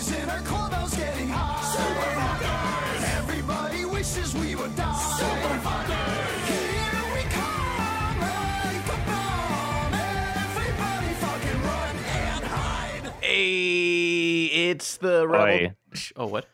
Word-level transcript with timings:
boys 0.00 0.12
in 0.12 0.28
our 0.28 0.40
clubhouse 0.40 0.96
getting 0.96 1.28
high. 1.28 1.62
Super 1.62 2.10
fuckers. 2.20 3.18
Everybody 3.18 3.84
wishes 3.84 4.34
we 4.34 4.54
would 4.54 4.74
die. 4.76 4.92
Super 4.94 5.54
fuckers. 5.68 6.46
Here 6.48 7.14
we 7.14 7.22
come 7.30 8.20
like 8.20 8.86
a 8.86 8.98
bomb. 9.06 9.94
Everybody 9.94 11.14
fucking 11.14 11.62
run 11.62 11.96
and 11.96 12.44
hide. 12.44 13.12
Hey, 13.20 14.44
it's 14.70 14.96
the 14.98 15.26
rebel. 15.26 15.46
Oi. 15.46 15.74
Oh, 16.16 16.26
what? 16.26 16.46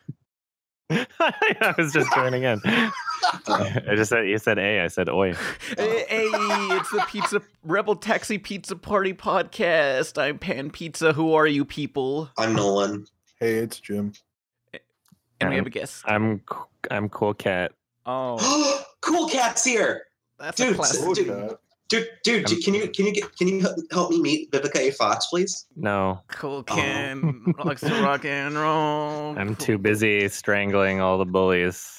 I 0.89 1.73
was 1.77 1.91
just 1.91 2.13
joining 2.15 2.43
in. 2.43 2.61
I 2.65 3.93
just 3.95 4.09
said 4.09 4.27
you 4.27 4.37
said 4.37 4.57
a. 4.57 4.81
I 4.81 4.87
said 4.87 5.09
oi. 5.09 5.33
Hey, 5.77 6.05
hey, 6.07 6.29
it's 6.31 6.89
the 6.91 7.03
pizza 7.09 7.41
rebel 7.63 7.97
taxi 7.97 8.37
pizza 8.37 8.77
party 8.77 9.13
podcast. 9.13 10.21
I'm 10.21 10.39
Pan 10.39 10.69
Pizza. 10.69 11.11
Who 11.11 11.33
are 11.33 11.47
you 11.47 11.65
people? 11.65 12.29
I'm 12.37 12.53
Nolan. 12.53 13.05
Hey, 13.39 13.55
it's 13.55 13.79
Jim. 13.79 14.13
And 15.39 15.49
we 15.51 15.55
have 15.57 15.67
a 15.67 15.69
guest. 15.69 16.03
I'm 16.07 16.41
I'm 16.89 17.09
cool 17.09 17.33
cat. 17.35 17.73
Oh, 18.05 18.83
cool 19.01 19.27
cat's 19.29 19.63
here, 19.63 20.05
that's 20.39 20.59
a 20.59 20.65
dude, 20.67 20.75
classic. 20.77 21.01
Cool 21.01 21.13
dude. 21.13 21.27
cat. 21.27 21.59
dude. 21.89 22.07
Dude, 22.23 22.49
I'm- 22.51 22.61
can 22.61 22.73
you 22.73 22.87
can 22.89 23.05
you 23.05 23.13
get 23.13 23.37
can 23.37 23.47
you 23.47 23.61
help- 23.61 23.77
help 23.91 24.09
me 24.09 24.19
meet 24.21 24.51
Vivica 24.51 24.77
A. 24.77 24.91
Fox, 24.91 25.27
please? 25.27 25.67
No, 25.75 26.21
Cool 26.29 26.63
oh. 26.67 26.75
can 26.75 27.53
likes 27.63 27.81
to 27.81 28.01
rock 28.01 28.25
and 28.25 28.55
roll. 28.55 29.37
I'm 29.37 29.55
Cool- 29.55 29.65
too 29.65 29.77
busy 29.77 30.27
strangling 30.29 31.01
all 31.01 31.19
the 31.19 31.25
bullies. 31.25 31.96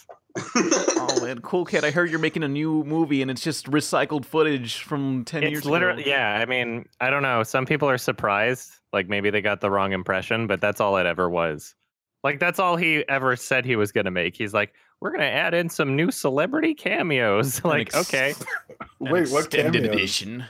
Oh 1.00 1.24
man, 1.24 1.40
cool 1.40 1.64
kid! 1.64 1.84
I 1.84 1.90
heard 1.90 2.10
you're 2.10 2.18
making 2.18 2.42
a 2.44 2.48
new 2.48 2.84
movie, 2.84 3.22
and 3.22 3.30
it's 3.30 3.42
just 3.42 3.66
recycled 3.66 4.24
footage 4.24 4.80
from 4.82 5.24
ten 5.24 5.42
years 5.42 5.64
literally 5.64 6.02
ago. 6.02 6.10
yeah. 6.10 6.38
I 6.40 6.44
mean, 6.46 6.86
I 7.00 7.10
don't 7.10 7.22
know. 7.22 7.42
Some 7.42 7.66
people 7.66 7.88
are 7.88 7.98
surprised, 7.98 8.72
like 8.92 9.08
maybe 9.08 9.30
they 9.30 9.40
got 9.40 9.60
the 9.60 9.70
wrong 9.70 9.92
impression, 9.92 10.46
but 10.46 10.60
that's 10.60 10.80
all 10.80 10.96
it 10.96 11.06
ever 11.06 11.28
was. 11.28 11.74
Like 12.22 12.38
that's 12.40 12.58
all 12.58 12.76
he 12.76 13.08
ever 13.08 13.34
said 13.36 13.64
he 13.64 13.74
was 13.76 13.90
gonna 13.90 14.10
make. 14.10 14.36
He's 14.36 14.52
like, 14.54 14.74
we're 15.00 15.10
gonna 15.10 15.24
add 15.24 15.54
in 15.54 15.68
some 15.70 15.96
new 15.96 16.10
celebrity 16.10 16.74
cameos. 16.74 17.60
Like, 17.64 17.88
ex- 17.88 17.96
okay, 18.08 18.34
Wait, 19.00 19.28
what 19.30 19.46
extended 19.46 19.82
cameos? 19.84 19.94
edition? 19.96 20.44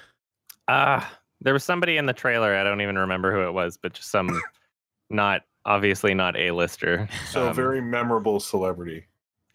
ah, 0.66 1.10
there 1.40 1.52
was 1.54 1.64
somebody 1.64 1.96
in 1.96 2.06
the 2.06 2.12
trailer. 2.12 2.54
I 2.54 2.64
don't 2.64 2.80
even 2.80 2.98
remember 2.98 3.32
who 3.32 3.46
it 3.48 3.52
was, 3.52 3.76
but 3.76 3.94
just 3.94 4.10
some 4.10 4.40
not 5.08 5.42
obviously 5.64 6.14
not 6.14 6.36
a 6.36 6.50
lister. 6.50 7.08
So 7.30 7.52
very 7.52 7.80
memorable 7.80 8.40
celebrity. 8.40 9.04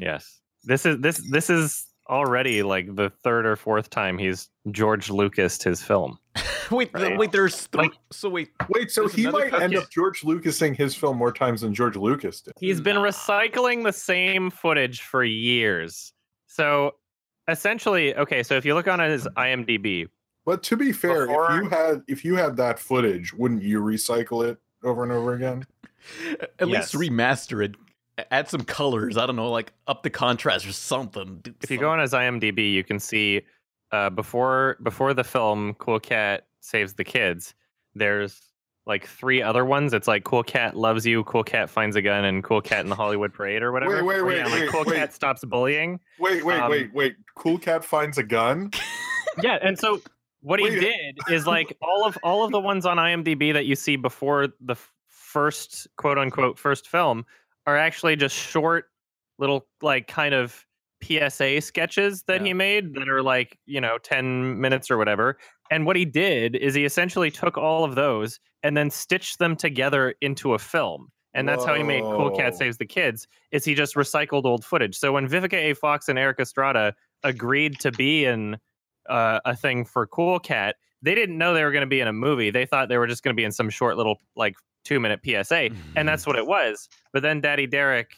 Yes. 0.04 0.40
This 0.64 0.86
is 0.86 1.00
this 1.00 1.22
this 1.32 1.50
is 1.50 1.86
already 2.10 2.64
like 2.64 2.94
the 2.96 3.10
third 3.24 3.46
or 3.46 3.56
fourth 3.56 3.90
time 3.90 4.18
he's 4.18 4.50
George 4.72 5.10
Lucas 5.10 5.62
his 5.64 5.82
film. 5.82 6.20
wait, 6.72 6.92
Right. 6.94 7.18
wait. 7.18 7.32
There's 7.32 7.68
th- 7.68 7.84
Like- 7.84 7.94
so 8.12 8.30
wait. 8.30 8.50
Wait, 8.70 8.92
so 8.92 9.08
he 9.08 9.26
another 9.26 9.50
might 9.52 9.62
end 9.62 9.76
up 9.76 9.90
George 9.90 10.22
Lucasing 10.22 10.76
his 10.76 10.94
film 10.96 11.18
more 11.18 11.32
times 11.32 11.62
than 11.62 11.74
George 11.74 11.96
Lucas 11.96 12.42
did. 12.42 12.54
He's 12.60 12.82
been 12.82 12.98
Nah. 12.98 13.06
recycling 13.08 13.84
the 13.84 13.94
same 13.94 14.50
footage 14.50 15.02
for 15.02 15.24
years. 15.24 16.14
So 16.48 16.96
essentially, 17.48 18.16
okay, 18.16 18.44
so 18.44 18.56
if 18.56 18.66
you 18.66 18.74
look 18.74 18.88
on 18.88 19.00
his 19.00 19.28
IMDb, 19.38 20.08
But 20.46 20.62
to 20.64 20.76
be 20.78 20.92
fair, 20.92 21.26
Before- 21.28 21.52
if 21.56 21.64
you 21.64 21.70
had 21.70 22.02
if 22.08 22.26
you 22.26 22.36
had 22.36 22.58
that 22.58 22.80
footage, 22.80 23.34
wouldn't 23.34 23.64
you 23.64 23.80
recycle 23.82 24.46
it 24.48 24.58
over 24.84 25.04
and 25.04 25.12
over 25.12 25.34
again? 25.34 25.66
At 26.60 26.68
Yes. 26.68 26.94
least 26.94 27.12
remaster 27.12 27.64
it. 27.64 27.76
Add 28.32 28.48
some 28.48 28.62
colors. 28.62 29.18
I 29.18 29.26
don't 29.26 29.36
know, 29.36 29.50
like 29.50 29.74
up 29.88 30.04
the 30.04 30.10
contrast 30.10 30.68
or 30.68 30.72
something. 30.72 31.40
Do 31.42 31.54
if 31.62 31.72
you 31.72 31.78
go 31.80 31.90
on 31.90 32.00
his 32.00 32.12
IMDb, 32.14 32.72
you 32.72 32.84
can 32.84 33.00
see 33.00 33.42
uh, 33.92 34.10
before 34.12 34.78
before 34.84 35.14
the 35.14 35.24
film 35.24 35.74
Cool 35.80 36.00
Cat 36.00 36.46
Saves 36.60 36.94
the 36.94 37.04
Kids, 37.04 37.56
there's 37.96 38.40
like 38.86 39.08
three 39.08 39.42
other 39.42 39.66
ones. 39.66 39.94
It's 39.94 40.08
like 40.08 40.24
Cool 40.26 40.44
Cat 40.44 40.76
Loves 40.76 41.06
You, 41.06 41.24
Cool 41.24 41.44
Cat 41.44 41.70
Finds 41.70 41.96
a 41.96 42.02
Gun, 42.02 42.26
and 42.26 42.44
Cool 42.44 42.62
Cat 42.62 42.82
in 42.82 42.90
the 42.90 42.96
Hollywood 42.96 43.34
Parade 43.34 43.64
or 43.64 43.72
whatever. 43.72 44.04
Wait, 44.04 44.22
wait, 44.22 44.22
wait, 44.26 44.38
yeah, 44.38 44.46
like 44.46 44.54
wait, 44.62 44.70
Cool 44.70 44.84
wait. 44.86 44.96
Cat 44.98 45.14
Stops 45.14 45.44
Bullying. 45.46 46.00
Wait, 46.20 46.46
wait, 46.46 46.60
Um, 46.60 46.70
wait, 46.70 46.94
wait. 46.94 47.16
Cool 47.36 47.58
Cat 47.58 47.84
finds 47.84 48.18
a 48.20 48.24
gun. 48.24 48.70
yeah 49.42 49.58
and 49.64 49.80
so 49.80 50.00
what 50.42 50.60
he 50.60 50.66
Wait. 50.70 50.80
did 50.80 51.18
is 51.32 51.48
like 51.48 51.76
all 51.82 52.06
of 52.06 52.16
all 52.22 52.44
of 52.46 52.52
the 52.52 52.60
ones 52.60 52.86
on 52.86 52.98
imdb 52.98 53.52
that 53.54 53.66
you 53.66 53.76
see 53.76 53.96
before 53.96 54.50
the 54.62 54.74
f- 54.74 54.92
first 55.10 55.88
quote 55.98 56.20
unquote 56.20 56.60
first 56.60 56.88
film 56.88 57.26
are 57.66 57.78
actually 57.78 58.16
just 58.16 58.36
short 58.36 58.86
little 59.40 59.66
like 59.82 60.08
kind 60.08 60.34
of 60.34 60.66
psa 61.04 61.60
sketches 61.60 62.24
that 62.28 62.40
Yeah. 62.42 62.48
he 62.48 62.54
made 62.54 62.94
that 62.96 63.10
are 63.10 63.22
like 63.22 63.58
you 63.66 63.82
know 63.82 63.98
10 63.98 64.60
minutes 64.60 64.90
or 64.90 64.98
whatever 64.98 65.38
and 65.70 65.86
what 65.86 65.96
he 65.98 66.06
did 66.06 66.56
is 66.56 66.74
he 66.76 66.86
essentially 66.86 67.30
took 67.30 67.58
all 67.58 67.84
of 67.84 67.96
those 67.96 68.40
and 68.64 68.78
then 68.78 68.90
stitched 68.90 69.40
them 69.40 69.56
together 69.58 70.16
into 70.22 70.54
a 70.54 70.60
film 70.60 71.10
and 71.34 71.50
that's 71.50 71.66
how 71.66 71.74
he 71.74 71.84
made 71.84 72.04
cool 72.04 72.32
cat 72.32 72.56
saves 72.56 72.78
the 72.78 72.86
kids 72.86 73.28
is 73.52 73.66
he 73.66 73.76
just 73.76 73.96
recycled 73.96 74.46
old 74.46 74.64
footage 74.64 74.96
so 74.98 75.12
when 75.12 75.28
vivica 75.28 75.56
a 75.56 75.74
fox 75.74 76.08
and 76.08 76.18
erik 76.18 76.40
estrada 76.40 76.94
agreed 77.24 77.78
to 77.80 77.92
be 77.92 78.24
in 78.24 78.58
uh, 79.10 79.40
a 79.46 79.56
thing 79.56 79.86
for 79.86 80.08
Cool 80.08 80.40
Cat. 80.40 80.76
They 81.02 81.16
didn't 81.16 81.38
know 81.38 81.54
they 81.54 81.64
were 81.64 81.72
going 81.72 81.82
to 81.82 81.88
be 81.88 82.00
in 82.00 82.08
a 82.08 82.14
movie. 82.14 82.50
They 82.52 82.66
thought 82.66 82.88
they 82.90 82.98
were 82.98 83.08
just 83.08 83.24
going 83.24 83.36
to 83.36 83.40
be 83.40 83.44
in 83.44 83.52
some 83.52 83.70
short 83.70 83.98
little 83.98 84.18
like 84.36 84.56
two 84.84 85.00
minute 85.00 85.22
PSA, 85.26 85.70
and 85.96 86.08
that's 86.08 86.26
what 86.28 86.36
it 86.36 86.46
was. 86.48 86.90
But 87.12 87.22
then 87.24 87.42
Daddy 87.42 87.68
Derek 87.68 88.16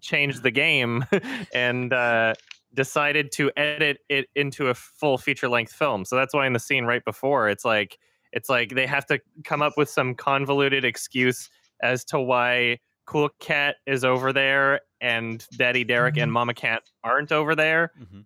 changed 0.00 0.42
the 0.42 0.50
game 0.50 1.04
and 1.54 1.92
uh, 1.92 2.34
decided 2.74 3.32
to 3.32 3.50
edit 3.56 3.98
it 4.08 4.28
into 4.34 4.68
a 4.68 4.74
full 4.74 5.18
feature 5.18 5.48
length 5.48 5.72
film. 5.72 6.04
So 6.04 6.16
that's 6.16 6.32
why 6.34 6.46
in 6.46 6.52
the 6.52 6.58
scene 6.58 6.84
right 6.84 7.04
before, 7.04 7.48
it's 7.48 7.64
like 7.64 7.98
it's 8.32 8.48
like 8.48 8.74
they 8.74 8.86
have 8.86 9.06
to 9.06 9.20
come 9.44 9.60
up 9.62 9.74
with 9.76 9.88
some 9.90 10.14
convoluted 10.14 10.84
excuse 10.84 11.50
as 11.82 12.04
to 12.06 12.20
why 12.20 12.78
Cool 13.06 13.28
Cat 13.40 13.76
is 13.86 14.04
over 14.04 14.32
there 14.32 14.80
and 15.00 15.44
Daddy 15.56 15.82
Derek 15.82 16.16
and 16.16 16.32
Mama 16.32 16.54
Cat 16.54 16.82
aren't 17.02 17.32
over 17.32 17.56
there. 17.56 17.90
Mhm. 18.00 18.24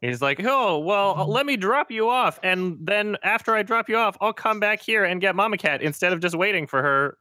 He's 0.00 0.22
like, 0.22 0.40
oh, 0.44 0.78
well, 0.78 1.18
uh, 1.18 1.26
let 1.26 1.46
me 1.46 1.56
drop 1.56 1.90
you 1.90 2.08
off. 2.08 2.38
And 2.42 2.78
then 2.80 3.16
after 3.22 3.54
I 3.54 3.62
drop 3.62 3.88
you 3.88 3.96
off, 3.96 4.16
I'll 4.20 4.32
come 4.32 4.58
back 4.60 4.80
here 4.80 5.04
and 5.04 5.20
get 5.20 5.36
Mama 5.36 5.58
Cat 5.58 5.82
instead 5.82 6.12
of 6.12 6.20
just 6.20 6.34
waiting 6.34 6.66
for 6.66 6.82
her 6.82 7.18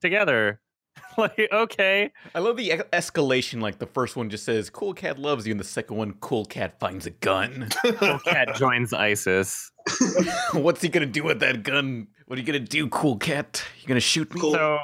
together. 0.00 0.60
like, 1.18 1.48
okay. 1.52 2.10
I 2.34 2.38
love 2.38 2.56
the 2.56 2.70
e- 2.70 2.76
escalation. 2.92 3.60
Like 3.60 3.78
the 3.78 3.86
first 3.86 4.16
one 4.16 4.30
just 4.30 4.44
says 4.44 4.70
"Cool 4.70 4.94
Cat 4.94 5.18
loves 5.18 5.46
you," 5.46 5.50
and 5.52 5.60
the 5.60 5.64
second 5.64 5.96
one, 5.96 6.14
"Cool 6.20 6.44
Cat 6.46 6.78
finds 6.80 7.06
a 7.06 7.10
gun." 7.10 7.68
Cool 7.82 8.18
Cat 8.20 8.54
joins 8.56 8.92
ISIS. 8.92 9.70
What's 10.52 10.80
he 10.82 10.88
gonna 10.88 11.06
do 11.06 11.22
with 11.24 11.40
that 11.40 11.62
gun? 11.64 12.08
What 12.26 12.38
are 12.38 12.40
you 12.40 12.46
gonna 12.46 12.60
do, 12.60 12.88
Cool 12.88 13.16
Cat? 13.16 13.62
You 13.80 13.88
gonna 13.88 14.00
shoot 14.00 14.32
me? 14.34 14.40
Cool. 14.40 14.52
So, 14.54 14.78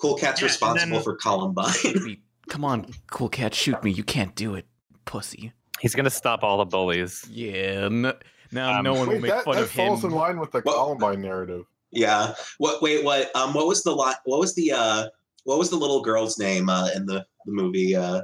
Cool 0.00 0.16
cat's 0.16 0.40
Yeah, 0.40 0.46
responsible 0.46 0.94
then- 0.96 1.02
for 1.02 1.16
Columbine. 1.16 2.18
Come 2.48 2.64
on, 2.64 2.86
Cool 3.10 3.28
Cat, 3.28 3.54
shoot 3.54 3.82
me. 3.84 3.90
You 3.90 4.04
can't 4.04 4.34
do 4.34 4.54
it, 4.54 4.66
pussy. 5.06 5.52
He's 5.84 5.94
going 5.94 6.04
to 6.04 6.10
stop 6.10 6.42
all 6.42 6.56
the 6.58 6.64
bullies. 6.64 7.24
Yeah. 7.30 7.88
n- 7.92 8.12
now 8.50 8.78
Um, 8.78 8.84
no 8.84 8.94
one 8.94 9.08
will 9.08 9.20
make 9.20 9.30
that, 9.30 9.44
fun 9.44 9.56
that 9.56 9.64
of 9.64 9.70
him. 9.70 9.84
That 9.84 9.88
falls 9.90 10.04
in 10.04 10.10
line 10.12 10.40
with 10.40 10.50
the 10.50 10.62
Well- 10.64 10.74
Columbine 10.96 11.20
narrative. 11.20 11.66
yeah. 11.92 12.34
What? 12.58 12.80
Wait. 12.82 13.04
What? 13.04 13.30
Um. 13.36 13.52
What 13.52 13.66
was 13.66 13.82
the 13.82 13.92
lot? 13.92 14.16
What 14.24 14.40
was 14.40 14.54
the 14.54 14.72
uh? 14.72 15.08
What 15.44 15.58
was 15.58 15.68
the 15.70 15.76
little 15.76 16.00
girl's 16.02 16.38
name 16.38 16.68
uh, 16.70 16.88
in 16.96 17.04
the 17.06 17.24
the 17.44 17.52
movie? 17.52 17.94
Uh, 17.94 18.20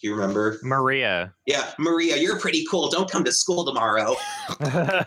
do 0.00 0.08
you 0.08 0.14
remember? 0.14 0.58
Maria. 0.62 1.32
Yeah, 1.46 1.72
Maria. 1.78 2.16
You're 2.18 2.38
pretty 2.38 2.66
cool. 2.70 2.90
Don't 2.90 3.10
come 3.10 3.24
to 3.24 3.32
school 3.32 3.64
tomorrow. 3.64 4.14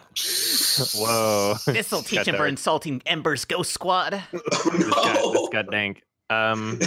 Whoa. 0.96 1.56
This'll 1.68 2.02
teach 2.02 2.28
him 2.28 2.36
for 2.36 2.48
insulting 2.48 3.02
Ember's 3.06 3.46
Ghost 3.46 3.72
Squad. 3.72 4.14
Oh, 4.34 4.70
this, 4.72 4.86
this 4.86 4.88
no. 4.96 5.50
got 5.52 5.70
dank. 5.72 6.04
Um, 6.32 6.80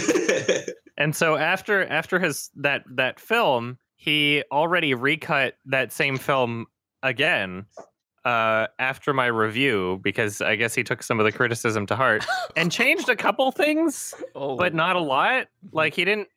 and 0.97 1.15
so 1.15 1.35
after 1.35 1.85
after 1.85 2.19
his 2.19 2.49
that 2.57 2.83
that 2.95 3.19
film, 3.19 3.77
he 4.03 4.43
already 4.51 4.93
recut 4.93 5.55
that 5.65 5.93
same 5.93 6.17
film 6.17 6.65
again 7.03 7.65
uh, 8.25 8.67
after 8.77 9.13
my 9.13 9.27
review 9.27 10.01
because 10.03 10.41
I 10.41 10.57
guess 10.57 10.75
he 10.75 10.83
took 10.83 11.01
some 11.01 11.21
of 11.21 11.23
the 11.23 11.31
criticism 11.31 11.85
to 11.85 11.95
heart 11.95 12.25
and 12.57 12.69
changed 12.69 13.07
a 13.07 13.15
couple 13.15 13.49
things, 13.53 14.13
Oh, 14.35 14.57
but 14.57 14.73
not 14.73 14.97
a 14.97 14.99
lot. 14.99 15.47
Like 15.71 15.93
he 15.93 16.03
didn't. 16.03 16.27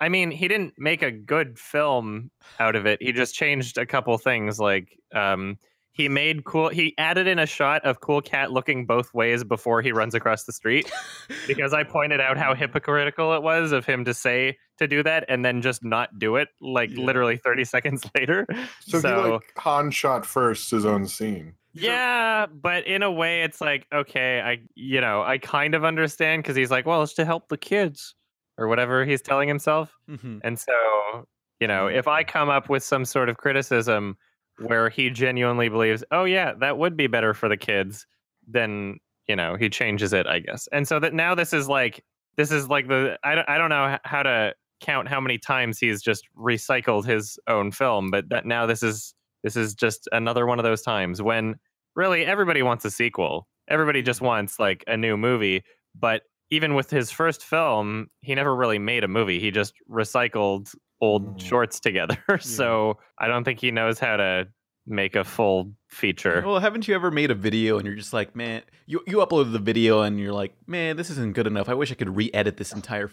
I 0.00 0.08
mean, 0.08 0.32
he 0.32 0.48
didn't 0.48 0.74
make 0.76 1.02
a 1.02 1.12
good 1.12 1.56
film 1.56 2.32
out 2.58 2.74
of 2.74 2.84
it. 2.84 3.00
He 3.00 3.12
just 3.12 3.32
changed 3.32 3.78
a 3.78 3.86
couple 3.86 4.18
things. 4.18 4.58
Like 4.58 4.98
um, 5.14 5.56
he 5.94 6.08
made 6.08 6.44
cool. 6.44 6.68
He 6.68 6.94
added 6.98 7.26
in 7.26 7.38
a 7.38 7.46
shot 7.46 7.82
of 7.84 8.00
Cool 8.00 8.20
Cat 8.20 8.50
looking 8.52 8.84
both 8.84 9.14
ways 9.14 9.42
before 9.44 9.80
he 9.80 9.92
runs 9.92 10.14
across 10.14 10.44
the 10.44 10.52
street 10.52 10.90
because 11.46 11.72
I 11.72 11.84
pointed 11.84 12.20
out 12.20 12.36
how 12.36 12.54
hypocritical 12.54 13.32
it 13.34 13.42
was 13.42 13.72
of 13.72 13.86
him 13.86 14.04
to 14.04 14.12
say 14.12 14.58
to 14.78 14.86
do 14.88 15.02
that 15.04 15.24
and 15.28 15.44
then 15.44 15.62
just 15.62 15.84
not 15.84 16.18
do 16.18 16.34
it 16.36 16.48
like 16.60 16.90
Yeah. 16.90 17.04
literally 17.04 17.36
30 17.36 17.64
seconds 17.64 18.04
later. 18.14 18.46
So, 18.80 18.98
So, 19.00 19.24
he 19.24 19.30
like 19.32 19.52
Han 19.58 19.90
shot 19.92 20.26
first 20.26 20.70
his 20.70 20.84
own 20.84 21.06
scene. 21.06 21.54
yeah, 21.72 22.46
but 22.46 22.86
in 22.86 23.02
a 23.02 23.10
way 23.12 23.42
it's 23.42 23.60
like 23.60 23.86
okay, 23.94 24.40
I 24.40 24.58
you 24.74 25.00
know, 25.00 25.22
I 25.22 25.38
kind 25.38 25.74
of 25.74 25.84
understand 25.84 26.44
cuz 26.44 26.56
he's 26.56 26.70
like, 26.72 26.86
well, 26.86 27.02
it's 27.02 27.14
to 27.14 27.24
help 27.24 27.48
the 27.48 27.56
kids 27.56 28.14
or 28.58 28.66
whatever 28.68 29.04
he's 29.04 29.22
telling 29.22 29.48
himself. 29.48 29.92
Mhm. 30.10 30.40
And 30.42 30.58
so, 30.58 31.26
you 31.60 31.68
know, 31.68 31.86
if 31.86 32.08
I 32.08 32.24
come 32.24 32.48
up 32.50 32.68
with 32.68 32.82
some 32.82 33.04
sort 33.04 33.28
of 33.28 33.36
criticism 33.36 34.16
where 34.58 34.88
he 34.88 35.10
genuinely 35.10 35.68
believes, 35.68 36.04
oh 36.10 36.24
yeah, 36.24 36.52
that 36.60 36.78
would 36.78 36.96
be 36.96 37.06
better 37.06 37.34
for 37.34 37.48
the 37.48 37.56
kids, 37.56 38.06
then 38.46 38.98
you 39.28 39.36
know 39.36 39.56
he 39.56 39.68
changes 39.68 40.12
it, 40.12 40.26
I 40.26 40.40
guess. 40.40 40.68
And 40.72 40.86
so 40.86 41.00
that 41.00 41.14
now 41.14 41.34
this 41.34 41.52
is 41.52 41.68
like 41.68 42.04
this 42.36 42.50
is 42.50 42.68
like 42.68 42.88
the 42.88 43.18
I 43.24 43.34
don't, 43.34 43.48
I 43.48 43.58
don't 43.58 43.70
know 43.70 43.98
how 44.04 44.22
to 44.22 44.54
count 44.80 45.08
how 45.08 45.20
many 45.20 45.38
times 45.38 45.78
he's 45.78 46.02
just 46.02 46.24
recycled 46.36 47.06
his 47.06 47.38
own 47.48 47.72
film, 47.72 48.10
but 48.10 48.28
that 48.28 48.46
now 48.46 48.66
this 48.66 48.82
is 48.82 49.14
this 49.42 49.56
is 49.56 49.74
just 49.74 50.08
another 50.12 50.46
one 50.46 50.58
of 50.58 50.64
those 50.64 50.82
times 50.82 51.20
when 51.22 51.56
really 51.94 52.24
everybody 52.24 52.62
wants 52.62 52.84
a 52.84 52.90
sequel. 52.90 53.46
Everybody 53.68 54.02
just 54.02 54.20
wants 54.20 54.58
like 54.58 54.84
a 54.86 54.96
new 54.96 55.16
movie, 55.16 55.64
but 55.98 56.22
even 56.50 56.74
with 56.74 56.90
his 56.90 57.10
first 57.10 57.42
film, 57.42 58.08
he 58.20 58.34
never 58.34 58.54
really 58.54 58.78
made 58.78 59.04
a 59.04 59.08
movie. 59.08 59.40
He 59.40 59.50
just 59.50 59.74
recycled 59.90 60.74
old 61.04 61.38
Mm. 61.38 61.46
shorts 61.48 61.80
together. 61.80 62.18
so 62.40 62.98
I 63.18 63.26
don't 63.28 63.44
think 63.44 63.60
he 63.60 63.70
knows 63.70 63.98
how 63.98 64.16
to 64.16 64.48
make 64.86 65.16
a 65.16 65.24
full 65.24 65.72
feature. 65.88 66.42
Well, 66.44 66.58
haven't 66.60 66.86
you 66.88 66.94
ever 66.94 67.10
made 67.10 67.30
a 67.30 67.34
video 67.34 67.78
and 67.78 67.86
you're 67.86 67.96
just 67.96 68.12
like, 68.12 68.34
man, 68.36 68.62
you 68.86 69.02
you 69.06 69.18
uploaded 69.18 69.52
the 69.52 69.58
video 69.58 70.02
and 70.02 70.18
you're 70.20 70.32
like, 70.32 70.52
man, 70.66 70.96
this 70.96 71.10
isn't 71.10 71.34
good 71.34 71.46
enough. 71.46 71.68
I 71.68 71.74
wish 71.74 71.90
I 71.90 71.94
could 71.94 72.14
re-edit 72.14 72.56
this 72.58 72.72
entire 72.72 73.10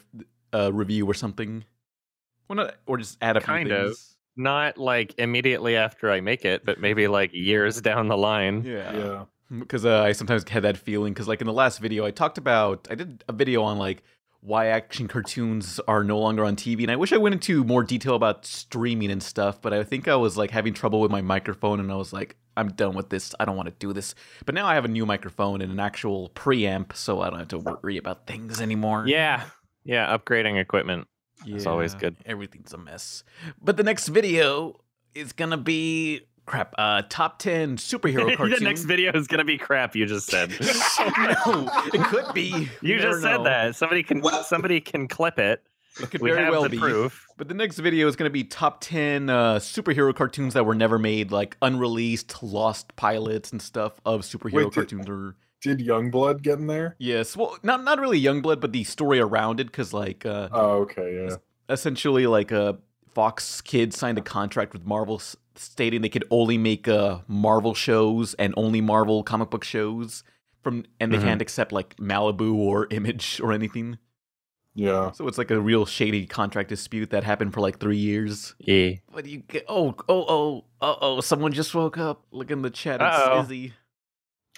uh, 0.54 0.72
review 0.74 1.06
or 1.06 1.14
something. 1.14 1.64
Well, 2.48 2.58
not, 2.58 2.76
or 2.86 2.98
just 2.98 3.18
add 3.22 3.38
a 3.38 3.40
few 3.40 3.46
Kind 3.48 3.72
of. 3.72 3.98
Not 4.36 4.78
like 4.78 5.14
immediately 5.18 5.76
after 5.78 6.10
I 6.12 6.20
make 6.22 6.44
it, 6.46 6.66
but 6.66 6.80
maybe 6.80 7.08
like 7.20 7.32
years 7.34 7.82
down 7.82 8.08
the 8.10 8.18
line. 8.18 8.64
Yeah. 8.66 8.94
Yeah. 8.98 9.24
because 9.60 9.86
uh, 9.86 10.02
I 10.04 10.12
sometimes 10.14 10.48
had 10.50 10.64
that 10.64 10.78
feeling. 10.78 11.14
Because 11.14 11.28
like 11.30 11.40
in 11.42 11.48
the 11.48 11.54
last 11.54 11.80
video, 11.80 12.06
I 12.06 12.12
talked 12.12 12.38
about 12.38 12.88
I 12.92 12.96
did 12.96 13.24
a 13.30 13.34
video 13.34 13.62
on 13.64 13.78
like 13.78 14.04
why 14.42 14.68
action 14.68 15.08
cartoons 15.08 15.80
are 15.88 16.04
no 16.04 16.20
longer 16.20 16.44
on 16.44 16.56
TV, 16.56 16.82
and 16.82 16.92
I 16.92 16.96
wish 16.96 17.14
I 17.14 17.18
went 17.18 17.34
into 17.34 17.64
more 17.64 17.84
detail 17.84 18.16
about 18.16 18.46
streaming 18.46 19.12
and 19.12 19.22
stuff. 19.22 19.62
But 19.62 19.74
I 19.74 19.84
think 19.84 20.08
I 20.08 20.16
was 20.16 20.38
like 20.38 20.52
having 20.52 20.74
trouble 20.74 21.00
with 21.00 21.12
my 21.12 21.22
microphone, 21.22 21.80
and 21.80 21.92
I 21.92 21.96
was 21.96 22.12
like, 22.12 22.36
I'm 22.58 22.70
done 22.70 22.96
with 22.96 23.10
this. 23.10 23.34
I 23.40 23.46
don't 23.46 23.56
want 23.56 23.70
to 23.70 23.76
do 23.80 23.94
this. 23.94 24.14
But 24.46 24.56
now 24.56 24.66
I 24.68 24.74
have 24.76 24.86
a 24.86 24.90
new 24.90 25.06
microphone 25.06 25.62
and 25.62 25.72
an 25.72 25.80
actual 25.80 26.32
preamp, 26.36 26.96
so 26.96 27.22
I 27.22 27.30
don't 27.30 27.40
have 27.40 27.48
to 27.50 27.60
worry 27.60 27.98
about 27.98 28.28
things 28.28 28.60
anymore. 28.60 29.06
Yeah. 29.08 29.44
Yeah. 29.84 30.16
Upgrading 30.18 30.60
equipment. 30.60 31.08
is 31.46 31.66
always 31.66 31.94
good. 31.96 32.18
Everything's 32.26 32.74
a 32.74 32.78
mess. 32.78 33.24
But 33.62 33.78
the 33.78 33.84
next 33.84 34.08
video 34.10 34.82
is 35.16 35.34
gonna 35.34 35.58
be 35.58 36.22
crap. 36.46 36.74
Uh, 36.78 37.02
top 37.10 37.40
ten 37.40 37.78
superhero 37.78 38.36
cartoons. 38.38 38.60
the 38.60 38.66
next 38.66 38.84
video 38.84 39.12
is 39.14 39.28
gonna 39.28 39.44
be 39.46 39.58
crap. 39.58 39.96
You 39.96 40.06
just 40.06 40.28
said. 40.28 40.50
no, 40.60 41.70
it 41.94 42.04
could 42.06 42.34
be. 42.34 42.70
You 42.82 42.96
never 42.98 43.10
just 43.12 43.22
said 43.22 43.38
know. 43.38 43.44
that. 43.44 43.76
Somebody 43.76 44.04
can 44.04 44.22
What? 44.22 44.46
somebody 44.46 44.82
can 44.82 45.08
clip 45.08 45.40
it. 45.40 45.64
It 46.02 46.10
could 46.10 46.22
We 46.22 46.32
very 46.32 46.44
have 46.46 46.54
well 46.54 46.64
the 46.64 46.70
be. 46.70 46.78
proof. 46.78 47.26
But 47.38 47.50
the 47.50 47.54
next 47.54 47.78
video 47.80 48.08
is 48.08 48.16
going 48.16 48.30
to 48.30 48.34
be 48.34 48.46
top 48.46 48.80
10 48.80 49.30
uh, 49.30 49.56
superhero 49.56 50.16
cartoons 50.16 50.54
that 50.54 50.66
were 50.66 50.74
never 50.74 50.98
made, 50.98 51.32
like 51.34 51.58
unreleased, 51.62 52.42
lost 52.42 52.96
pilots 52.96 53.52
and 53.52 53.62
stuff 53.62 54.00
of 54.06 54.22
superhero 54.22 54.54
Wait, 54.54 54.64
did- 54.66 54.74
cartoons. 54.74 55.10
Or 55.10 55.36
Did 55.62 55.80
Youngblood 55.80 56.44
get 56.44 56.60
in 56.60 56.68
there? 56.68 56.96
yes, 56.98 57.36
well, 57.36 57.58
not 57.62 57.84
not 57.84 58.00
really 58.00 58.22
Youngblood, 58.22 58.62
but 58.62 58.72
the 58.72 58.86
story 58.86 59.20
around 59.20 59.60
it, 59.60 59.66
because 59.68 59.92
like 59.94 60.26
uh, 60.26 60.48
Oh, 60.54 60.70
okay, 60.84 61.26
yeah. 61.28 61.36
essentially, 61.68 62.26
like 62.26 62.54
uh, 62.54 62.74
Fox 63.14 63.62
Kids 63.62 63.98
signed 63.98 64.18
a 64.18 64.22
contract 64.22 64.74
with 64.74 64.86
Marvel, 64.86 65.22
stating 65.56 66.02
they 66.02 66.10
could 66.10 66.26
only 66.32 66.58
make 66.58 66.88
uh, 66.88 67.20
Marvel 67.28 67.74
shows 67.74 68.34
and 68.36 68.54
only 68.58 68.82
Marvel 68.82 69.24
comic 69.24 69.50
book 69.50 69.64
shows. 69.64 70.24
From 70.64 70.86
and 71.00 71.12
they 71.12 71.18
Mhm. 71.18 71.24
can't 71.24 71.42
accept 71.42 71.72
like 71.72 71.96
Malibu 71.98 72.54
or 72.56 72.88
Image 72.92 73.40
or 73.42 73.52
anything. 73.52 73.98
Yeah. 74.76 75.12
So 75.12 75.28
it's 75.28 75.38
like 75.40 75.50
a 75.52 75.60
real 75.60 75.86
shady 75.86 76.26
contract 76.28 76.70
dispute 76.70 77.10
that 77.10 77.24
happened 77.24 77.54
for 77.54 77.60
like 77.62 77.80
three 77.80 77.98
years. 77.98 78.54
Yeah. 78.60 78.92
What 79.12 79.24
do 79.26 79.32
you 79.32 79.40
get? 79.40 79.66
Oh, 79.68 79.96
oh, 80.08 80.26
oh, 80.30 80.64
oh, 80.82 80.98
oh! 81.02 81.22
Someone 81.22 81.52
just 81.52 81.74
woke 81.76 81.98
up. 81.98 82.26
Look 82.32 82.52
in 82.52 82.62
the 82.62 82.70
chat. 82.70 83.02
It's 83.02 83.16
Uh-oh. 83.18 83.42
Izzy. 83.42 83.74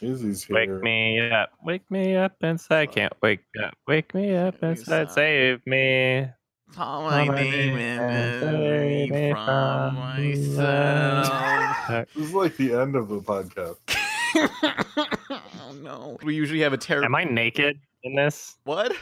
Izzy's 0.02 0.44
here. 0.44 0.56
Wake 0.58 0.84
me 0.84 1.32
up. 1.32 1.52
Wake 1.64 1.90
me 1.90 2.16
up 2.16 2.34
inside. 2.42 2.80
I 2.82 2.86
can't 2.88 3.14
wake 3.22 3.40
up. 3.64 3.74
Wake 3.88 4.14
me 4.14 4.36
up 4.36 4.56
Wake 4.56 4.62
me 4.62 4.70
inside. 4.72 5.02
up. 5.04 5.12
Save 5.12 5.62
me. 5.66 6.28
Call 6.76 7.04
my 7.04 7.26
my 7.26 7.36
name 7.36 7.52
name 7.52 7.78
and 7.78 8.02
and 8.02 8.42
save 8.42 8.52
save 8.52 9.12
me 9.12 9.22
me 9.28 9.32
from 9.34 9.46
from 9.46 9.96
myself. 9.96 12.08
This 12.16 12.26
is 12.26 12.34
like 12.34 12.58
the 12.58 12.74
end 12.74 12.96
of 12.96 13.10
the 13.10 13.20
podcast. 13.20 13.76
oh 15.30 15.76
no! 15.82 16.18
We 16.24 16.34
usually 16.34 16.62
have 16.62 16.74
a 16.74 16.78
terrible. 16.78 17.06
Am 17.06 17.14
I 17.16 17.26
naked 17.26 17.80
in 18.04 18.16
this? 18.16 18.58
What? 18.64 18.94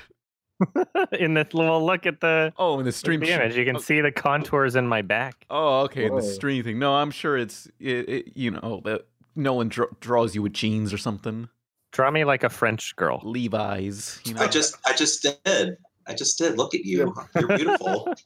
in 1.19 1.33
this 1.33 1.53
little 1.53 1.85
look 1.85 2.06
at 2.06 2.19
the, 2.19 2.53
Oh, 2.57 2.77
in 2.79 2.85
the 2.85 2.91
stream. 2.91 3.21
the 3.21 3.31
image, 3.31 3.56
you 3.56 3.65
can 3.65 3.77
oh. 3.77 3.79
see 3.79 4.01
the 4.01 4.12
contours 4.12 4.75
in 4.75 4.85
my 4.85 5.01
back. 5.01 5.45
Oh, 5.50 5.79
okay, 5.81 6.06
in 6.06 6.15
the 6.15 6.21
Whoa. 6.21 6.33
stream 6.33 6.63
thing. 6.63 6.77
No, 6.77 6.94
I'm 6.94 7.09
sure 7.09 7.38
it's 7.38 7.68
it, 7.79 8.09
it, 8.09 8.31
you 8.35 8.51
know 8.51 8.81
that 8.83 9.06
Nolan 9.35 9.69
dr- 9.69 9.97
draws 10.01 10.35
you 10.35 10.41
with 10.41 10.53
jeans 10.53 10.94
or 10.94 10.97
something. 10.97 11.47
Draw 11.94 12.12
me 12.12 12.25
like 12.25 12.44
a 12.44 12.50
French 12.50 12.95
girl. 12.97 13.21
Levi's. 13.23 14.19
You 14.25 14.33
know. 14.33 14.41
I 14.41 14.47
just 14.47 14.75
I 14.85 14.94
just 14.94 15.25
did. 15.45 15.77
I 16.07 16.13
just 16.13 16.38
did. 16.38 16.57
Look 16.57 16.74
at 16.75 16.83
you. 16.86 17.13
You're 17.39 17.48
beautiful. 17.57 18.13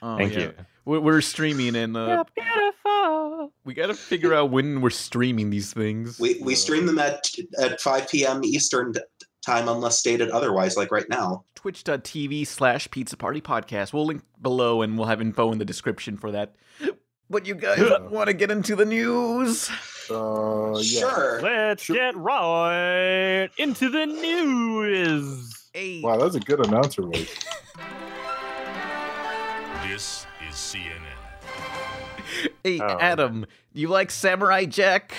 Oh, 0.00 0.16
Thank 0.16 0.32
yeah. 0.32 0.38
you. 0.40 0.54
We're, 0.86 1.00
we're 1.00 1.20
streaming 1.20 1.76
and 1.76 1.94
uh, 1.94 2.24
You're 2.38 2.44
beautiful. 2.46 3.52
we 3.66 3.74
got 3.74 3.88
to 3.88 3.94
figure 3.94 4.32
out 4.32 4.50
when 4.50 4.80
we're 4.80 4.88
streaming 4.88 5.50
these 5.50 5.74
things. 5.74 6.18
We 6.18 6.38
we 6.40 6.54
stream 6.54 6.86
them 6.86 6.98
at 6.98 7.28
at 7.60 7.78
5 7.78 8.08
p.m. 8.08 8.42
Eastern 8.44 8.94
time 9.44 9.68
unless 9.68 9.98
stated 9.98 10.30
otherwise, 10.30 10.78
like 10.78 10.90
right 10.90 11.06
now. 11.10 11.44
twitch.tv 11.54 12.46
slash 12.46 12.90
pizza 12.90 13.14
party 13.18 13.42
podcast 13.42 13.92
we'll 13.92 14.06
link 14.06 14.22
below 14.40 14.80
and 14.80 14.96
we'll 14.96 15.06
have 15.06 15.20
info 15.20 15.52
in 15.52 15.58
the 15.58 15.64
description 15.66 16.16
for 16.16 16.30
that 16.30 16.54
but 17.28 17.44
you 17.46 17.54
guys 17.54 17.78
Yeah. 17.78 17.98
want 18.08 18.28
to 18.28 18.32
get 18.32 18.50
into 18.50 18.74
the 18.74 18.86
news 18.86 19.68
Uh, 20.10 20.78
yeah. 20.80 21.00
Sure. 21.00 21.40
Let's 21.42 21.82
Sure. 21.82 21.94
get 21.96 22.16
right 22.16 23.50
into 23.58 23.90
the 23.90 24.06
news. 24.06 25.54
Hey 25.72 26.00
Wow, 26.02 26.16
that's 26.18 26.34
a 26.34 26.40
good 26.40 26.64
announcer 26.66 27.02
voice. 27.02 27.34
This 29.86 30.26
is 30.48 30.54
CNN. 30.54 30.94
hey 32.62 32.80
Oh. 32.80 32.98
adam 33.00 33.46
you 33.72 33.88
like 33.88 34.10
samurai 34.10 34.64
jack 34.66 35.14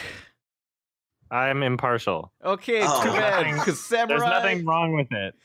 I'm 1.32 1.64
impartial. 1.64 2.32
okay 2.44 2.82
Oh. 2.84 3.04
too 3.04 3.12
bad 3.12 3.54
because 3.56 3.88
There's 3.90 4.10
nothing 4.22 4.66
wrong 4.66 4.94
with 4.94 5.08
it. 5.12 5.36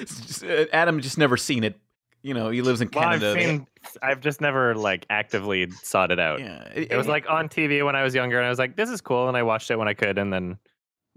Just- 0.00 0.44
uh, 0.44 0.66
adam 0.72 1.00
just 1.00 1.16
never 1.18 1.36
seen 1.36 1.64
it 1.64 1.78
you 2.22 2.34
know 2.34 2.50
he 2.50 2.60
lives 2.62 2.80
in 2.80 2.88
well, 2.94 3.04
I've 3.08 3.20
canada 3.20 3.40
seen. 3.40 3.66
I've 4.02 4.20
just 4.20 4.40
never 4.40 4.74
like 4.74 5.06
actively 5.10 5.70
sought 5.82 6.10
it 6.12 6.20
out. 6.20 6.40
yeah 6.40 6.68
It 6.74 6.96
was 6.96 7.06
like 7.08 7.28
on 7.30 7.48
TV 7.48 7.84
when 7.84 7.96
I 7.96 8.02
was 8.04 8.14
younger, 8.14 8.36
and 8.38 8.46
I 8.46 8.48
was 8.50 8.58
like, 8.60 8.76
"This 8.76 8.90
is 8.90 9.00
cool," 9.00 9.26
and 9.26 9.36
I 9.36 9.42
watched 9.42 9.70
it 9.72 9.76
when 9.76 9.88
I 9.88 9.94
could, 9.94 10.18
and 10.18 10.32
then, 10.32 10.56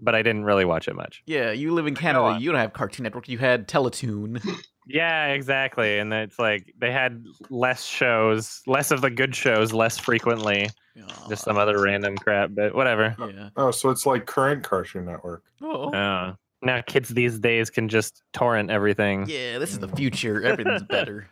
but 0.00 0.14
I 0.14 0.22
didn't 0.22 0.44
really 0.44 0.64
watch 0.64 0.88
it 0.88 0.94
much. 0.96 1.22
yeah 1.26 1.50
you 1.52 1.72
live 1.72 1.86
in 1.86 1.94
canada 1.94 2.38
you 2.40 2.50
don't 2.50 2.60
have 2.60 2.72
cartoon 2.72 3.04
network 3.04 3.28
you 3.28 3.38
had 3.38 3.68
teletoon 3.68 4.42
Yeah, 4.88 5.30
exactly. 5.30 5.98
And 5.98 6.12
it's 6.14 6.38
like 6.38 6.72
they 6.78 6.92
had 6.92 7.24
less 7.50 7.84
shows, 7.84 8.62
less 8.68 8.92
of 8.92 9.00
the 9.00 9.10
good 9.10 9.34
shows, 9.34 9.72
less 9.72 9.98
frequently. 9.98 10.68
Just 11.28 11.42
some 11.42 11.56
other 11.58 11.82
random 11.82 12.16
crap, 12.16 12.50
but 12.54 12.72
whatever. 12.72 13.16
yeah 13.18 13.48
Oh, 13.56 13.72
so 13.72 13.90
it's 13.90 14.06
like 14.06 14.26
current 14.26 14.62
Cartoon 14.62 15.06
Network. 15.06 15.42
oh 15.60 15.90
Uh, 15.90 16.34
now 16.66 16.82
kids 16.82 17.08
these 17.08 17.38
days 17.38 17.70
can 17.70 17.88
just 17.88 18.22
torrent 18.32 18.70
everything. 18.70 19.26
Yeah, 19.28 19.58
this 19.58 19.72
is 19.72 19.78
the 19.78 19.88
future. 19.88 20.42
Everything's 20.44 20.82
better. 20.88 21.28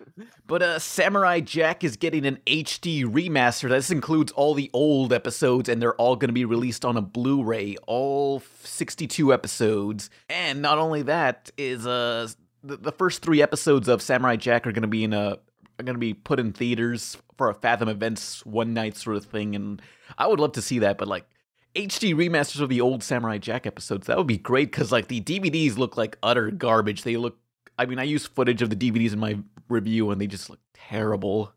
But 0.47 0.62
uh 0.62 0.79
Samurai 0.79 1.41
Jack 1.41 1.85
is 1.85 1.97
getting 1.97 2.25
an 2.25 2.38
HD 2.47 3.05
remaster. 3.05 3.69
This 3.69 3.91
includes 3.91 4.33
all 4.33 4.55
the 4.55 4.71
old 4.73 5.12
episodes 5.12 5.69
and 5.69 5.83
they're 5.83 5.97
all 5.97 6.17
going 6.17 6.29
to 6.29 6.35
be 6.35 6.45
released 6.45 6.85
on 6.85 6.97
a 6.97 7.03
Blu-ray, 7.03 7.76
all 7.87 8.43
62 8.62 9.33
episodes. 9.33 10.11
And 10.29 10.62
not 10.62 10.79
only 10.79 11.03
that 11.03 11.50
is 11.59 11.87
uh 11.87 12.29
the, 12.62 12.76
the 12.79 12.93
first 12.93 13.23
3 13.23 13.43
episodes 13.43 13.88
of 13.88 14.00
Samurai 14.00 14.37
Jack 14.37 14.67
are 14.67 14.73
going 14.73 14.83
to 14.83 14.88
be 14.88 15.05
in 15.05 15.12
a 15.12 15.38
are 15.79 15.83
going 15.83 15.97
to 15.97 16.00
be 16.00 16.14
put 16.14 16.38
in 16.38 16.53
theaters 16.53 17.17
for 17.37 17.50
a 17.50 17.55
Fathom 17.55 17.88
Events 17.88 18.47
one 18.47 18.73
night 18.73 18.97
sort 18.97 19.17
of 19.17 19.25
thing 19.25 19.55
and 19.55 19.83
I 20.17 20.26
would 20.26 20.38
love 20.38 20.53
to 20.53 20.62
see 20.62 20.79
that, 20.81 20.99
but 20.99 21.09
like 21.09 21.26
HD 21.75 22.14
remasters 22.14 22.61
of 22.61 22.69
the 22.69 22.81
old 22.81 23.02
Samurai 23.02 23.38
Jack 23.38 23.66
episodes. 23.66 24.07
That 24.07 24.16
would 24.16 24.26
be 24.26 24.38
great 24.38 24.71
because 24.71 24.93
like 24.93 25.09
the 25.09 25.21
DVDs 25.21 25.76
look 25.76 25.97
like 25.97 26.16
utter 26.23 26.50
garbage. 26.50 27.02
They 27.02 27.16
look. 27.16 27.37
I 27.78 27.87
mean, 27.87 27.99
I 27.99 28.04
use 28.04 28.26
footage 28.26 28.62
of 28.62 28.71
the 28.71 28.76
DVDs 28.76 29.12
in 29.12 29.19
my 29.19 29.38
review, 29.69 30.11
and 30.11 30.21
they 30.21 30.26
just 30.28 30.49
look 30.49 30.61
terrible. 30.75 31.52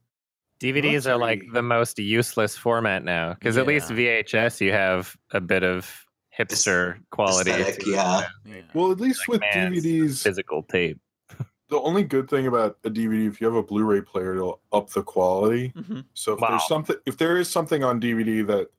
DVDs 0.59 1.05
are 1.07 1.17
like 1.17 1.43
the 1.53 1.61
most 1.61 1.99
useless 1.99 2.57
format 2.57 3.03
now 3.03 3.35
because 3.35 3.57
at 3.57 3.67
least 3.67 3.91
VHS 3.91 4.59
you 4.59 4.71
have 4.71 5.15
a 5.31 5.39
bit 5.39 5.63
of 5.63 6.03
hipster 6.37 6.97
quality. 7.11 7.51
aesthetic, 7.51 7.85
yeah. 7.85 8.23
Yeah. 8.43 8.61
Well, 8.73 8.91
at 8.91 8.99
least 8.99 9.19
Like, 9.27 9.41
with 9.41 9.41
DVDs, 9.53 10.23
Physical 10.23 10.63
tape. 10.63 10.99
the 11.69 11.79
only 11.79 12.03
good 12.03 12.27
thing 12.27 12.47
about 12.47 12.77
a 12.83 12.89
DVD, 12.89 13.27
if 13.27 13.39
you 13.39 13.45
have 13.45 13.55
a 13.55 13.61
Blu-ray 13.61 14.01
player, 14.01 14.33
it'll 14.33 14.61
up 14.73 14.89
the 14.89 15.03
quality. 15.03 15.73
Mhm. 15.77 16.05
So 16.15 16.33
if 16.33 16.39
Wow. 16.39 16.49
there's 16.49 16.67
something, 16.67 16.95
if 17.05 17.17
there 17.17 17.37
is 17.37 17.47
something 17.49 17.83
on 17.83 17.99
DVD 18.01 18.41
that 18.47 18.69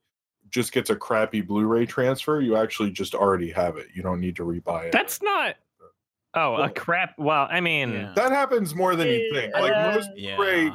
just 0.50 0.72
gets 0.72 0.90
a 0.90 0.96
crappy 0.96 1.40
Blu-ray 1.40 1.86
transfer, 1.86 2.40
you 2.40 2.56
actually 2.56 2.90
just 2.90 3.14
already 3.14 3.50
have 3.50 3.76
it. 3.76 3.86
You 3.94 4.02
don't 4.02 4.20
need 4.20 4.36
to 4.36 4.44
rebuy 4.44 4.86
it. 4.86 4.92
That's 4.92 5.20
not. 5.22 5.56
Oh, 6.34 6.56
a 6.56 6.68
crap. 6.70 7.14
Well, 7.18 7.48
I 7.50 7.60
mean, 7.60 7.90
Yeah. 7.92 8.12
that 8.14 8.32
happens 8.32 8.74
more 8.74 8.94
than 8.96 9.08
you 9.08 9.30
think. 9.34 9.52
Like 9.54 9.70
Yeah. 9.72 9.94
most 9.94 10.10
Yeah. 10.16 10.36
Blu-ray 10.36 10.72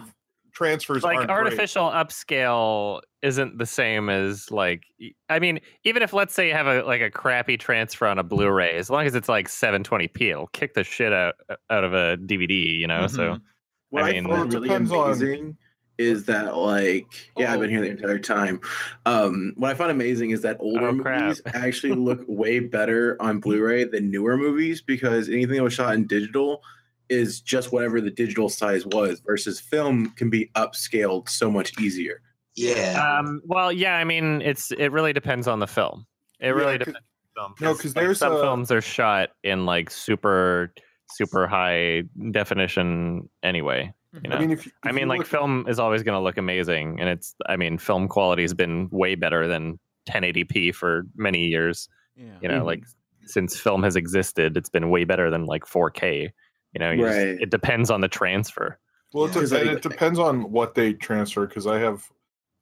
transfers 0.51 1.03
like 1.03 1.15
aren't 1.17 1.29
great. 1.29 1.35
artificial 1.35 1.89
upscale 1.89 3.01
isn't 3.23 3.57
the 3.57 3.65
same 3.65 4.09
as 4.09 4.51
like 4.51 4.83
I 5.29 5.39
mean, 5.39 5.59
even 5.83 6.03
if 6.03 6.13
let's 6.13 6.33
say 6.33 6.47
you 6.49 6.53
have 6.53 6.67
a 6.67 6.83
like 6.83 7.01
a 7.01 7.09
crappy 7.09 7.57
transfer 7.57 8.05
on 8.07 8.19
a 8.19 8.23
Blu-ray, 8.23 8.71
as 8.77 8.89
long 8.89 9.05
as 9.05 9.15
it's 9.15 9.29
like 9.29 9.47
720p, 9.47 10.29
it'll 10.31 10.47
kick 10.47 10.73
the 10.73 10.83
shit 10.83 11.13
out 11.13 11.35
out 11.69 11.83
of 11.83 11.93
a 11.93 12.17
DVD, 12.17 12.77
you 12.77 12.87
know. 12.87 13.07
So 13.07 13.35
Mhm. 13.35 13.41
What 13.89 14.03
I 14.03 14.09
I, 14.09 14.11
mean- 14.13 14.27
Well, 14.27 14.43
it 14.43 14.53
really 14.53 14.67
depends 14.67 14.91
on- 14.91 15.05
amazing 15.07 15.57
is 15.97 16.25
that 16.25 16.55
like 16.57 17.05
yeah, 17.37 17.53
I've 17.53 17.59
been 17.59 17.69
here 17.69 17.81
the 17.81 17.89
entire 17.91 18.19
time. 18.19 18.59
Um, 19.05 19.53
what 19.57 19.71
I 19.71 19.73
find 19.75 19.91
amazing 19.91 20.31
is 20.31 20.41
that 20.41 20.57
older 20.59 20.87
Oh, 20.87 20.91
movies 20.93 21.41
actually 21.53 21.93
look 21.93 22.23
way 22.27 22.59
better 22.59 23.15
on 23.21 23.39
Blu-ray 23.39 23.83
than 23.85 24.09
newer 24.09 24.37
movies 24.37 24.81
because 24.81 25.29
anything 25.29 25.57
that 25.57 25.63
was 25.63 25.73
shot 25.73 25.93
in 25.93 26.07
digital 26.07 26.61
is 27.09 27.41
just 27.41 27.71
whatever 27.71 28.01
the 28.01 28.09
digital 28.09 28.49
size 28.49 28.85
was 28.87 29.19
versus 29.25 29.59
film 29.59 30.09
can 30.11 30.29
be 30.29 30.49
upscaled 30.55 31.29
so 31.29 31.51
much 31.51 31.79
easier. 31.79 32.21
Yeah. 32.55 33.17
um 33.19 33.41
well, 33.45 33.71
yeah, 33.71 33.97
I 33.97 34.03
mean, 34.03 34.41
it's 34.41 34.71
it 34.71 34.91
really 34.91 35.13
depends 35.13 35.47
on 35.47 35.59
the 35.59 35.67
film. 35.67 36.05
It 36.39 36.55
Yeah, 36.55 36.77
depends 36.77 36.87
on 36.87 36.93
the 36.93 37.39
film. 37.39 37.53
No, 37.61 37.75
'cause 37.75 37.95
like, 37.95 38.05
there's 38.05 38.19
some 38.19 38.33
a- 38.33 38.41
films 38.41 38.71
are 38.71 38.81
shot 38.81 39.29
in 39.43 39.65
like 39.65 39.89
super 39.91 40.73
super 41.11 41.45
high 41.47 42.03
definition 42.31 43.29
anyway. 43.43 43.93
You 44.21 44.29
know? 44.29 44.35
I 44.35 44.39
mean, 44.39 44.51
if, 44.51 44.71
I 44.83 44.91
mean, 44.91 45.07
like 45.07 45.19
look- 45.19 45.27
film 45.27 45.65
is 45.67 45.79
always 45.79 46.03
going 46.03 46.15
to 46.17 46.23
look 46.23 46.37
amazing, 46.37 46.99
and 46.99 47.09
it's. 47.09 47.33
I 47.47 47.55
mean, 47.55 47.77
film 47.77 48.07
quality 48.07 48.43
has 48.43 48.53
been 48.53 48.89
way 48.91 49.15
better 49.15 49.47
than 49.47 49.79
1080p 50.07 50.75
for 50.75 51.07
many 51.15 51.45
years. 51.47 51.89
Yeah. 52.15 52.25
You 52.41 52.47
know, 52.49 52.61
Mhm. 52.61 52.65
like 52.65 52.83
since 53.25 53.57
film 53.59 53.83
has 53.83 53.95
existed, 53.95 54.55
it's 54.57 54.69
been 54.69 54.89
way 54.89 55.03
better 55.05 55.29
than 55.29 55.45
like 55.45 55.65
4K. 55.65 56.31
You 56.73 56.79
know, 56.79 56.91
you 56.91 57.05
just- 57.05 57.41
it 57.41 57.49
depends 57.49 57.89
on 57.89 58.01
the 58.01 58.07
transfer. 58.07 58.77
Well, 59.13 59.25
it, 59.25 59.29
Yeah. 59.35 59.41
'Cause, 59.41 59.49
de- 59.51 59.71
it 59.73 59.81
depends 59.81 60.19
on 60.19 60.51
what 60.51 60.75
they 60.75 60.93
transfer. 60.93 61.47
Because 61.47 61.65
I 61.67 61.79
have 61.79 62.03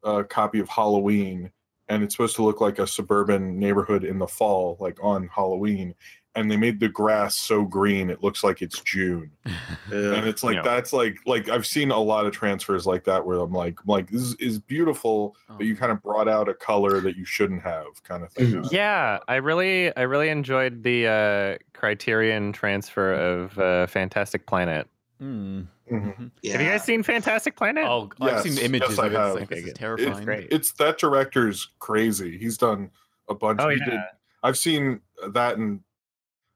a 0.03 0.23
copy 0.23 0.59
of 0.59 0.69
Halloween, 0.69 1.51
and 1.89 2.03
it's 2.03 2.13
supposed 2.15 2.35
to 2.37 2.43
look 2.43 2.61
like 2.61 2.79
a 2.79 2.87
suburban 2.87 3.57
neighborhood 3.59 4.03
in 4.03 4.19
the 4.19 4.27
fall, 4.27 4.77
like 4.79 4.97
on 5.03 5.27
Halloween. 5.27 5.95
And 6.33 6.49
they 6.49 6.55
made 6.55 6.79
the 6.79 6.87
grass 6.87 7.35
so 7.35 7.65
green 7.65 8.09
it 8.09 8.23
looks 8.23 8.41
like 8.41 8.61
it's 8.61 8.79
June, 8.79 9.29
and 9.91 10.25
it's 10.25 10.43
like 10.45 10.55
Yeah. 10.55 10.61
that's 10.61 10.93
like 10.93 11.17
like 11.25 11.49
I've 11.49 11.65
seen 11.67 11.91
a 11.91 11.99
lot 11.99 12.25
of 12.25 12.31
transfers 12.31 12.85
like 12.85 13.03
that 13.03 13.25
where 13.25 13.39
I'm 13.39 13.51
like 13.51 13.79
I'm 13.81 13.87
like 13.87 14.09
this 14.09 14.21
is, 14.21 14.35
is 14.35 14.57
beautiful, 14.59 15.35
but 15.49 15.65
you 15.65 15.75
kind 15.75 15.91
of 15.91 16.01
brought 16.01 16.29
out 16.29 16.47
a 16.47 16.53
color 16.53 17.01
that 17.01 17.17
you 17.17 17.25
shouldn't 17.25 17.61
have, 17.63 18.01
kind 18.03 18.23
of 18.23 18.31
thing. 18.31 18.45
Mhm. 18.63 18.71
Yeah, 18.71 19.19
I 19.27 19.35
really, 19.35 19.93
I 19.97 20.03
really 20.03 20.29
enjoyed 20.29 20.83
the 20.83 21.07
uh, 21.07 21.57
Criterion 21.73 22.53
transfer 22.53 23.11
of 23.13 23.59
uh, 23.59 23.87
Fantastic 23.87 24.45
Planet. 24.47 24.87
Mm. 25.21 25.67
Mhm. 25.91 26.31
yeah. 26.41 26.53
Have 26.53 26.61
you 26.61 26.67
guys 26.69 26.83
seen 26.85 27.03
Fantastic 27.03 27.57
Planet? 27.57 27.83
Oh, 27.85 28.09
I've 28.21 28.41
seen 28.43 28.57
images 28.57 28.91
yes, 28.91 28.99
I 28.99 29.07
of 29.07 29.13
it. 29.13 29.17
have. 29.17 29.27
It's 29.31 29.39
like, 29.41 29.49
this 29.49 29.57
is 29.59 29.63
Okay, 29.65 29.73
terrifying. 29.73 30.23
great. 30.25 30.47
It's 30.49 30.71
that 30.73 30.97
director's 30.97 31.71
crazy. 31.79 32.37
He's 32.37 32.57
done 32.57 32.89
a 33.27 33.35
bunch. 33.35 33.59
Oh, 33.61 33.67
he 33.67 33.75
yeah. 33.79 33.85
did. 33.89 33.99
I've 34.43 34.57
seen 34.57 35.01
that 35.33 35.57
in 35.57 35.81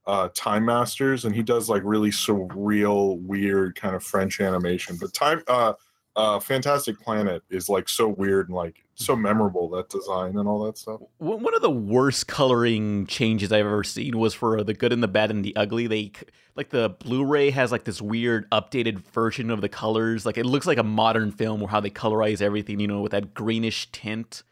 uh, 0.06 0.28
Time 0.34 0.64
Masters, 0.64 1.24
and 1.24 1.34
he 1.34 1.42
does 1.42 1.68
like 1.68 1.82
really 1.84 2.10
surreal, 2.10 3.20
weird 3.22 3.74
kind 3.74 3.94
of 3.94 4.02
French 4.02 4.40
animation. 4.40 4.96
But 5.00 5.12
Time, 5.12 5.42
uh, 5.48 5.74
uh, 6.16 6.40
Fantastic 6.40 6.98
Planet 7.00 7.42
is 7.50 7.68
like 7.68 7.88
so 7.88 8.08
weird 8.08 8.48
and 8.48 8.56
like 8.56 8.84
so 8.94 9.14
memorable 9.14 9.68
that 9.70 9.90
design 9.90 10.38
and 10.38 10.48
all 10.48 10.64
that 10.64 10.78
stuff. 10.78 11.00
One 11.18 11.42
one 11.42 11.54
of 11.54 11.60
the 11.60 11.70
worst 11.70 12.26
coloring 12.26 13.06
changes 13.06 13.52
I've 13.52 13.66
ever 13.66 13.84
seen 13.84 14.18
was 14.18 14.32
for 14.32 14.64
the 14.64 14.72
good 14.72 14.92
and 14.92 15.02
the 15.02 15.08
bad 15.08 15.30
and 15.30 15.44
the 15.44 15.54
ugly. 15.56 15.86
They 15.86 16.12
like 16.54 16.70
the 16.70 16.88
Blu-ray 16.88 17.50
has 17.50 17.70
like 17.70 17.84
this 17.84 18.00
weird 18.00 18.48
updated 18.50 19.06
version 19.08 19.50
of 19.50 19.60
the 19.60 19.68
colors. 19.68 20.24
Like 20.24 20.38
it 20.38 20.46
looks 20.46 20.66
like 20.66 20.78
a 20.78 20.82
modern 20.82 21.32
film 21.32 21.62
or 21.62 21.68
how 21.68 21.80
they 21.80 21.90
colorize 21.90 22.40
everything, 22.40 22.80
you 22.80 22.86
know, 22.86 23.02
with 23.02 23.12
that 23.12 23.34
greenish 23.34 23.90
tint, 23.92 24.42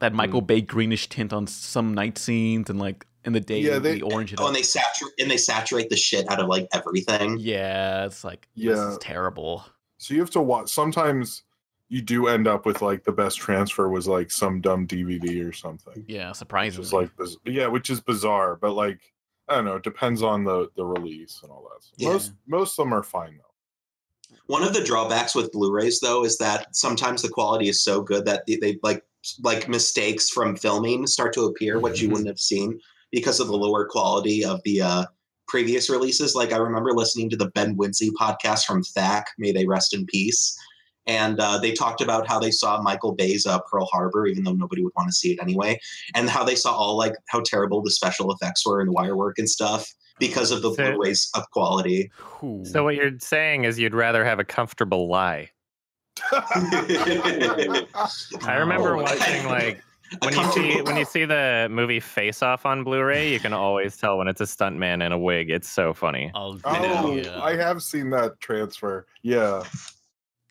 that 0.00 0.12
Michael 0.12 0.42
mm. 0.42 0.46
Bay 0.46 0.60
greenish 0.60 1.08
tint 1.08 1.32
on 1.32 1.46
some 1.46 1.94
night 1.94 2.18
scenes 2.18 2.70
and 2.70 2.78
like 2.78 3.06
in 3.24 3.32
the 3.32 3.40
day 3.40 3.60
Yeah, 3.60 3.78
they- 3.78 3.94
the 3.94 4.02
orange. 4.02 4.34
Oh, 4.38 4.46
and 4.46 4.56
they 4.56 4.62
saturate 4.62 5.12
and 5.18 5.30
they 5.30 5.36
saturate 5.36 5.90
the 5.90 5.96
shit 5.96 6.28
out 6.30 6.40
of 6.40 6.48
like 6.48 6.68
everything. 6.72 7.38
yeah, 7.38 8.04
it's 8.06 8.24
like 8.24 8.48
this 8.56 8.76
Yeah. 8.76 8.90
is 8.92 8.98
terrible. 8.98 9.64
So 9.98 10.14
you 10.14 10.20
have 10.20 10.30
to 10.30 10.40
watch. 10.42 10.70
Sometimes 10.70 11.44
you 11.88 12.00
do 12.02 12.26
end 12.26 12.48
up 12.48 12.64
with 12.66 12.80
like 12.82 13.04
the 13.04 13.12
best 13.12 13.38
transfer 13.38 13.88
was 13.88 14.08
like 14.08 14.30
some 14.30 14.60
dumb 14.60 14.86
DVD 14.86 15.46
or 15.46 15.52
something. 15.52 16.04
Yeah, 16.08 16.28
Which 16.28 16.38
surprisingly. 16.38 16.86
is 16.86 16.92
like 16.92 17.16
biz- 17.16 17.36
yeah, 17.44 17.66
which 17.66 17.90
is 17.90 18.00
bizarre, 18.00 18.56
but 18.56 18.72
like 18.72 18.98
I 19.48 19.56
don't 19.56 19.64
know, 19.66 19.76
it 19.76 19.82
depends 19.84 20.22
on 20.22 20.44
the 20.44 20.68
the 20.76 20.84
release 20.84 21.40
and 21.42 21.50
all 21.52 21.62
that. 21.70 21.86
Yeah. 21.98 22.12
Most 22.12 22.32
most 22.46 22.78
of 22.78 22.84
them 22.86 22.94
are 22.94 23.02
fine 23.02 23.36
though. 23.36 24.36
One 24.46 24.62
of 24.64 24.72
the 24.74 24.82
drawbacks 24.82 25.34
with 25.34 25.52
Blu-rays 25.52 26.00
though 26.00 26.24
is 26.24 26.38
that 26.38 26.74
sometimes 26.74 27.22
the 27.22 27.28
quality 27.28 27.68
is 27.68 27.84
so 27.84 28.00
good 28.02 28.24
that 28.24 28.44
they, 28.46 28.56
they 28.56 28.78
like 28.82 29.04
like 29.42 29.68
mistakes 29.68 30.30
from 30.30 30.56
filming 30.56 31.06
start 31.06 31.32
to 31.34 31.42
appear, 31.44 31.78
which 31.78 32.00
you 32.00 32.08
Mhm. 32.08 32.12
wouldn't 32.12 32.28
have 32.28 32.38
seen 32.40 32.80
because 33.10 33.40
of 33.40 33.46
the 33.48 33.56
lower 33.56 33.86
quality 33.86 34.44
of 34.44 34.60
the 34.64 34.80
uh, 34.82 35.04
previous 35.48 35.90
releases. 35.90 36.34
Like 36.34 36.52
I 36.52 36.56
remember 36.56 36.92
listening 36.92 37.28
to 37.30 37.36
the 37.36 37.50
Ben 37.50 37.76
Winsey 37.76 38.10
podcast 38.18 38.64
from 38.64 38.82
Thack, 38.82 39.26
may 39.38 39.52
they 39.52 39.66
rest 39.66 39.94
in 39.94 40.06
peace. 40.06 40.56
And 41.06 41.40
uh, 41.40 41.58
they 41.58 41.72
talked 41.72 42.00
about 42.00 42.28
how 42.28 42.38
they 42.38 42.52
saw 42.52 42.80
Michael 42.80 43.12
Bay's 43.12 43.44
uh, 43.44 43.58
Pearl 43.68 43.86
Harbor, 43.86 44.26
even 44.26 44.44
though 44.44 44.52
nobody 44.52 44.82
would 44.84 44.92
want 44.96 45.08
to 45.08 45.12
see 45.12 45.32
it 45.32 45.38
anyway, 45.42 45.78
and 46.14 46.30
how 46.30 46.44
they 46.44 46.54
saw 46.54 46.72
all 46.72 46.96
like 46.96 47.14
how 47.28 47.40
terrible 47.44 47.82
the 47.82 47.90
special 47.90 48.32
effects 48.32 48.64
were 48.64 48.80
and 48.80 48.88
the 48.88 48.92
wire 48.92 49.16
work 49.16 49.36
and 49.38 49.50
stuff 49.50 49.92
because 50.20 50.52
of 50.52 50.62
the 50.62 50.72
So- 50.74 50.92
Blu-rays 50.92 51.28
of 51.34 51.50
quality. 51.50 52.10
So 52.64 52.84
what 52.84 52.94
you're 52.94 53.18
saying 53.18 53.64
is 53.64 53.78
you'd 53.80 53.94
rather 53.94 54.24
have 54.24 54.38
a 54.38 54.44
comfortable 54.44 55.08
lie. 55.08 55.50
I 58.44 58.56
remember 58.58 58.96
watching 58.96 59.46
like 59.46 59.82
when 60.22 60.34
you 60.34 60.52
see 60.52 60.82
when 60.82 60.96
you 60.96 61.04
see 61.04 61.24
the 61.24 61.68
movie 61.70 62.00
Face 62.00 62.42
Off 62.42 62.66
on 62.66 62.84
Blu-ray, 62.84 63.32
you 63.32 63.40
can 63.40 63.52
always 63.52 63.96
tell 63.96 64.18
when 64.18 64.28
it's 64.28 64.40
a 64.40 64.44
stuntman 64.44 65.04
in 65.04 65.12
a 65.12 65.18
wig. 65.18 65.50
It's 65.50 65.68
so 65.68 65.92
funny. 65.94 66.30
Oh, 66.34 66.58
Oh, 66.64 67.14
yeah. 67.14 67.40
I 67.42 67.56
have 67.56 67.82
seen 67.82 68.10
that 68.10 68.38
transfer. 68.40 69.06
Yeah. 69.22 69.64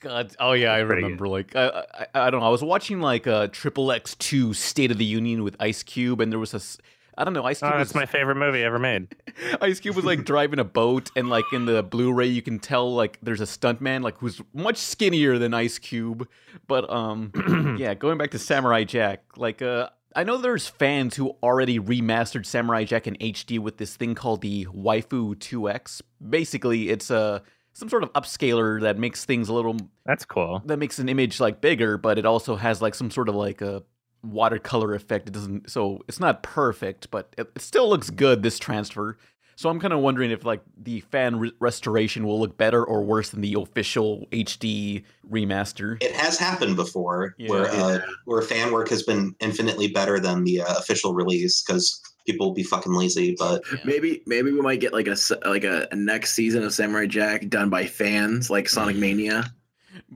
God, 0.01 0.35
oh 0.39 0.53
yeah, 0.53 0.73
I 0.73 0.79
remember. 0.79 1.27
Like, 1.27 1.55
I, 1.55 1.83
I, 1.93 2.07
I 2.25 2.29
don't 2.31 2.39
know. 2.39 2.47
I 2.47 2.49
was 2.49 2.63
watching 2.63 3.01
like 3.01 3.27
a 3.27 3.49
Triple 3.49 3.91
X 3.91 4.15
Two 4.15 4.53
State 4.55 4.89
of 4.89 4.97
the 4.97 5.05
Union 5.05 5.43
with 5.43 5.55
Ice 5.59 5.83
Cube, 5.83 6.21
and 6.21 6.31
there 6.31 6.39
was 6.39 6.53
a, 6.53 6.57
s- 6.57 6.79
I 7.21 7.23
don't 7.23 7.33
know, 7.33 7.43
Ice 7.43 7.59
Cube. 7.59 7.71
Oh, 7.71 7.77
was, 7.77 7.89
it's 7.89 7.95
my 7.95 8.07
favorite 8.07 8.37
movie 8.37 8.63
ever 8.63 8.79
made. 8.79 9.15
Ice 9.61 9.79
Cube 9.79 9.95
was 9.95 10.03
like 10.05 10.25
driving 10.25 10.57
a 10.57 10.63
boat, 10.63 11.11
and 11.15 11.29
like 11.29 11.45
in 11.53 11.65
the 11.65 11.83
Blu-ray, 11.83 12.25
you 12.25 12.41
can 12.41 12.57
tell 12.57 12.91
like 12.95 13.19
there's 13.21 13.41
a 13.41 13.45
stuntman 13.45 14.01
like 14.01 14.17
who's 14.17 14.41
much 14.55 14.77
skinnier 14.77 15.37
than 15.37 15.53
Ice 15.53 15.77
Cube. 15.77 16.27
But 16.65 16.89
um, 16.89 17.75
yeah, 17.79 17.93
going 17.93 18.17
back 18.17 18.31
to 18.31 18.39
Samurai 18.39 18.85
Jack, 18.85 19.23
like 19.37 19.61
uh, 19.61 19.89
I 20.15 20.23
know 20.23 20.37
there's 20.37 20.67
fans 20.67 21.15
who 21.15 21.35
already 21.43 21.79
remastered 21.79 22.47
Samurai 22.47 22.85
Jack 22.85 23.05
in 23.05 23.15
HD 23.17 23.59
with 23.59 23.77
this 23.77 23.95
thing 23.95 24.15
called 24.15 24.41
the 24.41 24.65
Waifu 24.65 25.35
2X. 25.35 26.01
Basically, 26.27 26.89
it's 26.89 27.11
a 27.11 27.43
some 27.73 27.87
sort 27.87 28.01
of 28.01 28.11
upscaler 28.13 28.81
that 28.81 28.97
makes 28.97 29.25
things 29.25 29.47
a 29.47 29.53
little 29.53 29.77
That's 30.07 30.25
cool. 30.25 30.63
that 30.65 30.77
makes 30.77 30.97
an 30.97 31.07
image 31.07 31.39
like 31.39 31.61
bigger, 31.61 31.99
but 31.99 32.17
it 32.17 32.25
also 32.25 32.55
has 32.55 32.81
like 32.81 32.95
some 32.95 33.11
sort 33.11 33.29
of 33.29 33.35
like 33.35 33.61
a 33.61 33.83
watercolor 34.23 34.93
effect. 34.93 35.27
It 35.27 35.31
doesn't, 35.31 35.69
so 35.69 36.03
it's 36.07 36.19
not 36.19 36.43
perfect, 36.43 37.09
but 37.11 37.33
it, 37.37 37.51
it 37.55 37.61
still 37.61 37.89
looks 37.89 38.09
good. 38.09 38.43
This 38.43 38.59
transfer. 38.59 39.17
So 39.57 39.69
I'm 39.69 39.79
kind 39.79 39.93
of 39.93 39.99
wondering 39.99 40.31
if 40.31 40.43
like 40.43 40.61
the 40.81 41.01
fan 41.01 41.37
re- 41.37 41.51
restoration 41.59 42.25
will 42.25 42.39
look 42.39 42.57
better 42.57 42.83
or 42.83 43.03
worse 43.03 43.29
than 43.29 43.41
the 43.41 43.53
official 43.59 44.25
HD 44.31 45.03
remaster. 45.29 46.01
It 46.01 46.13
has 46.13 46.39
happened 46.39 46.75
before 46.77 47.35
where 47.47 47.65
Yeah. 47.73 47.83
uh, 47.83 47.99
where 48.25 48.41
fan 48.41 48.71
work 48.71 48.89
has 48.89 49.03
been 49.03 49.35
infinitely 49.39 49.89
better 49.89 50.19
than 50.19 50.43
the 50.45 50.61
uh, 50.61 50.77
official 50.79 51.13
release 51.13 51.61
because 51.61 52.01
people 52.25 52.47
will 52.47 52.55
be 52.55 52.63
fucking 52.63 52.93
lazy. 52.93 53.35
But 53.37 53.61
Maybe 53.85 54.23
maybe 54.25 54.51
we 54.51 54.61
might 54.61 54.79
get 54.79 54.93
like 54.93 55.07
a 55.07 55.15
like 55.45 55.63
a, 55.63 55.87
a 55.91 55.95
next 55.95 56.33
season 56.33 56.63
of 56.63 56.73
Samurai 56.73 57.05
Jack 57.05 57.47
done 57.49 57.69
by 57.69 57.85
fans 57.85 58.49
like 58.49 58.67
Sonic 58.67 58.95
Mania. 58.97 59.53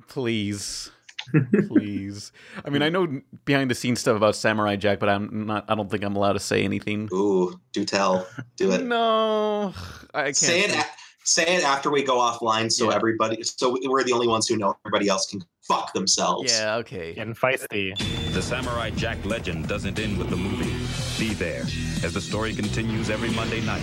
Please. 0.07 0.89
Please. 1.67 2.31
I 2.63 2.69
mean, 2.69 2.81
I 2.81 2.89
know 2.89 3.21
behind 3.45 3.69
the 3.71 3.75
scenes 3.75 3.99
stuff 3.99 4.15
about 4.17 4.35
Samurai 4.35 4.75
Jack, 4.75 4.99
but 4.99 5.09
I'm 5.09 5.45
not. 5.47 5.65
I 5.69 5.75
don't 5.75 5.89
think 5.89 6.03
I'm 6.03 6.15
allowed 6.15 6.33
to 6.33 6.39
say 6.39 6.63
anything. 6.63 7.09
ooh, 7.13 7.59
do 7.73 7.85
tell, 7.85 8.27
do 8.57 8.71
it. 8.71 8.83
No, 8.83 9.73
I 10.13 10.23
can't. 10.25 10.35
Say 10.35 10.61
it. 10.61 10.71
say- 10.71 10.79
a- 10.79 10.85
Say 11.27 11.55
it 11.55 11.63
after 11.63 11.89
we 11.89 12.03
go 12.03 12.17
offline, 12.19 12.71
so 12.71 12.91
Yeah. 12.91 12.95
everybody, 12.97 13.41
so 13.41 13.75
we're 13.85 14.03
the 14.03 14.11
only 14.13 14.27
ones 14.27 14.47
who 14.47 14.57
know. 14.57 14.77
Everybody 14.85 15.09
else 15.09 15.25
can 15.25 15.43
fuck 15.67 15.91
themselves. 15.91 16.53
Yeah. 16.53 16.75
Okay. 16.75 17.15
And 17.17 17.35
feisty. 17.35 17.97
The 18.31 18.43
Samurai 18.43 18.91
Jack 18.91 19.25
legend 19.25 19.67
doesn't 19.67 19.97
end 19.97 20.19
with 20.19 20.29
the 20.29 20.35
movie. 20.35 20.71
Be 21.17 21.33
there 21.33 21.61
as 22.03 22.13
the 22.13 22.19
story 22.19 22.53
continues 22.53 23.09
every 23.09 23.29
Monday 23.31 23.61
night 23.61 23.81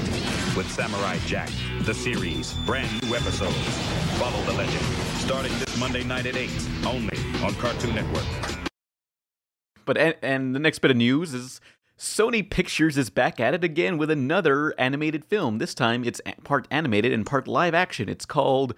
with 0.54 0.70
Samurai 0.70 1.16
Jack, 1.24 1.48
the 1.80 1.94
series, 1.94 2.52
brand 2.66 3.02
new 3.02 3.14
episodes. 3.14 3.56
Follow 4.18 4.42
the 4.44 4.52
legend 4.52 4.84
starting 5.16 5.52
this 5.58 5.78
Monday 5.78 6.04
night 6.04 6.26
at 6.26 6.36
8, 6.36 6.50
only 6.84 7.16
on 7.42 7.54
Cartoon 7.54 7.94
Network. 7.94 8.26
But 9.86 9.96
and, 9.96 10.14
and 10.20 10.54
the 10.54 10.58
next 10.58 10.80
bit 10.80 10.90
of 10.90 10.98
news 10.98 11.32
is 11.32 11.62
Sony 11.98 12.48
Pictures 12.48 12.98
is 12.98 13.08
back 13.08 13.40
at 13.40 13.54
it 13.54 13.64
again 13.64 13.96
with 13.96 14.10
another 14.10 14.74
animated 14.78 15.24
film. 15.24 15.56
This 15.56 15.74
time 15.74 16.04
it's 16.04 16.20
part 16.44 16.68
animated 16.70 17.14
and 17.14 17.24
part 17.24 17.48
live 17.48 17.72
action. 17.72 18.10
It's 18.10 18.26
called 18.26 18.74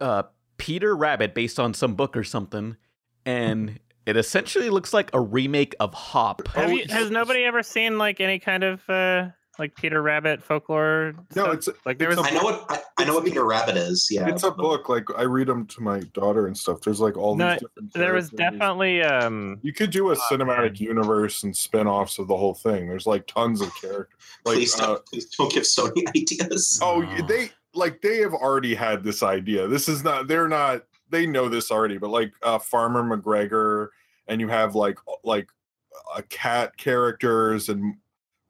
uh, 0.00 0.22
Peter 0.56 0.96
Rabbit 0.96 1.34
based 1.34 1.60
on 1.60 1.74
some 1.74 1.96
book 1.96 2.16
or 2.16 2.24
something, 2.24 2.78
and 3.26 3.78
it 4.06 4.16
essentially 4.16 4.70
looks 4.70 4.92
like 4.92 5.10
a 5.14 5.20
remake 5.20 5.74
of 5.80 5.92
Hop. 5.94 6.46
Have 6.48 6.70
Oh, 6.70 6.72
you, 6.72 6.84
has 6.88 7.10
nobody 7.10 7.44
ever 7.44 7.62
seen 7.62 7.98
like 7.98 8.20
any 8.20 8.38
kind 8.38 8.64
of 8.64 8.88
uh 8.88 9.28
like 9.58 9.74
Peter 9.76 10.00
Rabbit 10.00 10.42
folklore? 10.42 11.12
No, 11.36 11.44
stuff? 11.44 11.54
it's 11.54 11.68
like 11.84 11.98
there 11.98 12.10
it's 12.10 12.18
was 12.18 12.26
a 12.26 12.30
I 12.30 12.34
know 12.34 12.42
what 12.44 12.64
I, 12.70 12.80
I 12.98 13.04
know 13.04 13.14
what 13.14 13.24
Peter 13.26 13.44
Rabbit 13.44 13.76
is. 13.76 14.08
Yeah, 14.10 14.28
it's 14.28 14.42
a 14.42 14.50
book. 14.50 14.88
Like 14.88 15.04
I 15.18 15.22
read 15.22 15.48
them 15.48 15.66
to 15.66 15.82
my 15.82 16.00
daughter 16.14 16.46
and 16.46 16.56
stuff. 16.56 16.80
There's 16.80 17.00
like 17.00 17.18
all 17.18 17.36
No, 17.36 17.50
these 17.50 17.60
different. 17.60 17.92
there 17.92 18.14
was 18.14 18.30
definitely 18.30 19.02
um 19.02 19.58
You 19.62 19.72
could 19.74 19.90
do 19.90 20.10
a 20.10 20.14
Oh, 20.14 20.20
cinematic 20.30 20.80
universe 20.80 21.42
and 21.42 21.54
spin-offs 21.54 22.18
of 22.18 22.26
the 22.28 22.36
whole 22.36 22.54
thing. 22.54 22.88
There's 22.88 23.06
like 23.06 23.26
tons 23.26 23.60
of 23.60 23.68
characters. 23.80 24.16
Like, 24.46 24.54
please 24.56 24.74
don't, 24.74 24.90
uh, 24.90 24.98
please 25.10 25.26
don't 25.26 25.52
give 25.52 25.64
Sony 25.64 26.08
ideas. 26.16 26.78
oh, 26.82 27.04
Oh. 27.06 27.26
they 27.26 27.50
like 27.74 28.00
they 28.00 28.18
have 28.18 28.32
already 28.34 28.74
had 28.74 29.04
this 29.04 29.22
idea. 29.22 29.68
This 29.68 29.88
is 29.88 30.02
not. 30.02 30.26
They're 30.26 30.48
not. 30.48 30.84
They 31.10 31.26
know 31.26 31.48
this 31.48 31.70
already. 31.70 31.98
But 31.98 32.10
like 32.10 32.32
uh, 32.42 32.58
Farmer 32.58 33.02
McGregor, 33.02 33.88
and 34.28 34.40
you 34.40 34.48
have 34.48 34.74
like 34.74 34.98
like 35.24 35.48
a 36.16 36.22
cat 36.22 36.76
characters 36.76 37.68
and 37.68 37.96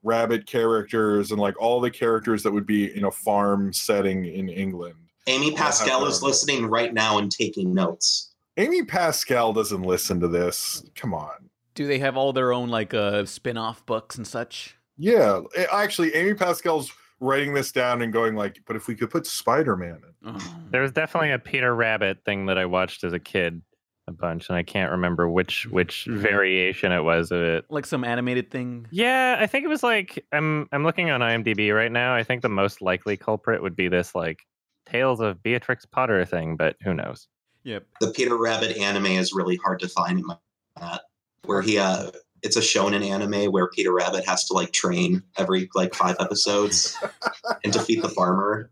rabbit 0.03 0.45
characters 0.47 1.31
and 1.31 1.39
like 1.39 1.59
all 1.61 1.79
the 1.79 1.91
characters 1.91 2.43
that 2.43 2.51
would 2.51 2.65
be 2.65 2.95
in 2.95 3.05
a 3.05 3.11
farm 3.11 3.71
setting 3.71 4.25
in 4.25 4.49
England. 4.49 4.95
Amy 5.27 5.51
Pascal 5.51 6.05
is 6.07 6.23
listening 6.23 6.65
right 6.65 6.93
now 6.93 7.19
and 7.19 7.31
taking 7.31 7.73
notes. 7.73 8.31
Amy 8.57 8.83
Pascal 8.83 9.53
doesn't 9.53 9.83
listen 9.83 10.19
to 10.19 10.27
this. 10.27 10.83
Come 10.95 11.13
on. 11.13 11.49
Do 11.75 11.87
they 11.87 11.99
have 11.99 12.17
all 12.17 12.33
their 12.33 12.51
own 12.51 12.69
like 12.69 12.93
uh 12.93 13.25
spin-off 13.25 13.85
books 13.85 14.17
and 14.17 14.25
such? 14.25 14.75
Yeah, 14.97 15.41
actually, 15.71 16.13
Amy 16.13 16.33
Pascal's 16.35 16.91
writing 17.21 17.53
this 17.53 17.71
down 17.71 18.01
and 18.01 18.11
going 18.11 18.35
like, 18.35 18.61
"But 18.65 18.75
if 18.75 18.87
we 18.87 18.95
could 18.95 19.09
put 19.09 19.25
Spider-Man 19.25 20.01
in." 20.23 20.33
Oh. 20.35 20.55
there 20.71 20.81
was 20.81 20.91
definitely 20.91 21.31
a 21.31 21.39
Peter 21.39 21.73
Rabbit 21.73 22.25
thing 22.25 22.47
that 22.47 22.57
I 22.57 22.65
watched 22.65 23.03
as 23.05 23.13
a 23.13 23.19
kid 23.19 23.61
a 24.07 24.11
bunch 24.11 24.49
and 24.49 24.57
I 24.57 24.63
can't 24.63 24.91
remember 24.91 25.29
which 25.29 25.67
which 25.67 26.05
variation 26.09 26.91
it 26.91 27.01
was 27.01 27.31
of 27.31 27.41
it. 27.41 27.65
like 27.69 27.85
some 27.85 28.03
animated 28.03 28.49
thing. 28.51 28.87
Yeah, 28.91 29.37
I 29.39 29.47
think 29.47 29.63
it 29.63 29.69
was 29.69 29.83
like 29.83 30.25
I'm 30.31 30.67
I'm 30.71 30.83
looking 30.83 31.09
on 31.11 31.21
IMDb 31.21 31.73
right 31.73 31.91
now. 31.91 32.13
I 32.13 32.23
think 32.23 32.41
the 32.41 32.49
most 32.49 32.81
likely 32.81 33.15
culprit 33.15 33.61
would 33.61 33.75
be 33.75 33.87
this 33.87 34.15
like 34.15 34.39
Tales 34.87 35.21
of 35.21 35.41
Beatrix 35.43 35.85
Potter 35.85 36.25
thing, 36.25 36.57
but 36.57 36.75
who 36.83 36.93
knows? 36.93 37.27
Yep. 37.63 37.85
The 38.01 38.11
Peter 38.11 38.37
Rabbit 38.37 38.75
anime 38.77 39.05
is 39.05 39.33
really 39.33 39.55
hard 39.57 39.79
to 39.81 39.87
find 39.87 40.19
in 40.19 40.25
my 40.25 40.35
that 40.79 41.03
where 41.45 41.61
he 41.61 41.77
uh 41.77 42.09
it's 42.43 42.55
a 42.57 42.61
shonen 42.61 43.07
anime 43.07 43.51
where 43.51 43.67
Peter 43.69 43.93
Rabbit 43.93 44.25
has 44.25 44.45
to 44.45 44.53
like 44.53 44.71
train 44.73 45.21
every 45.37 45.69
like 45.75 45.93
five 45.93 46.15
episodes 46.19 46.97
and 47.63 47.71
defeat 47.73 48.01
the 48.01 48.09
farmer. 48.09 48.71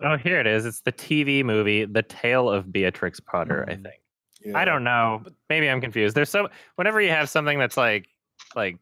Oh, 0.00 0.16
here 0.16 0.38
it 0.38 0.46
is. 0.46 0.64
It's 0.64 0.80
the 0.82 0.92
TV 0.92 1.42
movie 1.44 1.84
The 1.84 2.02
Tale 2.02 2.48
of 2.48 2.70
Beatrix 2.72 3.18
Potter, 3.20 3.64
I 3.68 3.72
Mm. 3.74 3.82
think. 3.82 3.94
Yeah. 4.40 4.56
I 4.56 4.64
don't 4.64 4.84
know. 4.84 5.24
Maybe 5.50 5.68
I'm 5.68 5.80
confused. 5.80 6.14
There's 6.14 6.30
so 6.30 6.48
whenever 6.76 7.00
you 7.00 7.10
have 7.10 7.28
something 7.28 7.58
that's 7.58 7.76
like 7.76 8.06
like 8.54 8.76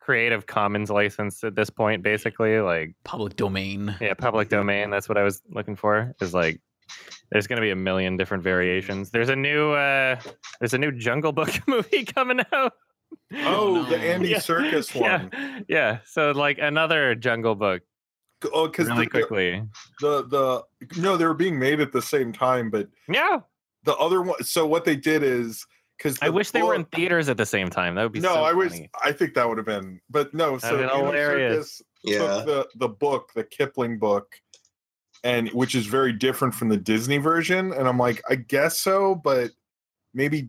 Creative 0.00 0.46
Commons 0.46 0.88
license 0.90 1.42
at 1.44 1.56
this 1.56 1.68
point, 1.68 2.02
basically, 2.04 2.60
like 2.60 2.94
Public 3.04 3.34
domain. 3.36 3.94
yeah, 4.00 4.14
public 4.14 4.48
domain. 4.48 4.88
That's 4.90 5.08
what 5.08 5.18
I 5.18 5.22
was 5.24 5.42
looking 5.50 5.74
for. 5.76 6.14
Is 6.20 6.32
like 6.32 6.60
there's 7.30 7.46
going 7.46 7.56
to 7.58 7.62
be 7.62 7.70
a 7.70 7.76
million 7.76 8.16
different 8.16 8.42
variations. 8.42 9.10
There's 9.10 9.28
a 9.28 9.36
new 9.36 9.72
uh 9.72 10.20
there's 10.60 10.74
a 10.74 10.78
new 10.78 10.92
Jungle 10.92 11.32
Book 11.32 11.50
movie 11.68 12.04
coming 12.04 12.40
out. 12.52 12.72
Oh, 13.34 13.84
the. 13.84 13.98
Andy 13.98 14.30
Yeah. 14.30 14.38
Serkis 14.38 14.94
one. 14.98 15.30
Yeah, 15.32 15.60
yeah. 15.68 15.98
So 16.04 16.30
like 16.32 16.58
another 16.58 17.14
Jungle 17.14 17.54
Book, 17.54 17.82
Oh, 18.52 18.68
because 18.68 18.88
really 18.88 19.04
the, 19.06 19.10
quickly. 19.10 19.62
the 20.00 20.24
the 20.26 20.62
no, 21.00 21.16
they 21.16 21.24
were 21.26 21.34
being 21.34 21.58
made 21.58 21.80
at 21.80 21.92
the 21.92 22.02
same 22.02 22.32
time, 22.32 22.70
but 22.70 22.88
Yeah, 23.08 23.40
the 23.84 23.96
other 23.96 24.22
one. 24.22 24.42
So 24.44 24.66
what 24.66 24.84
they 24.84 24.96
did 24.96 25.22
is 25.22 25.66
because 25.96 26.16
I 26.22 26.28
wish 26.28 26.52
they 26.52 26.62
were 26.62 26.74
in 26.74 26.84
theaters 26.84 27.28
at 27.28 27.36
the 27.36 27.46
same 27.46 27.68
time. 27.70 27.96
That 27.96 28.04
would 28.04 28.12
be 28.12 28.20
No, 28.20 28.34
so 28.34 28.42
I 28.44 28.52
wish. 28.52 28.72
I 29.02 29.10
think 29.12 29.34
that 29.34 29.48
would 29.48 29.58
have 29.58 29.66
been, 29.66 30.00
but 30.08 30.32
no. 30.34 30.56
So 30.58 30.66
That'd 30.68 30.80
been 30.82 30.90
Andy 30.90 31.04
hilarious. 31.06 31.82
Yeah. 32.04 32.18
took 32.18 32.46
the 32.46 32.68
the 32.76 32.88
book, 32.88 33.30
the 33.34 33.42
Kipling 33.42 33.98
book, 33.98 34.36
and 35.24 35.48
which 35.50 35.74
is 35.74 35.86
very 35.86 36.12
different 36.12 36.54
from 36.54 36.68
the 36.68 36.76
Disney 36.76 37.18
version. 37.18 37.72
And 37.72 37.88
I'm 37.88 37.98
like, 37.98 38.22
I 38.28 38.36
guess 38.36 38.78
so, 38.80 39.14
but 39.14 39.50
maybe 40.14 40.48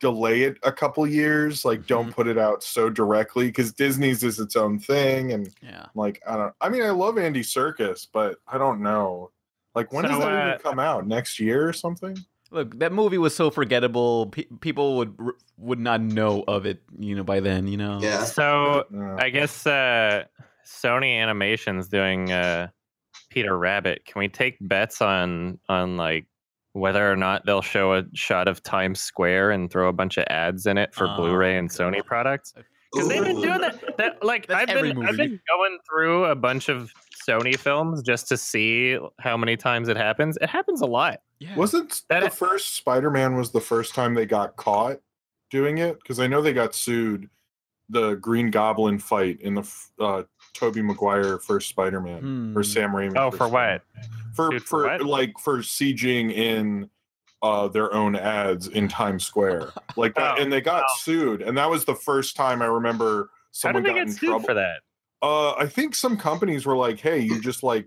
delay 0.00 0.42
it 0.42 0.58
a 0.62 0.72
couple 0.72 1.06
years. 1.06 1.64
Like, 1.64 1.86
don't 1.86 2.12
put 2.12 2.26
it 2.26 2.38
out 2.38 2.62
so 2.62 2.90
directly 2.90 3.46
because 3.46 3.72
Disney's 3.72 4.22
is 4.22 4.38
its 4.38 4.56
own 4.56 4.78
thing. 4.78 5.32
And 5.32 5.48
Yeah. 5.62 5.82
I'm 5.84 5.90
like, 5.94 6.22
I 6.26 6.36
don't. 6.36 6.54
I 6.60 6.68
mean, 6.68 6.82
I 6.82 6.90
love 6.90 7.18
Andy 7.18 7.42
Serkis, 7.42 8.06
but 8.12 8.36
I 8.46 8.58
don't 8.58 8.80
know. 8.82 9.30
Like, 9.74 9.92
when 9.92 10.04
does 10.04 10.12
So, 10.14 10.20
that 10.20 10.32
uh, 10.32 10.48
even 10.48 10.58
come 10.60 10.78
out? 10.78 11.06
Next 11.06 11.38
year 11.40 11.68
or 11.68 11.72
something? 11.72 12.16
Look, 12.50 12.78
that 12.78 12.92
movie 12.92 13.18
was 13.18 13.34
so 13.34 13.50
forgettable. 13.50 14.26
Pe- 14.28 14.46
people 14.60 14.96
would 14.98 15.16
would 15.58 15.80
not 15.80 16.00
know 16.00 16.44
of 16.46 16.64
it, 16.64 16.80
you 16.98 17.14
know, 17.16 17.24
by 17.24 17.40
then. 17.40 17.66
You 17.66 17.76
know. 17.76 17.98
Yeah. 18.00 18.24
So 18.24 18.84
Yeah. 18.92 19.16
I 19.18 19.30
guess 19.30 19.66
uh, 19.66 20.24
Sony 20.64 21.16
Animation's 21.16 21.88
doing 21.88 22.30
uh, 22.30 22.68
Peter 23.36 23.58
Rabbit. 23.58 24.06
Can 24.06 24.18
we 24.18 24.28
take 24.28 24.56
bets 24.62 25.02
on 25.02 25.58
on 25.68 25.98
like 25.98 26.26
whether 26.72 27.10
or 27.10 27.16
not 27.16 27.44
they'll 27.44 27.60
show 27.60 27.92
a 27.94 28.04
shot 28.14 28.48
of 28.48 28.62
Times 28.62 28.98
Square 28.98 29.50
and 29.50 29.70
throw 29.70 29.88
a 29.88 29.92
bunch 29.92 30.16
of 30.16 30.24
ads 30.30 30.64
in 30.64 30.78
it 30.78 30.94
for 30.94 31.06
Oh, 31.06 31.16
Blu-ray 31.16 31.58
and 31.58 31.68
God. 31.68 31.76
Sony 31.92 32.02
products? 32.04 32.54
Because 32.92 33.08
they've 33.10 33.22
been 33.24 33.42
doing 33.42 33.60
that. 33.60 33.96
That 33.98 34.24
like 34.24 34.50
I've 34.50 34.70
every 34.70 34.94
been 34.94 35.06
I've 35.06 35.18
been 35.18 35.38
going 35.48 35.78
through 35.86 36.24
a 36.24 36.34
bunch 36.34 36.70
of 36.70 36.90
Sony 37.28 37.58
films 37.58 38.02
just 38.02 38.26
to 38.28 38.38
see 38.38 38.98
how 39.20 39.36
many 39.36 39.54
times 39.58 39.88
it 39.90 39.98
happens. 39.98 40.38
It 40.40 40.48
happens 40.48 40.80
a 40.80 40.86
lot. 40.86 41.20
Yeah. 41.38 41.54
Wasn't 41.56 42.00
That 42.08 42.20
the 42.20 42.28
is- 42.28 42.34
first 42.34 42.74
Spider-Man 42.76 43.36
was 43.36 43.50
the 43.52 43.60
first 43.60 43.94
time 43.94 44.14
they 44.14 44.24
got 44.24 44.56
caught 44.56 45.00
doing 45.50 45.76
it? 45.76 45.98
Because 46.00 46.18
I 46.20 46.26
know 46.26 46.40
they 46.40 46.54
got 46.54 46.74
sued. 46.74 47.28
The 47.90 48.14
Green 48.14 48.50
Goblin 48.50 48.98
fight 48.98 49.40
in 49.42 49.54
the 49.54 49.70
uh, 50.00 50.22
Tobey 50.56 50.82
Maguire 50.82 51.38
first 51.38 51.68
Spider-Man 51.68 52.20
Hmm. 52.20 52.58
or 52.58 52.62
Sam 52.62 52.90
Raimi. 52.92 53.16
Oh, 53.16 53.30
for 53.30 53.48
what? 53.48 53.82
For 54.34 54.50
Sued 54.52 54.62
for 54.64 54.68
for 54.82 54.84
what? 54.98 55.02
like 55.06 55.38
for 55.38 55.58
sieging 55.58 56.32
in 56.32 56.90
uh, 57.42 57.68
their 57.68 57.92
own 57.94 58.16
ads 58.16 58.66
in 58.68 58.88
Times 58.88 59.24
Square, 59.24 59.72
like 59.96 60.14
that, 60.14 60.38
Oh, 60.38 60.42
and 60.42 60.52
they 60.52 60.60
got 60.60 60.82
wow. 60.82 60.86
sued, 60.98 61.42
and 61.42 61.56
that 61.58 61.68
was 61.70 61.84
the 61.84 61.94
first 61.94 62.34
time 62.36 62.62
I 62.62 62.66
remember 62.66 63.30
How 63.32 63.38
someone 63.52 63.82
did 63.82 63.90
they 63.90 63.94
got 63.94 64.04
get 64.04 64.08
in 64.08 64.12
sued 64.14 64.28
trouble 64.28 64.46
for 64.46 64.54
that? 64.54 64.80
uh, 65.22 65.52
I 65.52 65.66
think 65.66 65.94
some 65.94 66.16
companies 66.16 66.66
were 66.66 66.76
like, 66.76 66.98
"Hey, 66.98 67.18
you 67.20 67.40
just 67.40 67.62
like 67.62 67.86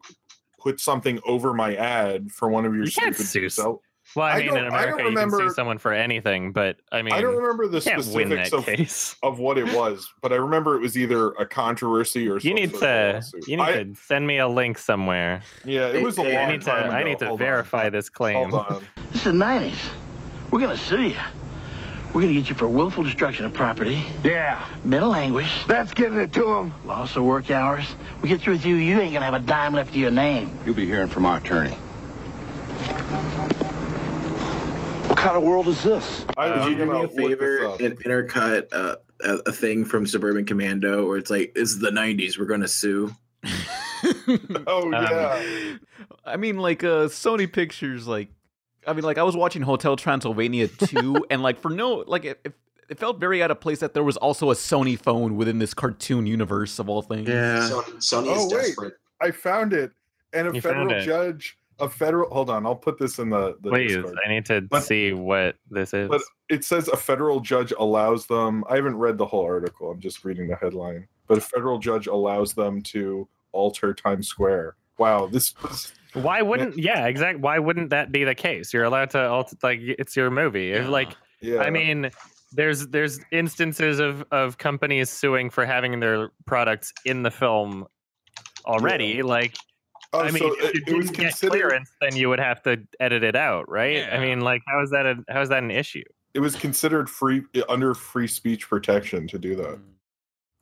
put 0.59 0.79
something 0.79 1.19
over 1.25 1.53
my 1.53 1.75
ad 1.75 2.31
for 2.31 2.49
one 2.49 2.65
of 2.65 2.73
your 2.75 2.85
You 2.85 2.91
can't 2.91 3.15
stupid 3.15 3.29
sue 3.29 3.49
sell- 3.49 3.81
Well, 4.15 4.25
I, 4.25 4.31
I 4.31 4.37
mean, 4.39 4.47
don't- 4.47 4.57
in 4.57 4.63
I 4.63 4.67
don't 4.69 4.73
America, 4.73 4.89
you 4.91 4.97
can 4.97 5.05
remember- 5.15 5.37
sue 5.37 5.49
someone 5.53 5.77
for 5.77 5.93
anything, 5.93 6.51
but 6.51 6.77
I 6.91 7.01
mean, 7.03 7.13
I 7.13 7.21
don't 7.21 7.35
remember 7.35 7.67
the 7.67 7.77
you 7.77 7.83
can't 7.83 7.97
win 8.07 8.27
specifics 8.31 8.53
of, 8.53 8.65
case. 8.65 9.15
of 9.23 9.39
what 9.39 9.57
it 9.57 9.73
was, 9.75 10.11
but 10.21 10.33
I 10.33 10.37
remember 10.37 10.75
it 10.75 10.81
was 10.81 10.97
either 10.97 11.27
a 11.33 11.45
controversy 11.45 12.27
or 12.27 12.39
You 12.39 12.53
need 12.53 12.73
to 12.75 13.21
you 13.47 13.57
need 13.57 13.63
I- 13.63 13.83
to 13.83 13.95
send 13.95 14.25
me 14.25 14.39
a 14.39 14.47
link 14.47 14.77
somewhere. 14.77 15.41
Yeah, 15.63 15.87
it 15.89 16.01
was 16.03 16.17
a 16.17 16.23
Hey, 16.23 16.35
long 16.35 16.47
I 16.47 16.51
need 16.53 16.61
to 16.61 16.65
time 16.67 16.91
I 16.91 17.03
need 17.03 17.19
to 17.19 17.27
Hold 17.27 17.39
on. 17.41 17.45
verify 17.45 17.89
this 17.89 18.09
claim. 18.09 18.49
Hold 18.49 18.65
on. 18.65 18.83
This 19.11 19.17
is 19.17 19.23
the 19.23 19.31
90s. 19.31 19.73
We're 20.51 20.59
gonna 20.59 20.77
sue 20.77 21.01
you. 21.01 21.15
We're 22.13 22.21
gonna 22.21 22.33
get 22.33 22.49
you 22.49 22.55
for 22.55 22.67
willful 22.67 23.03
destruction 23.03 23.45
of 23.45 23.53
property, 23.53 24.03
Yeah, 24.23 24.65
mental 24.83 25.13
anguish, 25.13 25.63
that's 25.67 25.93
giving 25.93 26.19
it 26.19 26.33
to 26.33 26.51
him. 26.55 26.73
loss 26.85 27.15
of 27.15 27.23
work 27.23 27.51
hours. 27.51 27.85
We 28.23 28.29
get 28.29 28.41
through 28.41 28.53
with 28.53 28.65
you, 28.65 28.75
you 28.75 28.99
ain't 28.99 29.13
gonna 29.13 29.25
have 29.25 29.35
a 29.35 29.39
dime 29.39 29.73
left 29.75 29.93
to 29.93 29.99
your 29.99 30.09
name. 30.09 30.57
You'll 30.65 30.73
be 30.73 30.87
hearing 30.87 31.07
from 31.09 31.27
our 31.27 31.37
attorney. 31.37 31.77
What 35.09 35.17
kind 35.17 35.35
of 35.35 35.43
world 35.43 35.67
is 35.67 35.81
this? 35.83 36.25
I 36.37 36.49
Would 36.59 36.71
you 36.71 36.77
do 36.77 36.85
me 36.85 37.03
a 37.03 37.07
favor 37.07 37.65
up. 37.67 37.79
and 37.81 37.97
intercut 37.99 38.67
uh, 38.71 38.95
a, 39.21 39.33
a 39.47 39.51
thing 39.51 39.83
from 39.83 40.05
Suburban 40.05 40.45
Commando 40.45 41.07
where 41.07 41.17
it's 41.17 41.29
like, 41.31 41.51
is 41.55 41.79
the 41.79 41.89
'90s. 41.89 42.37
We're 42.37 42.45
going 42.45 42.61
to 42.61 42.67
sue." 42.67 43.13
Oh 44.67 44.83
Um, 44.85 44.93
yeah, 44.93 45.75
I 46.23 46.37
mean, 46.37 46.57
like 46.57 46.83
uh, 46.83 47.07
Sony 47.07 47.51
Pictures, 47.51 48.07
like, 48.07 48.29
I 48.87 48.93
mean, 48.93 49.03
like 49.03 49.17
I 49.17 49.23
was 49.23 49.35
watching 49.35 49.61
Hotel 49.61 49.95
Transylvania 49.97 50.67
2, 50.69 51.25
and 51.29 51.41
like 51.41 51.59
for 51.59 51.69
no, 51.69 52.03
like 52.07 52.23
it, 52.23 52.39
it, 52.45 52.53
it 52.89 52.97
felt 52.99 53.19
very 53.19 53.43
out 53.43 53.51
of 53.51 53.59
place 53.59 53.79
that 53.79 53.93
there 53.93 54.03
was 54.03 54.15
also 54.15 54.51
a 54.51 54.53
Sony 54.53 54.97
phone 54.97 55.35
within 55.35 55.59
this 55.59 55.73
cartoon 55.73 56.25
universe 56.27 56.79
of 56.79 56.87
all 56.87 57.01
things. 57.01 57.27
Yeah. 57.27 57.59
Sony 57.97 57.97
is 57.97 58.13
Oh, 58.13 58.49
wait. 58.49 58.61
desperate. 58.61 58.93
I 59.19 59.31
found 59.31 59.73
it, 59.73 59.91
and 60.31 60.47
a 60.47 60.53
You 60.53 60.61
found 60.61 60.75
federal 60.75 60.91
it. 60.93 61.01
judge, 61.03 61.57
a 61.79 61.89
federal. 61.89 62.29
Hold 62.29 62.49
on, 62.49 62.65
I'll 62.65 62.75
put 62.75 62.97
this 62.97 63.19
in 63.19 63.29
the. 63.29 63.55
the 63.61 63.69
Please, 63.69 63.95
Discord. 63.95 64.17
I 64.25 64.29
need 64.29 64.45
to 64.47 64.61
But- 64.61 64.83
see 64.83 65.13
what 65.13 65.55
this 65.69 65.93
is. 65.93 66.09
But 66.09 66.21
it 66.49 66.63
says 66.63 66.87
a 66.87 66.97
federal 66.97 67.39
judge 67.39 67.73
allows 67.77 68.25
them. 68.27 68.63
I 68.69 68.75
haven't 68.75 68.97
read 68.97 69.17
the 69.17 69.25
whole 69.25 69.45
article. 69.45 69.91
I'm 69.91 69.99
just 69.99 70.23
reading 70.25 70.47
the 70.47 70.55
headline. 70.55 71.07
But 71.27 71.37
a 71.37 71.41
federal 71.41 71.77
judge 71.77 72.07
allows 72.07 72.53
them 72.53 72.81
to 72.83 73.27
alter 73.51 73.93
Times 73.93 74.27
Square. 74.27 74.75
Wow, 74.97 75.27
this 75.27 75.53
was 75.61 75.93
Why 76.13 76.41
wouldn't? 76.41 76.77
Yeah, 76.77 77.05
exactly. 77.07 77.41
Why 77.41 77.59
wouldn't 77.59 77.91
that 77.91 78.11
be 78.11 78.23
the 78.23 78.35
case? 78.35 78.73
You're 78.73 78.83
allowed 78.83 79.11
to 79.11 79.27
alter 79.29 79.55
like 79.63 79.79
it's 79.81 80.15
your 80.15 80.29
movie. 80.31 80.67
Yeah. 80.67 80.87
Like 80.87 81.15
yeah. 81.41 81.59
I 81.61 81.69
mean, 81.69 82.09
there's 82.51 82.87
there's 82.87 83.19
instances 83.31 83.99
of 83.99 84.25
of 84.31 84.57
companies 84.57 85.09
suing 85.09 85.49
for 85.49 85.65
having 85.65 85.99
their 85.99 86.31
products 86.45 86.91
in 87.05 87.23
the 87.23 87.31
film 87.31 87.85
already. 88.65 89.21
Like 89.23 89.55
Oh, 90.11 90.21
I 90.21 90.31
mean, 90.31 90.39
so 90.39 90.53
if 90.57 90.75
it, 90.75 90.75
you 90.75 90.81
it 90.87 90.97
was 90.97 91.05
didn't 91.07 91.17
get 91.17 91.25
considered. 91.29 91.51
clearance, 91.51 91.91
then 92.01 92.15
you 92.15 92.29
would 92.29 92.39
have 92.39 92.61
to 92.63 92.81
edit 92.99 93.23
it 93.23 93.35
out, 93.35 93.69
right? 93.69 94.11
I 94.11 94.19
mean, 94.19 94.41
like, 94.41 94.61
how 94.67 94.81
is 94.81 94.89
that? 94.89 95.05
A, 95.05 95.15
how 95.29 95.41
is 95.41 95.49
that 95.49 95.61
an 95.61 95.69
issue? 95.71 96.03
It 96.33 96.39
was 96.39 96.55
considered 96.55 97.09
free 97.09 97.43
under 97.67 97.93
free 97.93 98.27
speech 98.27 98.67
protection 98.69 99.27
to 99.27 99.37
do 99.39 99.55
that. 99.57 99.75
Hmm. 99.77 99.83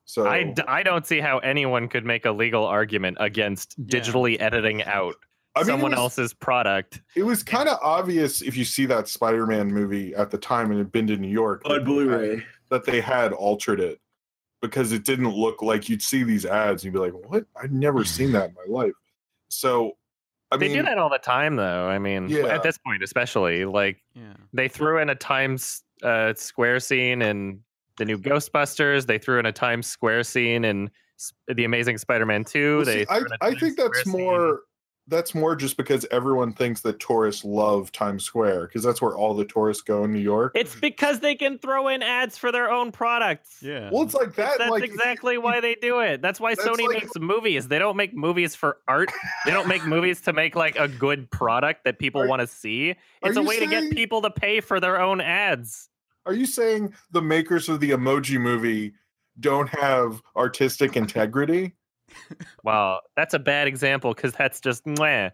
So 0.06 0.26
I, 0.28 0.44
d- 0.44 0.64
I 0.68 0.84
don't 0.84 1.06
see 1.06 1.20
how 1.20 1.40
anyone 1.40 1.90
could 1.90 2.06
make 2.06 2.26
a 2.26 2.32
legal 2.32 2.66
argument 2.66 3.18
against 3.20 3.76
Yeah. 3.78 4.00
digitally 4.00 4.40
editing 4.40 4.82
out 4.84 5.16
I 5.54 5.60
mean, 5.60 5.66
someone 5.68 5.92
was- 5.92 6.00
else's 6.00 6.34
product. 6.34 7.02
It 7.16 7.24
was 7.24 7.44
kind 7.44 7.68
of 7.68 7.78
obvious 7.82 8.42
if 8.42 8.56
you 8.56 8.64
see 8.64 8.86
that 8.86 9.10
Spider-Man 9.10 9.68
movie 9.68 10.16
at 10.16 10.32
the 10.32 10.38
time 10.38 10.72
and 10.72 10.78
had 10.80 10.94
been 10.94 11.08
to 11.08 11.18
New 11.18 11.28
York 11.28 11.62
On 11.66 11.84
Blu-ray. 11.84 12.42
that 12.70 12.86
they 12.86 13.02
had 13.02 13.34
altered 13.34 13.82
it 13.82 14.00
because 14.62 14.94
it 14.94 15.04
didn't 15.04 15.30
look 15.32 15.62
like 15.62 15.90
you'd 15.90 16.02
see 16.02 16.24
these 16.24 16.46
ads 16.46 16.84
and 16.86 16.94
you'd 16.94 17.00
be 17.02 17.12
like, 17.12 17.30
"What? 17.30 17.46
I've 17.62 17.74
never 17.74 18.06
seen 18.06 18.32
that 18.32 18.50
in 18.52 18.56
my 18.56 18.64
life." 18.84 18.94
So, 19.50 19.94
I 20.52 20.58
they 20.58 20.68
mean, 20.68 20.78
do 20.78 20.84
that 20.84 20.98
all 20.98 21.10
the 21.10 21.18
time, 21.20 21.56
though. 21.56 21.88
I 21.88 22.00
mean, 22.00 22.30
Yeah. 22.30 22.48
at 22.48 22.64
this 22.64 22.78
point, 22.78 23.04
especially, 23.04 23.66
like 23.66 23.98
Yeah. 24.14 24.34
they 24.54 24.68
threw 24.68 25.00
in 25.00 25.10
a 25.10 25.16
Times 25.16 25.84
uh, 26.04 26.34
Square 26.36 26.80
scene 26.82 27.22
in 27.22 27.62
the 27.98 28.06
new 28.06 28.18
Ghostbusters. 28.18 29.08
They 29.08 29.18
threw 29.18 29.40
in 29.40 29.46
a 29.46 29.52
Times 29.52 29.88
Square 29.88 30.24
scene 30.24 30.64
in 30.64 30.90
the 31.48 31.64
Amazing 31.66 31.98
Spider-Man 31.98 32.44
Two. 32.46 32.78
well, 32.78 32.86
they 32.86 33.00
see, 33.00 33.06
threw 33.06 33.16
I, 33.16 33.20
in 33.20 33.26
a 33.26 33.38
I 33.42 33.50
Times 33.50 33.60
think 33.62 33.78
that's 33.78 34.04
scene- 34.04 34.12
more. 34.14 34.60
That's 35.10 35.34
more 35.34 35.56
just 35.56 35.78
because 35.78 36.06
everyone 36.12 36.52
thinks 36.52 36.82
that 36.82 37.00
tourists 37.00 37.46
love 37.46 37.92
Times 37.94 38.26
Square 38.26 38.68
because 38.68 38.84
that's 38.84 39.02
where 39.02 39.16
all 39.16 39.34
the 39.34 39.46
tourists 39.46 39.82
go 39.82 40.04
in 40.04 40.12
New 40.12 40.20
York. 40.20 40.52
It's 40.54 40.76
because 40.76 41.22
they 41.22 41.36
can 41.36 41.58
throw 41.58 41.88
in 41.88 42.04
ads 42.04 42.38
for 42.38 42.52
their 42.52 42.70
own 42.70 42.92
products. 42.92 43.60
Yeah. 43.62 43.90
well, 43.92 44.04
it's 44.04 44.14
like 44.14 44.36
that. 44.36 44.58
That's 44.58 44.70
like 44.70 44.84
exactly 44.84 45.38
why 45.38 45.62
they 45.62 45.76
do 45.76 46.00
it. 46.00 46.22
That's 46.22 46.40
why 46.42 46.56
That's 46.56 46.68
Sony 46.68 46.88
like- 46.88 47.04
makes 47.04 47.18
movies. 47.18 47.70
They 47.70 47.80
don't 47.80 47.96
make 47.96 48.14
movies 48.14 48.54
for 48.56 48.80
art. 48.88 49.10
They 49.46 49.52
don't 49.52 49.68
make 49.68 49.86
movies 49.86 50.20
to 50.22 50.34
make 50.34 50.56
like 50.56 50.78
a 50.78 50.90
good 50.90 51.32
product 51.32 51.86
that 51.86 52.00
people 52.00 52.28
want 52.28 52.42
to 52.42 52.48
see. 52.48 52.96
It's 53.24 53.38
a 53.38 53.42
you 53.42 53.48
way 53.48 53.60
to 53.60 53.68
get 53.68 53.92
people 53.92 54.22
to 54.24 54.30
pay 54.30 54.60
for 54.60 54.80
their 54.80 55.00
own 55.00 55.22
ads. 55.22 55.90
Are 56.26 56.34
you 56.34 56.46
saying 56.46 56.94
the 57.12 57.22
makers 57.22 57.70
of 57.70 57.80
the 57.80 57.92
Emoji 57.92 58.40
Movie 58.40 58.94
don't 59.40 59.70
have 59.70 60.22
artistic 60.36 60.98
integrity? 60.98 61.74
Well, 62.64 63.02
that's 63.16 63.34
a 63.34 63.40
bad 63.40 63.68
example 63.68 64.14
because 64.14 64.34
that's 64.34 64.60
just 64.60 64.86
meh. 64.86 65.30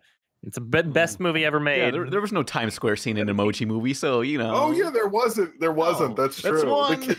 It's 0.46 0.58
the 0.58 0.62
hmm. 0.82 0.92
best 0.92 1.20
movie 1.20 1.46
ever 1.46 1.60
made. 1.60 1.80
Yeah, 1.80 1.92
there, 1.92 2.10
there 2.10 2.22
was 2.22 2.32
no 2.32 2.44
Times 2.44 2.74
Square 2.74 2.98
scene 2.98 3.18
in 3.18 3.28
Emoji 3.28 3.66
Movie, 3.66 3.94
so 3.94 4.22
you 4.22 4.38
know. 4.38 4.54
Oh 4.54 4.72
yeah, 4.72 4.90
there 4.90 5.08
wasn't. 5.08 5.60
There 5.60 5.72
wasn't. 5.72 6.18
No, 6.18 6.24
that's 6.24 6.42
true. 6.42 6.60
The 6.60 6.68
one. 6.68 7.02
kid, 7.02 7.18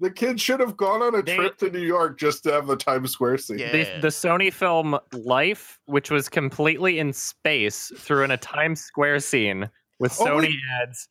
the 0.00 0.10
kid 0.10 0.40
should 0.40 0.60
have 0.60 0.76
gone 0.76 1.02
on 1.02 1.14
a 1.14 1.22
They- 1.22 1.36
trip 1.36 1.58
to 1.58 1.70
New 1.70 1.80
York 1.80 2.18
just 2.18 2.42
to 2.44 2.52
have 2.52 2.66
the 2.66 2.76
Times 2.76 3.12
Square 3.12 3.38
scene. 3.38 3.58
Yeah. 3.58 3.72
the, 3.72 4.00
the 4.02 4.08
Sony 4.08 4.52
film 4.52 4.98
Life, 5.12 5.78
which 5.86 6.10
was 6.10 6.28
completely 6.28 6.98
in 6.98 7.12
space, 7.12 7.92
threw 7.96 8.24
in 8.24 8.30
a 8.30 8.36
Times 8.36 8.80
Square 8.80 9.20
scene 9.20 9.68
with 9.98 10.16
Oh, 10.20 10.24
Sony 10.26 10.40
wait. 10.42 10.58
ads. 10.82 11.08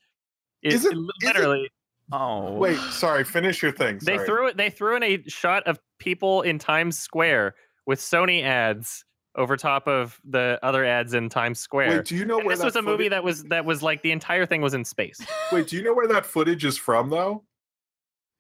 It, 0.64 0.74
Is 0.74 0.86
it- 0.86 0.94
it 0.94 0.98
is 0.98 1.06
it- 1.22 1.26
literally, 1.28 1.70
Oh. 2.12 2.54
Wait, 2.54 2.78
sorry. 2.92 3.24
Finish 3.24 3.62
your 3.64 3.72
thing. 3.72 4.00
they 4.04 4.18
threw 4.20 4.48
it. 4.48 4.58
They 4.58 4.70
threw 4.70 4.96
in 4.96 5.04
a 5.04 5.24
shot 5.28 5.64
of 5.66 5.80
people 6.00 6.42
in 6.44 6.60
Times 6.60 7.00
Square 7.00 7.56
with 7.88 8.00
Sony 8.00 8.44
ads 8.44 9.04
over 9.36 9.58
top 9.58 9.88
of 9.88 10.20
the 10.24 10.60
other 10.64 10.86
ads 10.86 11.14
in 11.14 11.30
Times 11.30 11.60
Square. 11.60 11.90
Wait, 11.98 12.06
do 12.06 12.16
you 12.16 12.24
know 12.26 12.38
And 12.38 12.46
where 12.48 12.56
this 12.56 12.60
that 12.62 12.66
was 12.66 12.76
a 12.76 12.82
movie 12.82 13.10
that 13.10 13.24
was 13.24 13.44
that 13.46 13.66
was 13.66 13.82
like 13.84 14.02
the 14.04 14.12
entire 14.12 14.46
thing 14.46 14.62
was 14.62 14.74
in 14.74 14.86
space. 14.86 15.20
Wait, 15.52 15.68
do 15.68 15.76
you 15.76 15.84
know 15.84 15.94
where 15.94 16.08
that 16.08 16.26
footage 16.26 16.64
is 16.64 16.78
from 16.78 17.10
though? 17.10 17.44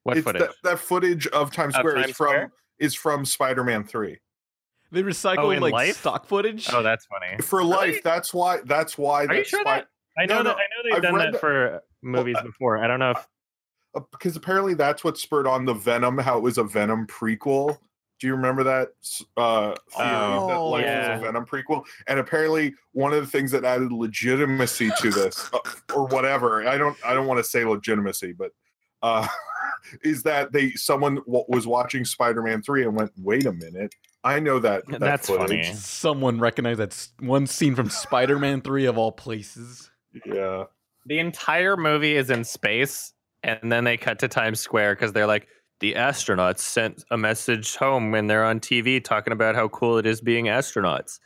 What 0.04 0.18
it's 0.18 0.26
footage? 0.26 0.42
That, 0.44 0.52
that 0.64 0.80
footage 0.80 1.26
of 1.28 1.52
Times 1.52 1.74
Of 1.76 1.80
Square 1.80 1.98
is 1.98 2.06
from 2.16 2.28
Square? 2.28 2.52
is 2.80 2.94
from 2.94 3.26
Spider-Man 3.26 3.84
Three. 3.86 4.20
They 4.92 5.02
Oh, 5.02 5.04
recycled 5.04 5.56
in 5.56 5.62
like 5.62 5.74
Life? 5.74 5.98
stock 5.98 6.28
footage. 6.28 6.70
oh, 6.72 6.84
that's 6.84 7.08
funny. 7.08 7.42
For 7.42 7.64
life, 7.64 8.02
that's 8.04 8.32
why. 8.34 8.60
That's 8.66 8.98
why. 8.98 9.26
Are 9.26 9.34
you 9.34 9.44
sure 9.44 9.62
Spy- 9.62 9.80
that? 9.80 9.88
I 10.18 10.26
know 10.28 10.38
No, 10.38 10.44
that. 10.44 10.50
no, 10.50 10.52
I 10.52 10.54
know 10.56 10.60
they've 10.84 10.94
I've 10.98 11.02
done 11.02 11.18
that 11.18 11.32
that- 11.34 11.42
for 11.42 11.82
movies 12.04 12.36
uh, 12.40 12.44
before. 12.44 12.78
I 12.82 12.88
don't 12.88 13.00
know 13.00 13.12
if 13.12 13.28
because 14.12 14.36
apparently 14.36 14.74
that's 14.74 15.04
what 15.04 15.18
spurred 15.18 15.48
on 15.48 15.66
the 15.66 15.74
Venom. 15.74 16.18
How 16.18 16.38
it 16.38 16.42
was 16.44 16.58
a 16.58 16.64
Venom 16.64 17.08
prequel. 17.08 17.78
Do 18.20 18.28
you 18.28 18.36
remember 18.36 18.64
that 18.64 18.90
uh, 19.36 19.76
theory 19.92 20.08
that 20.10 20.40
Oh, 20.56 20.70
Life 20.70 20.86
yeah. 20.86 21.14
was 21.16 21.22
a 21.22 21.26
Venom 21.26 21.46
prequel? 21.46 21.84
And 22.08 22.18
apparently, 22.20 22.74
one 22.94 23.14
of 23.14 23.20
the 23.22 23.28
things 23.30 23.52
that 23.52 23.66
added 23.66 23.92
legitimacy 23.92 24.90
to 25.02 25.10
this, 25.12 25.50
uh, 25.54 25.60
or 25.94 26.08
whatever, 26.08 26.66
I 26.68 26.78
don't, 26.78 26.96
I 27.06 27.14
don't 27.14 27.28
want 27.28 27.40
to 27.40 27.44
say 27.44 27.66
legitimacy, 27.66 28.32
but 28.32 28.52
uh, 29.02 29.28
is 30.04 30.24
that 30.24 30.54
they 30.54 30.72
someone 30.72 31.16
w- 31.16 31.44
was 31.50 31.68
watching 31.68 32.06
Spider-Man 32.06 32.62
three 32.62 32.84
and 32.84 32.96
went, 32.96 33.12
"Wait 33.18 33.46
a 33.46 33.52
minute, 33.52 33.94
I 34.24 34.40
know 34.40 34.60
that." 34.60 34.88
that 34.88 35.02
That's 35.02 35.28
footage." 35.28 35.66
funny. 35.68 35.74
Someone 35.76 36.40
recognized 36.40 36.80
that 36.80 37.08
one 37.20 37.46
scene 37.48 37.76
from 37.76 37.90
Spider-Man 37.90 38.62
3 38.62 38.86
of 38.86 38.98
all 38.98 39.12
places. 39.12 39.92
Yeah. 40.26 40.64
the 41.06 41.20
entire 41.20 41.76
movie 41.76 42.16
is 42.16 42.30
in 42.30 42.46
space, 42.46 43.12
and 43.46 43.72
then 43.72 43.84
they 43.84 43.96
cut 43.96 44.20
to 44.20 44.28
Times 44.28 44.60
Square 44.60 44.96
because 44.96 45.14
they're 45.14 45.28
like, 45.28 45.48
the 45.80 45.94
astronauts 45.94 46.60
sent 46.60 47.04
a 47.12 47.18
message 47.18 47.76
home 47.76 48.12
when 48.12 48.28
they're 48.28 48.44
on 48.44 48.60
TV 48.60 49.04
talking 49.04 49.34
about 49.34 49.56
how 49.56 49.68
cool 49.68 49.98
it 49.98 50.06
is 50.06 50.20
being 50.22 50.46
astronauts. 50.46 51.20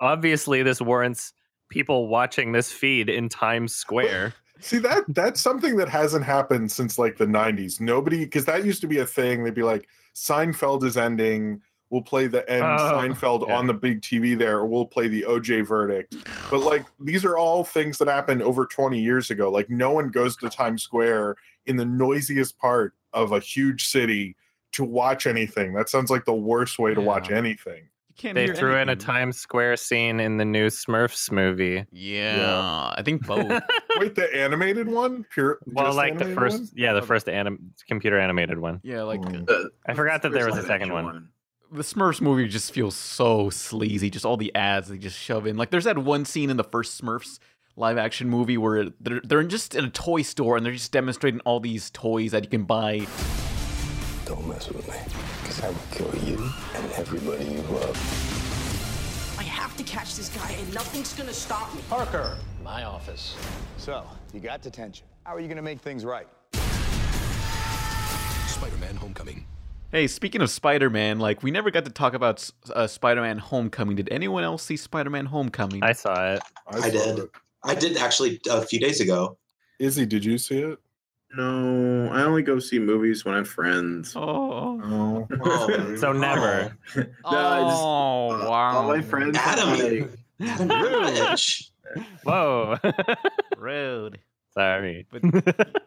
Obviously, 0.00 0.62
this 0.62 0.80
warrants 0.80 1.32
people 1.70 2.06
watching 2.08 2.52
this 2.52 2.70
feed 2.70 3.08
in 3.08 3.28
Times 3.28 3.74
Square. 3.74 4.34
See 4.60 4.78
that 4.78 5.04
that's 5.08 5.40
something 5.40 5.76
that 5.76 5.88
hasn't 5.88 6.24
happened 6.24 6.72
since 6.72 6.98
like 6.98 7.18
the 7.18 7.26
90s. 7.26 7.78
Nobody 7.80 8.24
because 8.24 8.46
that 8.46 8.64
used 8.64 8.80
to 8.82 8.86
be 8.86 8.98
a 8.98 9.06
thing. 9.06 9.44
They'd 9.44 9.54
be 9.54 9.62
like, 9.62 9.86
Seinfeld 10.14 10.82
is 10.84 10.96
ending. 10.96 11.60
We'll 11.90 12.02
play 12.02 12.26
the 12.26 12.48
end 12.50 12.64
Oh, 12.64 12.92
Seinfeld 12.94 13.46
yeah. 13.48 13.56
on 13.56 13.66
the 13.66 13.74
big 13.74 14.00
TV 14.00 14.36
there, 14.36 14.58
or 14.58 14.66
we'll 14.66 14.86
play 14.86 15.08
the 15.08 15.24
OJ 15.28 15.66
verdict. 15.66 16.16
But 16.50 16.60
like 16.60 16.84
these 17.00 17.24
are 17.24 17.36
all 17.36 17.64
things 17.64 17.98
that 17.98 18.08
happened 18.08 18.42
over 18.42 18.64
20 18.66 18.98
years 18.98 19.30
ago. 19.30 19.50
Like 19.50 19.68
no 19.70 19.90
one 19.92 20.08
goes 20.08 20.36
to 20.38 20.48
Times 20.48 20.82
Square 20.82 21.36
in 21.66 21.76
the 21.76 21.84
noisiest 21.84 22.58
part 22.58 22.94
of 23.12 23.32
a 23.32 23.40
huge 23.40 23.86
city 23.86 24.36
to 24.72 24.84
watch 24.84 25.26
anything. 25.26 25.72
That 25.74 25.88
sounds 25.88 26.10
like 26.10 26.24
the 26.24 26.34
worst 26.34 26.78
way 26.78 26.94
to 26.94 27.00
watch 27.00 27.30
anything. 27.30 27.88
Can't 28.18 28.34
They 28.34 28.44
hear 28.46 28.54
threw 28.54 28.76
in 28.76 28.88
a. 28.88 28.96
Times 28.96 29.36
Square 29.38 29.76
scene 29.76 30.20
in 30.20 30.38
the 30.38 30.44
new 30.44 30.68
Smurfs 30.68 31.30
movie. 31.30 31.84
Yeah, 31.92 32.92
I 32.96 33.02
think 33.04 33.26
both. 33.26 33.62
Wait, 33.98 34.14
the 34.14 34.34
animated 34.34 34.88
one? 34.88 35.24
Pure 35.30 35.58
Well, 35.66 35.86
just 35.86 35.96
like 35.98 36.16
the 36.18 36.34
first, 36.34 36.56
one? 36.58 36.68
yeah, 36.74 36.92
the 36.92 36.98
Okay. 37.00 37.06
first 37.06 37.28
anim- 37.28 37.74
computer 37.86 38.18
animated 38.18 38.58
one. 38.58 38.80
yeah, 38.82 39.02
like 39.02 39.20
Mm. 39.20 39.46
The- 39.46 39.70
I 39.86 39.92
forgot 39.94 40.22
that 40.22 40.32
there 40.32 40.46
was 40.46 40.56
a 40.56 40.62
second 40.62 40.88
live 40.90 41.04
one. 41.04 41.28
the 41.70 41.82
Smurfs 41.82 42.20
movie 42.22 42.48
just 42.48 42.72
feels 42.72 42.96
so 42.96 43.50
sleazy. 43.50 44.08
Just 44.08 44.24
all 44.24 44.36
the 44.38 44.54
ads 44.54 44.88
they 44.88 44.96
just 44.98 45.18
shove 45.18 45.46
in. 45.46 45.56
Like 45.58 45.70
there's 45.70 45.84
that 45.84 45.98
one 45.98 46.24
scene 46.24 46.48
in 46.48 46.56
the 46.56 46.64
first 46.64 46.98
Smurfs 47.02 47.38
live 47.76 47.98
action 47.98 48.28
movie 48.28 48.56
where 48.56 48.90
they're 49.00 49.20
they're 49.22 49.42
just 49.44 49.74
in 49.74 49.84
a 49.84 49.90
toy 49.90 50.22
store 50.22 50.56
and 50.56 50.64
they're 50.64 50.72
just 50.72 50.92
demonstrating 50.92 51.40
all 51.40 51.60
these 51.60 51.90
toys 51.90 52.32
that 52.32 52.42
you 52.44 52.50
can 52.50 52.64
buy. 52.64 53.06
Don't 54.24 54.48
mess 54.48 54.68
with 54.68 54.88
me, 54.88 54.96
because 55.42 55.62
I 55.62 55.68
will 55.68 55.76
kill 55.92 56.14
you 56.24 56.50
and 56.74 56.92
everybody 56.92 57.44
you 57.44 57.60
love. 57.72 57.96
I 59.38 59.44
have 59.44 59.76
to 59.76 59.84
catch 59.84 60.16
this 60.16 60.28
guy, 60.30 60.52
and 60.52 60.74
nothing's 60.74 61.12
gonna 61.12 61.32
stop 61.32 61.72
me. 61.74 61.82
Parker, 61.88 62.36
my 62.64 62.84
office. 62.84 63.36
So, 63.76 64.04
you 64.32 64.40
got 64.40 64.62
detention. 64.62 65.06
How 65.24 65.34
are 65.34 65.40
you 65.40 65.46
going 65.48 65.56
to 65.56 65.62
make 65.62 65.80
things 65.80 66.04
right? 66.04 66.26
Spider 68.46 68.76
Man 68.78 68.96
Homecoming. 68.96 69.44
Hey, 69.92 70.06
speaking 70.06 70.40
of 70.40 70.50
Spider-Man, 70.50 71.18
like 71.18 71.42
we 71.42 71.50
never 71.50 71.70
got 71.70 71.84
to 71.84 71.90
talk 71.90 72.14
about 72.14 72.48
uh, 72.74 72.86
Spider-Man 72.86 73.38
Homecoming. 73.38 73.96
Did 73.96 74.08
anyone 74.10 74.44
else 74.44 74.64
see 74.64 74.76
Spider-Man 74.76 75.26
Homecoming? 75.26 75.82
I 75.82 75.92
saw 75.92 76.34
it. 76.34 76.42
I, 76.66 76.76
I 76.76 76.80
saw 76.80 76.90
did. 76.90 77.18
it. 77.20 77.30
I 77.66 77.74
did 77.74 77.96
actually 77.96 78.40
a 78.48 78.62
few 78.62 78.78
days 78.80 79.00
ago. 79.00 79.36
Izzy, 79.78 80.06
did 80.06 80.24
you 80.24 80.38
see 80.38 80.60
it? 80.60 80.78
No, 81.36 82.08
I 82.12 82.22
only 82.22 82.42
go 82.42 82.58
see 82.58 82.78
movies 82.78 83.24
when 83.24 83.34
I 83.34 83.38
have 83.38 83.48
friends. 83.48 84.14
oh, 84.16 84.80
Oh. 84.82 85.28
Oh, 85.42 85.96
So 85.96 86.12
never. 86.12 86.76
No, 86.96 87.02
I 87.24 87.60
just- 87.60 87.82
oh, 87.82 88.48
wow. 88.50 88.76
All 88.78 88.88
my 88.88 89.02
friends. 89.02 89.36
Adam, 89.36 89.70
like, 89.70 90.10
Adam, 90.40 90.68
rich. 91.28 91.70
Whoa. 92.22 92.76
Road. 93.58 94.18
Sorry. 94.54 95.06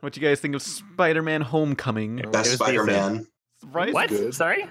What 0.02 0.16
you 0.16 0.22
guys 0.22 0.40
think 0.40 0.54
of 0.56 0.62
Spider-Man 0.62 1.42
Homecoming? 1.42 2.18
Best 2.32 2.54
Spider-Man. 2.54 3.26
Right? 3.72 3.94
what? 3.94 4.10
good. 4.10 4.34
Sorry? 4.36 4.66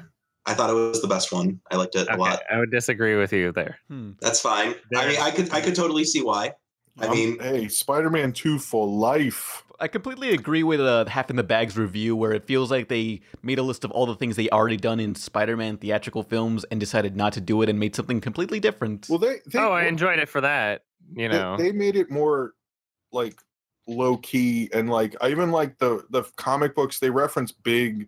I 0.47 0.55
thought 0.55 0.71
it 0.71 0.75
was 0.75 1.03
the 1.03 1.09
best 1.09 1.33
one. 1.33 1.61
I 1.71 1.77
liked 1.77 1.95
it 1.97 2.09
a 2.09 2.17
lot. 2.17 2.41
I 2.51 2.59
would 2.59 2.71
disagree 2.71 3.17
with 3.17 3.33
you 3.33 3.53
there. 3.53 3.79
Hmm. 3.89 4.13
That's 4.21 4.41
fine. 4.41 4.75
I 4.97 5.07
mean, 5.09 5.21
I 5.21 5.31
could 5.31 5.53
I 5.53 5.61
could 5.61 5.75
totally 5.75 6.05
see 6.05 6.23
why. 6.23 6.55
I 7.01 7.07
Um, 7.07 7.11
mean, 7.13 7.39
hey, 7.39 7.69
Spider-Man 7.69 8.33
2 8.33 8.59
for 8.59 8.87
life. 8.87 9.65
I 9.81 9.87
completely 9.87 10.31
agree 10.33 10.65
with 10.65 10.81
uh, 10.81 11.05
Half 11.05 11.31
in 11.31 11.37
the 11.37 11.45
Bags 11.45 11.79
review, 11.79 12.17
where 12.17 12.33
it 12.33 12.45
feels 12.45 12.71
like 12.71 12.89
they 12.89 13.21
made 13.43 13.59
a 13.61 13.63
list 13.63 13.85
of 13.85 13.93
all 13.93 14.07
the 14.07 14.17
things 14.17 14.35
they 14.35 14.49
already 14.51 14.77
done 14.77 14.99
in 14.99 15.15
Spider-Man 15.15 15.77
theatrical 15.77 16.25
films 16.25 16.65
and 16.73 16.81
decided 16.81 17.17
not 17.17 17.33
to 17.35 17.41
do 17.41 17.63
it 17.63 17.69
and 17.69 17.79
made 17.79 17.95
something 17.95 18.21
completely 18.21 18.59
different. 18.59 19.07
Well, 19.09 19.21
they, 19.21 19.37
they 19.47 19.59
oh, 19.61 19.71
I 19.71 19.85
enjoyed 19.85 20.19
it 20.19 20.29
for 20.29 20.41
that. 20.41 20.83
You 21.15 21.29
they- 21.29 21.39
know. 21.39 21.57
they, 21.57 21.71
made 21.73 21.95
it 21.95 22.11
more 22.11 22.55
like 23.13 23.41
low 23.87 24.17
key 24.19 24.69
and 24.75 24.91
like 24.91 25.15
I 25.23 25.31
even 25.31 25.51
like 25.51 25.79
the 25.79 26.05
the 26.11 26.25
comic 26.37 26.75
books 26.75 26.99
they 26.99 27.09
reference 27.09 27.53
big 27.53 28.07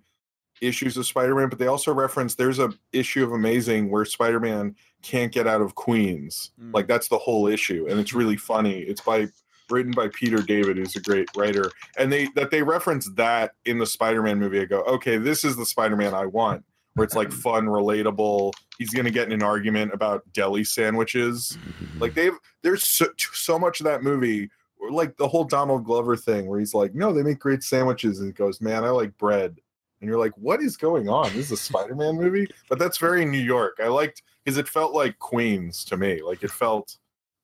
issues 0.60 0.96
of 0.98 1.06
Spider-Man, 1.06 1.48
but 1.48 1.58
they 1.58 1.68
also 1.68 1.94
reference 1.94 2.34
there's 2.34 2.58
a 2.58 2.70
issue 2.92 3.24
of 3.24 3.32
Amazing 3.32 3.90
where 3.90 4.04
Spider-Man 4.04 4.74
can't 5.02 5.32
get 5.32 5.46
out 5.46 5.60
of 5.60 5.74
Queens. 5.74 6.52
Mm. 6.60 6.74
Like 6.74 6.86
that's 6.86 7.08
the 7.08 7.18
whole 7.18 7.46
issue, 7.46 7.86
and 7.88 7.98
it's 7.98 8.12
really 8.12 8.36
funny. 8.36 8.80
It's 8.80 9.00
by 9.00 9.28
written 9.70 9.92
by 9.92 10.08
Peter 10.08 10.38
David, 10.42 10.76
who's 10.76 10.96
a 10.96 11.00
great 11.00 11.28
writer, 11.36 11.70
and 11.96 12.12
they 12.12 12.26
that 12.34 12.50
they 12.50 12.62
reference 12.62 13.08
that 13.14 13.52
in 13.64 13.78
the 13.78 13.86
Spider-Man 13.86 14.38
movie. 14.38 14.60
I 14.60 14.64
go, 14.64 14.80
okay, 14.82 15.16
this 15.16 15.44
is 15.44 15.56
the 15.56 15.66
Spider-Man 15.66 16.14
I 16.14 16.26
want, 16.26 16.64
where 16.94 17.04
it's 17.04 17.14
like 17.14 17.32
fun, 17.32 17.66
relatable. 17.66 18.52
He's 18.78 18.90
gonna 18.90 19.10
get 19.10 19.26
in 19.26 19.32
an 19.32 19.42
argument 19.42 19.92
about 19.94 20.24
deli 20.32 20.64
sandwiches. 20.64 21.56
Like 21.98 22.14
they've 22.14 22.36
there's 22.62 22.86
so, 22.86 23.06
so 23.16 23.58
much 23.58 23.80
of 23.80 23.84
that 23.84 24.02
movie, 24.02 24.50
like 24.90 25.16
the 25.16 25.28
whole 25.28 25.44
Donald 25.44 25.84
Glover 25.84 26.16
thing, 26.16 26.46
where 26.46 26.58
he's 26.58 26.74
like, 26.74 26.94
no, 26.94 27.12
they 27.12 27.22
make 27.22 27.38
great 27.38 27.62
sandwiches, 27.62 28.18
and 28.18 28.28
he 28.28 28.32
goes, 28.32 28.60
man, 28.60 28.84
I 28.84 28.90
like 28.90 29.16
bread. 29.18 29.60
And 30.00 30.08
you're 30.08 30.18
like, 30.18 30.32
what 30.36 30.62
is 30.62 30.78
going 30.78 31.10
on? 31.10 31.26
This 31.26 31.46
is 31.46 31.52
a 31.52 31.56
Spider-Man 31.58 32.16
movie, 32.16 32.46
but 32.70 32.78
that's 32.78 32.96
very 32.96 33.26
New 33.26 33.38
York. 33.38 33.78
I 33.82 33.88
liked 33.88 34.22
because 34.50 34.58
it 34.58 34.68
felt 34.68 34.92
like 34.92 35.18
Queens 35.20 35.84
to 35.84 35.96
me. 35.96 36.22
Like 36.22 36.42
it 36.42 36.50
felt 36.50 36.96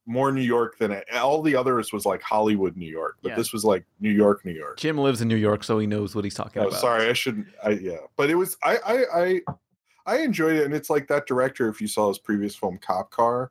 more 0.06 0.32
New 0.32 0.40
York 0.42 0.76
than 0.78 1.00
all 1.14 1.40
the 1.42 1.54
others 1.54 1.92
was 1.92 2.04
like 2.04 2.20
Hollywood, 2.22 2.76
New 2.76 2.88
York, 2.90 3.16
but 3.22 3.30
Yeah. 3.30 3.34
this 3.36 3.52
was 3.52 3.64
like 3.64 3.84
New 4.00 4.10
York, 4.10 4.44
New 4.44 4.52
York. 4.52 4.76
Jim 4.78 4.98
lives 4.98 5.20
in 5.20 5.28
New 5.28 5.36
York, 5.36 5.62
so 5.64 5.78
he 5.78 5.86
knows 5.86 6.14
what 6.14 6.24
he's 6.24 6.34
talking 6.34 6.62
Oh, 6.62 6.68
about. 6.68 6.80
sorry, 6.80 7.08
I 7.08 7.12
shouldn't. 7.12 7.46
I 7.62 7.70
yeah, 7.70 7.98
but 8.16 8.28
it 8.30 8.34
was 8.34 8.56
I 8.64 8.76
I 8.84 9.04
I 9.22 9.40
I 10.06 10.18
enjoyed 10.18 10.56
it, 10.56 10.64
and 10.64 10.74
it's 10.74 10.90
like 10.90 11.06
that 11.08 11.26
director. 11.26 11.68
If 11.68 11.80
you 11.80 11.86
saw 11.88 12.08
his 12.08 12.18
previous 12.18 12.54
film, 12.56 12.78
Cop 12.78 13.10
Car, 13.10 13.50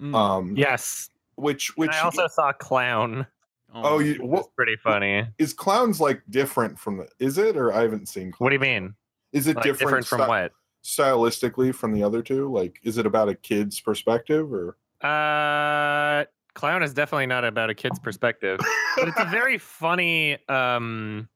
Mm. 0.00 0.14
um, 0.14 0.56
Yes. 0.56 1.10
which 1.36 1.76
which 1.76 1.90
I 1.92 2.00
also 2.00 2.26
saw 2.26 2.52
Clown. 2.52 3.26
oh, 3.74 3.98
you, 4.00 4.14
what 4.24 4.54
pretty 4.56 4.76
funny. 4.76 5.26
is 5.38 5.52
clowns 5.52 6.00
like 6.00 6.22
different 6.30 6.78
from 6.78 6.96
the? 6.98 7.08
Is 7.18 7.38
it 7.38 7.56
or 7.56 7.72
I 7.72 7.82
haven't 7.82 8.08
seen? 8.08 8.32
What 8.38 8.48
do 8.50 8.54
you 8.54 8.60
mean? 8.60 8.94
Is 9.32 9.46
it 9.46 9.56
Like, 9.56 9.64
different, 9.64 9.78
different 10.04 10.06
from 10.06 10.18
sty- 10.20 10.28
what? 10.28 10.52
Stylistically 10.84 11.74
from 11.74 11.92
the 11.92 12.02
other 12.02 12.22
two? 12.22 12.52
Like, 12.52 12.78
is 12.84 12.98
it 12.98 13.06
about 13.06 13.28
a 13.28 13.34
kid's 13.34 13.80
perspective 13.80 14.52
or? 14.52 14.76
Uh, 15.00 16.24
Clown 16.54 16.82
is 16.82 16.94
definitely 16.94 17.26
not 17.26 17.44
about 17.44 17.70
a 17.70 17.74
kid's 17.74 17.98
perspective, 17.98 18.60
but 18.96 19.08
it's 19.08 19.18
a 19.18 19.24
very 19.30 19.58
funny, 19.58 20.38
um, 20.48 21.28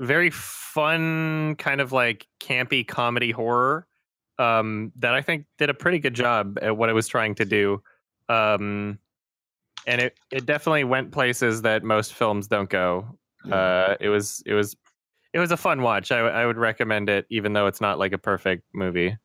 very 0.00 0.30
fun 0.30 1.54
kind 1.56 1.80
of 1.80 1.92
like 1.92 2.26
campy 2.40 2.86
comedy 2.86 3.30
horror 3.30 3.86
um, 4.38 4.92
that 4.96 5.14
I 5.14 5.22
think 5.22 5.46
did 5.58 5.70
a 5.70 5.74
pretty 5.74 5.98
good 5.98 6.14
job 6.14 6.58
at 6.60 6.76
what 6.76 6.90
it 6.90 6.92
was 6.92 7.08
trying 7.08 7.34
to 7.36 7.44
do. 7.44 7.82
Um, 8.28 8.98
and 9.86 10.00
it, 10.00 10.18
it 10.30 10.46
definitely 10.46 10.84
went 10.84 11.12
places 11.12 11.62
that 11.62 11.82
most 11.82 12.14
films 12.14 12.46
don't 12.46 12.70
go. 12.70 13.18
Uh, 13.50 13.96
it 13.98 14.08
was 14.08 14.40
it 14.46 14.54
was 14.54 14.76
it 15.32 15.38
was 15.38 15.50
a 15.50 15.56
fun 15.56 15.82
watch. 15.82 16.12
I 16.12 16.46
would 16.46 16.58
recommend 16.58 17.08
it, 17.08 17.26
even 17.30 17.52
though 17.52 17.66
it's 17.66 17.80
not 17.80 17.98
like 17.98 18.12
a 18.12 18.18
perfect 18.18 18.64
movie. 18.74 19.16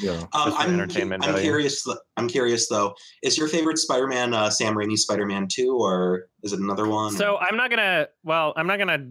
Yeah. 0.00 0.24
Um, 0.32 0.54
I'm, 0.56 0.72
entertainment 0.74 1.24
I'm 1.24 1.32
value. 1.32 1.44
curious. 1.44 1.86
I'm 2.16 2.28
curious 2.28 2.68
though. 2.68 2.94
Is 3.22 3.36
your 3.36 3.48
favorite 3.48 3.78
Spider-Man 3.78 4.32
uh, 4.32 4.50
Sam 4.50 4.74
Raimi 4.74 4.96
Spider-Man 4.96 5.48
Two, 5.50 5.76
or 5.76 6.28
is 6.42 6.52
it 6.52 6.60
another 6.60 6.88
one? 6.88 7.12
So 7.12 7.36
I'm 7.38 7.56
not 7.56 7.70
gonna. 7.70 8.08
Well, 8.22 8.52
I'm 8.56 8.66
not 8.66 8.78
gonna 8.78 9.10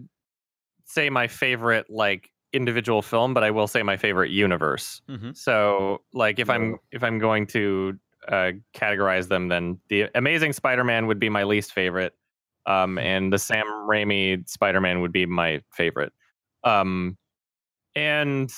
say 0.86 1.10
my 1.10 1.28
favorite 1.28 1.90
like 1.90 2.30
individual 2.54 3.02
film, 3.02 3.34
but 3.34 3.44
I 3.44 3.50
will 3.50 3.68
say 3.68 3.82
my 3.82 3.98
favorite 3.98 4.30
universe. 4.30 5.02
Mhm. 5.08 5.36
So 5.36 6.00
like 6.14 6.38
if 6.38 6.48
I'm 6.48 6.78
if 6.92 7.04
I'm 7.04 7.18
going 7.18 7.46
to 7.48 7.98
uh, 8.26 8.52
categorize 8.74 9.28
them, 9.28 9.48
then 9.48 9.78
the 9.90 10.06
Amazing 10.14 10.54
Spider-Man 10.54 11.06
would 11.08 11.20
be 11.20 11.28
my 11.28 11.44
least 11.44 11.72
favorite, 11.72 12.14
um, 12.64 12.98
and 12.98 13.30
the 13.32 13.38
Sam 13.38 13.66
Raimi 13.66 14.48
Spider-Man 14.48 15.00
would 15.00 15.12
be 15.12 15.26
my 15.26 15.60
favorite. 15.72 16.12
Um, 16.64 17.16
and 17.94 18.50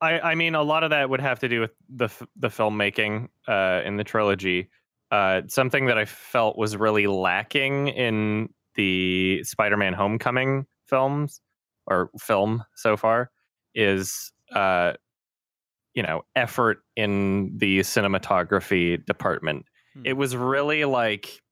I 0.00 0.20
I 0.20 0.34
mean 0.34 0.54
a 0.54 0.62
lot 0.62 0.84
of 0.84 0.90
that 0.90 1.10
would 1.10 1.20
have 1.20 1.40
to 1.40 1.48
do 1.48 1.60
with 1.60 1.72
the 1.88 2.04
f- 2.04 2.26
the 2.36 2.48
filmmaking 2.48 3.28
uh, 3.46 3.82
in 3.84 3.96
the 3.96 4.04
trilogy. 4.04 4.70
Uh, 5.10 5.42
something 5.48 5.86
that 5.86 5.96
I 5.96 6.04
felt 6.04 6.58
was 6.58 6.76
really 6.76 7.06
lacking 7.06 7.88
in 7.88 8.50
the 8.74 9.42
Spider-Man 9.42 9.94
Homecoming 9.94 10.66
films 10.86 11.40
or 11.86 12.10
film 12.20 12.62
so 12.74 12.96
far 12.96 13.30
is 13.74 14.32
uh, 14.54 14.92
you 15.94 16.02
know 16.02 16.22
effort 16.36 16.78
in 16.96 17.56
the 17.56 17.80
cinematography 17.80 19.04
department. 19.06 19.66
Hmm. 19.94 20.02
It 20.04 20.16
was 20.16 20.36
really 20.36 20.84
like 20.84 21.42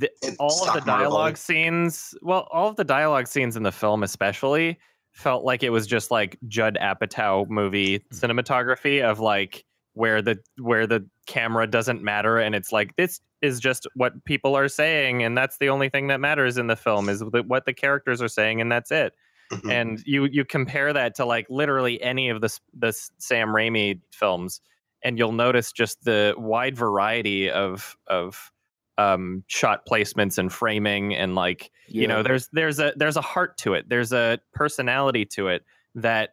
the, 0.00 0.10
all 0.38 0.48
of 0.50 0.58
the 0.66 0.72
stock 0.72 0.86
Marvel. 0.86 1.10
dialogue 1.10 1.36
scenes. 1.36 2.14
Well, 2.22 2.48
all 2.50 2.68
of 2.68 2.76
the 2.76 2.84
dialogue 2.84 3.26
scenes 3.26 3.56
in 3.56 3.62
the 3.62 3.72
film, 3.72 4.02
especially, 4.02 4.78
felt 5.12 5.44
like 5.44 5.62
it 5.62 5.70
was 5.70 5.86
just 5.86 6.10
like 6.10 6.38
Judd 6.48 6.76
Apatow 6.80 7.48
movie 7.48 8.00
cinematography 8.12 9.02
of 9.02 9.18
like 9.20 9.64
where 9.94 10.20
the 10.20 10.38
where 10.58 10.86
the 10.86 11.06
camera 11.26 11.66
doesn't 11.66 12.02
matter 12.02 12.36
and 12.38 12.54
it's 12.54 12.70
like 12.70 12.94
this 12.96 13.20
is 13.40 13.58
just 13.58 13.86
what 13.94 14.22
people 14.26 14.54
are 14.54 14.68
saying 14.68 15.22
and 15.22 15.36
that's 15.36 15.56
the 15.58 15.70
only 15.70 15.88
thing 15.88 16.06
that 16.08 16.20
matters 16.20 16.58
in 16.58 16.66
the 16.66 16.76
film 16.76 17.08
is 17.08 17.24
what 17.46 17.64
the 17.64 17.72
characters 17.72 18.20
are 18.20 18.28
saying 18.28 18.60
and 18.60 18.70
that's 18.70 18.90
it 18.90 19.14
Mhm. 19.50 19.72
and 19.72 20.02
you 20.06 20.24
you 20.26 20.44
compare 20.44 20.92
that 20.92 21.14
to 21.14 21.24
like 21.24 21.46
literally 21.48 22.02
any 22.02 22.28
of 22.28 22.40
the 22.40 22.58
the 22.74 22.92
Sam 23.18 23.48
Raimi 23.50 24.00
films, 24.12 24.60
and 25.02 25.16
you'll 25.18 25.30
notice 25.32 25.70
just 25.70 26.02
the 26.04 26.34
wide 26.36 26.76
variety 26.76 27.48
of 27.48 27.96
of 28.08 28.50
um, 28.98 29.44
shot 29.46 29.86
placements 29.86 30.38
and 30.38 30.52
framing, 30.52 31.14
and 31.14 31.34
like 31.34 31.70
you 31.86 32.06
know, 32.06 32.22
there's 32.22 32.48
there's 32.52 32.78
a 32.78 32.92
there's 32.96 33.16
a 33.16 33.22
heart 33.22 33.56
to 33.58 33.74
it, 33.74 33.88
there's 33.88 34.12
a 34.12 34.38
personality 34.54 35.24
to 35.26 35.48
it 35.48 35.64
that 35.94 36.30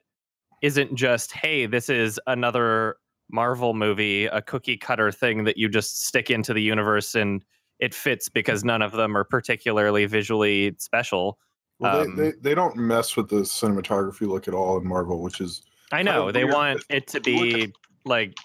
isn't 0.61 0.95
just 0.95 1.31
hey, 1.33 1.65
this 1.65 1.89
is 1.89 2.19
another 2.27 2.95
Marvel 3.31 3.73
movie, 3.73 4.25
a 4.25 4.41
cookie 4.41 4.77
cutter 4.77 5.11
thing 5.11 5.43
that 5.43 5.57
you 5.57 5.67
just 5.69 6.05
stick 6.05 6.29
into 6.29 6.53
the 6.53 6.61
universe 6.61 7.15
and 7.15 7.43
it 7.79 7.93
fits 7.93 8.29
because 8.29 8.63
none 8.63 8.81
of 8.81 8.91
them 8.93 9.17
are 9.17 9.23
particularly 9.23 10.05
visually 10.05 10.73
special. 10.77 11.37
Well, 11.79 12.01
Um, 12.01 12.15
they, 12.15 12.31
they 12.31 12.37
they 12.41 12.55
don't 12.55 12.75
mess 12.77 13.17
with 13.17 13.29
the 13.29 13.41
cinematography 13.41 14.27
look 14.27 14.47
at 14.47 14.53
all 14.53 14.77
in 14.77 14.87
Marvel, 14.87 15.21
which 15.21 15.41
is 15.41 15.63
I 15.91 16.01
know 16.03 16.31
they 16.31 16.43
weird. 16.45 16.53
want 16.55 16.83
it 16.89 17.07
to 17.07 17.19
be 17.19 17.73
like 18.05 18.35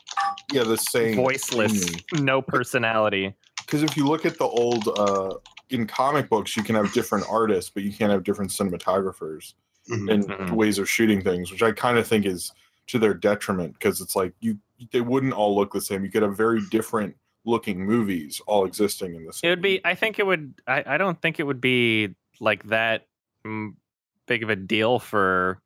yeah 0.53 0.65
the 0.65 0.77
same 0.77 1.15
voiceless, 1.17 1.91
no 2.15 2.43
personality. 2.43 3.35
Because 3.69 3.83
if 3.83 3.99
you 3.99 4.07
look 4.07 4.25
at 4.25 4.39
the 4.39 4.47
old 4.47 4.89
uh, 4.99 5.35
in 5.69 5.87
comic 5.87 6.31
books, 6.31 6.57
you 6.57 6.63
can 6.63 6.75
have 6.75 6.91
different 6.95 7.27
artists, 7.29 7.71
but 7.71 7.83
you 7.83 7.93
can't 7.93 8.11
have 8.11 8.25
different 8.25 8.51
cinematographers 8.51 9.53
Mhm. 9.91 10.11
and 10.13 10.25
Mhm. 10.25 10.51
ways 10.53 10.79
of 10.79 10.89
shooting 10.89 11.21
things, 11.21 11.51
which 11.53 11.63
I 11.63 11.73
kind 11.73 11.99
of 11.99 12.07
think 12.07 12.25
is 12.25 12.51
to 12.87 12.99
their 12.99 13.13
detriment 13.13 13.75
because 13.75 14.01
it's 14.01 14.17
like 14.17 14.33
you 14.41 14.59
they 14.93 15.03
wouldn't 15.03 15.35
all 15.35 15.55
look 15.55 15.73
the 15.73 15.81
same. 15.83 16.03
You 16.03 16.11
could 16.11 16.23
have 16.23 16.35
very 16.37 16.63
different 16.71 17.15
looking 17.45 17.85
movies 17.85 18.41
all 18.47 18.65
existing 18.65 19.15
in 19.15 19.27
the 19.27 19.33
same. 19.35 19.49
It 19.49 19.53
would 19.53 19.63
be. 19.63 19.81
I 19.85 19.95
think 19.95 20.19
it 20.19 20.25
would. 20.27 20.55
I, 20.67 20.85
I 20.87 20.97
don't 20.99 21.21
think 21.21 21.39
it 21.39 21.43
would 21.43 21.61
be 21.61 22.15
like 22.41 22.63
that 22.69 23.07
big 24.27 24.43
of 24.43 24.49
a 24.51 24.57
deal 24.57 24.99
for 24.99 25.61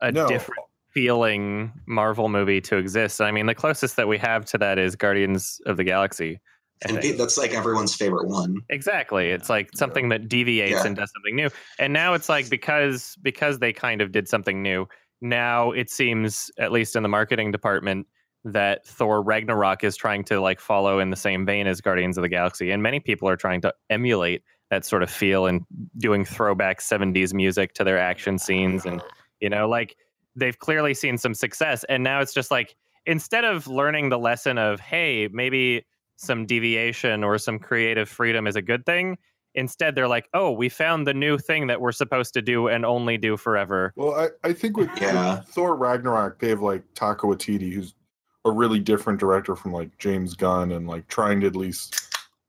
a 0.00 0.12
No. 0.12 0.28
different 0.28 0.60
feeling 0.88 1.72
Marvel 1.86 2.28
movie 2.28 2.60
to 2.60 2.76
exist. 2.76 3.20
I 3.20 3.30
mean, 3.32 3.46
the 3.46 3.54
closest 3.54 3.96
that 3.96 4.06
we 4.08 4.18
have 4.18 4.44
to 4.46 4.58
that 4.58 4.78
is 4.78 4.94
Guardians 4.94 5.60
of 5.66 5.76
the 5.76 5.84
Galaxy. 5.84 6.38
And 6.86 7.02
that's 7.18 7.36
like 7.36 7.52
everyone's 7.52 7.94
favorite 7.94 8.26
one. 8.28 8.56
Exactly. 8.70 9.30
It's 9.30 9.50
like 9.50 9.70
something 9.74 10.08
that 10.08 10.28
deviates 10.28 10.72
Yeah. 10.72 10.86
and 10.86 10.96
does 10.96 11.12
something 11.14 11.36
new. 11.36 11.50
And 11.78 11.92
now 11.92 12.14
it's 12.14 12.28
like 12.28 12.48
because 12.48 13.16
because 13.22 13.58
they 13.58 13.72
kind 13.72 14.00
of 14.00 14.12
did 14.12 14.28
something 14.28 14.62
new, 14.62 14.86
now 15.20 15.72
it 15.72 15.90
seems 15.90 16.50
at 16.58 16.72
least 16.72 16.96
in 16.96 17.02
the 17.02 17.08
marketing 17.08 17.50
department 17.50 18.06
that 18.44 18.86
Thor 18.86 19.22
Ragnarok 19.22 19.84
is 19.84 19.94
trying 19.96 20.24
to 20.24 20.40
like 20.40 20.60
follow 20.60 20.98
in 20.98 21.10
the 21.10 21.16
same 21.16 21.44
vein 21.44 21.66
as 21.66 21.82
Guardians 21.82 22.16
of 22.16 22.22
the 22.22 22.28
Galaxy 22.28 22.70
and 22.70 22.82
many 22.82 22.98
people 22.98 23.28
are 23.28 23.36
trying 23.36 23.60
to 23.60 23.74
emulate 23.90 24.42
that 24.70 24.86
sort 24.86 25.02
of 25.02 25.10
feel 25.10 25.44
and 25.46 25.60
doing 25.98 26.24
throwback 26.24 26.80
70s 26.80 27.34
music 27.34 27.74
to 27.74 27.84
their 27.84 27.98
action 27.98 28.38
scenes 28.38 28.86
and 28.86 29.02
you 29.40 29.50
know 29.50 29.68
like 29.68 29.94
they've 30.36 30.58
clearly 30.58 30.94
seen 30.94 31.18
some 31.18 31.34
success 31.34 31.84
and 31.90 32.02
now 32.02 32.20
it's 32.20 32.32
just 32.32 32.50
like 32.50 32.74
instead 33.04 33.44
of 33.44 33.66
learning 33.66 34.08
the 34.08 34.18
lesson 34.18 34.56
of 34.56 34.80
hey 34.80 35.28
maybe 35.32 35.84
some 36.20 36.46
deviation 36.46 37.24
or 37.24 37.38
some 37.38 37.58
creative 37.58 38.08
freedom 38.08 38.46
is 38.46 38.56
a 38.56 38.62
good 38.62 38.84
thing 38.84 39.16
instead 39.54 39.94
they're 39.96 40.06
like 40.06 40.28
oh 40.32 40.52
we 40.52 40.68
found 40.68 41.06
the 41.06 41.14
new 41.14 41.36
thing 41.36 41.66
that 41.66 41.80
we're 41.80 41.90
supposed 41.90 42.32
to 42.34 42.40
do 42.42 42.68
and 42.68 42.84
only 42.86 43.18
do 43.18 43.36
forever 43.36 43.92
Well, 43.96 44.14
I, 44.14 44.48
I 44.48 44.52
think 44.52 44.76
with, 44.76 44.88
Yeah. 45.00 45.40
Thor 45.48 45.74
Ragnarok, 45.76 46.38
they 46.38 46.50
have 46.50 46.60
like 46.62 46.84
Taika 46.94 47.20
Waititi, 47.20 47.72
who's 47.72 47.94
a 48.44 48.50
really 48.50 48.78
different 48.78 49.18
director 49.18 49.56
from 49.56 49.72
like 49.72 49.96
James 49.98 50.34
Gunn, 50.34 50.72
and 50.72 50.86
like 50.86 51.06
trying 51.08 51.40
to 51.40 51.46
at 51.48 51.56
least. 51.56 52.00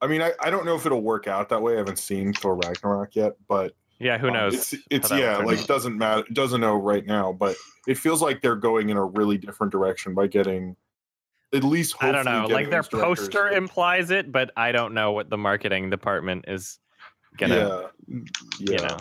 I 0.01 0.07
mean, 0.07 0.21
I, 0.21 0.31
I 0.39 0.49
don't 0.49 0.65
know 0.65 0.75
if 0.75 0.85
it'll 0.85 1.01
work 1.01 1.27
out 1.27 1.49
that 1.49 1.61
way. 1.61 1.73
I 1.73 1.77
haven't 1.77 1.99
seen 1.99 2.33
Thor 2.33 2.55
Ragnarok 2.55 3.15
yet, 3.15 3.33
but 3.47 3.73
yeah 3.99 4.17
who 4.17 4.27
um, 4.27 4.33
knows 4.33 4.53
It's, 4.53 4.75
it's 4.89 5.09
how 5.09 5.15
that 5.17 5.21
will 5.21 5.45
yeah, 5.45 5.45
like 5.45 5.59
out. 5.59 5.67
doesn't 5.67 5.97
matter. 5.97 6.23
Doesn't 6.33 6.61
know 6.61 6.75
right 6.75 7.05
now, 7.05 7.33
but 7.33 7.55
it 7.87 7.97
feels 7.97 8.21
like 8.21 8.41
they're 8.41 8.55
going 8.55 8.89
in 8.89 8.97
a 8.97 9.05
really 9.05 9.37
different 9.37 9.71
direction 9.71 10.13
by 10.13 10.27
getting 10.27 10.75
at 11.53 11.63
least. 11.63 11.95
i 12.01 12.11
don't 12.11 12.25
know 12.25 12.47
like 12.49 12.69
their 12.69 12.83
poster 12.83 13.49
implies 13.49 14.11
it 14.11 14.31
but 14.31 14.51
i 14.55 14.71
don't 14.71 14.93
know 14.93 15.11
what 15.11 15.29
the 15.29 15.37
marketing 15.37 15.89
department 15.89 16.45
is 16.47 16.79
gonna 17.37 17.89
yeah, 18.07 18.19
yeah. 18.59 18.71
you 18.71 18.77
know 18.77 18.97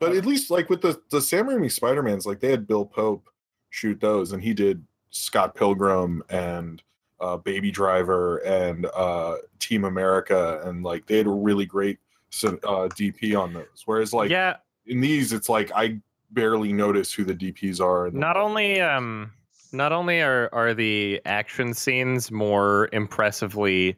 But 0.00 0.16
at 0.16 0.24
least 0.24 0.50
like 0.50 0.70
with 0.70 0.80
the 0.80 1.00
the 1.10 1.20
Sam 1.20 1.46
Raimi 1.46 1.70
Spider 1.70 2.02
Mans, 2.02 2.24
like 2.24 2.40
they 2.40 2.50
had 2.50 2.66
Bill 2.66 2.86
Pope, 2.86 3.28
shoot 3.68 4.00
those, 4.00 4.32
and 4.32 4.42
he 4.42 4.54
did 4.54 4.82
Scott 5.10 5.54
Pilgrim 5.54 6.22
and 6.30 6.82
uh, 7.20 7.36
Baby 7.36 7.70
Driver 7.70 8.38
and 8.38 8.86
uh, 8.94 9.36
Team 9.58 9.84
America, 9.84 10.62
and 10.64 10.82
like 10.82 11.06
they 11.06 11.18
had 11.18 11.26
a 11.26 11.30
really 11.30 11.66
great 11.66 11.98
uh, 12.42 12.88
DP 12.96 13.38
on 13.38 13.52
those. 13.52 13.82
Whereas 13.84 14.14
like 14.14 14.30
yeah, 14.30 14.56
in 14.86 15.02
these, 15.02 15.34
it's 15.34 15.50
like 15.50 15.70
I 15.76 16.00
barely 16.30 16.72
notice 16.72 17.12
who 17.12 17.24
the 17.24 17.34
DPs 17.34 17.78
are. 17.78 18.06
and 18.06 18.14
not 18.14 18.38
only 18.38 18.80
um 18.80 19.30
not 19.72 19.92
only 19.92 20.20
are 20.20 20.48
are 20.52 20.74
the 20.74 21.20
action 21.24 21.74
scenes 21.74 22.30
more 22.30 22.88
impressively 22.92 23.96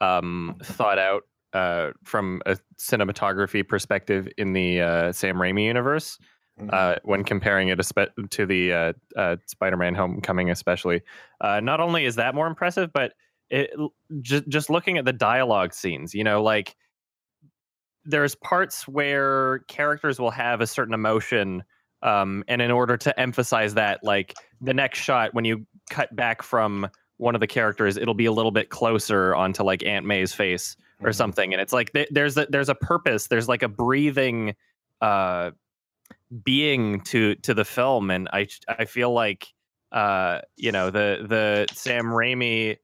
um 0.00 0.56
thought 0.62 0.98
out 0.98 1.22
uh 1.52 1.90
from 2.04 2.42
a 2.46 2.56
cinematography 2.78 3.66
perspective 3.66 4.28
in 4.38 4.52
the 4.52 4.80
uh 4.80 5.12
Sam 5.12 5.36
Raimi 5.36 5.64
universe 5.64 6.18
Mhm. 6.60 6.70
uh 6.70 6.96
when 7.04 7.24
comparing 7.24 7.68
it 7.68 7.80
to 8.30 8.44
the 8.46 8.72
uh, 8.72 8.92
uh 9.16 9.36
Spider-Man 9.46 9.94
Homecoming 9.94 10.50
especially 10.50 11.00
uh 11.40 11.60
not 11.60 11.80
only 11.80 12.04
is 12.04 12.16
that 12.16 12.34
more 12.34 12.46
impressive 12.46 12.92
but 12.92 13.14
it 13.48 13.70
just 14.20 14.46
just 14.48 14.68
looking 14.68 14.98
at 14.98 15.06
the 15.06 15.14
dialogue 15.14 15.72
scenes 15.72 16.14
you 16.14 16.22
know 16.22 16.42
like 16.42 16.76
there's 18.04 18.34
parts 18.34 18.86
where 18.88 19.60
characters 19.60 20.18
will 20.18 20.30
have 20.30 20.60
a 20.60 20.66
certain 20.66 20.94
emotion 20.94 21.62
um, 22.02 22.44
and 22.48 22.60
in 22.62 22.70
order 22.70 22.96
to 22.96 23.18
emphasize 23.20 23.74
that 23.74 24.02
like 24.02 24.34
the 24.60 24.74
next 24.74 24.98
shot 24.98 25.32
when 25.34 25.44
you 25.44 25.66
cut 25.90 26.14
back 26.16 26.42
from 26.42 26.88
one 27.18 27.34
of 27.34 27.40
the 27.40 27.46
characters 27.46 27.96
it'll 27.96 28.14
be 28.14 28.26
a 28.26 28.32
little 28.32 28.50
bit 28.50 28.68
closer 28.70 29.34
onto 29.34 29.62
like 29.62 29.84
aunt 29.84 30.04
may's 30.06 30.32
face 30.32 30.76
or 31.00 31.10
Mhm. 31.10 31.14
something. 31.14 31.52
And 31.52 31.60
it's 31.60 31.72
like 31.72 31.92
th- 31.92 32.08
there's 32.10 32.36
a, 32.36 32.46
there's 32.48 32.68
a 32.68 32.74
purpose 32.74 33.26
there's 33.28 33.48
like 33.48 33.62
a 33.62 33.68
breathing 33.68 34.54
uh 35.00 35.50
being 36.44 37.00
to 37.02 37.34
to 37.36 37.54
the 37.54 37.64
film. 37.64 38.10
And 38.10 38.28
i 38.32 38.46
i 38.68 38.84
feel 38.84 39.12
like 39.12 39.46
uh 39.92 40.40
you 40.56 40.72
know 40.72 40.90
the 40.90 41.26
the 41.28 41.66
sam 41.74 42.06
raimi 42.06 42.78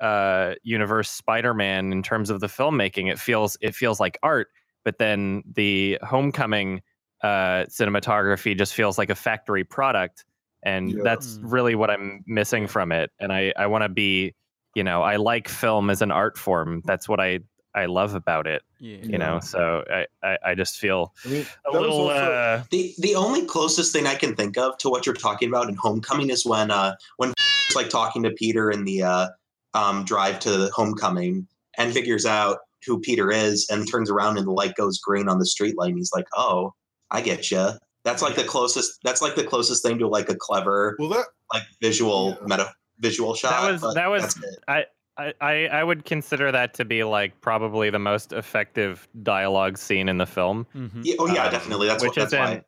uh 0.00 0.54
universe 0.62 1.10
spider-man 1.10 1.92
in 1.92 2.02
terms 2.02 2.30
of 2.30 2.40
the 2.40 2.46
filmmaking 2.46 3.10
it 3.10 3.18
feels 3.18 3.56
it 3.60 3.74
feels 3.74 3.98
like 4.00 4.18
art. 4.22 4.48
But 4.84 4.98
then 4.98 5.42
the 5.50 5.98
homecoming 6.02 6.82
uh 7.22 7.64
cinematography 7.68 8.56
just 8.56 8.74
feels 8.74 8.98
like 8.98 9.10
a 9.10 9.14
factory 9.14 9.64
product 9.64 10.24
and 10.62 10.92
Yeah. 10.92 11.02
that's 11.04 11.36
Mm. 11.38 11.52
really 11.52 11.74
what 11.74 11.90
i'm 11.90 12.22
missing 12.26 12.66
from 12.66 12.92
it 12.92 13.10
and 13.20 13.32
i 13.32 13.52
i 13.56 13.66
want 13.66 13.82
to 13.82 13.88
be 13.88 14.34
you 14.74 14.84
know 14.84 15.02
i 15.02 15.16
like 15.16 15.48
film 15.48 15.90
as 15.90 16.00
an 16.02 16.10
art 16.10 16.38
form 16.38 16.82
that's 16.84 17.08
what 17.08 17.20
i 17.20 17.40
i 17.74 17.86
love 17.86 18.14
about 18.14 18.46
it 18.46 18.62
Yeah. 18.78 18.98
you 19.02 19.18
know 19.18 19.38
so 19.40 19.84
i 19.90 20.06
i, 20.22 20.38
I 20.46 20.54
just 20.54 20.78
feel 20.78 21.12
I 21.24 21.28
mean, 21.28 21.46
a 21.66 21.72
little 21.72 22.08
also- 22.08 22.32
uh 22.32 22.62
The 22.70 22.94
the 22.98 23.14
only 23.14 23.44
closest 23.44 23.92
thing 23.92 24.06
I 24.06 24.14
can 24.14 24.34
think 24.34 24.56
of 24.58 24.76
to 24.78 24.88
what 24.88 25.04
you're 25.06 25.14
talking 25.14 25.48
about 25.48 25.68
in 25.68 25.74
Homecoming 25.76 26.30
is 26.30 26.44
when 26.46 26.70
uh 26.70 26.94
when 27.18 27.30
it's 27.30 27.76
like 27.80 27.88
talking 27.90 28.22
to 28.24 28.30
Peter 28.30 28.70
in 28.70 28.84
the 28.84 29.02
uh 29.02 29.28
um 29.74 30.04
drive 30.04 30.40
to 30.40 30.50
the 30.56 30.70
Homecoming 30.74 31.46
and 31.78 31.92
figures 31.92 32.26
out 32.26 32.58
who 32.86 32.98
Peter 32.98 33.30
is 33.30 33.68
and 33.70 33.88
turns 33.90 34.10
around 34.10 34.38
and 34.38 34.46
the 34.46 34.52
light 34.52 34.74
goes 34.74 34.98
green 34.98 35.28
on 35.28 35.38
the 35.38 35.46
street 35.46 35.76
light 35.78 35.90
and 35.90 35.98
he's 35.98 36.12
like, 36.14 36.26
"Oh, 36.34 36.72
I 37.10 37.20
get 37.20 37.50
you." 37.50 37.70
That's 38.04 38.22
like 38.22 38.34
the 38.34 38.44
closest 38.44 38.98
that's 39.04 39.20
like 39.20 39.34
the 39.34 39.44
closest 39.44 39.82
thing 39.82 39.98
to 39.98 40.08
like 40.08 40.28
a 40.30 40.34
clever 40.34 40.96
well, 40.98 41.08
that 41.10 41.26
like 41.52 41.64
visual 41.82 42.30
Yeah. 42.40 42.46
meta 42.46 42.74
visual 42.98 43.34
shot. 43.34 43.50
That 43.62 43.72
was- 43.82 43.94
that 43.94 44.08
was- 44.10 44.44
I, 44.68 44.84
I, 45.18 45.34
I 45.40 45.52
I 45.66 45.84
would 45.84 46.04
consider 46.06 46.50
that 46.52 46.72
to 46.74 46.84
be 46.84 47.04
like 47.04 47.38
probably 47.42 47.90
the 47.90 47.98
most 47.98 48.32
effective 48.32 49.06
dialogue 49.22 49.76
scene 49.76 50.08
in 50.08 50.16
the 50.18 50.26
film. 50.26 50.66
Mhm. 50.74 51.00
Yeah, 51.02 51.14
oh 51.18 51.26
yeah, 51.26 51.44
um, 51.46 51.52
definitely. 51.52 51.88
That's 51.88 52.02
what 52.02 52.10
which 52.10 52.16
that's 52.16 52.32
why. 52.32 52.44
isn't. 52.52 52.64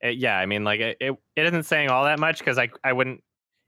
it- 0.00 0.18
yeah, 0.18 0.38
I 0.38 0.46
mean, 0.46 0.64
like 0.64 0.80
it, 0.80 0.96
it, 1.00 1.14
it 1.36 1.46
isn't 1.46 1.64
saying 1.64 1.88
all 1.90 2.04
that 2.04 2.18
much 2.18 2.38
because 2.38 2.58
I, 2.58 2.68
I 2.84 2.92
wouldn't, 2.92 3.22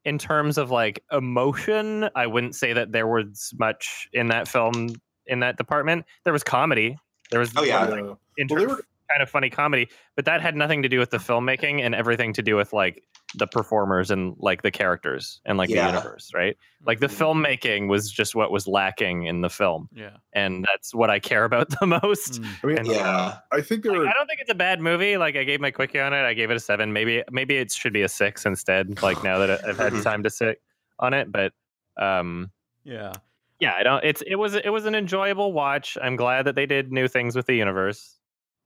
in 0.05 0.19
terms 0.19 0.57
of 0.59 0.71
like 0.71 1.03
emotion, 1.13 2.09
I 2.15 2.27
wouldn't 2.27 2.55
say 2.55 2.73
that 2.75 2.93
there 2.93 3.07
was 3.07 3.53
much 3.59 4.09
in 4.13 4.29
that 4.29 4.49
film 4.49 4.91
in 5.27 5.41
that 5.41 5.57
department. 5.59 6.05
There 6.25 6.33
was 6.33 6.43
comedy. 6.45 6.97
There 7.31 7.41
was 7.41 7.53
Oh, 7.57 7.65
yeah. 7.65 7.85
like, 7.87 8.03
uh, 8.05 8.15
inter- 8.37 8.55
Well, 8.57 8.65
they 8.67 8.73
were- 8.75 8.85
kind 9.11 9.23
of 9.23 9.29
funny 9.31 9.49
comedy, 9.51 9.89
but 10.17 10.25
that 10.25 10.41
had 10.41 10.57
nothing 10.57 10.83
to 10.83 10.89
do 10.89 10.99
with 10.99 11.11
the 11.11 11.19
filmmaking 11.19 11.81
and 11.81 11.95
everything 11.95 12.33
to 12.35 12.43
do 12.43 12.57
with 12.57 12.73
like 12.73 13.03
the 13.35 13.47
performers 13.47 14.11
and 14.11 14.35
like 14.39 14.63
the 14.63 14.71
characters 14.71 15.41
and 15.45 15.59
like 15.59 15.69
Yeah. 15.69 15.91
the 15.91 15.99
universe, 15.99 16.31
right? 16.35 16.57
Like 16.87 17.01
the 17.01 17.07
Mhm. 17.09 17.45
filmmaking 17.59 17.89
was 17.89 18.11
just 18.11 18.35
what 18.35 18.51
was 18.51 18.67
lacking 18.67 19.25
in 19.27 19.41
the 19.43 19.51
film, 19.51 19.89
Yeah. 19.93 20.17
and 20.33 20.65
that's 20.73 20.95
what 20.95 21.11
I 21.11 21.19
care 21.19 21.45
about 21.45 21.69
the 21.81 21.87
most. 21.87 22.41
Mm. 22.43 22.47
I 22.63 22.67
mean, 22.67 22.79
And- 22.79 22.87
Yeah. 22.89 23.39
I 23.53 23.61
think 23.61 23.83
there 23.83 23.93
Like, 23.93 24.01
were 24.01 24.09
I 24.09 24.13
don't 24.13 24.27
think 24.27 24.41
it's 24.41 24.51
a 24.51 24.55
bad 24.55 24.81
movie. 24.81 25.17
Like 25.17 25.37
I 25.37 25.45
gave 25.45 25.61
my 25.61 25.71
quickie 25.71 26.01
on 26.01 26.13
it. 26.13 26.23
I 26.25 26.35
gave 26.35 26.51
it 26.51 26.57
a 26.57 26.61
seven. 26.61 26.93
Maybe 26.93 27.23
maybe 27.31 27.57
it 27.57 27.73
should 27.73 27.93
be 27.93 28.03
a 28.03 28.09
six 28.09 28.47
instead. 28.47 29.03
Like 29.03 29.23
now 29.23 29.39
that 29.39 29.65
I've 29.67 29.79
had 29.79 29.93
time 30.03 30.23
to 30.23 30.31
sit 30.31 30.61
on 30.99 31.13
it, 31.15 31.31
but 31.31 31.53
um, 32.01 32.51
Yeah. 32.85 33.13
yeah, 33.61 33.75
I 33.77 33.83
don't. 33.83 34.05
It's 34.05 34.23
it 34.23 34.37
was 34.37 34.55
it 34.55 34.71
was 34.71 34.87
an 34.87 34.95
enjoyable 34.95 35.53
watch. 35.53 35.99
I'm 36.01 36.17
glad 36.17 36.45
that 36.47 36.55
they 36.55 36.67
did 36.67 36.93
new 36.93 37.09
things 37.09 37.35
with 37.37 37.47
the 37.47 37.55
universe. 37.55 38.19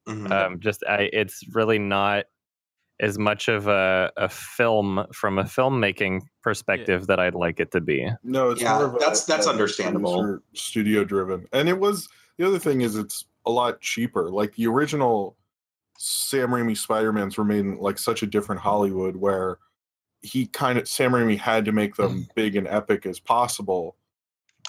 Mhm. 0.09 0.31
Um, 0.31 0.61
just 0.61 0.83
I, 0.89 1.11
it's 1.13 1.45
really 1.55 1.79
not 1.79 2.25
as 3.01 3.19
much 3.19 3.49
of 3.49 3.67
a, 3.67 4.11
a 4.17 4.29
film 4.29 5.07
from 5.13 5.39
a 5.39 5.45
filmmaking 5.45 6.21
perspective 6.43 7.07
that 7.07 7.19
I'd 7.19 7.35
like 7.35 7.59
it 7.61 7.71
to 7.73 7.81
be. 7.81 8.07
No, 8.23 8.51
it's 8.51 8.61
Yeah, 8.61 8.75
more 8.77 8.87
of 8.87 8.95
a, 8.97 8.99
that's- 8.99 9.25
that's 9.25 9.47
understandable. 9.47 10.39
Studio 10.55 11.05
driven, 11.05 11.47
and 11.53 11.69
it 11.69 11.79
was 11.79 12.09
the 12.39 12.47
other 12.47 12.59
thing 12.59 12.81
is 12.83 12.97
it's 12.97 13.25
a 13.47 13.51
lot 13.51 13.81
cheaper. 13.81 14.31
Like 14.31 14.55
the 14.55 14.67
original 14.67 15.37
Sam 15.99 16.49
Raimi 16.51 16.77
Spider 16.77 17.13
Mans 17.13 17.37
were 17.39 17.45
made 17.45 17.61
in 17.61 17.79
like 17.79 17.99
such 17.99 18.23
a 18.23 18.27
different 18.27 18.61
Hollywood 18.61 19.17
where 19.17 19.59
he 20.23 20.47
kind 20.47 20.79
of 20.79 20.87
Sam 20.89 21.13
Raimi 21.13 21.39
had 21.39 21.65
to 21.67 21.73
make 21.73 21.97
them 21.97 22.27
big 22.35 22.57
and 22.57 22.67
epic 22.69 23.07
as 23.07 23.19
possible 23.19 23.97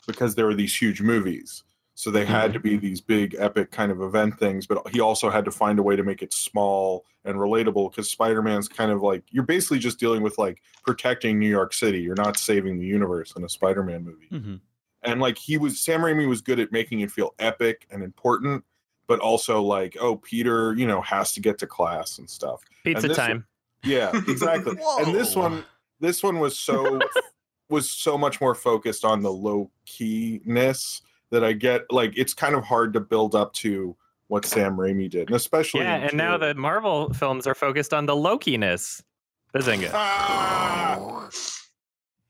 because 0.08 0.36
there 0.36 0.46
were 0.46 0.54
these 0.56 0.76
huge 0.76 1.02
movies. 1.02 1.64
So 2.02 2.10
they 2.10 2.26
had 2.26 2.52
to 2.54 2.60
be 2.60 2.78
these 2.78 3.00
big 3.00 3.36
epic 3.38 3.70
kind 3.70 3.92
of 3.92 4.02
event 4.02 4.40
things, 4.40 4.66
but 4.66 4.88
he 4.90 5.00
also 5.00 5.30
had 5.30 5.46
to 5.46 5.52
find 5.52 5.78
a 5.78 5.84
way 5.84 5.96
to 5.96 6.02
make 6.02 6.24
it 6.24 6.34
small 6.34 7.06
and 7.26 7.38
relatable 7.38 7.92
because 7.92 8.10
Spider-Man's 8.10 8.68
kind 8.68 8.90
of 8.92 9.04
like 9.04 9.22
you're 9.30 9.44
basically 9.44 9.78
just 9.78 10.00
dealing 10.00 10.24
with 10.24 10.36
like 10.40 10.64
protecting 10.84 11.38
New 11.38 11.48
York 11.48 11.76
City. 11.76 12.02
You're 12.02 12.16
not 12.16 12.38
saving 12.38 12.80
the 12.80 12.88
universe 12.88 13.36
in 13.38 13.44
a 13.44 13.50
Spider-Man 13.50 14.04
movie. 14.04 14.26
hmm 14.32 14.56
And 15.04 15.22
like 15.22 15.38
he 15.38 15.60
was 15.60 15.80
Sam 15.80 16.02
Raimi 16.02 16.28
was 16.28 16.42
good 16.42 16.60
at 16.60 16.72
making 16.72 17.02
it 17.02 17.12
feel 17.12 17.36
epic 17.38 17.86
and 17.92 18.02
important, 18.02 18.64
but 19.06 19.20
also 19.20 19.62
like, 19.62 19.96
oh, 20.02 20.16
Peter, 20.16 20.74
you 20.74 20.88
know, 20.88 21.02
has 21.02 21.34
to 21.34 21.40
get 21.40 21.60
to 21.60 21.68
class 21.68 22.18
and 22.18 22.28
stuff. 22.28 22.64
Pizza 22.84 23.10
this- 23.10 23.18
time. 23.18 23.46
Yeah, 23.84 24.10
exactly. 24.28 24.76
and 25.02 25.14
this 25.14 25.36
one 25.36 25.66
this 26.00 26.24
one 26.24 26.40
was 26.40 26.58
so 26.58 27.00
was 27.70 27.92
so 27.92 28.18
much 28.18 28.42
more 28.42 28.56
focused 28.56 29.06
on 29.06 29.22
the 29.22 29.32
low 29.32 29.70
keyness 29.86 31.02
that 31.32 31.44
I 31.44 31.54
get 31.54 31.92
like 31.92 32.14
it's 32.16 32.34
kind 32.34 32.56
of 32.56 32.64
hard 32.64 32.94
to 32.94 33.00
build 33.00 33.36
up 33.36 33.54
to 33.54 33.96
what 34.28 34.46
Sam 34.46 34.78
Raimi 34.78 35.10
did. 35.10 35.28
And 35.28 35.36
especially 35.36 35.82
Yeah, 35.82 35.96
and 35.96 36.16
now 36.16 36.38
the 36.38 36.54
Marvel 36.54 37.12
films 37.14 37.48
are 37.48 37.56
focused 37.56 37.94
on 37.94 38.06
the 38.06 38.16
Loki-ness. 38.16 39.04
Bazinga. 39.54 39.92
Ah! 39.94 41.30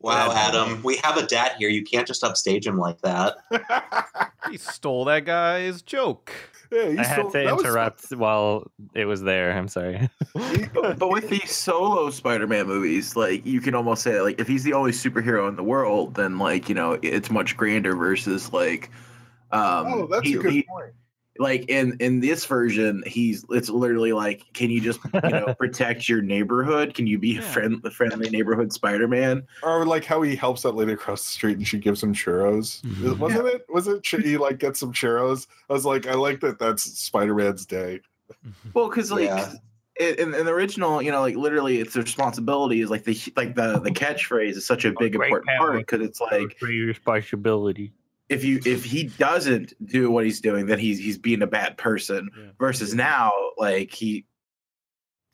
Wow, 0.01 0.31
Adam, 0.33 0.81
we 0.83 0.97
have 1.03 1.17
a 1.17 1.25
dad 1.25 1.53
here. 1.59 1.69
You 1.69 1.83
can't 1.83 2.07
just 2.07 2.23
upstage 2.23 2.65
him 2.65 2.77
like 2.77 3.01
that. 3.01 3.37
He 4.49 4.57
stole 4.57 5.05
that 5.05 5.23
guy's 5.25 5.81
joke. 5.83 6.31
yeah, 6.71 6.89
he 6.89 6.97
I 6.97 7.03
had 7.03 7.15
to 7.17 7.29
that 7.31 7.55
was- 7.55 7.63
interrupt 7.63 8.09
while 8.11 8.69
it 8.95 9.05
was 9.05 9.21
there. 9.21 9.51
I'm 9.53 9.67
sorry. 9.67 10.09
but, 10.73 10.97
but 10.97 11.09
with 11.09 11.29
these 11.29 11.51
solo 11.55 12.09
Spider-Man 12.09 12.65
movies, 12.65 13.15
like 13.15 13.45
you 13.45 13.61
can 13.61 13.75
almost 13.75 14.01
say, 14.01 14.19
like 14.19 14.39
if 14.41 14.47
he's 14.47 14.63
the 14.63 14.73
only 14.73 14.91
superhero 14.91 15.47
in 15.47 15.55
the 15.55 15.63
world, 15.63 16.15
then 16.15 16.39
like 16.39 16.67
you 16.69 16.75
know 16.75 16.97
it's 17.03 17.29
much 17.29 17.55
grander 17.55 17.95
versus 17.95 18.51
like, 18.51 18.89
um, 19.51 19.85
oh, 19.87 20.07
that's 20.07 20.27
he- 20.27 20.33
a 20.33 20.39
good 20.39 20.51
he- 20.53 20.63
point. 20.63 20.91
Like 21.41 21.69
in 21.69 21.97
in 21.99 22.19
this 22.19 22.45
version, 22.45 23.03
he's 23.05 23.43
it's 23.49 23.69
literally 23.69 24.13
like, 24.13 24.45
can 24.53 24.69
you 24.69 24.79
just 24.79 24.99
you 25.13 25.29
know 25.29 25.53
protect 25.59 26.07
your 26.07 26.21
neighborhood? 26.21 26.93
Can 26.93 27.07
you 27.07 27.17
be 27.17 27.37
a 27.37 27.41
friend, 27.41 27.81
a 27.83 27.89
friendly 27.91 28.29
neighborhood 28.29 28.71
Spider-Man? 28.71 29.43
Or 29.63 29.85
like 29.85 30.05
how 30.05 30.21
he 30.21 30.35
helps 30.35 30.61
that 30.61 30.75
lady 30.75 30.93
across 30.93 31.23
the 31.23 31.31
street 31.31 31.57
and 31.57 31.67
she 31.67 31.79
gives 31.79 32.01
him 32.03 32.13
churros. 32.13 32.81
Mhm. 32.83 33.17
Wasn't 33.17 33.47
it? 33.47 33.65
Was 33.69 33.87
it 33.87 34.03
ch- 34.03 34.21
he 34.23 34.37
like 34.37 34.59
gets 34.59 34.79
some 34.79 34.93
churros? 34.93 35.47
I 35.69 35.73
was 35.73 35.85
like, 35.85 36.07
I 36.07 36.13
like 36.13 36.39
that. 36.41 36.59
That's 36.59 36.83
Spider 36.83 37.33
Man's 37.35 37.65
day. 37.65 38.01
Well, 38.73 38.87
because 38.87 39.11
like. 39.11 39.25
Yeah. 39.25 39.53
In, 39.99 40.15
in 40.15 40.33
in 40.33 40.45
the 40.45 40.51
original, 40.53 41.01
you 41.01 41.11
know, 41.11 41.19
like 41.19 41.35
literally, 41.35 41.79
it's 41.79 41.93
the 41.93 42.01
responsibility 42.01 42.79
is 42.81 42.89
like 42.89 43.03
the 43.03 43.19
like 43.35 43.55
the 43.55 43.77
the 43.79 43.91
catchphrase 43.91 44.51
is 44.51 44.65
such 44.65 44.85
a 44.85 44.93
big 44.97 45.13
important 45.15 45.45
power. 45.49 45.71
part 45.73 45.77
because 45.79 46.01
it's 46.01 46.21
like 46.21 46.59
responsibility. 46.61 47.91
If 48.31 48.45
you 48.45 48.61
if 48.65 48.85
he 48.85 49.03
doesn't 49.03 49.73
do 49.85 50.09
what 50.09 50.23
he's 50.23 50.39
doing, 50.39 50.65
then 50.65 50.79
he's 50.79 50.97
he's 50.97 51.17
being 51.17 51.41
a 51.41 51.47
bad 51.47 51.77
person. 51.77 52.29
Yeah. 52.35 52.51
Versus 52.57 52.95
now, 52.95 53.31
like 53.57 53.91
he, 53.91 54.25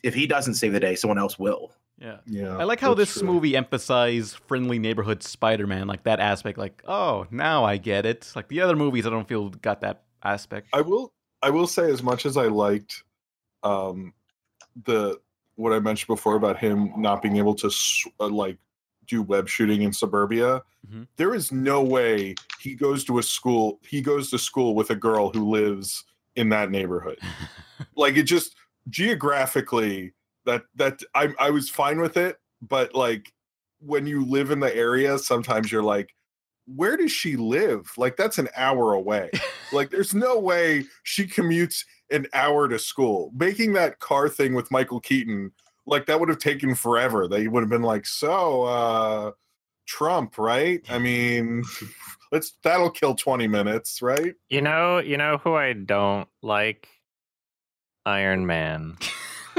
if 0.03 0.15
he 0.15 0.25
doesn't 0.25 0.55
save 0.55 0.73
the 0.73 0.79
day, 0.79 0.95
someone 0.95 1.19
else 1.19 1.37
will. 1.37 1.71
Yeah. 1.99 2.17
Yeah, 2.25 2.57
I 2.57 2.63
like 2.63 2.79
how 2.79 2.93
this 2.95 3.13
true. 3.13 3.27
movie 3.27 3.55
emphasized 3.55 4.37
friendly 4.47 4.79
neighborhood 4.79 5.23
Spider-Man, 5.23 5.87
like 5.87 6.03
that 6.03 6.19
aspect. 6.19 6.57
Like, 6.57 6.81
oh, 6.87 7.27
now 7.31 7.63
I 7.63 7.77
get 7.77 8.05
it. 8.05 8.31
Like 8.35 8.47
the 8.49 8.61
other 8.61 8.75
movies, 8.75 9.05
I 9.05 9.11
don't 9.11 9.27
feel 9.27 9.49
got 9.49 9.81
that 9.81 10.03
aspect. 10.23 10.69
I 10.73 10.81
will 10.81 11.13
I 11.41 11.51
will 11.51 11.67
say 11.67 11.91
as 11.91 12.01
much 12.01 12.25
as 12.25 12.35
I 12.35 12.47
liked 12.47 13.03
um 13.63 14.13
the 14.85 15.19
what 15.55 15.71
I 15.73 15.79
mentioned 15.79 16.07
before 16.07 16.35
about 16.35 16.57
him 16.57 16.93
not 16.97 17.21
being 17.21 17.37
able 17.37 17.55
to 17.55 17.67
s- 17.67 18.05
uh, 18.19 18.27
like 18.27 18.57
do 19.07 19.21
web 19.21 19.47
shooting 19.47 19.81
in 19.81 19.93
suburbia. 19.93 20.61
Mhm. 20.89 21.07
There 21.17 21.33
is 21.33 21.51
no 21.51 21.81
way 21.81 22.35
he 22.59 22.75
goes 22.75 23.03
to 23.05 23.19
a 23.19 23.23
school. 23.23 23.79
He 23.87 24.01
goes 24.01 24.29
to 24.31 24.39
school 24.39 24.75
with 24.75 24.89
a 24.89 24.95
girl 24.95 25.29
who 25.29 25.49
lives 25.49 26.03
in 26.35 26.49
that 26.49 26.71
neighborhood. 26.71 27.19
like 27.95 28.17
it 28.17 28.23
just 28.23 28.55
geographically 28.89 30.13
that 30.45 30.63
that 30.75 31.01
I 31.15 31.33
I 31.39 31.49
was 31.49 31.69
fine 31.69 31.99
with 31.99 32.17
it, 32.17 32.37
but 32.61 32.95
like 32.95 33.31
when 33.79 34.07
you 34.07 34.25
live 34.25 34.51
in 34.51 34.59
the 34.59 34.75
area, 34.75 35.17
sometimes 35.19 35.71
you're 35.71 35.83
like, 35.83 36.13
where 36.65 36.97
does 36.97 37.11
she 37.11 37.35
live? 37.35 37.91
Like 37.97 38.17
that's 38.17 38.37
an 38.37 38.49
hour 38.55 38.93
away. 38.93 39.29
like 39.71 39.89
there's 39.89 40.13
no 40.13 40.39
way 40.39 40.85
she 41.03 41.25
commutes 41.25 41.85
an 42.11 42.27
hour 42.33 42.67
to 42.67 42.79
school. 42.79 43.31
Making 43.35 43.73
that 43.73 43.99
car 43.99 44.29
thing 44.29 44.53
with 44.53 44.71
Michael 44.71 44.99
Keaton, 44.99 45.51
like 45.87 46.05
that 46.05 46.19
would 46.19 46.29
have 46.29 46.37
taken 46.37 46.75
forever. 46.75 47.27
They 47.27 47.47
would 47.47 47.61
have 47.61 47.69
been 47.69 47.81
like, 47.81 48.05
so 48.05 48.63
uh 48.63 49.31
Trump, 49.87 50.37
right? 50.37 50.83
I 50.89 50.99
mean, 50.99 51.63
let's 52.31 52.53
that'll 52.63 52.91
kill 52.91 53.15
20 53.15 53.47
minutes, 53.47 54.01
right? 54.01 54.35
You 54.49 54.61
know, 54.61 54.99
you 54.99 55.17
know 55.17 55.37
who 55.37 55.55
I 55.55 55.73
don't 55.73 56.27
like? 56.43 56.87
Iron 58.05 58.45
Man. 58.45 58.97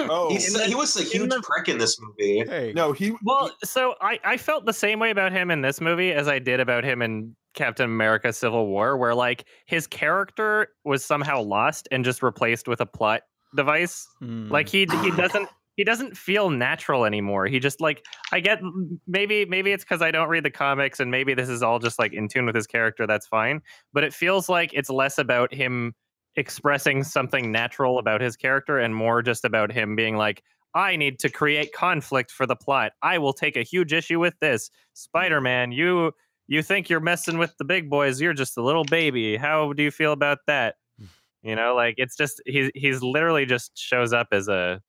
Oh, 0.01 0.31
He's, 0.31 0.57
he 0.63 0.77
was 0.77 0.97
a 0.97 1.03
huge 1.03 1.29
prick 1.43 1.69
in 1.69 1.79
this 1.79 2.01
movie. 2.01 2.45
Hey, 2.49 2.73
no, 2.73 2.93
he 2.93 3.17
Well, 3.25 3.51
so 3.65 3.97
I, 4.01 4.21
I 4.25 4.37
felt 4.37 4.65
the 4.65 4.73
same 4.73 5.01
way 5.01 5.11
about 5.11 5.33
him 5.33 5.51
in 5.51 5.63
this 5.63 5.81
movie 5.81 6.13
as 6.13 6.29
I 6.29 6.39
did 6.39 6.61
about 6.61 6.85
him 6.85 7.03
in 7.03 7.35
Captain 7.55 7.87
America 7.87 8.33
Civil 8.33 8.69
War, 8.69 8.97
where 8.97 9.15
like 9.15 9.47
his 9.67 9.89
character 9.89 10.69
was 10.85 11.05
somehow 11.05 11.43
lost 11.43 11.89
and 11.91 12.05
just 12.05 12.23
replaced 12.23 12.69
with 12.69 12.81
a 12.81 12.87
plot 12.87 13.23
device. 13.57 14.07
Hmm. 14.21 14.49
Like 14.51 14.69
he 14.69 14.87
he 15.03 15.11
doesn't 15.17 15.49
he 15.79 15.85
doesn't 15.85 16.17
feel 16.17 16.51
natural 16.51 17.05
anymore. 17.05 17.47
He 17.47 17.61
just 17.61 17.81
like 17.81 18.05
I 18.33 18.41
get 18.41 18.61
maybe 19.07 19.45
maybe 19.45 19.71
it's 19.71 19.85
because 19.85 20.03
I 20.03 20.11
don't 20.11 20.29
read 20.29 20.45
the 20.45 20.51
comics 20.51 20.99
and 20.99 21.09
maybe 21.09 21.35
this 21.35 21.49
is 21.49 21.63
all 21.63 21.79
just 21.79 22.01
like 22.01 22.13
in 22.13 22.27
tune 22.27 22.47
with 22.47 22.57
his 22.57 22.67
character. 22.67 23.07
That's 23.07 23.29
fine, 23.29 23.63
but 23.93 24.03
it 24.03 24.13
feels 24.13 24.49
like 24.49 24.73
it's 24.75 24.91
less 24.91 25.19
about 25.19 25.55
him 25.55 25.95
expressing 26.35 27.05
something 27.05 27.53
natural 27.53 28.01
about 28.01 28.21
his 28.21 28.37
character 28.37 28.79
and 28.79 28.93
more 28.93 29.23
just 29.23 29.45
about 29.45 29.71
him 29.71 29.95
being 29.95 30.17
like 30.17 30.43
I 30.75 30.97
need 30.97 31.21
to 31.21 31.31
create 31.31 31.73
conflict 31.73 32.33
for 32.33 32.45
the 32.45 32.57
plot. 32.57 32.91
I 33.01 33.19
will 33.19 33.33
take 33.33 33.57
a 33.57 33.63
huge 33.63 33.93
issue 33.93 34.19
with 34.19 34.35
this. 34.41 34.71
Spider-Man, 34.95 35.71
you 35.71 36.11
you 36.49 36.61
think 36.61 36.91
you're 36.91 36.99
messing 36.99 37.39
with 37.39 37.57
the 37.57 37.65
big 37.65 37.89
boys, 37.89 38.21
you're 38.21 38.35
just 38.35 38.57
a 38.57 38.63
little 38.63 38.85
baby. 38.85 39.37
How 39.37 39.73
do 39.75 39.85
you 39.85 39.93
feel 39.93 40.11
about 40.11 40.39
that? 40.49 40.75
Hmm. 40.99 41.05
You 41.45 41.55
know, 41.55 41.77
like 41.77 41.95
it's 41.99 42.17
just 42.17 42.43
he's 42.47 42.73
he's 42.75 43.01
literally 43.01 43.47
just 43.47 43.79
shows 43.79 44.13
up 44.13 44.27
as 44.33 44.49
a 44.49 44.83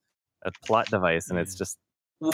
a 0.43 0.51
plot 0.65 0.87
device 0.87 1.29
and 1.29 1.39
it's 1.39 1.55
just 1.55 1.77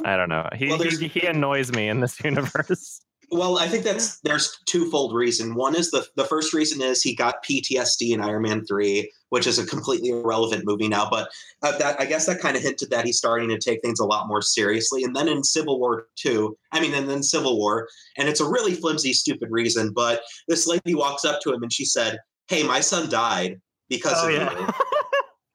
I 0.03 0.17
don't 0.17 0.29
know. 0.29 0.49
He 0.55 0.67
Well, 0.67 0.79
he, 0.79 1.07
he 1.07 1.25
annoys 1.27 1.71
me 1.71 1.87
in 1.89 1.99
this 1.99 2.19
universe. 2.23 3.01
Well, 3.31 3.57
I 3.57 3.67
think 3.67 3.83
that's 3.83 4.19
there's 4.21 4.55
twofold 4.67 5.15
reason. 5.15 5.55
One 5.55 5.75
is 5.75 5.89
the 5.91 6.05
the 6.15 6.25
first 6.25 6.53
reason 6.53 6.81
is 6.81 7.01
he 7.01 7.15
got 7.15 7.43
PTSD 7.43 8.11
in 8.13 8.21
Iron 8.21 8.43
Man 8.43 8.65
three, 8.65 9.11
which 9.29 9.47
is 9.47 9.57
a 9.57 9.65
completely 9.65 10.09
irrelevant 10.09 10.63
movie 10.65 10.87
now. 10.87 11.07
But 11.09 11.29
uh, 11.63 11.77
that 11.79 11.99
I 11.99 12.05
guess 12.05 12.27
that 12.27 12.39
kind 12.39 12.55
of 12.55 12.61
hinted 12.61 12.91
that 12.91 13.05
he's 13.05 13.17
starting 13.17 13.49
to 13.49 13.57
take 13.57 13.81
things 13.81 13.99
a 13.99 14.05
lot 14.05 14.27
more 14.27 14.41
seriously. 14.41 15.03
And 15.03 15.15
then 15.15 15.27
in 15.27 15.43
Civil 15.43 15.79
War 15.79 16.07
two, 16.15 16.55
I 16.71 16.79
mean, 16.79 16.93
and 16.93 17.09
then 17.09 17.23
Civil 17.23 17.57
War, 17.57 17.87
and 18.17 18.29
it's 18.29 18.41
a 18.41 18.49
really 18.49 18.75
flimsy, 18.75 19.13
stupid 19.13 19.49
reason. 19.51 19.91
But 19.91 20.21
this 20.47 20.67
lady 20.67 20.93
walks 20.93 21.25
up 21.25 21.41
to 21.41 21.51
him 21.53 21.63
and 21.63 21.73
she 21.73 21.85
said, 21.85 22.19
"Hey, 22.47 22.61
my 22.63 22.79
son 22.79 23.09
died 23.09 23.59
because 23.89 24.17
Oh, 24.17 24.27
of 24.27 24.33
yeah. 24.33 24.59
you." 24.59 24.67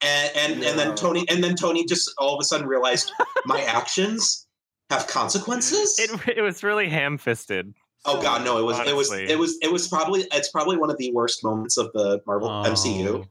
And 0.03 0.36
and, 0.36 0.64
and 0.64 0.78
then 0.78 0.94
Tony 0.94 1.24
and 1.28 1.42
then 1.44 1.55
Tony 1.57 1.84
just 1.84 2.11
all 2.18 2.34
of 2.34 2.40
a 2.40 2.44
sudden 2.44 2.66
realized 2.66 3.12
my 3.44 3.61
actions 3.64 4.46
have 4.88 5.07
consequences. 5.07 5.98
It 5.98 6.36
it 6.38 6.42
was 6.42 6.62
really 6.62 6.88
ham-fisted. 6.88 7.74
Oh 8.07 8.20
god, 8.22 8.44
no! 8.44 8.57
It 8.59 8.62
was 8.64 8.78
it 8.88 8.96
was 8.96 9.12
it 9.12 9.38
was 9.38 9.59
it 9.61 9.70
was 9.70 9.88
probably 9.88 10.26
it's 10.32 10.48
probably 10.51 10.78
one 10.78 10.90
of 10.90 10.96
the 10.96 11.12
worst 11.12 11.44
moments 11.44 11.76
of 11.76 11.92
the 11.92 12.22
Marvel 12.26 12.48
Oh. 12.48 12.62
MCU. 12.64 13.26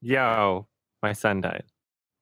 Yo, 0.00 0.66
my 1.02 1.12
son 1.12 1.40
died. 1.40 1.62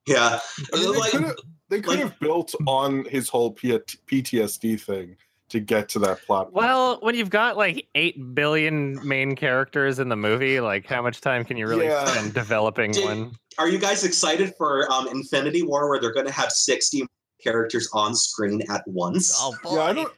Yeah, 0.06 0.40
I 0.74 0.76
mean, 0.78 0.92
they 0.92 0.98
Like- 0.98 1.10
could 1.12 1.22
have 1.22 1.36
they 1.70 1.80
could 1.80 1.90
like- 1.90 1.98
have 2.00 2.20
built 2.20 2.54
on 2.66 3.04
his 3.06 3.28
whole 3.30 3.52
P- 3.52 3.78
PTSD 4.06 4.78
thing 4.80 5.16
to 5.50 5.60
get 5.60 5.88
to 5.90 5.98
that 6.00 6.22
plot. 6.24 6.46
point. 6.46 6.54
Well, 6.54 6.98
when 7.00 7.14
you've 7.14 7.30
got 7.30 7.56
like 7.56 7.86
eight 7.94 8.34
billion 8.34 9.06
main 9.06 9.36
characters 9.36 9.98
in 9.98 10.08
the 10.08 10.16
movie, 10.16 10.60
like 10.60 10.86
how 10.86 11.02
much 11.02 11.20
time 11.20 11.44
can 11.44 11.56
you 11.56 11.66
really 11.68 11.86
Yeah. 11.86 12.04
spend 12.06 12.34
developing 12.34 12.92
Did- 12.92 13.04
one? 13.04 13.32
are 13.58 13.68
you 13.68 13.78
guys 13.78 14.04
excited 14.04 14.54
for 14.56 14.90
um, 14.90 15.08
Infinity 15.08 15.62
War, 15.62 15.88
where 15.90 16.00
they're 16.00 16.12
going 16.14 16.26
to 16.26 16.32
have 16.32 16.50
sixty 16.50 17.04
characters 17.42 17.88
on 17.92 18.14
screen 18.14 18.62
at 18.70 18.82
once? 18.86 19.36
Oh 19.38 19.54
boy. 19.62 19.76
yeah, 19.76 19.82
I 19.82 19.92
don't. 19.92 20.12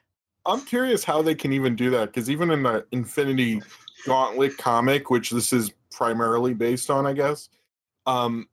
I'm 0.47 0.61
curious 0.65 1.05
how 1.05 1.23
they 1.23 1.35
can 1.35 1.53
even 1.53 1.75
do 1.77 1.91
that 1.91 2.07
because 2.13 2.29
even 2.31 2.51
in 2.51 2.63
the 2.63 2.85
Infinity 2.93 3.63
Gauntlet 4.07 4.59
comic, 4.59 5.09
which 5.11 5.31
this 5.31 5.53
is 5.53 5.71
primarily 5.93 6.53
based 6.53 6.91
on, 6.91 7.07
I 7.07 7.13
guess, 7.13 7.49
um, 8.07 8.49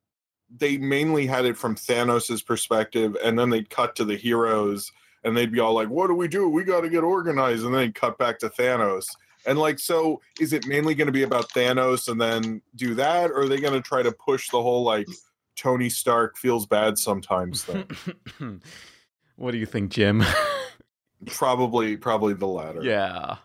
they 0.55 0.77
mainly 0.77 1.25
had 1.25 1.45
it 1.45 1.57
from 1.57 1.75
Thanos' 1.75 2.45
perspective, 2.45 3.17
and 3.23 3.37
then 3.37 3.49
they'd 3.49 3.69
cut 3.71 3.95
to 3.95 4.05
the 4.05 4.15
heroes, 4.15 4.91
and 5.23 5.35
they'd 5.35 5.51
be 5.51 5.59
all 5.59 5.73
like, 5.73 5.89
"What 5.89 6.07
do 6.07 6.15
we 6.15 6.27
do? 6.27 6.49
We 6.49 6.63
got 6.63 6.81
to 6.81 6.89
get 6.89 7.03
organized," 7.03 7.65
and 7.65 7.73
then 7.73 7.93
cut 7.93 8.17
back 8.17 8.39
to 8.39 8.49
Thanos. 8.49 9.05
And 9.45 9.57
like, 9.57 9.79
so 9.79 10.21
is 10.39 10.53
it 10.53 10.67
mainly 10.67 10.95
going 10.95 11.07
to 11.07 11.13
be 11.13 11.23
about 11.23 11.49
Thanos 11.49 12.07
and 12.07 12.19
then 12.19 12.61
do 12.75 12.93
that, 12.95 13.31
or 13.31 13.41
are 13.41 13.47
they 13.47 13.59
going 13.59 13.73
to 13.73 13.81
try 13.81 14.03
to 14.03 14.11
push 14.11 14.49
the 14.49 14.61
whole 14.61 14.83
like 14.83 15.07
Tony 15.55 15.89
Stark 15.89 16.37
feels 16.37 16.65
bad 16.65 16.97
sometimes 16.97 17.63
thing? 17.63 17.89
what 19.37 19.51
do 19.51 19.57
you 19.57 19.65
think, 19.65 19.91
Jim? 19.91 20.23
probably, 21.25 21.97
probably 21.97 22.33
the 22.33 22.47
latter. 22.47 22.83
yeah. 22.83 23.37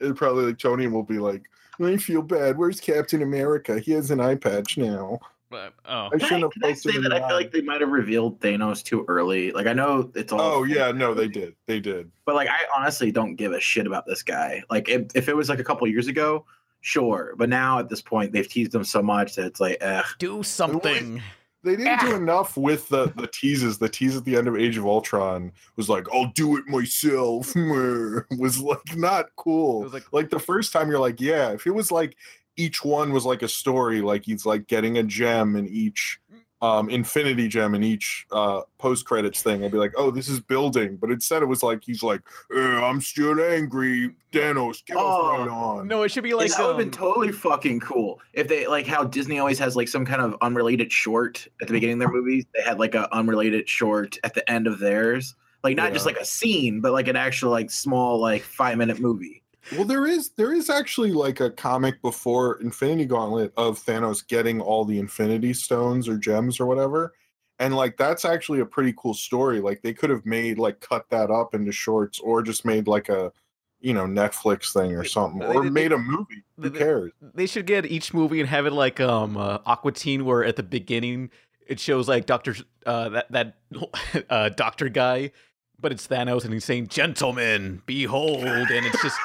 it 0.00 0.16
probably 0.16 0.46
like 0.46 0.58
Tony 0.58 0.88
will 0.88 1.02
be 1.02 1.18
like, 1.18 1.42
I 1.80 1.96
feel 1.96 2.22
bad. 2.22 2.56
Where's 2.56 2.80
Captain 2.80 3.22
America? 3.22 3.78
He 3.78 3.92
has 3.92 4.10
an 4.10 4.20
eye 4.20 4.36
patch 4.36 4.78
now. 4.78 5.20
But, 5.48 5.74
oh. 5.84 6.06
I 6.06 6.10
Can 6.10 6.22
I, 6.22 6.24
shouldn't 6.24 6.42
have 6.42 6.52
can 6.52 6.64
I 6.64 6.68
posted 6.70 6.92
say 6.92 6.96
him 6.96 7.02
that 7.04 7.12
I 7.12 7.18
feel 7.18 7.28
live. 7.28 7.36
like 7.36 7.52
they 7.52 7.60
might 7.62 7.80
have 7.80 7.90
revealed 7.90 8.40
Thanos 8.40 8.82
too 8.82 9.04
early? 9.08 9.52
Like 9.52 9.66
I 9.66 9.72
know 9.72 10.10
it's 10.14 10.32
all. 10.32 10.40
Oh 10.40 10.64
yeah, 10.64 10.90
no, 10.90 11.14
they 11.14 11.28
did. 11.28 11.54
They 11.66 11.78
did. 11.80 12.10
But 12.24 12.34
like 12.34 12.48
I 12.48 12.58
honestly 12.76 13.12
don't 13.12 13.36
give 13.36 13.52
a 13.52 13.60
shit 13.60 13.86
about 13.86 14.06
this 14.06 14.22
guy. 14.22 14.62
Like 14.70 14.88
if, 14.88 15.06
if 15.14 15.28
it 15.28 15.36
was 15.36 15.48
like 15.48 15.60
a 15.60 15.64
couple 15.64 15.86
years 15.86 16.08
ago, 16.08 16.44
sure. 16.80 17.34
But 17.36 17.48
now 17.48 17.78
at 17.78 17.88
this 17.88 18.02
point, 18.02 18.32
they've 18.32 18.48
teased 18.48 18.74
him 18.74 18.82
so 18.84 19.02
much 19.02 19.36
that 19.36 19.46
it's 19.46 19.60
like, 19.60 19.78
eh. 19.80 20.02
Do 20.18 20.42
something. 20.42 21.22
They 21.62 21.74
didn't 21.74 22.00
do 22.00 22.14
enough 22.14 22.56
with 22.56 22.88
the 22.88 23.12
the 23.16 23.26
teases. 23.28 23.78
The 23.78 23.88
tease 23.88 24.16
at 24.16 24.24
the 24.24 24.36
end 24.36 24.46
of 24.46 24.56
Age 24.56 24.76
of 24.76 24.86
Ultron 24.86 25.50
was 25.76 25.88
like, 25.88 26.06
"I'll 26.14 26.30
do 26.34 26.56
it 26.56 26.66
myself." 26.68 27.52
was 28.38 28.58
like 28.60 28.96
not 28.96 29.26
cool. 29.36 29.80
It 29.80 29.84
was 29.84 29.92
like- 29.92 30.12
like 30.12 30.30
the 30.30 30.38
first 30.38 30.72
time 30.72 30.88
you're 30.90 31.00
like, 31.00 31.20
yeah. 31.20 31.50
If 31.50 31.66
it 31.66 31.72
was 31.72 31.90
like 31.90 32.16
each 32.56 32.84
one 32.84 33.12
was 33.12 33.24
like 33.24 33.42
a 33.42 33.48
story, 33.48 34.00
like 34.00 34.24
he's 34.24 34.46
like 34.46 34.66
getting 34.66 34.98
a 34.98 35.02
gem 35.02 35.56
in 35.56 35.66
each 35.68 36.20
um 36.62 36.88
infinity 36.88 37.48
gem 37.48 37.74
in 37.74 37.84
each 37.84 38.26
uh 38.32 38.62
post 38.78 39.04
credits 39.04 39.42
thing. 39.42 39.62
I'd 39.62 39.72
be 39.72 39.76
like 39.76 39.92
oh 39.98 40.10
this 40.10 40.26
is 40.26 40.40
building 40.40 40.96
but 40.96 41.10
instead 41.10 41.42
it 41.42 41.46
was 41.46 41.62
like 41.62 41.84
he's 41.84 42.02
like 42.02 42.22
eh, 42.56 42.80
i'm 42.82 43.02
still 43.02 43.38
angry. 43.38 44.14
Thanos 44.32 44.82
get 44.86 44.96
off 44.96 45.02
Oh, 45.22 45.38
right 45.38 45.48
on. 45.50 45.86
No, 45.86 46.02
it 46.02 46.10
should 46.10 46.24
be 46.24 46.32
like 46.32 46.48
that 46.50 46.58
would 46.60 46.68
have 46.68 46.78
been 46.78 46.88
um, 46.88 46.92
totally 46.92 47.30
fucking 47.30 47.80
cool 47.80 48.20
if 48.32 48.48
they 48.48 48.66
like 48.66 48.86
how 48.86 49.04
Disney 49.04 49.38
always 49.38 49.58
has 49.58 49.76
like 49.76 49.88
some 49.88 50.06
kind 50.06 50.22
of 50.22 50.34
unrelated 50.40 50.90
short 50.90 51.46
at 51.60 51.68
the 51.68 51.74
beginning 51.74 51.94
of 51.94 51.98
their 52.00 52.10
movies. 52.10 52.46
They 52.54 52.62
had 52.62 52.78
like 52.78 52.94
a 52.94 53.14
unrelated 53.14 53.68
short 53.68 54.18
at 54.24 54.32
the 54.32 54.50
end 54.50 54.66
of 54.66 54.78
theirs, 54.78 55.34
like 55.62 55.76
not 55.76 55.92
just 55.92 56.06
like 56.06 56.16
a 56.16 56.24
scene, 56.24 56.80
but 56.80 56.92
like 56.92 57.08
an 57.08 57.16
actual 57.16 57.50
like 57.50 57.70
small 57.70 58.18
like 58.18 58.42
five 58.42 58.78
minute 58.78 58.98
movie. 58.98 59.42
Well, 59.72 59.84
there 59.84 60.06
is 60.06 60.30
there 60.30 60.52
is 60.52 60.70
actually 60.70 61.12
like 61.12 61.40
a 61.40 61.50
comic 61.50 62.00
before 62.02 62.60
Infinity 62.60 63.06
Gauntlet 63.06 63.52
of 63.56 63.78
Thanos 63.84 64.26
getting 64.26 64.60
all 64.60 64.84
the 64.84 64.98
Infinity 64.98 65.52
Stones 65.54 66.08
or 66.08 66.16
gems 66.18 66.60
or 66.60 66.66
whatever, 66.66 67.14
and 67.58 67.74
like 67.74 67.96
that's 67.96 68.24
actually 68.24 68.60
a 68.60 68.66
pretty 68.66 68.94
cool 68.96 69.14
story. 69.14 69.60
Like 69.60 69.82
they 69.82 69.92
could 69.92 70.10
have 70.10 70.24
made 70.24 70.58
like 70.58 70.80
cut 70.80 71.08
that 71.10 71.30
up 71.30 71.54
into 71.54 71.72
shorts 71.72 72.20
or 72.20 72.42
just 72.42 72.64
made 72.64 72.86
like 72.86 73.08
a 73.08 73.32
you 73.80 73.92
know 73.92 74.04
Netflix 74.04 74.72
thing 74.72 74.92
or 74.94 75.04
something 75.04 75.40
they 75.40 75.46
or 75.54 75.64
did- 75.64 75.72
made 75.72 75.92
a 75.92 75.98
movie. 75.98 76.44
Who 76.58 76.68
they- 76.70 76.78
cares? 76.78 77.12
they 77.34 77.46
should 77.46 77.66
get 77.66 77.86
each 77.86 78.14
movie 78.14 78.40
and 78.40 78.48
have 78.48 78.66
it 78.66 78.72
like 78.72 79.00
um 79.00 79.36
uh, 79.36 79.58
Aqua 79.66 79.92
Teen, 79.92 80.24
where 80.24 80.44
at 80.44 80.56
the 80.56 80.62
beginning 80.62 81.30
it 81.66 81.80
shows 81.80 82.08
like 82.08 82.26
Doctor 82.26 82.54
uh 82.86 83.08
that 83.08 83.32
that 83.32 83.56
uh 84.30 84.48
doctor 84.50 84.88
guy, 84.88 85.32
but 85.80 85.92
it's 85.92 86.06
Thanos 86.06 86.44
and 86.44 86.52
he's 86.52 86.64
saying 86.64 86.88
"Gentlemen, 86.88 87.82
behold," 87.86 88.44
and 88.44 88.86
it's 88.86 89.02
just 89.02 89.18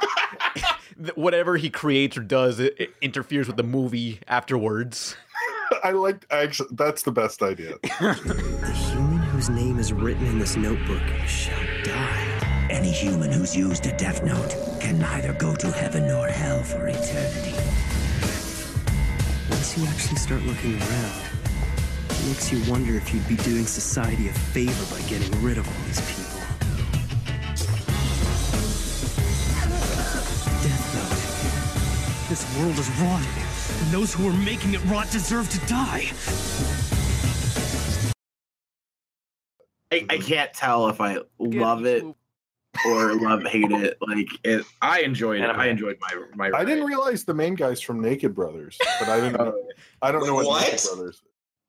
whatever 1.16 1.58
he 1.58 1.70
creates 1.70 2.18
or 2.18 2.22
does, 2.22 2.60
it, 2.60 2.76
it 2.80 2.94
interferes 3.02 3.48
with 3.48 3.58
the 3.58 3.64
movie 3.64 4.20
afterwards. 4.28 5.16
I 5.84 5.92
like 5.92 6.26
actually 6.30 6.70
that's 6.74 7.04
the 7.04 7.12
best 7.12 7.42
idea. 7.42 7.76
The 8.00 8.92
human 8.94 9.18
whose 9.18 9.50
name 9.50 9.80
is 9.80 9.94
written 9.94 10.26
in 10.26 10.40
this 10.40 10.56
notebook 10.56 11.02
shall 11.26 11.60
die. 11.84 12.68
Any 12.70 12.92
human 12.92 13.32
who's 13.32 13.56
used 13.56 13.86
a 13.86 13.98
death 13.98 14.24
note 14.24 14.56
can 14.80 15.00
neither 15.00 15.34
go 15.34 15.56
to 15.56 15.72
heaven 15.72 16.08
nor 16.08 16.28
hell 16.28 16.64
for 16.64 16.88
eternity. 16.88 17.54
Once 19.50 19.78
you 19.78 19.86
actually 19.88 20.18
start 20.18 20.42
looking 20.44 20.80
around, 20.80 21.22
it 22.10 22.28
Makes 22.28 22.52
you 22.52 22.72
wonder 22.72 22.96
if 22.96 23.14
you'd 23.14 23.28
be 23.28 23.36
doing 23.38 23.66
society 23.66 24.30
a 24.30 24.34
favor 24.34 24.96
by 24.96 25.02
getting 25.10 25.32
rid 25.42 25.58
of 25.58 25.68
all 25.68 25.86
these 25.88 26.00
people. 26.02 26.21
This 32.32 32.58
world 32.58 32.80
is 32.80 32.90
rotting, 32.92 33.28
and 33.84 33.92
those 33.92 34.14
who 34.14 34.26
are 34.26 34.32
making 34.46 34.74
it 34.74 34.82
rot 34.86 35.12
deserve 35.12 35.50
to 35.50 35.60
die. 35.68 36.06
I, 39.92 40.06
I 40.10 40.18
can't 40.18 40.54
tell 40.54 40.88
if 40.88 41.02
I 41.02 41.18
love 41.40 41.86
it 41.86 42.06
or 42.88 43.16
love 43.16 43.44
hate 43.44 43.70
it. 43.72 43.98
Like 44.00 44.30
it, 44.46 44.66
I 44.82 45.02
enjoyed 45.02 45.42
it. 45.42 45.50
I 45.50 45.68
enjoyed 45.68 45.98
my 46.00 46.24
my. 46.34 46.58
I 46.58 46.64
didn't 46.64 46.86
realize 46.86 47.26
the 47.26 47.34
main 47.34 47.54
guys 47.54 47.82
from 47.82 48.00
Naked 48.00 48.34
Brothers, 48.34 48.78
but 49.02 49.10
I 49.10 49.20
didn't. 49.20 49.34
know, 49.38 49.54
I 50.02 50.14
don't 50.14 50.26
know 50.26 50.36
what, 50.36 50.46
What? 50.46 50.62
Naked 50.72 50.86
Brothers. 50.86 51.22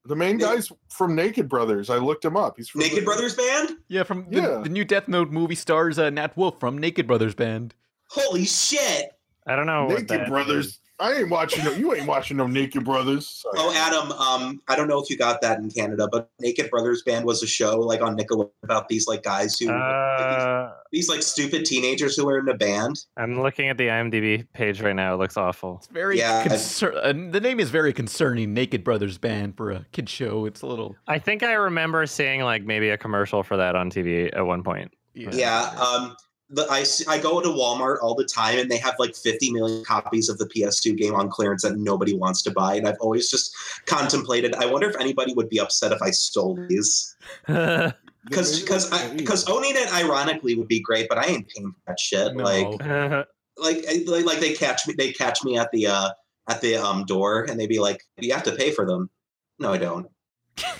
The 0.04 0.14
main 0.14 0.38
guys 0.38 0.70
from 0.90 1.16
Naked 1.16 1.48
Brothers. 1.48 1.90
I 1.90 1.96
looked 1.96 2.24
him 2.24 2.36
up. 2.36 2.54
He's 2.56 2.68
from 2.68 2.82
Naked 2.82 3.04
Brothers 3.04 3.34
Band? 3.34 3.78
Yeah, 3.88 4.04
from 4.04 4.26
the, 4.30 4.36
Yeah. 4.36 4.60
the 4.62 4.68
new 4.68 4.84
Death 4.84 5.08
Note 5.08 5.32
movie 5.32 5.56
stars 5.56 5.98
uh, 5.98 6.10
Nat 6.10 6.36
Wolff 6.36 6.60
from 6.60 6.78
Naked 6.78 7.08
Brothers 7.08 7.34
Band. 7.34 7.74
Holy 8.10 8.44
shit! 8.44 9.10
I 9.46 9.56
don't 9.56 9.66
know. 9.66 9.84
what 9.86 9.94
Naked 10.00 10.08
that 10.08 10.28
Brothers. 10.28 10.66
is. 10.66 10.78
I 11.00 11.14
ain't 11.14 11.30
watching. 11.30 11.64
No, 11.64 11.72
you 11.72 11.92
ain't 11.94 12.06
watching 12.06 12.36
no 12.36 12.46
Naked 12.46 12.84
Brothers. 12.84 13.26
Sorry. 13.28 13.54
Oh, 13.58 13.72
Adam, 13.74 14.12
um, 14.12 14.60
I 14.68 14.76
don't 14.76 14.86
know 14.86 15.00
if 15.02 15.10
you 15.10 15.16
got 15.16 15.40
that 15.40 15.58
in 15.58 15.68
Canada, 15.68 16.06
but 16.12 16.30
Naked 16.38 16.70
Brothers 16.70 17.02
Band 17.02 17.24
was 17.24 17.42
a 17.42 17.46
show 17.46 17.80
like 17.80 18.02
on 18.02 18.16
Nickelodeon 18.16 18.50
about 18.62 18.88
these 18.88 19.08
like 19.08 19.24
guys 19.24 19.58
who 19.58 19.68
Uh, 19.68 20.70
these 20.92 21.08
like 21.08 21.22
stupid 21.22 21.64
teenagers 21.64 22.14
who 22.16 22.24
were 22.24 22.38
in 22.38 22.48
a 22.48 22.54
band. 22.54 23.04
I'm 23.16 23.40
looking 23.42 23.68
at 23.68 23.78
the 23.78 23.88
IMDb 23.88 24.46
page 24.52 24.80
right 24.80 24.94
now. 24.94 25.14
It 25.14 25.16
looks 25.16 25.36
awful. 25.36 25.78
It's 25.78 25.88
very 25.88 26.18
Yeah, 26.18 26.38
I- 26.44 26.48
concer- 26.48 26.94
uh, 26.94 27.12
the 27.12 27.40
name 27.40 27.58
is 27.58 27.70
very 27.70 27.92
concerning. 27.92 28.54
Naked 28.54 28.84
Brothers 28.84 29.18
Band 29.18 29.56
for 29.56 29.72
a 29.72 29.84
kid 29.90 30.08
show. 30.08 30.44
It's 30.46 30.62
a 30.62 30.66
little 30.66 30.94
I 31.08 31.18
think 31.18 31.42
I 31.42 31.54
remember 31.54 32.06
seeing 32.06 32.42
like 32.42 32.62
maybe 32.64 32.90
a 32.90 32.98
commercial 32.98 33.42
for 33.42 33.56
that 33.56 33.74
on 33.74 33.90
TV 33.90 34.30
at 34.36 34.46
one 34.46 34.62
point. 34.62 34.92
Yeah. 35.14 35.62
Um, 35.80 36.16
the, 36.52 36.66
I, 36.70 36.80
s- 36.82 37.06
I 37.08 37.18
go 37.18 37.40
to 37.40 37.48
Walmart 37.48 37.96
all 38.02 38.14
the 38.14 38.24
time 38.24 38.58
and 38.58 38.70
they 38.70 38.76
have 38.78 38.94
like 38.98 39.16
50 39.16 39.52
million 39.52 39.84
copies 39.84 40.28
of 40.28 40.38
the 40.38 40.46
PS2 40.46 40.96
game 40.96 41.14
on 41.14 41.28
clearance 41.30 41.62
that 41.62 41.76
nobody 41.76 42.14
wants 42.14 42.42
to 42.42 42.50
buy. 42.50 42.74
And 42.74 42.86
I've 42.86 42.98
always 43.00 43.30
just 43.30 43.54
contemplated, 43.86 44.54
I 44.54 44.66
wonder 44.66 44.88
if 44.88 44.96
anybody 45.00 45.32
would 45.34 45.48
be 45.48 45.58
upset 45.58 45.92
if 45.92 46.02
I 46.02 46.10
stole 46.10 46.58
these. 46.68 47.16
Because 48.28 48.60
because 48.60 48.88
because 49.16 49.48
owning 49.48 49.72
it 49.74 49.92
ironically 49.92 50.54
would 50.54 50.68
be 50.68 50.78
great, 50.78 51.08
but 51.08 51.18
I 51.18 51.24
ain't 51.26 51.48
paying 51.48 51.72
for 51.72 51.78
that 51.88 51.98
shit. 51.98 52.36
Like 52.36 52.68
like 53.56 53.84
like 54.06 54.24
like 54.24 54.38
they 54.38 54.52
catch 54.52 54.86
me 54.86 54.94
they 54.96 55.12
catch 55.12 55.42
me 55.42 55.58
at 55.58 55.72
the 55.72 55.88
uh 55.88 56.10
at 56.48 56.60
the 56.60 56.76
um 56.76 57.04
door 57.04 57.42
and 57.50 57.58
they'd 57.58 57.66
be 57.68 57.80
like, 57.80 58.00
You 58.18 58.32
have 58.32 58.44
to 58.44 58.52
pay 58.52 58.70
for 58.70 58.86
them. 58.86 59.10
No, 59.58 59.72
I 59.72 59.78
don't. 59.78 60.06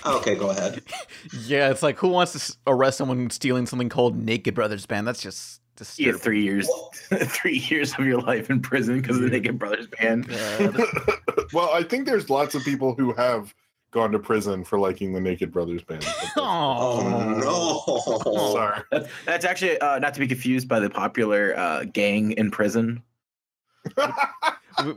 okay, 0.05 0.35
go 0.35 0.51
ahead. 0.51 0.83
yeah. 1.45 1.69
It's 1.69 1.83
like 1.83 1.97
who 1.97 2.07
wants 2.07 2.31
to 2.47 2.57
arrest 2.65 2.97
someone 2.97 3.29
stealing 3.29 3.65
something 3.65 3.89
called 3.89 4.17
Naked 4.23 4.55
Brothers 4.55 4.85
Band? 4.85 5.05
That's 5.05 5.21
just 5.21 5.59
You 5.59 5.62
disturbing. 5.75 6.11
get 6.13 6.21
three 6.21 6.41
years, 6.43 6.69
three 7.13 7.57
years 7.69 7.93
of 7.97 8.05
your 8.05 8.19
life 8.21 8.49
in 8.49 8.61
prison 8.61 9.01
because 9.01 9.17
of 9.17 9.23
the 9.23 9.29
Naked 9.29 9.57
Brothers 9.59 9.87
band. 9.87 10.27
well, 11.53 11.69
I 11.73 11.83
think 11.83 12.05
there's 12.05 12.29
lots 12.29 12.55
of 12.55 12.63
people 12.63 12.93
who 12.95 13.13
have 13.13 13.53
gone 13.91 14.11
to 14.11 14.17
prison 14.19 14.63
for 14.63 14.79
liking 14.79 15.13
the 15.13 15.19
Naked 15.21 15.51
Brothers 15.51 15.83
band. 15.83 16.05
Oh 16.35 17.39
no. 17.39 18.51
Sorry. 18.53 18.81
That's, 18.91 19.07
that's 19.25 19.45
actually 19.45 19.77
uh, 19.79 19.99
not 19.99 20.13
to 20.15 20.19
be 20.19 20.27
confused 20.27 20.67
by 20.67 20.79
the 20.79 20.89
popular 20.89 21.55
uh, 21.57 21.83
gang 21.85 22.31
in 22.33 22.49
prison. 22.51 23.01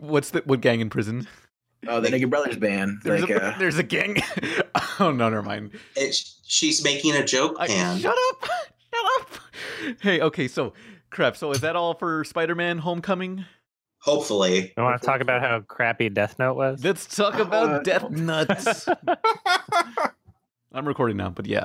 What's 0.00 0.30
the 0.30 0.42
what 0.46 0.60
gang 0.62 0.80
in 0.80 0.88
prison? 0.90 1.28
Oh, 1.86 2.00
the 2.00 2.10
Naked 2.10 2.30
Brothers 2.30 2.56
band. 2.56 2.98
There's, 3.04 3.20
Like, 3.22 3.30
a, 3.30 3.44
uh, 3.54 3.58
there's 3.58 3.78
a 3.78 3.82
gang. 3.82 4.16
oh 4.98 5.12
no, 5.12 5.28
never 5.28 5.42
mind. 5.42 5.72
It, 5.94 6.14
she's 6.44 6.82
making 6.82 7.14
a 7.14 7.24
joke, 7.24 7.56
I- 7.58 7.66
shut 7.98 8.16
up! 8.30 8.48
Shut 9.16 9.22
up! 9.22 9.96
Hey, 10.00 10.20
okay, 10.20 10.48
so 10.48 10.72
crap. 11.10 11.36
So 11.36 11.50
is 11.52 11.60
that 11.60 11.76
all 11.76 11.94
for 11.94 12.24
Spider-Man: 12.24 12.78
Homecoming? 12.78 13.44
Hopefully. 14.00 14.72
You 14.76 14.82
want 14.82 15.00
to 15.00 15.06
talk 15.06 15.20
about 15.20 15.42
how 15.42 15.60
crappy 15.60 16.08
Death 16.08 16.38
Note 16.38 16.54
was? 16.54 16.84
Let's 16.84 17.06
talk 17.14 17.34
about 17.34 17.68
Uh, 17.70 17.78
Death 17.82 18.10
Nuts. 18.10 18.88
I'm 20.72 20.86
recording 20.86 21.16
now, 21.16 21.30
but 21.30 21.46
yeah, 21.46 21.64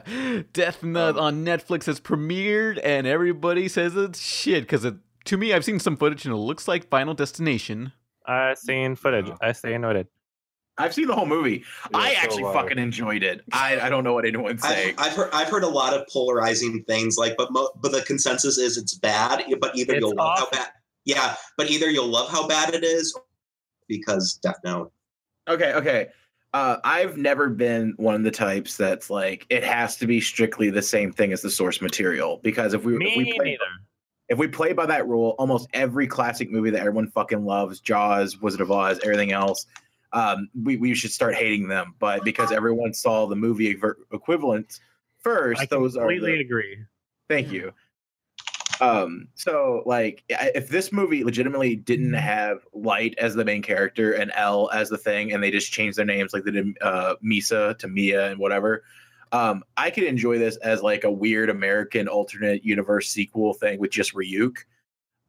Death 0.54 0.84
Nut 0.84 1.18
on 1.18 1.44
Netflix 1.46 1.86
has 1.86 2.00
premiered, 2.00 2.80
and 2.84 3.06
everybody 3.06 3.68
says 3.68 3.96
it's 3.96 4.22
shit 4.22 4.64
because 4.64 4.86
it. 4.86 4.96
To 5.26 5.38
me, 5.38 5.54
I've 5.54 5.66
seen 5.66 5.80
some 5.80 5.98
footage, 5.98 6.26
and 6.26 6.34
it 6.34 6.38
looks 6.38 6.68
like 6.68 6.90
Final 6.90 7.14
Destination. 7.14 7.92
I've 8.26 8.58
seen 8.58 8.96
footage. 8.96 9.30
I 9.42 9.52
say 9.52 9.78
noted. 9.78 10.08
I've 10.82 10.94
seen 10.94 11.08
the 11.08 11.16
whole 11.16 11.26
movie. 11.26 11.64
I 11.94 12.14
so 12.14 12.20
actually 12.22 12.44
have 12.44 12.56
I. 12.56 12.62
fucking 12.62 12.80
enjoyed 12.80 13.24
it. 13.24 13.42
I, 13.54 13.80
I 13.80 13.90
don't 13.90 14.04
know 14.04 14.14
what 14.14 14.26
anyone's 14.26 14.62
saying. 14.62 14.96
I've, 14.98 15.08
I've 15.08 15.14
heard 15.16 15.30
I've 15.34 15.50
heard 15.50 15.64
a 15.64 15.70
lot 15.70 15.94
of 15.94 16.08
polarizing 16.12 16.84
things, 16.86 17.18
like, 17.18 17.36
but 17.38 17.52
mo- 17.52 17.70
but 17.82 17.92
the 17.92 18.02
consensus 18.02 18.58
is 18.58 18.78
it's 18.78 18.96
bad. 18.96 19.44
But 19.60 19.76
either 19.78 19.94
It's 19.94 20.02
you'll 20.02 20.16
love 20.16 20.40
how 20.40 20.50
bad, 20.50 20.68
yeah. 21.06 21.36
But 21.58 21.70
either 21.70 21.90
you'll 21.90 22.08
love 22.10 22.30
how 22.32 22.48
bad 22.48 22.74
it 22.74 22.84
is, 22.84 23.16
because 23.88 24.40
Death 24.44 24.58
Note. 24.64 24.92
Okay, 25.48 25.74
okay. 25.74 26.08
Uh, 26.54 26.78
I've 26.84 27.16
never 27.18 27.48
been 27.50 27.94
one 27.96 28.14
of 28.16 28.24
the 28.24 28.32
types 28.32 28.76
that's 28.76 29.10
like 29.10 29.46
it 29.50 29.64
has 29.64 29.96
to 29.98 30.08
be 30.08 30.20
strictly 30.20 30.70
the 30.70 30.82
same 30.82 31.12
thing 31.14 31.32
as 31.32 31.42
the 31.42 31.50
source 31.50 31.82
material 31.82 32.42
because 32.44 32.74
if 32.74 32.84
we 32.84 32.98
Me 32.98 33.12
if 33.12 33.18
we 33.18 33.34
play, 33.34 33.46
neither. 33.52 33.64
if 34.28 34.38
we 34.38 34.48
play 34.50 34.74
by 34.74 34.86
that 34.86 35.08
rule, 35.08 35.36
almost 35.40 35.70
every 35.74 36.08
classic 36.08 36.52
movie 36.52 36.70
that 36.72 36.80
everyone 36.80 37.08
fucking 37.08 37.46
loves, 37.46 37.80
Jaws, 37.80 38.42
Wizard 38.42 38.60
of 38.60 38.70
Oz, 38.70 39.00
everything 39.02 39.32
else, 39.32 39.66
um, 40.14 40.50
we 40.64 40.78
we 40.78 40.94
should 40.94 41.12
start 41.12 41.36
hating 41.36 41.68
them. 41.68 41.96
But 42.00 42.24
because 42.24 42.52
everyone 42.52 42.94
saw 42.94 43.26
the 43.26 43.36
movie 43.36 43.72
ever- 43.72 44.00
equivalents 44.12 44.80
first, 45.20 45.62
I 45.62 45.66
those 45.66 45.96
are 45.96 46.02
completely 46.02 46.34
the, 46.34 46.42
agree. 46.42 46.78
Thank 47.30 47.52
you. 47.52 47.74
Um, 48.82 49.28
so 49.36 49.84
like 49.86 50.24
if 50.30 50.70
this 50.70 50.92
movie 50.92 51.24
legitimately 51.24 51.76
didn't 51.76 52.14
have 52.14 52.66
Light 52.74 53.14
as 53.20 53.36
the 53.36 53.46
main 53.46 53.62
character 53.62 54.14
and 54.14 54.32
L 54.36 54.72
as 54.74 54.90
the 54.90 54.98
thing, 54.98 55.34
and 55.34 55.44
they 55.44 55.52
just 55.52 55.72
changed 55.72 55.98
their 55.98 56.06
names 56.06 56.34
like 56.34 56.44
they 56.44 56.52
did 56.52 56.78
uh 56.82 57.16
Misa 57.24 57.78
to 57.78 57.88
Mia 57.88 58.32
and 58.32 58.40
whatever, 58.40 58.84
um, 59.32 59.64
I 59.78 59.92
could 59.92 60.04
enjoy 60.04 60.40
this 60.40 60.58
as 60.58 60.82
like 60.82 61.04
a 61.04 61.12
weird 61.12 61.50
American 61.50 62.08
alternate 62.08 62.66
universe 62.66 63.10
sequel 63.10 63.54
thing 63.54 63.80
with 63.80 63.92
just 63.92 64.14
Ryuk. 64.14 64.58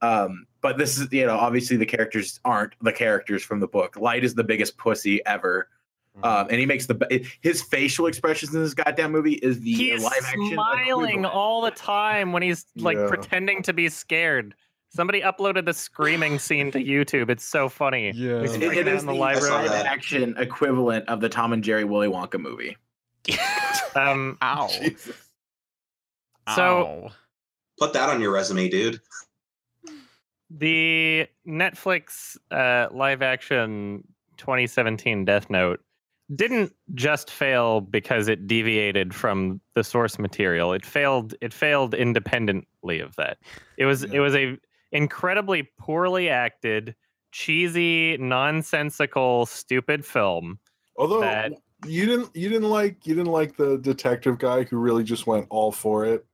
Um, 0.01 0.47
but 0.63 0.79
this 0.79 0.99
is 0.99 1.13
you 1.13 1.27
know, 1.27 1.37
obviously 1.37 1.77
the 1.77 1.85
characters 1.87 2.41
aren't 2.45 2.73
the 2.81 2.93
characters 2.93 3.43
from 3.43 3.61
the 3.61 3.67
book. 3.69 3.97
Light 3.97 4.25
is 4.25 4.35
the 4.35 4.45
biggest 4.45 4.77
pussy 4.79 5.25
ever. 5.27 5.69
Um, 6.23 6.47
and 6.51 6.61
he 6.61 6.67
makes 6.67 6.85
the 6.87 7.27
his 7.41 7.63
facial 7.63 8.07
expressions 8.07 8.55
in 8.55 8.63
this 8.63 8.75
goddamn 8.75 9.13
movie 9.13 9.35
is 9.35 9.61
the 9.61 9.73
He's 9.73 10.03
live 10.05 10.13
action 10.23 10.51
smiling 10.53 10.85
equivalent. 11.21 11.27
all 11.27 11.63
the 11.63 11.71
time 11.71 12.33
when 12.33 12.43
he's 12.43 12.67
like 12.77 12.97
Yeah. 12.99 13.09
pretending 13.09 13.63
to 13.63 13.73
be 13.73 13.89
scared. 13.89 14.55
Somebody 14.95 15.23
uploaded 15.23 15.65
the 15.65 15.73
screaming 15.73 16.39
scene 16.39 16.71
to 16.73 16.79
YouTube. 16.85 17.31
It's 17.31 17.47
so 17.47 17.71
funny. 17.71 18.11
Yeah. 18.15 18.43
He's 18.43 18.53
It- 18.57 18.63
it 18.63 18.87
out 18.87 18.89
is 18.89 19.01
in 19.01 19.07
the 19.07 19.15
the 19.15 19.19
library. 19.19 19.51
live 19.69 19.87
action 19.87 20.37
equivalent 20.37 21.09
of 21.09 21.21
the 21.23 21.31
Tom 21.31 21.55
and 21.55 21.65
Jerry 21.65 21.85
Willy 21.85 22.09
Wonka 22.09 22.39
movie. 22.39 22.77
Um, 23.95 24.37
Ow. 24.43 24.69
So- 26.55 27.09
Ow. 27.09 27.11
Put 27.79 27.93
that 27.95 28.09
on 28.11 28.21
your 28.21 28.33
resume, 28.33 28.69
dude. 28.69 29.01
The 30.59 31.27
Netflix 31.47 32.37
uh, 32.51 32.89
live 32.93 33.23
action 33.23 34.05
2017 34.37 35.25
Death 35.25 35.49
Note 35.51 35.81
didn't 36.35 36.73
just 36.95 37.31
fail 37.31 37.81
because 37.81 38.29
it 38.29 38.47
deviated 38.47 39.15
from 39.15 39.61
the 39.75 39.85
source 39.85 40.19
material. 40.19 40.73
It 40.73 40.85
failed. 40.85 41.35
It 41.41 41.53
failed 41.53 41.95
independently 41.95 43.01
of 43.01 43.15
that. 43.17 43.39
It 43.77 43.87
was. 43.87 44.05
It 44.05 44.21
was 44.21 44.35
a 44.35 44.57
incredibly 44.93 45.71
poorly 45.79 46.29
acted, 46.29 46.95
cheesy, 47.33 48.17
nonsensical, 48.19 49.47
stupid 49.47 50.05
film. 50.05 50.59
Although 50.97 51.21
That- 51.21 51.53
you 51.87 52.07
didn't, 52.07 52.37
you 52.37 52.49
didn't 52.49 52.71
like, 52.71 53.07
you 53.07 53.15
didn't 53.15 53.33
like 53.33 53.57
the 53.57 53.79
detective 53.79 54.39
guy 54.39 54.63
who 54.63 54.77
really 54.77 55.03
just 55.03 55.27
went 55.27 55.47
all 55.51 55.73
for 55.73 56.05
it. 56.05 56.25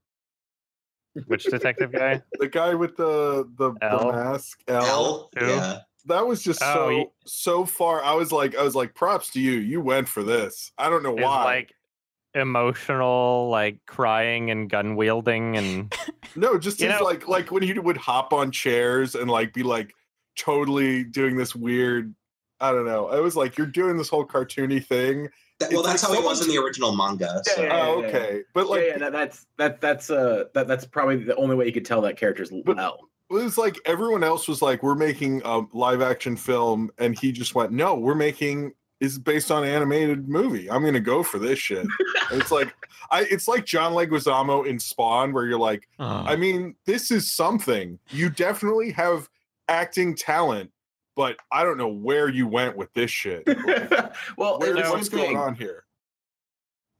Which 1.26 1.44
detective 1.44 1.92
guy? 1.92 2.22
The 2.38 2.48
guy 2.48 2.74
with 2.74 2.96
the 2.96 3.48
the, 3.56 3.72
the 3.72 4.12
mask, 4.12 4.60
L. 4.68 4.84
L, 4.86 5.30
Who? 5.38 5.46
yeah. 5.46 5.78
That 6.06 6.26
was 6.26 6.42
just 6.42 6.62
Oh, 6.62 6.74
so 6.74 6.88
ye- 6.90 7.06
so 7.26 7.64
far. 7.66 8.02
I 8.02 8.14
was 8.14 8.32
like, 8.32 8.56
I 8.56 8.62
was 8.62 8.74
like, 8.74 8.94
props 8.94 9.30
to 9.32 9.40
you. 9.40 9.52
You 9.52 9.80
went 9.82 10.08
for 10.08 10.22
this. 10.22 10.72
I 10.78 10.88
don't 10.88 11.02
know 11.02 11.16
Is 11.18 11.22
why. 11.22 11.44
like 11.44 11.74
emotional, 12.34 13.48
like 13.50 13.78
crying 13.86 14.50
and 14.50 14.68
gun 14.70 14.96
wielding 14.96 15.56
and 15.56 15.94
no, 16.36 16.58
just 16.58 16.80
you 16.80 16.88
his 16.90 16.98
know- 16.98 17.04
like 17.04 17.28
like 17.28 17.50
when 17.50 17.62
he 17.62 17.72
would 17.78 17.96
hop 17.96 18.32
on 18.32 18.50
chairs 18.50 19.14
and 19.14 19.30
like 19.30 19.52
be 19.52 19.62
like 19.62 19.94
totally 20.36 21.04
doing 21.04 21.36
this 21.36 21.54
weird. 21.54 22.14
I 22.60 22.72
don't 22.72 22.86
know. 22.86 23.08
I 23.08 23.20
was 23.20 23.36
like, 23.36 23.56
you're 23.56 23.68
doing 23.68 23.96
this 23.96 24.08
whole 24.08 24.26
cartoony 24.26 24.84
thing. 24.84 25.28
That- 25.60 25.72
well, 25.72 25.82
that's 25.82 26.02
like 26.08 26.16
how 26.16 26.22
it 26.22 26.24
was 26.24 26.40
in 26.40 26.48
the 26.54 26.60
original 26.62 26.94
manga. 26.94 27.42
So. 27.44 27.62
Yeah, 27.62 27.68
oh, 27.72 28.00
yeah, 28.00 28.06
yeah. 28.06 28.08
okay. 28.08 28.42
But 28.54 28.68
like, 28.68 28.80
yeah, 28.82 28.86
yeah, 28.88 28.98
that, 28.98 29.12
that's 29.12 29.46
that 29.56 29.80
that's 29.80 30.10
uh 30.10 30.44
that, 30.54 30.68
that's 30.68 30.84
probably 30.86 31.16
the 31.24 31.34
only 31.36 31.56
way 31.56 31.66
you 31.66 31.72
could 31.72 31.84
tell 31.84 32.00
that 32.02 32.16
character's 32.16 32.50
But- 32.64 32.78
L. 32.78 33.08
it 33.30 33.34
was 33.34 33.58
like 33.58 33.76
everyone 33.84 34.22
else 34.24 34.46
was 34.48 34.62
like, 34.62 34.82
we're 34.82 34.94
making 34.94 35.42
a 35.44 35.62
live 35.72 36.00
action 36.00 36.36
film, 36.36 36.90
and 36.98 37.18
he 37.18 37.32
just 37.32 37.54
went, 37.54 37.72
no, 37.72 37.94
we're 37.96 38.14
making 38.14 38.72
is 39.00 39.16
based 39.16 39.52
on 39.52 39.62
an 39.62 39.68
animated 39.68 40.28
movie. 40.28 40.68
I'm 40.70 40.84
gonna 40.84 40.98
go 41.00 41.22
for 41.22 41.38
this 41.38 41.58
shit. 41.58 41.86
And 42.30 42.40
it's 42.40 42.50
like 42.50 42.72
I 43.10 43.22
it's 43.30 43.46
like 43.48 43.64
John 43.64 43.92
Leguizamo 43.92 44.66
in 44.66 44.78
Spawn, 44.78 45.32
where 45.32 45.46
you're 45.46 45.58
like, 45.58 45.88
I 45.98 46.36
mean, 46.36 46.74
this 46.84 47.10
is 47.10 47.32
something. 47.32 47.98
You 48.10 48.28
definitely 48.30 48.90
have 48.92 49.28
acting 49.68 50.14
talent, 50.16 50.70
but 51.18 51.36
I 51.50 51.64
don't 51.64 51.78
know 51.78 51.88
where 51.88 52.28
you 52.28 52.46
went 52.46 52.76
with 52.76 52.94
this 52.94 53.10
shit. 53.10 53.44
Like, 53.44 53.90
well, 54.36 54.60
where, 54.60 54.76
what's 54.88 55.08
going 55.08 55.30
thing. 55.30 55.36
on 55.36 55.56
here? 55.56 55.84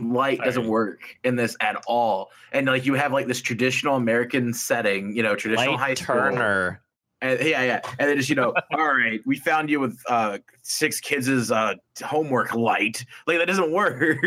light 0.01 0.41
doesn't 0.41 0.67
work 0.67 1.17
in 1.23 1.37
this 1.37 1.57
at 1.61 1.77
all. 1.87 2.31
And 2.53 2.67
like 2.67 2.85
you 2.85 2.95
have 2.95 3.13
like 3.13 3.29
this 3.29 3.41
traditional 3.41 3.95
American 3.95 4.53
setting, 4.53 5.15
you 5.17 5.23
know, 5.23 5.37
traditional 5.37 5.73
Light 5.73 5.81
high 5.81 5.95
school. 5.95 6.17
Turner. 6.17 6.83
And, 7.21 7.39
yeah, 7.41 7.63
yeah. 7.63 7.81
And 7.99 8.09
then 8.09 8.17
just, 8.17 8.29
you 8.29 8.35
know, 8.35 8.55
all 8.73 8.95
right, 8.95 9.21
we 9.25 9.37
found 9.37 9.71
you 9.71 9.79
with 9.79 10.01
uh 10.09 10.39
six 10.63 11.01
kids' 11.01 11.53
uh 11.53 11.75
homework 12.05 12.55
light. 12.55 13.05
Like 13.29 13.39
that 13.39 13.47
doesn't 13.47 13.71
work. 13.71 14.19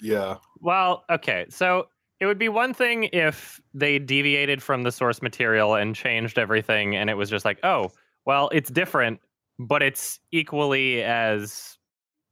Yeah. 0.00 0.36
Well, 0.60 1.04
okay. 1.10 1.46
So 1.48 1.88
it 2.20 2.26
would 2.26 2.38
be 2.38 2.48
one 2.48 2.74
thing 2.74 3.04
if 3.12 3.60
they 3.72 3.98
deviated 3.98 4.62
from 4.62 4.82
the 4.82 4.92
source 4.92 5.22
material 5.22 5.74
and 5.74 5.94
changed 5.94 6.38
everything 6.38 6.96
and 6.96 7.08
it 7.08 7.14
was 7.14 7.30
just 7.30 7.44
like, 7.44 7.58
oh, 7.62 7.90
well, 8.26 8.50
it's 8.52 8.70
different, 8.70 9.20
but 9.58 9.82
it's 9.82 10.20
equally 10.32 11.02
as, 11.02 11.78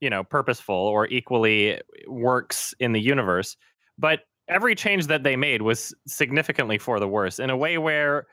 you 0.01 0.11
know, 0.11 0.25
purposeful 0.25 0.75
or 0.75 1.07
equally 1.07 1.81
works 2.07 2.75
in 2.81 2.93
the 2.93 3.01
universe. 3.01 3.57
But 3.97 4.21
every 4.49 4.75
change 4.75 5.07
that 5.07 5.23
they 5.23 5.37
made 5.37 5.63
was 5.63 5.95
significantly 6.07 6.79
for 6.79 7.01
the 7.01 7.09
worse 7.09 7.39
in 7.39 7.49
a 7.49 7.57
way 7.57 7.79
where 7.79 8.27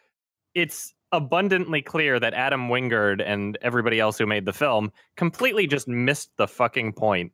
it's 0.56 0.94
abundantly 1.12 1.82
clear 1.82 2.20
that 2.20 2.34
Adam 2.34 2.70
Wingard 2.70 3.22
and 3.26 3.58
everybody 3.62 4.00
else 4.00 4.18
who 4.18 4.26
made 4.26 4.46
the 4.46 4.54
film 4.54 4.92
completely 5.18 5.68
just 5.68 5.88
missed 5.88 6.32
the 6.38 6.48
fucking 6.48 6.94
point. 6.94 7.32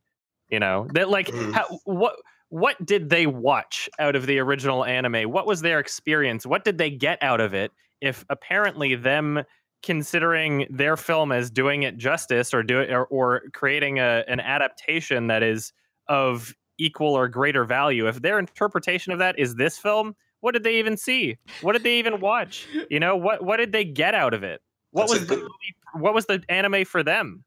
You 0.50 0.60
know, 0.60 0.88
that 0.94 1.10
like 1.10 1.28
mm. 1.28 1.52
how, 1.52 1.78
what 1.84 2.16
what 2.48 2.84
did 2.84 3.10
they 3.10 3.26
watch 3.26 3.88
out 3.98 4.16
of 4.16 4.26
the 4.26 4.38
original 4.38 4.84
anime? 4.84 5.30
What 5.30 5.46
was 5.46 5.60
their 5.60 5.78
experience? 5.78 6.46
What 6.46 6.64
did 6.64 6.78
they 6.78 6.90
get 6.90 7.22
out 7.22 7.40
of 7.40 7.52
it? 7.54 7.70
If 8.00 8.24
apparently 8.30 8.94
them 8.94 9.42
considering 9.82 10.66
their 10.70 10.96
film 10.96 11.32
as 11.32 11.50
doing 11.50 11.82
it 11.84 11.96
justice 11.96 12.52
or 12.52 12.62
do 12.62 12.80
it 12.80 12.90
or, 12.90 13.04
or 13.06 13.42
creating 13.52 13.98
a, 13.98 14.24
an 14.28 14.40
adaptation 14.40 15.28
that 15.28 15.42
is 15.42 15.72
of 16.08 16.54
equal 16.78 17.14
or 17.14 17.28
greater 17.28 17.64
value, 17.64 18.06
if 18.08 18.22
their 18.22 18.38
interpretation 18.38 19.12
of 19.12 19.18
that 19.18 19.38
is 19.38 19.54
this 19.56 19.78
film, 19.78 20.14
what 20.40 20.52
did 20.52 20.62
they 20.62 20.78
even 20.78 20.96
see? 20.96 21.36
What 21.62 21.72
did 21.72 21.82
they 21.82 21.98
even 21.98 22.20
watch? 22.20 22.66
You 22.90 23.00
know, 23.00 23.16
what 23.16 23.44
what 23.44 23.56
did 23.56 23.72
they 23.72 23.84
get 23.84 24.14
out 24.14 24.34
of 24.34 24.42
it? 24.42 24.60
What 24.90 25.02
That's 25.08 25.20
was 25.20 25.28
the 25.28 25.34
good- 25.34 25.42
movie, 25.42 25.76
what 25.94 26.14
was 26.14 26.26
the 26.26 26.42
anime 26.48 26.84
for 26.84 27.02
them? 27.02 27.44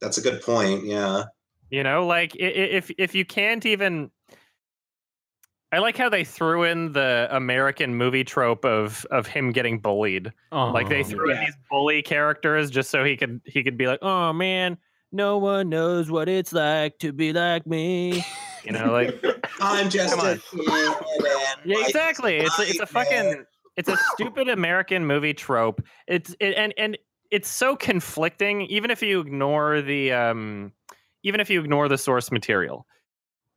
That's 0.00 0.18
a 0.18 0.20
good 0.20 0.42
point. 0.42 0.84
Yeah. 0.84 1.24
You 1.70 1.82
know, 1.82 2.06
like 2.06 2.34
if 2.36 2.90
if 2.98 3.14
you 3.14 3.24
can't 3.24 3.64
even 3.64 4.10
I 5.72 5.78
like 5.78 5.96
how 5.96 6.08
they 6.10 6.22
threw 6.22 6.64
in 6.64 6.92
the 6.92 7.26
American 7.30 7.94
movie 7.94 8.24
trope 8.24 8.64
of 8.64 9.06
of 9.10 9.26
him 9.26 9.50
getting 9.52 9.78
bullied. 9.78 10.30
like 10.52 10.88
they 10.90 11.00
Oh, 11.00 11.04
threw 11.04 11.30
in 11.32 11.40
these 11.40 11.56
bully 11.70 12.02
characters 12.02 12.70
just 12.70 12.90
so 12.90 13.02
he 13.04 13.16
could 13.16 13.40
he 13.46 13.62
could 13.64 13.78
be 13.78 13.86
like, 13.86 14.00
"Oh 14.02 14.32
man, 14.34 14.76
no 15.12 15.38
one 15.38 15.68
knows 15.70 16.10
what 16.10 16.28
it's 16.28 16.52
like 16.52 16.98
to 16.98 17.12
be 17.12 17.32
like 17.32 17.66
me." 17.66 18.24
You 18.64 18.70
know, 18.70 18.92
like 18.92 19.12
I'm 19.60 19.90
just 19.90 20.14
Come 20.14 20.24
a 20.24 20.30
on. 20.70 20.96
yeah, 21.64 21.84
exactly. 21.84 22.36
It's 22.36 22.56
a, 22.60 22.62
it's 22.62 22.78
a 22.78 22.86
fucking 22.86 23.44
it's 23.76 23.88
a 23.88 23.96
stupid 24.14 24.48
American 24.48 25.04
movie 25.04 25.34
trope. 25.34 25.82
It's 26.06 26.36
it, 26.38 26.54
and 26.56 26.72
and 26.78 26.96
it's 27.32 27.48
so 27.48 27.74
conflicting. 27.74 28.60
Even 28.66 28.92
if 28.92 29.02
you 29.02 29.18
ignore 29.18 29.80
the 29.82 30.12
um, 30.12 30.70
even 31.24 31.40
if 31.40 31.50
you 31.50 31.60
ignore 31.60 31.88
the 31.88 31.98
source 31.98 32.30
material, 32.30 32.86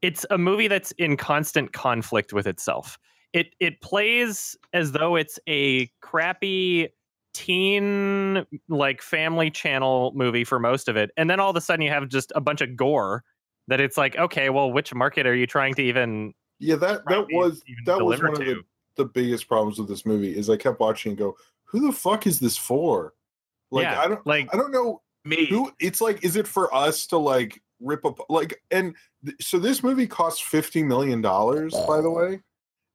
it's 0.02 0.26
a 0.30 0.38
movie 0.38 0.68
that's 0.68 0.92
in 0.94 1.18
constant 1.18 1.74
conflict 1.74 2.34
with 2.34 2.48
itself. 2.48 2.98
It 3.34 3.56
it 3.60 3.82
plays 3.82 4.56
as 4.74 4.92
though 4.92 5.16
it's 5.16 5.40
a 5.48 5.88
crappy 6.02 6.90
teen 7.34 8.46
like 8.70 9.02
family 9.02 9.52
channel 9.52 10.14
movie 10.16 10.44
for 10.44 10.60
most 10.60 10.88
of 10.88 10.96
it, 10.96 11.12
and 11.18 11.30
then 11.30 11.40
all 11.40 11.50
of 11.50 11.56
a 11.56 11.62
sudden 11.62 11.82
you 11.82 11.92
have 11.92 12.08
just 12.08 12.32
a 12.36 12.42
bunch 12.42 12.62
of 12.62 12.76
gore. 12.76 13.24
That 13.68 13.82
it's 13.82 13.98
like, 13.98 14.16
okay, 14.16 14.52
well, 14.52 14.72
which 14.72 14.94
market 14.94 15.26
are 15.26 15.34
you 15.34 15.48
trying 15.48 15.74
to 15.74 15.82
even 15.82 16.36
Yeah, 16.60 16.76
that 16.76 17.02
that 17.08 17.26
was 17.32 17.64
that 17.88 17.96
was 17.96 18.20
deliver 18.20 18.32
one 18.32 18.42
of 18.42 18.48
the, 18.48 18.64
the 18.96 19.06
biggest 19.06 19.48
problems 19.48 19.80
with 19.80 19.88
this 19.88 20.06
movie 20.06 20.38
is 20.38 20.52
I 20.52 20.56
kept 20.56 20.80
watching 20.80 21.10
and 21.12 21.18
go, 21.18 21.36
who 21.64 21.86
the 21.88 21.92
fuck 21.92 22.28
is 22.28 22.40
this 22.40 22.56
for? 22.58 23.16
Like 23.72 23.84
Yeah, 23.84 24.00
I 24.00 24.08
don't 24.08 24.26
like 24.28 24.54
I 24.54 24.58
don't 24.58 24.72
know 24.72 25.02
Me. 25.26 25.48
who 25.48 25.72
it's 25.80 26.00
like 26.00 26.24
is 26.24 26.36
it 26.36 26.48
for 26.48 26.74
us 26.74 27.08
to 27.08 27.18
like 27.18 27.60
rip 27.80 28.06
up 28.06 28.20
like 28.30 28.62
and 28.72 28.96
th- 29.26 29.36
so 29.42 29.60
this 29.60 29.84
movie 29.84 30.08
cost 30.08 30.44
50 30.44 30.84
million 30.84 31.22
dollars 31.22 31.74
by 31.88 32.00
the 32.02 32.10
way 32.10 32.40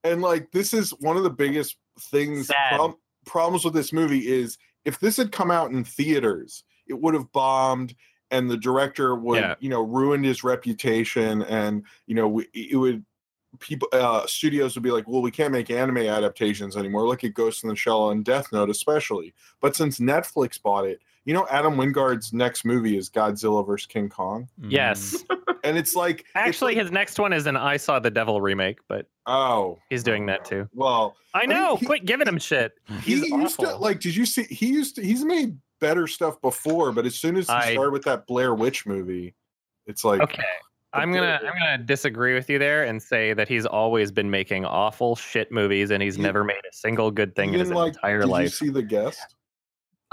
and 0.05 0.23
like 0.23 0.51
this 0.53 0.73
is 0.73 0.91
one 1.01 1.17
of 1.17 1.23
the 1.23 1.31
biggest 1.31 1.77
things 1.99 2.51
prob- 2.71 2.95
problems 3.27 3.65
with 3.65 3.75
this 3.75 3.93
movie 3.93 4.27
is 4.27 4.57
if 4.85 4.99
this 4.99 5.17
had 5.19 5.33
come 5.33 5.51
out 5.51 5.71
in 5.71 5.85
theaters 5.85 6.65
it 6.89 6.99
would 6.99 7.13
have 7.15 7.31
bombed 7.33 7.95
and 8.31 8.51
the 8.51 8.57
director 8.57 9.15
would 9.17 9.41
Yeah. 9.41 9.55
you 9.61 9.69
know 9.69 9.83
ruined 9.83 10.25
his 10.25 10.43
reputation 10.43 11.43
and 11.43 11.85
you 12.07 12.15
know 12.15 12.29
we- 12.29 12.49
it 12.55 12.77
would 12.77 13.05
people 13.59 13.89
uh 13.93 14.25
studios 14.27 14.77
would 14.77 14.83
be 14.85 14.93
like 14.93 15.09
well 15.09 15.21
we 15.23 15.31
can't 15.33 15.53
make 15.53 15.71
anime 15.71 15.99
adaptations 15.99 16.77
anymore. 16.77 17.07
Look 17.07 17.25
at 17.25 17.35
ghost 17.35 17.65
in 17.65 17.69
the 17.69 17.75
shell 17.77 18.11
and 18.11 18.25
death 18.25 18.53
note 18.53 18.71
especially. 18.71 19.35
But 19.61 19.75
since 19.77 19.99
netflix 19.99 20.61
bought 20.63 20.87
it 20.87 21.01
you 21.25 21.35
know 21.35 21.47
adam 21.51 21.75
wingard's 21.77 22.33
next 22.33 22.65
movie 22.65 22.97
is 22.97 23.11
godzilla 23.11 23.65
vs 23.67 23.87
king 23.87 24.09
kong 24.09 24.49
mm. 24.61 24.71
yes. 24.71 25.25
and 25.65 25.77
it's 25.77 25.95
like 25.95 26.21
it's 26.21 26.29
Actually, 26.35 26.75
like- 26.75 26.83
his 26.85 26.91
next 26.93 27.19
one 27.19 27.33
is 27.33 27.47
an 27.47 27.57
I 27.57 27.77
Saw 27.77 27.99
the 27.99 28.11
Devil 28.11 28.41
remake, 28.41 28.79
but 28.89 29.07
oh 29.27 29.79
he's 29.91 30.03
doing 30.03 30.27
that 30.27 30.45
too. 30.45 30.69
well 30.73 31.17
I 31.35 31.41
mean, 31.41 31.51
know. 31.51 31.77
he- 31.77 31.87
quit 31.87 32.05
giving 32.07 32.27
him 32.27 32.39
shit. 32.39 32.73
he 33.03 33.17
He's 33.17 33.29
used 33.29 33.61
to 33.61 33.67
awful. 33.69 33.81
like 33.81 34.01
did 34.01 34.17
you 34.17 34.25
see 34.27 34.45
he 34.45 34.67
used 34.69 34.97
to 34.97 35.03
he's 35.03 35.25
made 35.25 35.57
better 35.81 36.07
stuff 36.07 36.41
before 36.41 36.93
but 36.93 37.05
as 37.07 37.15
soon 37.17 37.37
as 37.37 37.47
he 37.49 37.53
I- 37.53 37.73
started 37.73 37.93
with 37.93 38.03
that 38.05 38.27
blair 38.27 38.55
witch 38.55 38.87
movie 38.87 39.35
it's 39.87 40.05
like 40.05 40.21
Okay. 40.23 40.43
I'm 40.93 41.13
gonna 41.13 41.39
I'm 41.43 41.53
gonna 41.59 41.79
disagree 41.79 42.35
with 42.35 42.49
you 42.51 42.59
there 42.59 42.85
and 42.85 43.01
say 43.01 43.33
that 43.35 43.47
he's 43.49 43.65
always 43.67 44.11
been 44.11 44.31
making 44.31 44.65
awful 44.65 45.15
shit 45.15 45.53
movies 45.53 45.91
and 45.91 46.03
he's 46.03 46.17
You- 46.17 46.23
never 46.25 46.43
made 46.45 46.57
a 46.57 46.75
single 46.75 47.11
good 47.11 47.37
thing 47.37 47.51
in 47.53 47.61
his 47.61 47.69
didn't 47.69 47.77
like 47.77 47.93
entire 47.95 48.23
did 48.23 48.37
you 48.43 48.49
see 48.49 48.71
the 48.71 48.83
guest 48.83 49.37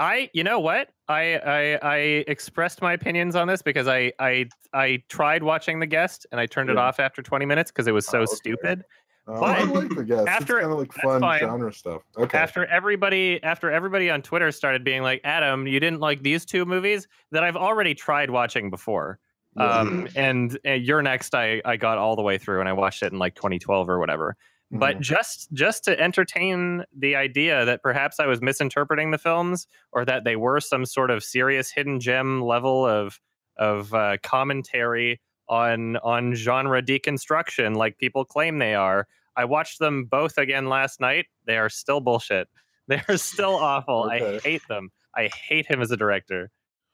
I 0.00 0.30
you 0.32 0.44
know 0.44 0.60
what? 0.60 0.90
I, 1.08 1.36
I 1.38 1.78
I 1.82 1.96
expressed 2.28 2.82
my 2.82 2.92
opinions 2.92 3.34
on 3.34 3.48
this 3.48 3.62
because 3.62 3.88
I 3.88 4.12
I 4.18 4.46
I 4.72 5.02
tried 5.08 5.42
watching 5.42 5.80
the 5.80 5.86
guest 5.86 6.26
and 6.30 6.40
I 6.40 6.46
turned 6.46 6.70
it 6.70 6.76
off 6.76 7.00
after 7.00 7.22
20 7.22 7.46
minutes 7.46 7.70
because 7.70 7.86
it 7.86 7.92
was 7.92 8.06
so 8.06 8.18
Oh, 8.20 8.22
okay. 8.22 8.34
stupid. 8.34 8.84
Oh, 9.26 9.42
I 9.44 9.62
like 9.64 9.90
the 9.94 10.04
guest. 10.04 10.26
after- 10.26 10.58
it's 10.58 10.62
kind 10.66 10.72
of 10.72 10.78
like 10.78 10.92
fun 10.92 11.22
genre 11.38 11.72
stuff. 11.72 12.02
Okay. 12.16 12.38
after 12.38 12.64
everybody 12.66 13.42
after 13.42 13.70
everybody 13.70 14.08
on 14.08 14.22
Twitter 14.22 14.50
started 14.52 14.84
being 14.84 15.02
like, 15.02 15.20
Adam, 15.24 15.66
you 15.66 15.80
didn't 15.80 16.00
like 16.00 16.22
these 16.22 16.44
two 16.44 16.64
movies 16.64 17.06
that 17.32 17.42
I've 17.42 17.56
already 17.56 17.94
tried 17.94 18.30
watching 18.30 18.70
before. 18.70 19.18
Um, 19.56 20.06
and 20.14 20.56
uh, 20.64 20.72
You're 20.74 21.02
Next, 21.02 21.34
I 21.34 21.60
I 21.64 21.76
got 21.76 21.98
all 21.98 22.14
the 22.14 22.22
way 22.22 22.38
through 22.38 22.60
and 22.60 22.68
I 22.68 22.72
watched 22.72 23.02
it 23.02 23.12
in 23.12 23.18
like 23.18 23.34
2012 23.34 23.88
or 23.88 23.98
whatever. 23.98 24.36
But 24.70 24.96
Mhm. 24.98 25.00
just 25.00 25.52
just 25.52 25.84
to 25.84 25.98
entertain 25.98 26.84
the 26.94 27.16
idea 27.16 27.64
that 27.64 27.82
perhaps 27.82 28.20
I 28.20 28.26
was 28.26 28.42
misinterpreting 28.42 29.10
the 29.12 29.18
films 29.18 29.66
or 29.92 30.04
that 30.04 30.24
they 30.24 30.36
were 30.36 30.60
some 30.60 30.84
sort 30.84 31.10
of 31.10 31.24
serious 31.24 31.70
hidden 31.70 32.00
gem 32.00 32.42
level 32.42 32.84
of 32.86 33.18
of 33.56 33.94
uh, 33.94 34.18
commentary 34.22 35.20
on 35.48 35.96
on 35.98 36.34
genre 36.34 36.82
deconstruction, 36.82 37.76
like 37.76 37.96
people 37.98 38.24
claim 38.26 38.58
they 38.58 38.74
are. 38.74 39.08
I 39.36 39.46
watched 39.46 39.78
them 39.78 40.04
both 40.04 40.36
again 40.36 40.68
last 40.68 41.00
night. 41.00 41.26
They 41.46 41.56
are 41.56 41.68
still 41.70 42.00
bullshit. 42.00 42.48
They 42.88 43.02
are 43.08 43.16
still 43.18 43.54
awful. 43.56 44.04
I 44.10 44.38
hate 44.40 44.62
them. 44.68 44.90
I 45.14 45.28
hate 45.28 45.66
him 45.66 45.80
as 45.82 45.90
a 45.90 45.96
director. 45.96 46.50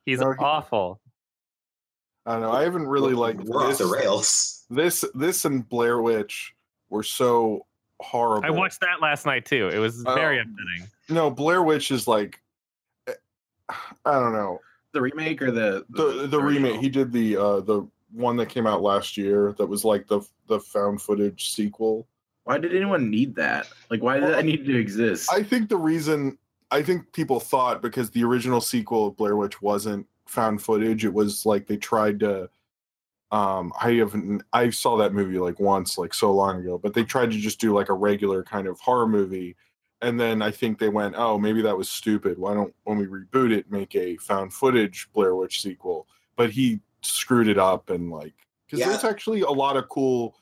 He's 0.06 0.18
No, 0.20 0.32
he- 0.32 0.38
awful. 0.38 1.00
I 2.26 2.32
don't 2.32 2.42
know. 2.42 2.52
I 2.52 2.62
haven't 2.62 2.86
really 2.88 3.14
like 3.14 3.38
We're 3.40 3.62
off 3.62 3.68
this. 3.70 3.78
the 3.78 3.86
rails. 3.86 4.64
This 4.70 5.04
this 5.14 5.44
and 5.44 5.68
Blair 5.68 6.00
Witch 6.00 6.53
were 6.90 7.02
so 7.02 7.66
horrible. 8.00 8.46
I 8.46 8.50
watched 8.50 8.80
that 8.80 9.00
last 9.00 9.26
night 9.26 9.44
too. 9.44 9.68
It 9.72 9.78
was 9.78 10.02
very 10.02 10.38
Oh. 10.38 10.42
upsetting. 10.42 10.90
No, 11.08 11.30
Blair 11.30 11.62
Witch 11.62 11.90
is 11.90 12.06
like 12.08 12.40
eh, 13.06 13.12
I 14.04 14.12
don't 14.12 14.32
know. 14.32 14.60
The 14.92 15.00
remake 15.02 15.42
or 15.42 15.50
the 15.50 15.84
The 15.90 16.26
the 16.26 16.40
remake. 16.40 16.80
He 16.80 16.88
did 16.88 17.12
the 17.12 17.36
uh 17.36 17.60
the 17.60 17.86
one 18.12 18.36
that 18.36 18.48
came 18.48 18.66
out 18.66 18.80
last 18.82 19.16
year 19.16 19.54
that 19.58 19.66
was 19.66 19.84
like 19.84 20.06
the 20.06 20.20
the 20.46 20.60
found 20.60 21.02
footage 21.02 21.50
sequel. 21.52 22.06
Why 22.44 22.58
did 22.58 22.76
anyone 22.76 23.08
need 23.10 23.34
that? 23.36 23.68
Like, 23.90 24.02
why 24.02 24.14
did 24.14 24.24
Well, 24.24 24.32
that 24.32 24.44
need 24.44 24.66
to 24.66 24.76
exist? 24.78 25.30
I 25.32 25.42
think 25.42 25.68
the 25.68 25.76
reason 25.78 26.36
I 26.70 26.82
think 26.82 27.12
people 27.12 27.40
thought 27.40 27.80
because 27.82 28.10
the 28.10 28.22
original 28.24 28.60
sequel 28.60 29.06
of 29.08 29.16
Blair 29.16 29.36
Witch 29.36 29.62
wasn't 29.62 30.06
found 30.26 30.60
footage, 30.62 31.04
it 31.04 31.12
was 31.14 31.46
like 31.46 31.66
they 31.66 31.76
tried 31.76 32.20
to 32.20 32.48
um 33.34 33.72
I 33.80 33.92
haven't 33.94 34.42
I 34.52 34.70
saw 34.70 34.96
that 34.98 35.12
movie 35.12 35.38
like 35.38 35.58
once 35.58 35.98
like 35.98 36.14
so 36.14 36.32
long 36.32 36.60
ago, 36.60 36.78
but 36.78 36.94
they 36.94 37.02
tried 37.04 37.32
to 37.32 37.38
just 37.38 37.60
do 37.60 37.74
like 37.74 37.88
a 37.88 37.94
regular 37.94 38.44
kind 38.44 38.68
of 38.68 38.78
horror 38.80 39.08
movie 39.08 39.56
and 40.02 40.20
then 40.20 40.42
I 40.42 40.50
think 40.50 40.78
they 40.78 40.90
went, 40.90 41.14
"Oh, 41.16 41.38
maybe 41.38 41.62
that 41.62 41.76
was 41.76 41.88
stupid. 41.88 42.38
Why 42.38 42.52
don't 42.54 42.74
when 42.84 42.98
we 42.98 43.06
reboot 43.06 43.52
it 43.52 43.70
make 43.70 43.94
a 43.96 44.16
found 44.18 44.52
footage 44.52 45.08
Blair 45.14 45.34
Witch 45.34 45.62
sequel?" 45.62 46.06
But 46.36 46.50
he 46.50 46.80
screwed 47.02 47.48
it 47.48 47.58
up 47.58 47.90
and 47.90 48.10
like 48.10 48.34
because 48.66 48.80
Yeah. 48.80 48.90
there's 48.90 49.04
actually 49.04 49.40
a 49.42 49.50
lot 49.50 49.76
of 49.76 49.88
cool 49.88 50.36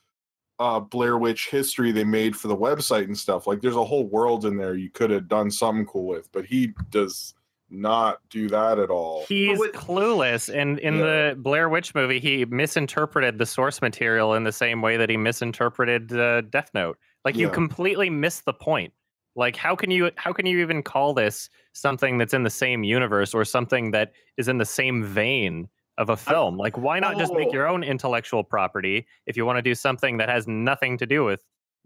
uh 0.58 0.80
Blair 0.80 1.16
Witch 1.16 1.48
history 1.48 1.92
they 1.92 2.04
made 2.04 2.36
for 2.36 2.48
the 2.48 2.56
website 2.56 3.04
and 3.04 3.18
stuff. 3.18 3.46
Like 3.46 3.60
there's 3.62 3.76
a 3.76 3.84
whole 3.84 4.06
world 4.06 4.44
in 4.44 4.56
there 4.58 4.74
you 4.74 4.90
could 4.90 5.10
have 5.10 5.28
done 5.28 5.50
something 5.50 5.86
cool 5.86 6.06
with, 6.06 6.30
but 6.32 6.44
he 6.44 6.74
does 6.90 7.34
not 7.72 8.18
do 8.30 8.48
that 8.48 8.78
at 8.78 8.90
all. 8.90 9.24
He's 9.28 9.58
clueless, 9.72 10.54
and 10.54 10.78
in 10.78 10.98
the 10.98 11.34
Blair 11.38 11.68
Witch 11.68 11.94
movie, 11.94 12.20
he 12.20 12.44
misinterpreted 12.44 13.38
the 13.38 13.46
source 13.46 13.80
material 13.80 14.34
in 14.34 14.44
the 14.44 14.52
same 14.52 14.82
way 14.82 14.96
that 14.96 15.08
he 15.08 15.16
misinterpreted 15.16 16.12
uh, 16.12 16.42
Death 16.42 16.70
Note. 16.74 16.98
Like 17.24 17.36
you 17.36 17.48
completely 17.48 18.10
missed 18.10 18.44
the 18.44 18.52
point. 18.52 18.92
Like 19.34 19.56
how 19.56 19.74
can 19.74 19.90
you 19.90 20.10
how 20.16 20.32
can 20.32 20.44
you 20.44 20.58
even 20.58 20.82
call 20.82 21.14
this 21.14 21.48
something 21.72 22.18
that's 22.18 22.34
in 22.34 22.42
the 22.42 22.50
same 22.50 22.84
universe 22.84 23.32
or 23.32 23.44
something 23.44 23.90
that 23.92 24.12
is 24.36 24.48
in 24.48 24.58
the 24.58 24.64
same 24.66 25.02
vein 25.04 25.68
of 25.96 26.10
a 26.10 26.16
film? 26.16 26.58
Like 26.58 26.76
why 26.76 26.98
not 27.00 27.16
just 27.16 27.32
make 27.32 27.48
Oh. 27.48 27.52
your 27.52 27.66
own 27.66 27.82
intellectual 27.82 28.44
property 28.44 29.06
if 29.26 29.36
you 29.36 29.46
want 29.46 29.56
to 29.56 29.62
do 29.62 29.74
something 29.74 30.18
that 30.18 30.28
has 30.28 30.46
nothing 30.46 30.98
to 30.98 31.06
do 31.06 31.24
with 31.24 31.42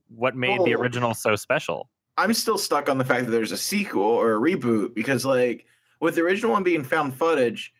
what 0.09 0.35
made 0.35 0.59
the 0.65 0.75
Oh. 0.75 0.81
original 0.81 1.15
so 1.15 1.37
special? 1.37 1.89
I'm 2.19 2.33
still 2.33 2.57
stuck 2.59 2.89
on 2.89 2.99
the 2.99 3.05
fact 3.05 3.27
that 3.27 3.31
there's 3.31 3.53
a 3.53 3.59
sequel 3.59 4.03
or 4.03 4.35
a 4.35 4.41
reboot 4.41 4.95
because, 4.95 5.27
like, 5.27 5.67
with 6.01 6.15
the 6.15 6.23
original 6.23 6.53
one 6.53 6.63
being 6.63 6.85
found 6.85 7.15
footage, 7.15 7.73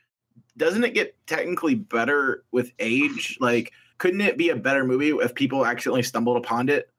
doesn't 0.57 0.85
it 0.85 0.95
get 0.95 1.15
technically 1.27 1.75
better 1.75 2.45
with 2.51 2.73
age? 2.79 3.37
Like, 3.41 3.73
couldn't 3.99 4.21
it 4.21 4.39
be 4.39 4.51
a 4.51 4.57
better 4.57 4.85
movie 4.85 5.11
if 5.11 5.35
people 5.35 5.67
accidentally 5.67 6.03
stumbled 6.03 6.37
upon 6.37 6.69
it? 6.69 6.91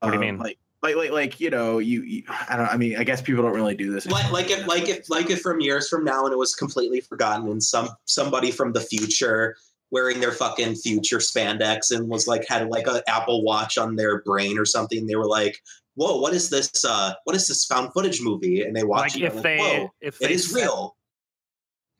What 0.00 0.10
do 0.10 0.16
you 0.16 0.22
Um, 0.22 0.26
mean? 0.36 0.38
Like, 0.38 0.58
like, 0.82 0.96
like, 0.96 1.10
like, 1.10 1.40
you 1.40 1.50
know, 1.50 1.78
you, 1.78 2.02
you, 2.02 2.22
I 2.48 2.56
don't. 2.56 2.68
I 2.68 2.76
mean, 2.76 2.96
I 2.96 3.04
guess 3.04 3.20
people 3.22 3.42
don't 3.42 3.54
really 3.54 3.74
do 3.74 3.90
this. 3.90 4.06
like 4.06 4.30
like 4.30 4.50
if 4.50 4.66
like 4.66 4.88
if 4.88 5.08
like 5.10 5.30
if 5.30 5.40
from 5.40 5.60
years 5.60 5.88
from 5.88 6.04
now 6.04 6.24
and 6.24 6.32
it 6.32 6.36
was 6.36 6.54
completely 6.54 7.00
forgotten 7.00 7.48
and 7.48 7.62
some 7.62 7.88
somebody 8.04 8.50
from 8.50 8.72
the 8.72 8.80
future 8.80 9.56
wearing 9.90 10.20
their 10.20 10.32
fucking 10.32 10.74
future 10.74 11.18
spandex 11.18 11.90
and 11.96 12.08
was 12.08 12.26
like 12.26 12.46
had 12.48 12.68
like 12.68 12.86
a 12.86 13.02
apple 13.08 13.42
watch 13.42 13.78
on 13.78 13.96
their 13.96 14.20
brain 14.22 14.58
or 14.58 14.64
something 14.64 15.06
they 15.06 15.14
were 15.16 15.26
like 15.26 15.62
whoa 15.96 16.18
what 16.20 16.32
is 16.32 16.48
this 16.50 16.84
uh 16.84 17.12
what 17.24 17.34
is 17.34 17.46
this 17.48 17.64
found 17.66 17.92
footage 17.92 18.20
movie 18.22 18.62
and 18.62 18.74
they 18.76 18.84
watch 18.84 19.14
Like 19.14 19.22
it 19.22 19.24
if 19.26 19.34
and 19.34 19.42
they 19.42 19.58
like, 19.58 19.78
whoa 19.82 19.90
if 20.00 20.18
they 20.18 20.32
is 20.32 20.50
set- 20.50 20.60
real 20.62 20.96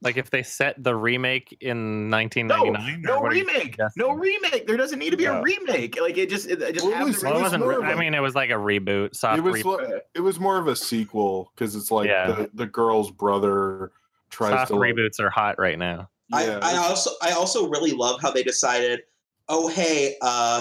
Like 0.02 0.16
if 0.18 0.28
they 0.30 0.42
set 0.42 0.74
the 0.82 0.94
remake 0.94 1.56
in 1.60 2.10
1999. 2.10 3.00
no 3.02 3.14
or 3.16 3.22
what 3.22 3.32
are 3.32 3.34
you 3.34 3.46
remake, 3.46 3.76
no 3.96 4.10
remake. 4.12 4.66
There 4.66 4.76
doesn't 4.76 4.98
need 4.98 5.10
to 5.10 5.16
be 5.16 5.22
Yeah. 5.24 5.38
a 5.38 5.42
remake. 5.42 5.98
Like, 6.00 6.18
it 6.18 6.28
just, 6.28 6.46
it, 6.46 6.60
it 6.60 6.74
just 6.74 6.84
Well, 6.86 7.00
it 7.00 7.04
was- 7.04 7.20
the 7.20 7.26
Well, 7.26 7.32
it 7.32 7.36
was 7.36 7.42
wasn't. 7.44 7.64
more 7.64 7.80
re- 7.80 7.92
of 7.92 7.98
mean, 7.98 8.12
it 8.14 8.20
was 8.20 8.34
like 8.34 8.50
a 8.50 8.60
reboot, 8.70 9.16
soft 9.16 9.38
it 9.38 9.40
was 9.40 9.62
reboot, 9.62 9.88
li- 9.88 10.00
it 10.14 10.20
was 10.20 10.38
more 10.38 10.58
of 10.58 10.68
a 10.68 10.76
sequel 10.76 11.50
because 11.54 11.74
it's 11.74 11.90
like 11.90 12.08
Yeah. 12.08 12.30
the, 12.32 12.50
the 12.52 12.66
girl's 12.66 13.10
brother 13.10 13.92
tries 14.30 14.52
soft 14.52 14.68
to 14.72 14.76
like, 14.76 14.92
reboots 14.94 15.18
are 15.18 15.30
hot 15.30 15.58
right 15.58 15.78
now. 15.78 16.10
yeah, 16.28 16.58
I, 16.62 16.74
I 16.74 16.76
also 16.76 17.10
I 17.22 17.30
also 17.32 17.68
really 17.68 17.92
love 17.92 18.20
how 18.20 18.30
they 18.30 18.42
decided, 18.42 19.00
oh 19.48 19.68
hey, 19.68 20.16
uh, 20.20 20.60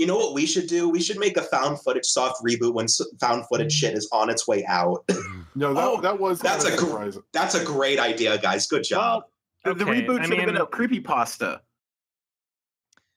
you 0.00 0.06
know 0.06 0.16
what 0.16 0.32
we 0.32 0.46
should 0.46 0.66
do? 0.66 0.88
We 0.88 1.00
should 1.02 1.18
make 1.18 1.36
a 1.36 1.42
found 1.42 1.78
footage 1.82 2.06
soft 2.06 2.42
reboot 2.42 2.72
when 2.72 2.86
found 3.20 3.44
footage 3.48 3.70
shit 3.72 3.92
is 3.94 4.08
on 4.12 4.30
its 4.30 4.48
way 4.48 4.64
out. 4.66 5.04
no 5.54 5.74
that, 5.74 5.84
Oh, 5.84 6.00
that 6.00 6.18
was 6.18 6.40
that's 6.40 6.64
a 6.64 6.72
of 6.72 6.78
gr- 6.78 7.20
That's 7.34 7.54
a 7.54 7.62
great 7.62 7.98
idea, 8.00 8.38
guys. 8.38 8.66
Good 8.66 8.84
job. 8.84 9.24
The, 9.64 9.74
the 9.74 9.84
Okay, 9.84 10.00
reboot 10.02 10.20
I 10.20 10.26
should 10.26 10.38
have 10.38 10.46
been 10.46 10.56
a 10.56 10.66
creepy 10.66 11.00
pasta. 11.00 11.60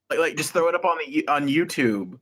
Like, 0.10 0.20
like, 0.20 0.36
just 0.36 0.52
throw 0.52 0.68
it 0.68 0.76
up 0.76 0.84
on 0.84 0.98
the 1.06 1.26
on 1.30 1.48
YouTube. 1.48 2.20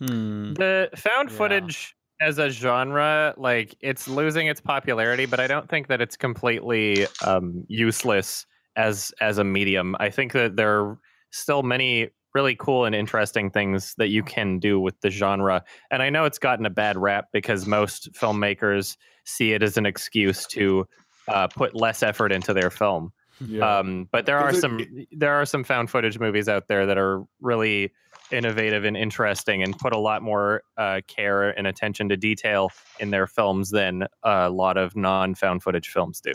Hmm. 0.00 0.54
The 0.54 0.88
found 0.96 1.30
Yeah. 1.30 1.36
footage 1.36 1.94
as 2.20 2.38
a 2.38 2.48
genre, 2.48 3.34
like 3.36 3.76
it's 3.80 4.08
losing 4.08 4.46
its 4.46 4.60
popularity, 4.60 5.26
but 5.26 5.38
I 5.38 5.46
don't 5.46 5.68
think 5.68 5.88
that 5.88 6.00
it's 6.00 6.16
completely 6.16 7.06
um, 7.26 7.64
useless 7.68 8.46
as 8.76 9.12
as 9.20 9.36
a 9.38 9.44
medium. 9.44 9.96
I 10.00 10.08
think 10.08 10.32
that 10.32 10.56
there 10.56 10.80
are 10.80 10.98
still 11.30 11.62
many 11.62 12.08
really 12.34 12.54
cool 12.56 12.84
and 12.84 12.94
interesting 12.94 13.50
things 13.50 13.94
that 13.98 14.08
you 14.08 14.22
can 14.22 14.58
do 14.58 14.78
with 14.78 15.00
the 15.00 15.10
genre. 15.10 15.64
And 15.90 16.02
I 16.02 16.10
know 16.10 16.24
it's 16.24 16.38
gotten 16.38 16.66
a 16.66 16.70
bad 16.70 16.96
rap 16.96 17.26
because 17.32 17.66
most 17.66 18.12
filmmakers 18.12 18.96
see 19.24 19.52
it 19.52 19.62
as 19.62 19.76
an 19.76 19.86
excuse 19.86 20.46
to 20.48 20.86
uh, 21.28 21.48
put 21.48 21.74
less 21.74 22.02
effort 22.02 22.32
into 22.32 22.52
their 22.54 22.70
film. 22.70 23.12
Yeah. 23.40 23.78
Um, 23.78 24.08
but 24.10 24.26
there 24.26 24.38
are 24.38 24.50
it- 24.50 24.56
some 24.56 24.80
there 25.12 25.32
are 25.34 25.46
some 25.46 25.62
found 25.64 25.90
footage 25.90 26.18
movies 26.18 26.48
out 26.48 26.66
there 26.68 26.86
that 26.86 26.98
are 26.98 27.22
really 27.40 27.92
innovative 28.30 28.84
and 28.84 28.96
interesting 28.96 29.62
and 29.62 29.78
put 29.78 29.94
a 29.94 29.98
lot 29.98 30.22
more 30.22 30.62
uh, 30.76 31.00
care 31.06 31.50
and 31.50 31.66
attention 31.66 32.08
to 32.10 32.16
detail 32.16 32.70
in 32.98 33.10
their 33.10 33.26
films 33.26 33.70
than 33.70 34.06
a 34.24 34.50
lot 34.50 34.76
of 34.76 34.96
non 34.96 35.34
found 35.34 35.62
footage 35.62 35.88
films 35.88 36.20
do. 36.20 36.32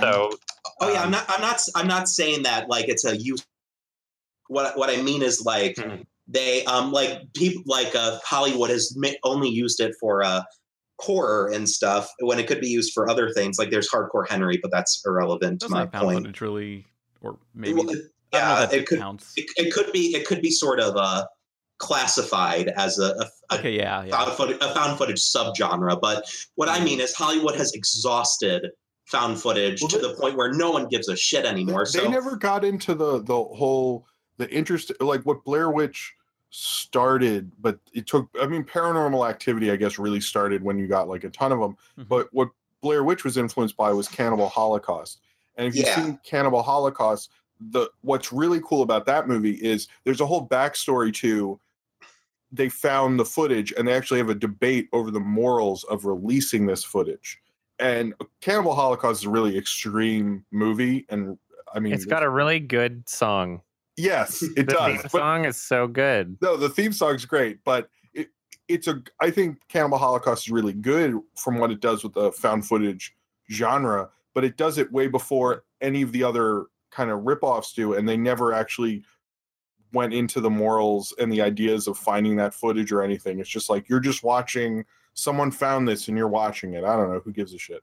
So 0.00 0.30
Oh 0.80 0.92
yeah, 0.92 1.00
I'm 1.00 1.04
Um, 1.06 1.10
not. 1.12 1.24
I'm 1.28 1.40
not. 1.40 1.60
I'm 1.76 1.86
not 1.86 2.08
saying 2.08 2.42
that 2.44 2.68
like 2.68 2.88
it's 2.88 3.04
a 3.04 3.16
use. 3.16 3.44
What 4.54 4.76
What 4.78 4.88
I 4.90 5.02
mean 5.02 5.22
is 5.22 5.44
like 5.44 5.74
Mhm. 5.76 6.04
they 6.28 6.64
um 6.64 6.92
like 6.92 7.20
people 7.34 7.62
like 7.66 7.94
uh 7.94 8.18
Hollywood 8.24 8.70
has 8.70 8.94
ma- 8.96 9.20
only 9.24 9.48
used 9.50 9.80
it 9.80 9.94
for 10.00 10.22
uh 10.22 10.42
horror 11.00 11.50
and 11.52 11.68
stuff 11.68 12.08
when 12.20 12.38
it 12.38 12.46
could 12.46 12.60
be 12.60 12.68
used 12.68 12.92
for 12.94 13.10
other 13.10 13.28
things. 13.30 13.58
Like 13.58 13.70
there's 13.70 13.90
Hardcore 13.90 14.26
Henry, 14.28 14.58
but 14.62 14.70
that's 14.70 15.02
irrelevant 15.04 15.60
to 15.62 15.68
my 15.68 15.80
like 15.80 15.92
found 15.92 16.04
point. 16.04 16.18
footage 16.20 16.40
really, 16.40 16.86
or 17.20 17.36
maybe 17.54 17.74
Well, 17.74 17.90
I 17.90 18.00
yeah, 18.32 18.68
it 18.72 18.86
could. 18.86 19.00
It, 19.36 19.46
it 19.56 19.72
could 19.72 19.92
be. 19.92 20.14
It 20.16 20.26
could 20.26 20.40
be 20.42 20.50
sort 20.50 20.80
of 20.80 20.96
uh 20.96 21.24
classified 21.78 22.68
as 22.76 22.98
a, 22.98 23.10
a, 23.50 23.54
a 23.54 23.58
Okay, 23.58 23.76
yeah, 23.76 24.04
yeah. 24.04 24.16
found 24.16 24.32
footage, 24.32 24.58
a 24.60 24.72
found 24.74 24.96
footage 24.98 25.20
subgenre. 25.20 26.00
But 26.00 26.24
what 26.54 26.68
I 26.68 26.82
mean 26.82 27.00
is 27.00 27.14
Hollywood 27.14 27.56
has 27.56 27.72
exhausted 27.74 28.70
found 29.06 29.40
footage 29.40 29.80
Well, 29.82 29.90
to 29.90 29.98
they- 29.98 30.08
the 30.08 30.14
point 30.14 30.36
where 30.36 30.52
no 30.52 30.70
one 30.70 30.88
gives 30.88 31.08
a 31.08 31.16
shit 31.16 31.44
anymore. 31.44 31.84
they 31.92 31.98
so 32.00 32.08
never 32.10 32.36
got 32.36 32.64
into 32.64 32.94
the 32.94 33.20
the 33.22 33.34
whole 33.34 34.06
the 34.36 34.50
interest 34.50 34.92
like 35.00 35.22
what 35.22 35.44
Blair 35.44 35.70
Witch 35.70 36.14
started, 36.50 37.52
but 37.60 37.78
it 37.92 38.06
took. 38.06 38.28
I 38.40 38.46
mean, 38.46 38.64
Paranormal 38.64 39.28
Activity, 39.28 39.70
I 39.70 39.76
guess, 39.76 39.98
really 39.98 40.20
started 40.20 40.62
when 40.62 40.78
you 40.78 40.86
got 40.86 41.08
like 41.08 41.24
a 41.24 41.30
ton 41.30 41.52
of 41.52 41.60
them. 41.60 41.76
Mhm. 41.98 42.08
But 42.08 42.32
what 42.32 42.50
Blair 42.80 43.04
Witch 43.04 43.24
was 43.24 43.36
influenced 43.36 43.76
by 43.76 43.92
was 43.92 44.08
Cannibal 44.08 44.48
Holocaust. 44.48 45.20
And 45.56 45.66
if 45.66 45.74
you've 45.74 45.86
Yeah. 45.86 45.96
seen 45.96 46.18
Cannibal 46.24 46.62
Holocaust, 46.62 47.30
the 47.60 47.88
what's 48.02 48.32
really 48.32 48.60
cool 48.60 48.82
about 48.82 49.06
that 49.06 49.28
movie 49.28 49.54
is 49.54 49.88
there's 50.04 50.20
a 50.20 50.26
whole 50.26 50.46
backstory 50.46 51.14
to 51.14 51.58
they 52.52 52.68
found 52.68 53.18
the 53.18 53.24
footage 53.24 53.72
and 53.72 53.88
they 53.88 53.92
actually 53.92 54.18
have 54.18 54.28
a 54.28 54.34
debate 54.34 54.88
over 54.92 55.10
the 55.10 55.18
morals 55.18 55.82
of 55.84 56.04
releasing 56.04 56.66
this 56.66 56.84
footage. 56.84 57.40
And 57.80 58.14
Cannibal 58.40 58.76
Holocaust 58.76 59.22
is 59.22 59.26
a 59.26 59.30
really 59.30 59.58
extreme 59.58 60.44
movie, 60.52 61.04
and 61.08 61.36
I 61.74 61.80
mean, 61.80 61.92
it's 61.92 62.04
got 62.04 62.22
a 62.22 62.30
really 62.30 62.60
good 62.60 63.08
song. 63.08 63.60
Yes, 63.96 64.42
it 64.56 64.56
The 64.56 64.62
does. 64.64 65.02
But 65.02 65.10
song 65.10 65.44
is 65.44 65.56
so 65.60 65.86
good. 65.86 66.36
no, 66.40 66.56
the 66.56 66.68
theme 66.68 66.92
song's 66.92 67.24
great, 67.24 67.62
but 67.64 67.88
it, 68.12 68.28
it's 68.68 68.86
a. 68.88 69.02
I 69.20 69.30
think 69.30 69.58
Cannibal 69.68 69.98
Holocaust 69.98 70.46
is 70.46 70.50
really 70.52 70.72
good 70.72 71.18
from 71.36 71.58
what 71.58 71.70
it 71.70 71.80
does 71.80 72.02
with 72.02 72.14
the 72.14 72.32
found 72.32 72.66
footage 72.66 73.14
genre, 73.50 74.10
but 74.34 74.44
it 74.44 74.56
does 74.56 74.78
it 74.78 74.90
way 74.92 75.06
before 75.06 75.64
any 75.80 76.02
of 76.02 76.12
the 76.12 76.22
other 76.24 76.66
kind 76.90 77.10
of 77.10 77.20
ripoffs 77.20 77.74
do, 77.74 77.94
and 77.94 78.08
they 78.08 78.16
never 78.16 78.52
actually 78.52 79.04
went 79.92 80.12
into 80.12 80.40
the 80.40 80.50
morals 80.50 81.14
and 81.20 81.32
the 81.32 81.40
ideas 81.40 81.86
of 81.86 81.96
finding 81.96 82.36
that 82.36 82.52
footage 82.54 82.90
or 82.90 83.02
anything. 83.02 83.38
It's 83.38 83.48
just 83.48 83.70
like 83.70 83.88
you're 83.88 84.00
just 84.00 84.24
watching 84.24 84.84
someone 85.14 85.52
found 85.52 85.86
this 85.86 86.08
and 86.08 86.16
you're 86.16 86.26
watching 86.26 86.74
it. 86.74 86.82
I 86.82 86.96
don't 86.96 87.12
know 87.12 87.20
who 87.20 87.32
gives 87.32 87.54
a 87.54 87.58
shit. 87.58 87.80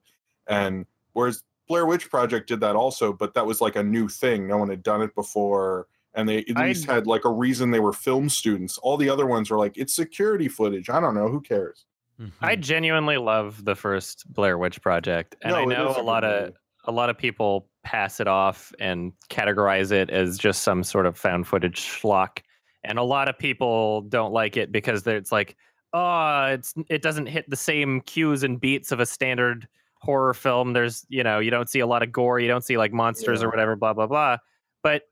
And 0.47 0.85
whereas 1.13 1.43
Blair 1.69 1.85
Witch 1.85 2.09
Project 2.09 2.49
did 2.49 2.59
that 2.59 2.75
also, 2.75 3.13
but 3.13 3.33
that 3.35 3.45
was 3.45 3.61
like 3.61 3.77
a 3.77 3.83
new 3.83 4.09
thing. 4.09 4.45
No 4.45 4.57
one 4.57 4.69
had 4.69 4.83
done 4.83 5.01
it 5.01 5.15
before. 5.15 5.87
And 6.13 6.27
they 6.27 6.39
at 6.39 6.57
I'd- 6.57 6.67
least 6.67 6.85
had 6.85 7.07
like 7.07 7.25
a 7.25 7.31
reason 7.31 7.71
they 7.71 7.79
were 7.79 7.93
film 7.93 8.27
students. 8.29 8.77
All 8.79 8.97
the 8.97 9.09
other 9.09 9.25
ones 9.27 9.49
were 9.49 9.57
like, 9.57 9.77
it's 9.77 9.93
security 9.93 10.47
footage. 10.47 10.89
I 10.89 10.99
don't 10.99 11.15
know. 11.15 11.27
Who 11.29 11.39
cares? 11.41 11.85
Mhm. 12.19 12.31
I 12.41 12.55
genuinely 12.55 13.17
love 13.17 13.63
the 13.65 13.75
first 13.75 14.31
Blair 14.31 14.57
Witch 14.57 14.81
Project, 14.81 15.35
and 15.41 15.55
I 15.55 15.63
No, 15.63 15.69
it 15.69 15.73
know 15.77 15.87
a 15.95 16.01
a 16.01 16.03
lot 16.03 16.23
good 16.23 16.49
of 16.49 16.53
a 16.85 16.91
lot 16.91 17.09
of 17.09 17.17
people 17.17 17.67
pass 17.83 18.19
it 18.19 18.27
off 18.27 18.71
and 18.79 19.13
categorize 19.29 19.91
it 19.91 20.09
as 20.09 20.37
just 20.37 20.63
some 20.63 20.83
sort 20.83 21.05
of 21.05 21.17
found 21.17 21.47
footage 21.47 21.79
schlock, 21.79 22.39
and 22.83 22.99
a 22.99 23.03
lot 23.03 23.27
of 23.29 23.37
people 23.39 24.01
don't 24.01 24.33
like 24.33 24.57
it 24.57 24.71
because 24.71 25.05
it's 25.07 25.31
like, 25.31 25.55
oh, 25.93 26.45
it's 26.45 26.73
it 26.89 27.01
doesn't 27.01 27.25
hit 27.27 27.49
the 27.49 27.55
same 27.55 28.01
cues 28.01 28.43
and 28.43 28.59
beats 28.59 28.91
of 28.91 28.99
a 28.99 29.05
standard 29.05 29.67
horror 30.01 30.33
film. 30.33 30.73
There's 30.73 31.05
you 31.09 31.23
know 31.23 31.39
you 31.39 31.49
don't 31.49 31.69
see 31.69 31.79
a 31.79 31.87
lot 31.87 32.03
of 32.03 32.11
gore, 32.11 32.39
you 32.39 32.47
don't 32.47 32.63
see 32.63 32.77
like 32.77 32.91
monsters 32.93 33.41
or 33.41 33.49
whatever, 33.49 33.75
blah 33.75 33.93
blah 33.93 34.07
blah, 34.07 34.37
but 34.83 35.03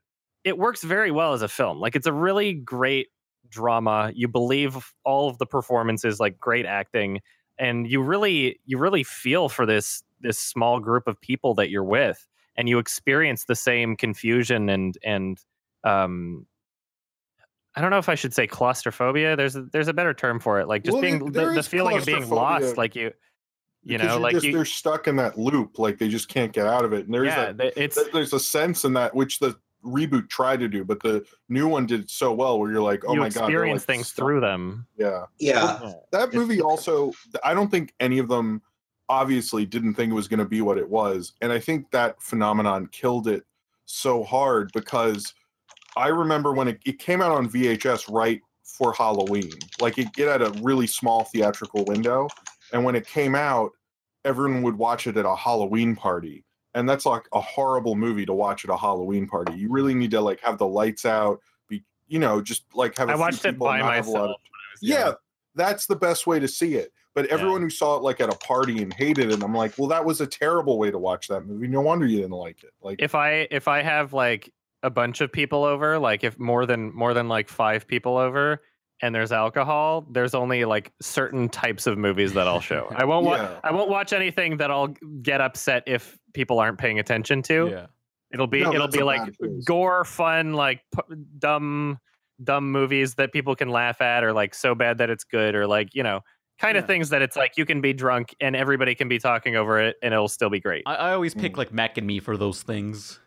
it 0.44 0.58
works 0.58 0.84
very 0.84 1.12
well 1.12 1.34
as 1.34 1.42
a 1.42 1.48
film. 1.48 1.80
Like 1.80 1.96
it's 1.96 2.08
a 2.08 2.14
really 2.14 2.54
great 2.54 3.08
drama. 3.50 4.12
You 4.14 4.28
believe 4.28 4.94
all 5.04 5.30
of 5.30 5.38
the 5.38 5.46
performances, 5.46 6.20
like 6.20 6.40
great 6.40 6.66
acting, 6.66 7.22
and 7.58 7.90
you 7.90 8.02
really 8.02 8.60
you 8.66 8.78
really 8.78 9.04
feel 9.04 9.50
for 9.50 9.66
this 9.66 10.04
this 10.22 10.38
small 10.38 10.80
group 10.80 11.08
of 11.08 11.20
people 11.22 11.54
that 11.56 11.70
you're 11.70 11.84
with, 11.84 12.28
and 12.56 12.70
you 12.70 12.80
experience 12.80 13.46
the 13.46 13.56
same 13.56 13.96
confusion 13.96 14.70
and 14.70 14.98
and 15.04 15.40
um. 15.84 16.46
I 17.76 17.82
don't 17.82 17.92
know 17.92 18.00
if 18.00 18.10
I 18.10 18.16
should 18.16 18.34
say 18.34 18.48
claustrophobia. 18.48 19.36
There's 19.36 19.56
a, 19.56 19.62
there's 19.62 19.88
a 19.88 19.94
better 19.94 20.14
term 20.14 20.40
for 20.40 20.60
it, 20.60 20.68
like 20.68 20.84
just 20.84 20.94
Well, 20.94 21.02
being 21.04 21.32
the, 21.32 21.54
the 21.54 21.64
feeling 21.64 21.98
of 21.98 22.06
being 22.06 22.28
lost. 22.28 22.78
Like 22.78 22.96
you, 22.96 23.12
You 23.84 23.98
Because 23.98 24.16
know, 24.16 24.22
like 24.22 24.34
just, 24.34 24.46
you, 24.46 24.52
they're 24.52 24.66
stuck 24.66 25.08
in 25.08 25.16
that 25.18 25.38
loop, 25.38 25.80
like 25.80 25.98
they 25.98 26.10
just 26.10 26.28
can't 26.28 26.52
get 26.52 26.68
out 26.68 26.84
of 26.84 26.94
it. 26.94 27.06
And 27.06 27.14
there's 27.14 27.28
yeah, 27.28 27.52
that, 27.54 27.74
it's 27.78 27.98
there's 28.12 28.34
a 28.34 28.40
sense 28.40 28.84
in 28.84 28.94
that 28.94 29.16
which 29.16 29.40
the 29.40 29.58
reboot 29.86 30.30
tried 30.30 30.60
to 30.60 30.68
do, 30.68 30.84
but 30.84 31.02
the 31.02 31.26
new 31.48 31.68
one 31.68 31.86
did 31.86 32.10
so 32.10 32.34
well 32.34 32.60
where 32.60 32.72
you're 32.72 32.82
like, 32.82 33.04
oh 33.08 33.14
you 33.14 33.20
my 33.20 33.30
god, 33.30 33.44
experience 33.46 33.82
like, 33.82 33.88
things 33.88 34.08
stuck. 34.08 34.26
through 34.26 34.42
them. 34.42 34.86
Yeah, 34.98 35.26
Yeah. 35.40 35.94
that 36.12 36.34
movie 36.34 36.62
also. 36.62 37.12
I 37.44 37.54
don't 37.54 37.70
think 37.72 37.94
any 38.00 38.20
of 38.20 38.28
them 38.28 38.62
obviously 39.08 39.66
didn't 39.66 39.96
think 39.96 40.12
it 40.12 40.16
was 40.16 40.28
going 40.28 40.40
to 40.40 40.46
be 40.46 40.62
what 40.62 40.78
it 40.78 40.88
was, 40.90 41.34
and 41.42 41.52
I 41.52 41.60
think 41.60 41.90
that 41.92 42.22
phenomenon 42.22 42.88
killed 42.92 43.28
it 43.28 43.44
so 43.86 44.24
hard 44.24 44.72
because 44.74 45.34
I 45.98 46.10
remember 46.10 46.54
when 46.54 46.68
it, 46.68 46.80
it 46.86 47.00
came 47.00 47.22
out 47.22 47.32
on 47.32 47.50
VHS 47.50 48.12
right 48.14 48.40
for 48.64 48.94
Halloween. 48.94 49.50
Like 49.82 49.98
it, 49.98 50.08
it 50.18 50.28
had 50.28 50.42
a 50.42 50.52
really 50.62 50.88
small 50.88 51.24
theatrical 51.24 51.86
window, 51.86 52.28
and 52.74 52.84
when 52.84 52.96
it 52.96 53.08
came 53.08 53.34
out, 53.34 53.72
everyone 54.26 54.62
would 54.64 54.78
watch 54.78 55.08
it 55.08 55.18
at 55.18 55.26
a 55.26 55.36
Halloween 55.36 55.96
party. 55.96 56.44
And 56.80 56.88
that's 56.90 57.06
like 57.06 57.24
a 57.34 57.42
horrible 57.42 57.96
movie 57.96 58.26
to 58.26 58.34
watch 58.34 58.64
at 58.66 58.72
a 58.72 58.78
Halloween 58.78 59.28
party. 59.28 59.54
You 59.54 59.70
really 59.70 59.94
need 59.94 60.12
to 60.12 60.22
like 60.22 60.40
have 60.42 60.58
the 60.58 60.68
lights 60.68 61.06
out, 61.06 61.42
be 61.68 61.84
you 62.08 62.20
know, 62.20 62.42
just 62.42 62.64
like 62.74 62.98
have. 62.98 63.10
a 63.10 63.14
I 63.14 63.16
watched 63.16 63.46
it 63.46 63.60
by 63.60 63.80
not 63.80 63.94
have 63.94 64.08
a 64.08 64.12
lot 64.12 64.22
of- 64.24 64.28
myself. 64.30 64.42
yeah, 64.82 65.12
that's 65.56 65.86
the 65.86 65.96
best 65.96 66.26
way 66.26 66.40
to 66.40 66.48
see 66.48 66.76
it. 66.76 66.92
But 67.16 67.26
everyone 67.26 67.62
who 67.62 67.70
saw 67.70 67.98
it 67.98 68.04
like 68.04 68.22
at 68.22 68.34
a 68.34 68.38
party 68.38 68.82
and 68.82 68.94
hated 68.94 69.32
it, 69.32 69.44
I'm 69.44 69.54
like, 69.54 69.78
well, 69.78 69.90
that 69.90 70.06
was 70.06 70.22
a 70.22 70.28
terrible 70.28 70.78
way 70.78 70.90
to 70.92 70.98
watch 70.98 71.28
that 71.28 71.46
movie. 71.46 71.68
No 71.68 71.82
wonder 71.82 72.06
you 72.06 72.18
didn't 72.22 72.32
like 72.32 72.64
it. 72.64 72.72
Like, 72.82 73.02
if 73.02 73.14
I 73.14 73.48
if 73.52 73.68
I 73.68 73.82
have 73.82 74.14
like 74.14 74.54
a 74.84 74.90
bunch 74.90 75.20
of 75.20 75.32
people 75.32 75.66
over, 75.66 76.00
like 76.00 76.24
if 76.24 76.40
more 76.40 76.66
than 76.66 76.96
more 76.96 77.14
than 77.14 77.28
like 77.28 77.50
five 77.50 77.88
people 77.88 78.16
over, 78.16 78.62
and 79.02 79.14
there's 79.16 79.32
alcohol, 79.32 80.06
there's 80.12 80.34
only 80.36 80.66
like 80.66 80.91
certain 81.02 81.47
types 81.50 81.88
of 81.88 81.97
movies 81.97 82.34
that 82.34 82.47
I'll 82.47 82.60
show. 82.62 82.88
I 82.95 83.06
won't 83.06 83.26
watch. 83.26 83.41
Yeah. 83.41 83.60
I 83.64 83.72
won't 83.72 83.89
watch 83.89 84.14
anything 84.14 84.58
that 84.58 84.72
I'll 84.72 84.93
get 85.22 85.41
upset 85.41 85.84
if 85.88 86.18
people 86.34 86.60
aren't 86.60 86.78
paying 86.78 87.00
attention 87.00 87.41
to. 87.43 87.70
Yeah. 87.72 87.86
It'll 88.32 88.47
be 88.47 88.62
No, 88.62 88.74
it'll 88.74 88.88
be 88.88 89.02
like 89.04 89.22
gore, 89.66 90.04
fun, 90.06 90.54
like 90.54 90.82
p- 90.93 91.16
dumb, 91.39 91.97
dumb 92.43 92.72
movies 92.72 93.16
that 93.16 93.34
people 93.34 93.56
can 93.56 93.70
laugh 93.70 94.02
at, 94.02 94.24
or 94.24 94.34
like 94.34 94.54
so 94.54 94.76
bad 94.76 95.00
that 95.00 95.10
it's 95.10 95.24
good, 95.24 95.56
or 95.56 95.66
like 95.66 95.95
you 95.95 96.04
know, 96.04 96.22
kind 96.60 96.78
of 96.78 96.84
Yeah. 96.84 96.88
things 96.88 97.10
that 97.10 97.22
it's 97.24 97.36
like 97.36 97.58
you 97.58 97.66
can 97.66 97.82
be 97.82 97.91
drunk 97.93 98.36
and 98.39 98.56
everybody 98.56 98.93
can 98.95 99.08
be 99.08 99.18
talking 99.18 99.56
over 99.56 99.80
it 99.80 99.95
and 100.04 100.14
it'll 100.14 100.28
still 100.28 100.50
be 100.50 100.60
great. 100.60 100.84
I, 100.86 100.95
I 100.95 101.14
always 101.14 101.34
pick 101.34 101.58
like 101.58 101.74
Mac 101.74 101.97
and 101.97 102.06
Me 102.06 102.20
for 102.20 102.38
those 102.38 102.62
things. 102.62 103.20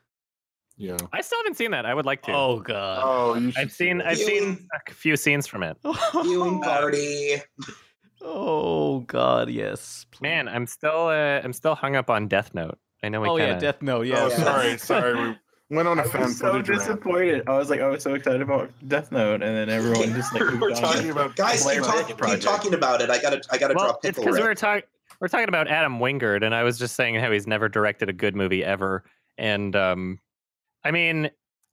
Yeah. 0.83 0.97
I 1.13 1.21
still 1.21 1.39
haven't 1.39 1.57
seen 1.57 1.71
that. 1.71 1.87
I 1.87 1.95
would 1.95 2.05
like 2.07 2.23
to. 2.23 2.33
Oh 2.33 2.59
god. 2.61 3.01
Oh, 3.05 3.35
you 3.35 3.53
I've 3.57 3.71
seen 3.73 3.99
that. 3.99 4.09
I've 4.09 4.19
You- 4.19 4.27
seen 4.27 4.69
a 4.89 4.93
few 4.93 5.17
scenes 5.17 5.47
from 5.47 5.63
it. 5.63 5.77
Viewing 6.23 6.61
party. 6.63 7.37
oh 8.21 9.01
god, 9.01 9.49
yes. 9.51 10.07
Man, 10.21 10.49
I'm 10.49 10.67
still 10.67 11.07
uh, 11.09 11.41
I'm 11.43 11.53
still 11.53 11.75
hung 11.75 11.97
up 11.97 12.11
on 12.11 12.29
Death 12.29 12.55
Note. 12.55 12.79
I 13.03 13.09
know 13.09 13.21
we 13.21 13.29
oh 13.29 13.37
yeah, 13.37 13.47
kinda, 13.51 13.61
Death 13.61 13.83
Note. 13.83 14.07
Yeah. 14.07 14.25
Oh, 14.25 14.29
sorry, 14.31 14.79
sorry. 14.91 15.37
We 15.71 15.77
went 15.77 15.89
on 15.89 15.99
a 15.99 16.03
I 16.03 16.07
fan 16.09 16.23
was 16.23 16.39
so 16.39 16.53
footage 16.53 16.69
rant. 16.69 16.81
disappointed. 16.83 17.49
I 17.49 17.57
was 17.57 17.71
like, 17.71 17.81
I 17.81 17.89
was 17.89 18.03
so 18.03 18.15
excited 18.15 18.43
about 18.43 18.71
Death 18.89 19.11
Note, 19.11 19.43
and 19.43 19.57
then 19.57 19.69
everyone 19.71 20.13
just 20.15 20.33
like 20.35 20.43
We're 20.43 20.51
moved 20.53 20.77
on. 20.77 20.83
talking 20.83 21.11
about 21.11 21.35
Guys, 21.37 21.65
keep, 21.65 21.79
Blair 21.81 21.83
talk, 21.83 22.07
keep 22.31 22.41
talking 22.41 22.75
about 22.75 23.01
it. 23.01 23.11
I 23.11 23.21
gotta 23.21 23.41
I 23.51 23.59
gotta 23.59 23.75
Well, 23.75 23.87
drop 23.87 24.05
it's 24.05 24.19
pickle 24.19 24.25
because 24.25 24.41
we 24.41 24.47
were 24.47 24.55
talking 24.55 24.83
we're 25.21 25.29
talking 25.29 25.49
about 25.49 25.69
Adam 25.69 25.99
Wingard, 25.99 26.43
and 26.45 26.55
I 26.55 26.63
was 26.65 26.79
just 26.79 26.97
saying 26.97 27.15
how 27.17 27.31
he's 27.31 27.47
never 27.47 27.69
directed 27.69 28.09
a 28.09 28.13
good 28.13 28.35
movie 28.35 28.65
ever. 28.65 29.05
And 29.39 29.75
um, 29.77 30.19
I 30.85 30.91
mean, 30.91 31.31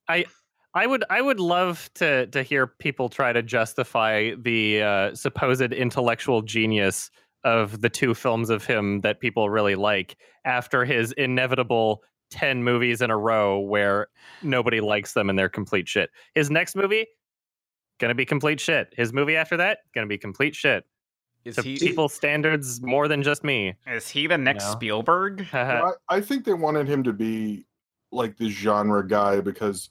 I 0.07 0.25
I 0.73 0.85
would 0.85 1.03
I 1.09 1.21
would 1.21 1.39
love 1.39 1.89
to 1.95 2.27
to 2.27 2.43
hear 2.43 2.67
people 2.67 3.09
try 3.09 3.33
to 3.33 3.41
justify 3.41 4.31
the 4.37 4.81
uh, 4.81 5.15
supposed 5.15 5.73
intellectual 5.73 6.41
genius 6.41 7.09
of 7.43 7.81
the 7.81 7.89
two 7.89 8.13
films 8.13 8.49
of 8.49 8.65
him 8.65 9.01
that 9.01 9.19
people 9.19 9.49
really 9.49 9.75
like 9.75 10.17
after 10.45 10.83
his 10.83 11.11
inevitable 11.13 12.03
10 12.31 12.63
movies 12.63 13.01
in 13.01 13.09
a 13.09 13.17
row 13.17 13.59
where 13.59 14.07
nobody 14.43 14.81
likes 14.81 15.13
them 15.13 15.29
and 15.29 15.39
they're 15.39 15.49
complete 15.49 15.87
shit. 15.87 16.09
His 16.35 16.51
next 16.51 16.75
movie 16.75 17.07
gonna 17.99 18.15
be 18.15 18.25
complete 18.25 18.59
shit. 18.59 18.93
His 18.95 19.13
movie 19.13 19.35
after 19.35 19.57
that 19.57 19.79
gonna 19.95 20.07
be 20.07 20.17
complete 20.17 20.55
shit. 20.55 20.83
Is 21.45 21.55
To 21.55 21.61
he 21.61 21.79
people's 21.79 22.13
standards 22.13 22.81
more 22.81 23.07
than 23.07 23.23
just 23.23 23.43
me. 23.43 23.75
is 23.87 24.09
he 24.09 24.27
the 24.27 24.37
next 24.37 24.65
No. 24.65 24.71
Spielberg? 24.73 25.47
I, 25.53 25.91
I 26.09 26.21
think 26.21 26.43
they 26.43 26.53
wanted 26.53 26.87
him 26.87 27.01
to 27.03 27.13
be 27.13 27.65
like 28.11 28.37
this 28.37 28.53
genre 28.53 29.05
guy 29.07 29.39
because 29.39 29.89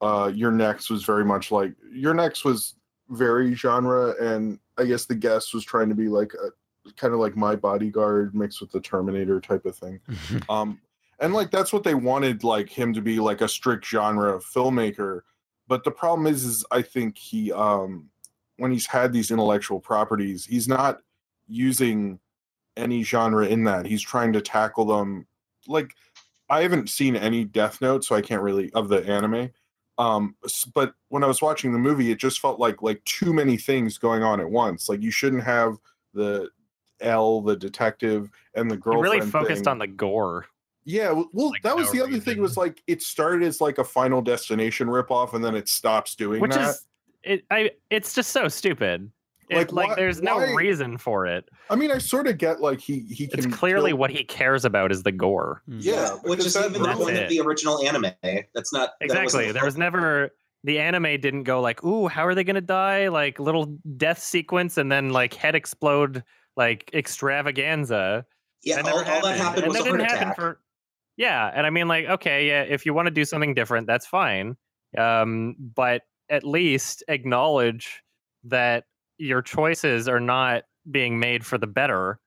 uh 0.00 0.30
You're 0.34 0.52
Next 0.52 0.90
was 0.90 1.04
very 1.04 1.24
much 1.24 1.50
like 1.50 1.74
You're 1.92 2.14
Next 2.14 2.44
was 2.44 2.74
very 3.10 3.54
genre 3.54 4.14
and 4.20 4.58
I 4.76 4.84
guess 4.84 5.06
the 5.06 5.14
guest 5.14 5.54
was 5.54 5.64
trying 5.64 5.88
to 5.88 5.94
be 5.94 6.08
like 6.08 6.32
a 6.34 6.50
kind 6.92 7.12
of 7.12 7.20
like 7.20 7.36
my 7.36 7.56
bodyguard 7.56 8.34
mixed 8.34 8.60
with 8.60 8.70
the 8.72 8.80
Terminator 8.80 9.40
type 9.40 9.66
of 9.66 9.76
thing. 9.76 10.00
um 10.48 10.80
and 11.20 11.34
like 11.34 11.50
that's 11.50 11.72
what 11.72 11.84
they 11.84 11.94
wanted 11.94 12.44
like 12.44 12.68
him 12.68 12.92
to 12.94 13.00
be 13.00 13.18
like 13.18 13.40
a 13.40 13.48
strict 13.48 13.84
genre 13.84 14.38
filmmaker 14.38 15.22
but 15.66 15.84
the 15.84 15.90
problem 15.90 16.26
is 16.26 16.44
is 16.44 16.64
i 16.70 16.82
think 16.82 17.16
he 17.16 17.52
um 17.52 18.08
when 18.56 18.70
he's 18.70 18.86
had 18.86 19.12
these 19.12 19.30
intellectual 19.30 19.80
properties 19.80 20.44
he's 20.44 20.68
not 20.68 21.00
using 21.46 22.18
any 22.76 23.02
genre 23.02 23.46
in 23.46 23.64
that 23.64 23.86
he's 23.86 24.02
trying 24.02 24.32
to 24.32 24.40
tackle 24.40 24.84
them 24.84 25.26
like 25.66 25.94
i 26.50 26.62
haven't 26.62 26.88
seen 26.88 27.16
any 27.16 27.44
death 27.44 27.80
note 27.80 28.04
so 28.04 28.14
i 28.14 28.20
can't 28.20 28.42
really 28.42 28.70
of 28.72 28.88
the 28.88 29.04
anime 29.06 29.50
um 29.98 30.34
but 30.74 30.94
when 31.08 31.22
i 31.24 31.26
was 31.26 31.42
watching 31.42 31.72
the 31.72 31.78
movie 31.78 32.10
it 32.10 32.18
just 32.18 32.40
felt 32.40 32.58
like 32.60 32.82
like 32.82 33.02
too 33.04 33.32
many 33.32 33.56
things 33.56 33.98
going 33.98 34.22
on 34.22 34.40
at 34.40 34.50
once 34.50 34.88
like 34.88 35.02
you 35.02 35.10
shouldn't 35.10 35.42
have 35.42 35.76
the 36.14 36.48
L, 37.00 37.40
the 37.40 37.56
detective, 37.56 38.30
and 38.54 38.70
the 38.70 38.74
He 38.74 38.80
girlfriend. 38.80 39.02
really 39.04 39.20
focused 39.20 39.64
thing. 39.64 39.70
on 39.70 39.78
the 39.78 39.86
gore. 39.86 40.46
Yeah, 40.84 41.12
well, 41.32 41.50
like, 41.50 41.62
that 41.62 41.76
was 41.76 41.86
no 41.86 41.92
the 41.92 42.04
other 42.04 42.18
thing. 42.18 42.40
Was 42.40 42.56
like 42.56 42.82
it 42.86 43.02
started 43.02 43.46
as 43.46 43.60
like 43.60 43.78
a 43.78 43.84
Final 43.84 44.22
Destination 44.22 44.88
ripoff, 44.88 45.34
and 45.34 45.44
then 45.44 45.54
it 45.54 45.68
stops 45.68 46.14
doing 46.14 46.40
Which 46.40 46.52
that. 46.52 46.70
is 46.70 46.86
it 47.22 47.44
I 47.50 47.70
it's 47.90 48.14
just 48.14 48.30
so 48.30 48.48
stupid. 48.48 49.10
It- 49.50 49.56
Like, 49.56 49.72
Like, 49.72 49.88
why- 49.90 49.94
there's 49.94 50.20
no 50.22 50.36
why- 50.36 50.52
reason 50.54 50.98
for 50.98 51.26
it. 51.26 51.48
I 51.70 51.76
mean, 51.76 51.90
I 51.90 51.98
sort 51.98 52.26
of 52.26 52.36
get 52.38 52.60
like 52.60 52.80
he 52.80 53.00
he 53.10 53.26
can 53.26 53.38
It's 53.38 53.46
clearly 53.56 53.90
kill- 53.90 53.98
what 53.98 54.10
he 54.10 54.24
cares 54.24 54.64
about 54.64 54.92
is 54.92 55.02
the 55.04 55.12
gore. 55.12 55.62
Yeah, 55.66 56.10
which 56.24 56.40
is 56.40 56.52
that 56.54 56.70
even 56.70 56.82
the 56.82 56.94
point 56.94 57.16
it. 57.16 57.24
of 57.24 57.28
the 57.30 57.40
original 57.40 57.82
anime. 57.86 58.12
That's 58.54 58.72
not 58.72 58.90
Exactly. 59.00 59.46
the 59.48 59.52
There 59.54 59.64
was 59.64 59.76
never 59.78 60.30
the 60.64 60.78
anime 60.80 61.20
didn't 61.20 61.44
go 61.44 61.60
like, 61.60 61.82
"Ooh, 61.84 62.08
how 62.08 62.26
are 62.26 62.34
they 62.34 62.44
going 62.44 62.56
to 62.56 62.60
die?" 62.60 63.08
like 63.08 63.38
little 63.38 63.66
death 63.96 64.18
sequence 64.18 64.76
and 64.76 64.90
then 64.92 65.10
like 65.10 65.32
head 65.34 65.54
explode 65.54 66.22
like 66.56 66.90
extravaganza. 66.92 68.26
Yeah, 68.64 68.82
That 68.82 68.92
all, 68.92 68.98
all 68.98 69.22
that 69.22 69.38
happened 69.38 69.64
and 69.64 69.68
was 69.68 69.76
a 69.80 69.82
that 69.84 69.88
heart 69.88 69.98
didn't 70.00 70.10
happen 70.10 70.22
attack. 70.28 70.36
for 70.36 70.60
Yeah, 71.16 71.50
and 71.54 71.64
I 71.66 71.70
mean 71.70 71.88
like 71.88 72.06
okay, 72.06 72.48
yeah, 72.48 72.62
if 72.62 72.84
you 72.84 72.92
want 72.92 73.06
to 73.06 73.10
do 73.12 73.24
something 73.24 73.54
different, 73.54 73.86
that's 73.86 74.06
fine. 74.06 74.56
Um 74.96 75.54
but 75.58 76.02
at 76.28 76.44
least 76.44 77.02
acknowledge 77.08 78.02
that 78.44 78.84
your 79.18 79.42
choices 79.42 80.08
are 80.08 80.20
not 80.20 80.64
being 80.90 81.18
made 81.18 81.44
for 81.44 81.58
the 81.58 81.66
better. 81.66 82.18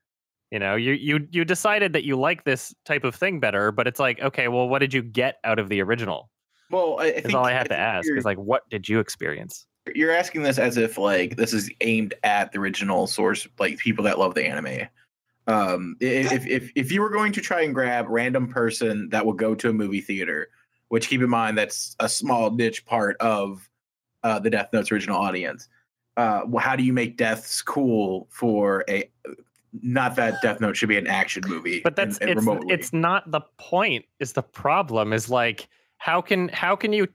You 0.52 0.60
know, 0.60 0.76
you 0.76 0.94
you 0.94 1.28
you 1.32 1.46
decided 1.46 1.94
that 1.94 2.04
you 2.04 2.18
like 2.18 2.44
this 2.44 2.74
type 2.86 3.04
of 3.04 3.16
thing 3.16 3.40
better, 3.40 3.72
but 3.72 3.88
it's 3.88 4.00
like, 4.00 4.20
okay, 4.20 4.48
well, 4.48 4.68
what 4.68 4.80
did 4.80 4.94
you 4.94 5.02
get 5.02 5.38
out 5.44 5.60
of 5.60 5.70
the 5.70 5.82
original? 5.82 6.30
Well, 6.70 6.98
I, 7.00 7.06
I 7.06 7.22
think 7.22 7.34
all 7.34 7.46
I 7.46 7.54
have 7.54 7.70
to 7.70 7.78
ask. 7.78 8.10
Is 8.10 8.26
like, 8.26 8.38
what 8.38 8.70
did 8.70 8.88
you 8.88 9.00
experience? 9.00 9.66
you're 9.96 10.12
asking 10.12 10.44
this 10.44 10.60
as 10.60 10.78
if 10.78 10.98
like 10.98 11.38
this 11.38 11.54
is 11.54 11.72
aimed 11.82 12.14
at 12.24 12.52
the 12.52 12.60
original 12.60 13.08
source, 13.08 13.48
like 13.60 13.78
people 13.78 14.04
that 14.04 14.20
love 14.20 14.36
the 14.36 14.46
anime. 14.46 14.88
Um, 15.48 15.96
if 16.00 16.46
if 16.46 16.72
if 16.76 16.92
you 16.92 17.02
were 17.02 17.10
going 17.10 17.32
to 17.34 17.42
try 17.42 17.62
and 17.62 17.74
grab 17.74 18.06
random 18.08 18.48
person 18.48 19.10
that 19.10 19.26
will 19.26 19.34
go 19.34 19.56
to 19.56 19.70
a 19.70 19.74
movie 19.74 20.02
theater, 20.02 20.50
which 20.90 21.08
keep 21.08 21.22
in 21.22 21.30
mind 21.30 21.58
that's 21.58 21.96
a 22.00 22.08
small 22.08 22.52
niche 22.52 22.86
part 22.86 23.18
of 23.20 23.68
uh, 24.24 24.40
the 24.40 24.50
Death 24.50 24.70
Note's 24.72 24.92
original 24.92 25.18
audience. 25.18 25.68
Uh, 26.18 26.42
well, 26.48 26.64
how 26.64 26.76
do 26.76 26.84
you 26.84 26.94
make 26.94 27.18
deaths 27.18 27.62
cool 27.62 28.28
for 28.30 28.84
a? 28.90 29.10
Not 29.82 30.16
that 30.18 30.42
Death 30.42 30.60
Note 30.60 30.76
should 30.76 30.90
be 30.90 30.98
an 30.98 31.08
action 31.08 31.44
movie, 31.48 31.80
But 31.82 31.96
that's 31.96 32.18
and- 32.18 32.30
and 32.32 32.38
it's 32.40 32.46
remotely. 32.46 32.74
it's 32.74 32.92
not 32.92 33.32
the 33.32 33.42
point. 33.58 34.04
Is 34.20 34.34
the 34.34 34.44
problem? 34.44 35.14
Is 35.14 35.30
like 35.30 35.70
how 35.98 36.22
can 36.22 36.50
how 36.50 36.76
can 36.76 36.92
you 36.92 37.08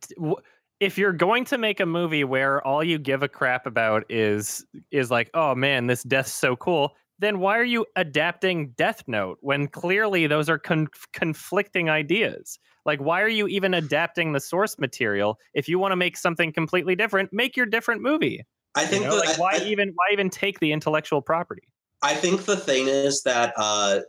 if 0.81 0.97
you're 0.97 1.13
going 1.13 1.45
to 1.47 1.59
make 1.59 1.81
a 1.81 1.87
movie 1.87 2.25
where 2.25 2.65
all 2.67 2.83
you 2.85 2.99
give 2.99 3.23
a 3.23 3.29
crap 3.29 3.67
about 3.67 4.05
is 4.09 4.65
is 4.91 5.11
like 5.11 5.29
oh 5.35 5.55
man 5.55 5.87
this 5.87 6.03
death's 6.05 6.33
so 6.33 6.55
cool 6.57 6.95
then 7.19 7.39
why 7.41 7.59
are 7.59 7.65
you 7.65 7.85
adapting 7.97 8.69
death 8.77 9.03
note 9.07 9.39
when 9.41 9.67
clearly 9.69 10.27
those 10.27 10.49
are 10.51 10.59
con- 10.59 10.87
conflicting 11.15 11.89
ideas 11.91 12.59
like 12.85 13.01
why 13.01 13.21
are 13.23 13.29
you 13.29 13.47
even 13.49 13.73
adapting 13.75 14.33
the 14.33 14.41
source 14.41 14.79
material 14.79 15.39
if 15.55 15.67
you 15.69 15.79
want 15.79 15.93
to 15.93 15.97
make 15.97 16.17
something 16.17 16.53
completely 16.53 16.95
different 16.95 17.33
make 17.33 17.57
your 17.57 17.67
different 17.67 18.03
movie 18.03 18.45
I 18.77 18.83
you 18.83 18.89
think 18.89 19.05
know? 19.05 19.17
that 19.17 19.27
like 19.27 19.39
why 19.39 19.55
I- 19.55 19.65
even 19.65 19.89
why 19.95 20.07
even 20.13 20.31
take 20.31 20.61
the 20.61 20.73
intellectual 20.73 21.23
property 21.23 21.63
I 22.03 22.15
think 22.15 22.45
the 22.45 22.57
thing 22.57 22.89
is 22.89 23.23
that 23.23 23.53
uh 23.57 24.01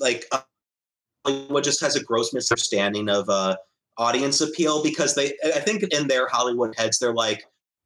like 0.00 0.24
uh, 0.32 0.40
Hollywood 1.24 1.64
just 1.64 1.80
has 1.80 1.96
a 1.96 2.02
gross 2.02 2.32
misunderstanding 2.32 3.08
of 3.08 3.28
uh 3.28 3.56
audience 3.98 4.40
appeal 4.40 4.82
because 4.82 5.14
they 5.14 5.32
I 5.54 5.60
think 5.60 5.82
in 5.84 6.08
their 6.08 6.28
Hollywood 6.28 6.74
heads 6.76 6.98
they're 6.98 7.14
like, 7.14 7.44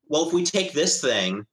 well, 0.09 0.27
if 0.27 0.33
we 0.33 0.45
take 0.45 0.73
this 0.73 1.01
thing 1.01 1.47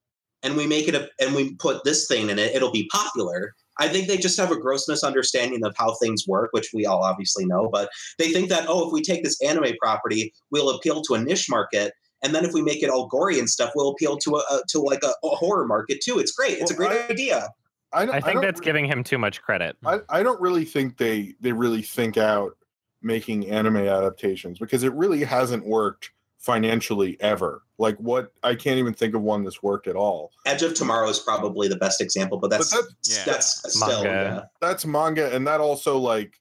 and 0.43 0.55
we 0.55 0.67
make 0.67 0.87
it 0.87 0.95
a 0.95 1.09
and 1.19 1.35
we 1.35 1.55
put 1.55 1.83
this 1.83 2.07
thing 2.07 2.29
in 2.29 2.39
it, 2.39 2.55
it'll 2.55 2.71
be 2.71 2.87
popular. 2.91 3.55
I 3.79 3.87
think 3.87 4.07
they 4.07 4.17
just 4.17 4.39
have 4.39 4.51
a 4.51 4.59
gross 4.59 4.87
misunderstanding 4.89 5.63
of 5.63 5.75
how 5.77 5.93
things 5.95 6.27
work, 6.27 6.49
which 6.51 6.69
we 6.73 6.87
all 6.87 7.03
obviously 7.03 7.45
know. 7.45 7.69
But 7.71 7.89
they 8.17 8.31
think 8.31 8.49
that 8.49 8.65
oh, 8.67 8.87
if 8.87 8.93
we 8.93 9.01
take 9.01 9.23
this 9.23 9.41
anime 9.41 9.73
property, 9.81 10.33
we'll 10.51 10.69
appeal 10.71 11.01
to 11.03 11.13
a 11.13 11.19
niche 11.19 11.47
market, 11.49 11.93
and 12.23 12.33
then 12.33 12.43
if 12.45 12.53
we 12.53 12.61
make 12.61 12.81
it 12.83 12.89
all 12.89 13.07
gory 13.07 13.39
and 13.39 13.49
stuff, 13.49 13.71
we'll 13.75 13.89
appeal 13.89 14.17
to 14.17 14.35
a, 14.37 14.39
a 14.51 14.61
to 14.69 14.79
like 14.79 15.03
a, 15.03 15.13
a 15.25 15.29
horror 15.29 15.65
market 15.67 15.99
too. 16.01 16.19
It's 16.19 16.31
great. 16.31 16.57
It's 16.59 16.71
a 16.71 16.75
great 16.75 16.91
I- 16.91 17.07
idea. 17.11 17.49
I, 17.93 18.05
don't- 18.05 18.15
I 18.15 18.19
think 18.19 18.33
don't 18.35 18.43
that's 18.43 18.59
re- 18.59 18.65
giving 18.65 18.85
him 18.85 19.03
too 19.03 19.17
much 19.17 19.41
credit. 19.41 19.77
I, 19.85 19.99
I 20.09 20.21
don't 20.23 20.41
really 20.41 20.65
think 20.65 20.97
they 20.97 21.35
they 21.39 21.51
really 21.53 21.81
think 21.81 22.17
out 22.17 22.57
making 23.01 23.47
anime 23.49 23.77
adaptations 23.77 24.59
because 24.59 24.83
it 24.83 24.91
really 24.93 25.23
hasn't 25.23 25.65
worked 25.65 26.11
financially 26.39 27.15
ever. 27.21 27.63
Like 27.77 27.95
what 27.97 28.33
I 28.43 28.55
can't 28.55 28.77
even 28.77 28.93
think 28.93 29.15
of 29.15 29.21
one 29.21 29.43
that's 29.43 29.63
worked 29.63 29.87
at 29.87 29.95
all. 29.95 30.31
Edge 30.45 30.63
of 30.63 30.73
Tomorrow 30.73 31.07
is 31.09 31.19
probably 31.19 31.67
the 31.67 31.77
best 31.77 32.01
example, 32.01 32.37
but 32.39 32.49
that's 32.49 32.71
But 32.75 32.85
Yeah. 33.03 33.23
that's 33.25 33.73
still 33.73 34.03
Manga. 34.03 34.09
yeah. 34.09 34.43
That's 34.59 34.85
manga, 34.85 35.33
and 35.33 35.45
that 35.47 35.61
also 35.61 35.97
like, 35.97 36.39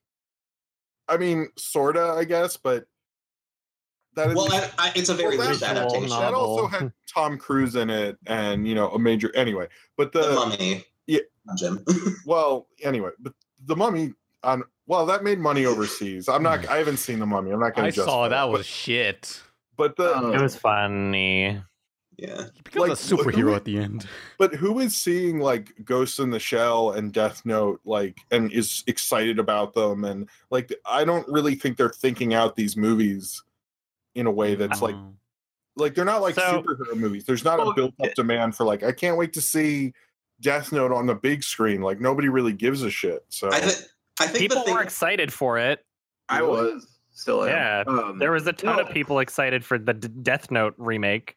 I 1.07 1.17
mean, 1.17 1.47
sorta, 1.57 2.13
I 2.17 2.25
guess, 2.25 2.57
but 2.57 2.85
that 4.17 4.35
Well, 4.35 4.51
I, 4.51 4.69
I, 4.77 4.91
it's 4.95 5.09
a 5.09 5.13
very 5.13 5.37
Well, 5.37 5.47
loose 5.47 5.63
adaptation. 5.63 6.09
Well, 6.09 6.19
that 6.21 6.33
also 6.33 6.67
had 6.67 6.91
Tom 7.13 7.37
Cruise 7.37 7.75
in 7.75 7.89
it, 7.89 8.17
and 8.27 8.67
you 8.67 8.75
know 8.75 8.89
a 8.91 8.99
major 8.99 9.33
anyway. 9.35 9.67
But 9.95 10.11
The 10.11 10.21
the 10.23 10.33
Mummy. 10.33 10.85
yeah. 11.07 11.19
Jim. 11.57 11.83
well, 12.25 12.67
anyway, 12.83 13.11
but 13.19 13.33
the 13.65 13.75
Mummy 13.75 14.13
on 14.43 14.63
well 14.85 15.05
that 15.05 15.23
made 15.23 15.39
money 15.39 15.65
overseas. 15.65 16.27
I'm 16.27 16.43
not. 16.43 16.65
Hmm. 16.65 16.71
I 16.71 16.77
haven't 16.77 16.97
seen 16.97 17.19
the 17.19 17.25
Mummy. 17.25 17.51
I'm 17.51 17.59
not 17.61 17.73
going 17.75 17.91
to. 17.91 18.01
I 18.01 18.05
saw 18.05 18.27
that 18.27 18.47
it, 18.47 18.51
was 18.51 18.65
shit. 18.65 19.41
But, 19.77 19.95
but 19.95 20.03
the 20.03 20.27
Oh. 20.27 20.33
It 20.33 20.41
was 20.41 20.55
funny. 20.55 21.61
yeah. 22.17 22.45
He 22.55 22.61
becomes 22.63 22.75
Like, 22.75 22.91
a 22.91 22.95
superhero 22.95 23.41
who- 23.41 23.53
at 23.55 23.63
the 23.65 23.77
end. 23.77 24.07
But 24.39 24.55
who 24.55 24.79
is 24.79 24.95
seeing 24.97 25.39
like 25.39 25.73
Ghost 25.85 26.19
in 26.19 26.31
the 26.31 26.39
Shell 26.39 26.91
and 26.91 27.13
Death 27.13 27.45
Note 27.45 27.79
like 27.85 28.17
and 28.31 28.51
is 28.51 28.83
excited 28.87 29.37
about 29.39 29.73
them 29.73 30.03
and 30.03 30.27
like 30.49 30.73
I 30.85 31.05
don't 31.05 31.27
really 31.27 31.53
think 31.55 31.77
they're 31.77 31.89
thinking 31.89 32.33
out 32.33 32.55
these 32.55 32.75
movies 32.75 33.43
in 34.17 34.25
a 34.27 34.31
way 34.31 34.55
that's 34.55 34.81
like 34.81 34.95
Oh. 34.95 35.13
like 35.75 35.95
they're 35.95 36.03
not 36.05 36.21
like 36.21 36.35
So- 36.35 36.61
superhero 36.63 36.95
movies. 36.95 37.23
There's 37.25 37.43
not 37.45 37.59
Well, 37.59 37.69
a 37.69 37.73
built 37.73 37.93
up 38.03 38.13
demand 38.15 38.55
for 38.55 38.63
like 38.65 38.83
I 38.83 38.91
can't 38.91 39.17
wait 39.17 39.31
to 39.33 39.41
see 39.41 39.93
Death 40.41 40.71
Note 40.71 40.91
on 40.91 41.05
the 41.05 41.15
big 41.15 41.43
screen. 41.43 41.81
Like 41.81 41.99
nobody 41.99 42.29
really 42.29 42.53
gives 42.53 42.81
a 42.83 42.89
shit. 42.89 43.23
So 43.29 43.49
I, 43.51 43.59
th- 43.59 43.83
I 44.19 44.27
think 44.27 44.39
People 44.39 44.63
thing, 44.63 44.73
were 44.73 44.81
excited 44.83 45.31
for 45.31 45.57
it. 45.57 45.85
I 46.29 46.41
was 46.41 46.87
still 47.11 47.43
am. 47.43 47.49
Yeah, 47.49 47.83
Um, 47.87 48.19
There 48.19 48.31
was 48.31 48.45
a 48.47 48.53
ton 48.53 48.79
of 48.79 48.89
people 48.89 49.19
excited 49.19 49.63
for 49.63 49.77
the 49.79 49.93
D- 49.93 50.09
Death 50.21 50.51
Note 50.51 50.73
remake. 50.77 51.35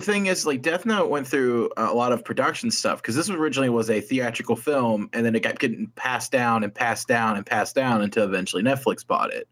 the 0.00 0.04
thing 0.06 0.26
is 0.26 0.46
like 0.46 0.62
death 0.62 0.86
note 0.86 1.10
went 1.10 1.26
through 1.26 1.70
a 1.76 1.92
lot 1.92 2.10
of 2.12 2.24
production 2.24 2.70
stuff 2.70 3.02
because 3.02 3.14
this 3.16 3.28
originally 3.28 3.68
was 3.68 3.90
a 3.90 4.00
theatrical 4.00 4.56
film 4.56 5.10
and 5.12 5.26
then 5.26 5.34
it 5.34 5.42
kept 5.42 5.58
getting 5.60 5.86
passed 5.94 6.32
down 6.32 6.64
and 6.64 6.74
passed 6.74 7.06
down 7.06 7.36
and 7.36 7.44
passed 7.44 7.74
down 7.74 8.00
until 8.00 8.24
eventually 8.24 8.62
netflix 8.62 9.06
bought 9.06 9.30
it 9.30 9.46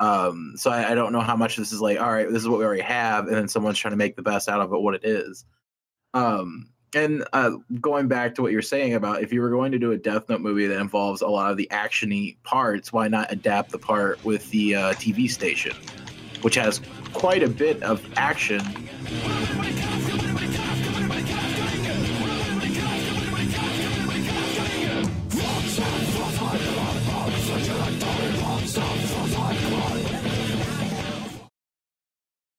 um 0.00 0.52
so 0.56 0.70
I, 0.70 0.90
I 0.90 0.94
don't 0.94 1.12
know 1.12 1.20
how 1.20 1.36
much 1.36 1.56
this 1.56 1.72
is 1.72 1.80
like 1.80 2.00
all 2.00 2.12
right 2.12 2.28
this 2.28 2.42
is 2.42 2.48
what 2.48 2.58
we 2.58 2.64
already 2.64 2.82
have 2.82 3.26
and 3.26 3.36
then 3.36 3.48
someone's 3.48 3.78
trying 3.78 3.92
to 3.92 3.96
make 3.96 4.16
the 4.16 4.22
best 4.22 4.48
out 4.48 4.60
of 4.60 4.72
it 4.72 4.80
what 4.80 4.94
it 4.94 5.04
is. 5.04 5.44
Um 6.14 6.68
and 6.94 7.24
uh, 7.32 7.50
going 7.80 8.08
back 8.08 8.34
to 8.36 8.42
what 8.42 8.52
you're 8.52 8.62
saying 8.62 8.94
about 8.94 9.22
if 9.22 9.32
you 9.32 9.42
were 9.42 9.50
going 9.50 9.70
to 9.72 9.78
do 9.78 9.92
a 9.92 9.98
Death 9.98 10.28
Note 10.28 10.40
movie 10.40 10.66
that 10.66 10.80
involves 10.80 11.20
a 11.20 11.26
lot 11.26 11.50
of 11.50 11.58
the 11.58 11.68
actiony 11.70 12.36
parts, 12.42 12.92
why 12.92 13.06
not 13.06 13.30
adapt 13.30 13.70
the 13.70 13.78
part 13.78 14.24
with 14.24 14.48
the 14.50 14.74
uh, 14.74 14.92
TV 14.94 15.28
station, 15.28 15.76
which 16.40 16.54
has 16.54 16.80
quite 17.12 17.42
a 17.42 17.48
bit 17.48 17.82
of 17.82 18.08
action 18.16 18.62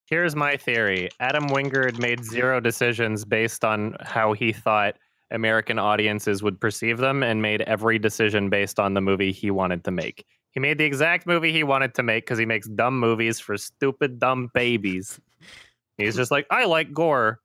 Here's 0.08 0.38
my 0.38 0.56
theory 0.56 1.10
Adam 1.20 1.50
Wingard 1.50 2.00
made 2.00 2.24
zero 2.24 2.62
decisions 2.62 3.26
based 3.26 3.66
on 3.66 3.98
how 4.00 4.32
he 4.32 4.54
thought 4.54 4.96
American 5.32 5.78
audiences 5.78 6.42
would 6.42 6.62
perceive 6.62 6.98
them 6.98 7.24
and 7.24 7.42
made 7.42 7.62
every 7.64 8.00
decision 8.00 8.50
based 8.50 8.80
on 8.80 8.94
the 8.94 9.02
movie 9.02 9.34
he 9.34 9.52
wanted 9.52 9.84
to 9.84 9.92
make. 9.92 10.26
He 10.52 10.62
made 10.62 10.78
the 10.78 10.86
exact 10.86 11.28
movie 11.28 11.52
he 11.52 11.64
wanted 11.64 11.94
to 11.96 12.04
make 12.04 12.24
because 12.24 12.40
he 12.40 12.46
makes 12.46 12.70
dumb 12.70 12.98
movies 12.98 13.42
for 13.42 13.58
stupid, 13.58 14.18
dumb 14.18 14.50
babies. 14.54 15.20
He's 15.98 16.16
just 16.16 16.32
like, 16.32 16.48
I 16.50 16.64
like 16.64 16.94
gore. 16.94 17.42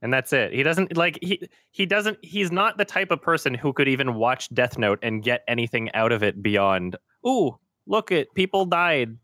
And 0.00 0.14
that's 0.14 0.32
it. 0.32 0.52
He 0.52 0.62
doesn't 0.62 0.96
like 0.96 1.18
he 1.20 1.42
he 1.72 1.86
doesn't 1.86 2.18
he's 2.22 2.52
not 2.52 2.78
the 2.78 2.84
type 2.84 3.10
of 3.10 3.20
person 3.20 3.52
who 3.52 3.72
could 3.72 3.88
even 3.88 4.14
watch 4.14 4.48
Death 4.54 4.78
Note 4.78 5.00
and 5.02 5.24
get 5.24 5.42
anything 5.48 5.92
out 5.92 6.12
of 6.12 6.22
it 6.22 6.40
beyond, 6.40 6.96
ooh, 7.26 7.58
look 7.86 8.12
it, 8.12 8.32
people 8.34 8.64
died. 8.64 9.18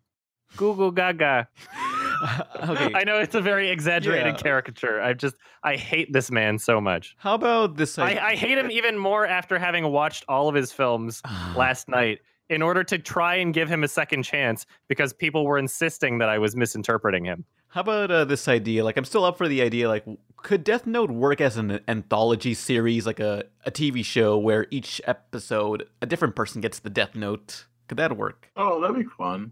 Goo 0.56 0.74
goo 0.74 0.90
gaga. 0.90 1.48
okay. 2.68 2.92
I 2.94 3.04
know 3.04 3.18
it's 3.18 3.34
a 3.34 3.40
very 3.40 3.70
exaggerated 3.70 4.34
Yeah. 4.36 4.42
caricature. 4.42 5.00
I 5.00 5.12
just 5.12 5.36
I 5.62 5.76
hate 5.76 6.12
this 6.12 6.30
man 6.30 6.58
so 6.58 6.80
much. 6.80 7.14
How 7.18 7.34
about 7.34 7.76
this? 7.76 7.98
I, 7.98 8.16
I 8.18 8.34
hate 8.36 8.58
him 8.58 8.70
even 8.70 8.98
more 8.98 9.26
after 9.26 9.58
having 9.58 9.90
watched 9.90 10.24
all 10.28 10.48
of 10.48 10.54
his 10.54 10.72
films 10.72 11.22
last 11.56 11.88
night 11.88 12.20
in 12.48 12.62
order 12.62 12.84
to 12.84 12.98
try 12.98 13.34
and 13.36 13.52
give 13.52 13.68
him 13.68 13.82
a 13.82 13.88
second 13.88 14.22
chance 14.22 14.66
because 14.88 15.12
people 15.12 15.44
were 15.44 15.58
insisting 15.58 16.18
that 16.18 16.28
I 16.28 16.38
was 16.38 16.54
misinterpreting 16.54 17.24
him. 17.24 17.44
How 17.68 17.80
about 17.80 18.10
uh, 18.10 18.24
this 18.24 18.46
idea? 18.46 18.84
Like, 18.84 18.96
I'm 18.96 19.04
still 19.04 19.24
up 19.24 19.36
for 19.36 19.48
the 19.48 19.60
idea. 19.60 19.88
Like, 19.88 20.04
could 20.36 20.62
Death 20.62 20.86
Note 20.86 21.10
work 21.10 21.40
as 21.40 21.56
an 21.56 21.80
anthology 21.88 22.54
series, 22.54 23.04
like 23.04 23.18
a, 23.20 23.44
a 23.64 23.70
TV 23.72 24.04
show 24.04 24.38
where 24.38 24.66
each 24.70 25.00
episode 25.04 25.86
a 26.00 26.06
different 26.06 26.36
person 26.36 26.60
gets 26.60 26.78
the 26.78 26.88
Death 26.88 27.16
Note? 27.16 27.66
Could 27.88 27.98
that 27.98 28.16
work? 28.16 28.48
Oh, 28.56 28.80
that'd 28.80 28.96
be 28.96 29.02
fun. 29.18 29.50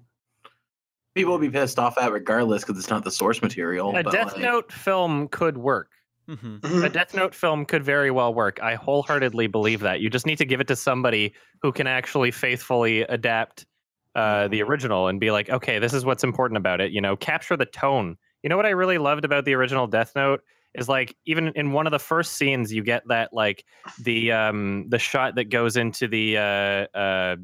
People 1.15 1.33
will 1.33 1.39
be 1.39 1.51
pissed 1.51 1.79
off 1.79 1.97
at 1.99 2.12
regardless 2.12 2.65
because 2.65 2.79
it's 2.79 2.91
not 2.91 3.05
the 3.05 3.11
source 3.11 3.41
material. 3.41 3.97
A 3.97 4.03
but, 4.03 4.12
Death 4.12 4.33
like, 4.33 4.43
Note 4.43 4.73
film 4.73 5.29
could 5.29 5.57
work. 5.57 5.91
Mm-hmm. 6.29 6.85
A 6.85 6.89
Death 6.89 7.15
Note 7.15 7.35
film 7.35 7.65
could 7.65 7.85
very 7.85 8.11
well 8.11 8.33
work. 8.35 8.59
I 8.62 8.75
wholeheartedly 8.75 9.47
believe 9.47 9.81
that. 9.81 10.01
You 10.01 10.11
just 10.11 10.27
need 10.27 10.39
to 10.39 10.45
give 10.45 10.61
it 10.61 10.67
to 10.69 10.77
somebody 10.77 11.35
who 11.62 11.71
can 11.71 11.87
actually 11.87 12.31
faithfully 12.31 13.03
adapt 13.03 13.67
uh, 14.15 14.49
the 14.49 14.62
original 14.62 15.09
and 15.09 15.21
be 15.21 15.31
like, 15.31 15.51
okay, 15.51 15.79
this 15.79 15.93
is 15.93 16.05
what's 16.05 16.25
important 16.25 16.57
about 16.57 16.81
it. 16.81 16.93
You 16.93 17.01
know, 17.01 17.17
capture 17.17 17.57
the 17.57 17.67
tone. 17.67 18.17
You 18.43 18.49
know 18.49 18.57
what 18.57 18.67
I 18.67 18.71
really 18.71 18.99
loved 18.99 19.25
about 19.25 19.45
the 19.45 19.55
original 19.55 19.87
Death 19.87 20.12
Note 20.17 20.41
is 20.75 20.89
like 20.89 21.17
even 21.27 21.49
in 21.55 21.73
one 21.73 21.87
of 21.87 21.91
the 21.93 21.99
first 21.99 22.33
scenes, 22.33 22.73
you 22.73 22.83
get 22.83 23.03
that 23.09 23.33
like 23.33 23.65
the 24.03 24.33
um 24.33 24.87
the 24.89 24.99
shot 24.99 25.37
that 25.37 25.45
goes 25.45 25.77
into 25.77 26.09
the 26.09 26.39
uh 26.39 26.97
uh. 26.97 27.37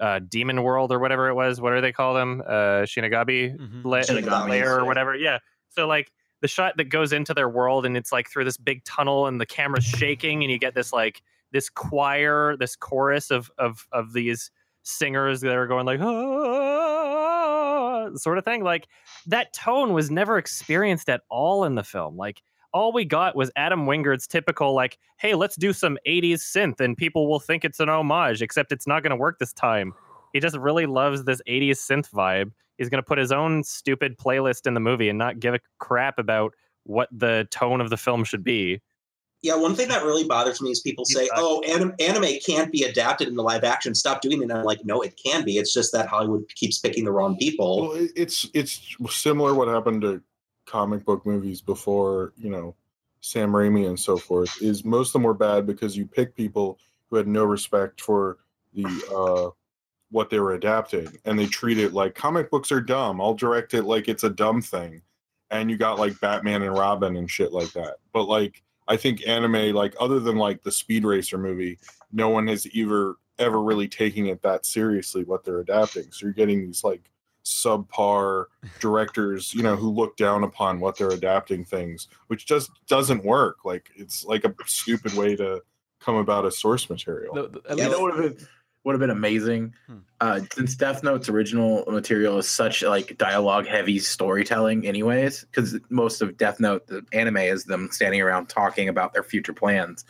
Uh, 0.00 0.20
demon 0.20 0.62
world 0.62 0.92
or 0.92 0.98
whatever 1.00 1.28
it 1.28 1.34
was. 1.34 1.60
What 1.60 1.74
do 1.74 1.80
they 1.80 1.90
call 1.92 2.14
them? 2.14 2.40
Uh, 2.46 2.86
Shinigami 2.86 3.58
Mhm. 3.58 3.84
la- 3.84 3.98
Shinigami, 3.98 4.48
layer 4.50 4.78
or 4.78 4.84
whatever. 4.84 5.16
Yeah. 5.16 5.38
So 5.70 5.88
like 5.88 6.12
the 6.40 6.46
shot 6.48 6.76
that 6.76 6.84
goes 6.84 7.12
into 7.12 7.34
their 7.34 7.48
world 7.48 7.84
and 7.84 7.96
it's 7.96 8.12
like 8.12 8.30
through 8.30 8.44
this 8.44 8.56
big 8.56 8.84
tunnel 8.84 9.26
and 9.26 9.40
the 9.40 9.46
camera's 9.46 9.84
shaking 9.84 10.44
and 10.44 10.52
you 10.52 10.58
get 10.58 10.74
this 10.74 10.92
like 10.92 11.20
this 11.50 11.68
choir, 11.68 12.56
this 12.56 12.76
chorus 12.76 13.32
of 13.32 13.50
of 13.58 13.88
of 13.90 14.12
these 14.12 14.52
singers 14.84 15.40
that 15.40 15.56
are 15.56 15.66
going 15.66 15.84
like 15.84 15.98
ah, 16.00 18.10
sort 18.14 18.38
of 18.38 18.44
thing. 18.44 18.62
Like 18.62 18.86
that 19.26 19.52
tone 19.52 19.92
was 19.92 20.10
never 20.10 20.38
experienced 20.38 21.08
at 21.08 21.22
all 21.28 21.64
in 21.64 21.74
the 21.74 21.84
film. 21.84 22.16
Like 22.16 22.42
all 22.72 22.92
we 22.92 23.04
got 23.04 23.36
was 23.36 23.50
Adam 23.56 23.86
Wingard's 23.86 24.26
typical 24.26 24.74
like, 24.74 24.98
hey, 25.18 25.34
let's 25.34 25.56
do 25.56 25.72
some 25.72 25.98
80s 26.06 26.40
synth 26.40 26.80
and 26.80 26.96
people 26.96 27.28
will 27.28 27.40
think 27.40 27.64
it's 27.64 27.80
an 27.80 27.88
homage, 27.88 28.42
except 28.42 28.72
it's 28.72 28.86
not 28.86 29.02
going 29.02 29.10
to 29.10 29.16
work 29.16 29.38
this 29.38 29.52
time. 29.52 29.94
He 30.32 30.40
just 30.40 30.56
really 30.56 30.86
loves 30.86 31.24
this 31.24 31.40
80s 31.48 31.78
synth 31.78 32.10
vibe. 32.10 32.52
He's 32.76 32.88
going 32.88 33.02
to 33.02 33.06
put 33.06 33.18
his 33.18 33.32
own 33.32 33.64
stupid 33.64 34.18
playlist 34.18 34.66
in 34.66 34.74
the 34.74 34.80
movie 34.80 35.08
and 35.08 35.18
not 35.18 35.40
give 35.40 35.54
a 35.54 35.60
crap 35.78 36.18
about 36.18 36.54
what 36.84 37.08
the 37.12 37.46
tone 37.50 37.80
of 37.80 37.90
the 37.90 37.96
film 37.96 38.24
should 38.24 38.44
be. 38.44 38.80
Yeah, 39.42 39.54
one 39.54 39.76
thing 39.76 39.88
that 39.88 40.02
really 40.02 40.24
bothers 40.24 40.60
me 40.60 40.70
is 40.70 40.80
people 40.80 41.04
say, 41.04 41.22
Exactly. 41.24 41.44
"Oh, 41.46 41.62
anim- 41.62 41.94
anime 42.00 42.40
can't 42.44 42.72
be 42.72 42.82
adapted 42.82 43.28
into 43.28 43.40
live 43.40 43.62
action. 43.62 43.94
Stop 43.94 44.20
doing 44.20 44.40
it." 44.40 44.44
And 44.44 44.52
I'm 44.52 44.64
like, 44.64 44.84
"No, 44.84 45.00
it 45.00 45.14
can 45.24 45.44
be. 45.44 45.58
It's 45.58 45.72
just 45.72 45.92
that 45.92 46.08
Hollywood 46.08 46.44
keeps 46.56 46.80
picking 46.80 47.04
the 47.04 47.12
wrong 47.12 47.36
people." 47.36 47.90
Well, 47.90 48.08
it's 48.16 48.48
it's 48.52 48.80
similar 49.08 49.54
what 49.54 49.68
happened 49.68 50.02
to 50.02 50.22
comic 50.68 51.04
book 51.04 51.24
movies 51.26 51.60
before, 51.60 52.32
you 52.36 52.50
know, 52.50 52.74
Sam 53.20 53.52
Raimi 53.52 53.88
and 53.88 53.98
so 53.98 54.16
forth. 54.16 54.62
Is 54.62 54.84
most 54.84 55.08
of 55.08 55.12
them 55.14 55.22
were 55.24 55.34
bad 55.34 55.66
because 55.66 55.96
you 55.96 56.06
pick 56.06 56.36
people 56.36 56.78
who 57.08 57.16
had 57.16 57.26
no 57.26 57.44
respect 57.44 58.00
for 58.00 58.38
the 58.74 58.86
uh 59.14 59.50
what 60.10 60.30
they 60.30 60.40
were 60.40 60.54
adapting 60.54 61.06
and 61.26 61.38
they 61.38 61.46
treat 61.46 61.76
it 61.78 61.92
like 61.92 62.14
comic 62.14 62.50
books 62.50 62.72
are 62.72 62.80
dumb. 62.80 63.20
I'll 63.20 63.34
direct 63.34 63.74
it 63.74 63.82
like 63.82 64.08
it's 64.08 64.24
a 64.24 64.30
dumb 64.30 64.62
thing. 64.62 65.02
And 65.50 65.70
you 65.70 65.76
got 65.76 65.98
like 65.98 66.20
Batman 66.20 66.62
and 66.62 66.76
Robin 66.76 67.16
and 67.16 67.30
shit 67.30 67.52
like 67.52 67.72
that. 67.72 67.96
But 68.12 68.24
like 68.24 68.62
I 68.86 68.96
think 68.96 69.26
anime, 69.26 69.74
like 69.74 69.94
other 70.00 70.20
than 70.20 70.36
like 70.36 70.62
the 70.62 70.72
Speed 70.72 71.04
Racer 71.04 71.38
movie, 71.38 71.78
no 72.12 72.28
one 72.28 72.46
has 72.46 72.66
ever 72.76 73.18
ever 73.38 73.62
really 73.62 73.88
taking 73.88 74.26
it 74.26 74.42
that 74.42 74.66
seriously 74.66 75.24
what 75.24 75.44
they're 75.44 75.60
adapting. 75.60 76.10
So 76.10 76.26
you're 76.26 76.32
getting 76.32 76.66
these 76.66 76.82
like 76.82 77.10
subpar 77.48 78.46
directors, 78.80 79.54
you 79.54 79.62
know, 79.62 79.76
who 79.76 79.90
look 79.90 80.16
down 80.16 80.44
upon 80.44 80.80
what 80.80 80.96
they're 80.96 81.10
adapting 81.10 81.64
things, 81.64 82.08
which 82.28 82.46
just 82.46 82.70
doesn't 82.86 83.24
work. 83.24 83.64
Like 83.64 83.90
it's 83.96 84.24
like 84.24 84.44
a 84.44 84.54
stupid 84.66 85.14
way 85.14 85.36
to 85.36 85.62
come 86.00 86.16
about 86.16 86.44
a 86.44 86.50
source 86.50 86.88
material. 86.88 87.34
The- 87.34 87.48
the- 87.48 87.70
at 87.70 87.78
You 87.78 87.84
know 87.84 88.00
what 88.00 88.16
would 88.16 88.24
have 88.24 88.36
been, 88.38 88.46
would 88.84 88.92
have 88.92 89.00
been 89.00 89.10
amazing? 89.10 89.74
Hmm. 89.86 89.96
Uh, 90.20 90.40
since 90.54 90.74
Death 90.76 91.02
Note's 91.02 91.28
original 91.28 91.84
material 91.88 92.38
is 92.38 92.48
such 92.48 92.82
like 92.82 93.18
dialogue 93.18 93.66
heavy 93.66 93.98
storytelling, 93.98 94.86
anyways, 94.86 95.40
because 95.44 95.78
most 95.90 96.22
of 96.22 96.36
Death 96.36 96.58
Note, 96.60 96.86
the 96.86 97.04
anime, 97.12 97.36
is 97.38 97.64
them 97.64 97.88
standing 97.92 98.20
around 98.20 98.48
talking 98.48 98.88
about 98.88 99.12
their 99.12 99.22
future 99.22 99.52
plans. 99.52 100.04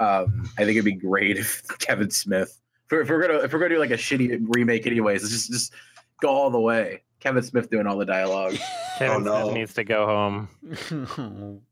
Um, 0.00 0.50
I 0.58 0.64
think 0.64 0.72
it'd 0.72 0.84
be 0.84 0.92
great 0.92 1.36
if 1.38 1.62
Kevin 1.78 2.10
Smith, 2.10 2.60
if 2.86 2.92
we're, 2.92 3.02
if 3.02 3.08
we're 3.08 3.20
gonna 3.26 3.38
if 3.44 3.52
we're 3.52 3.58
gonna 3.58 3.74
do 3.74 3.78
like 3.78 3.90
a 3.90 3.96
shitty 3.96 4.38
remake, 4.54 4.86
anyways, 4.86 5.22
let's 5.22 5.32
just 5.32 5.50
just 5.50 5.72
go 6.20 6.28
all 6.28 6.50
the 6.50 6.60
way. 6.60 7.02
Kevin 7.20 7.42
Smith 7.42 7.68
doing 7.70 7.86
all 7.86 7.98
the 7.98 8.06
dialogue. 8.06 8.56
Kevin 8.98 9.24
no. 9.24 9.42
Smith 9.44 9.54
needs 9.54 9.74
to 9.74 9.84
go 9.84 10.06
home. 10.06 10.48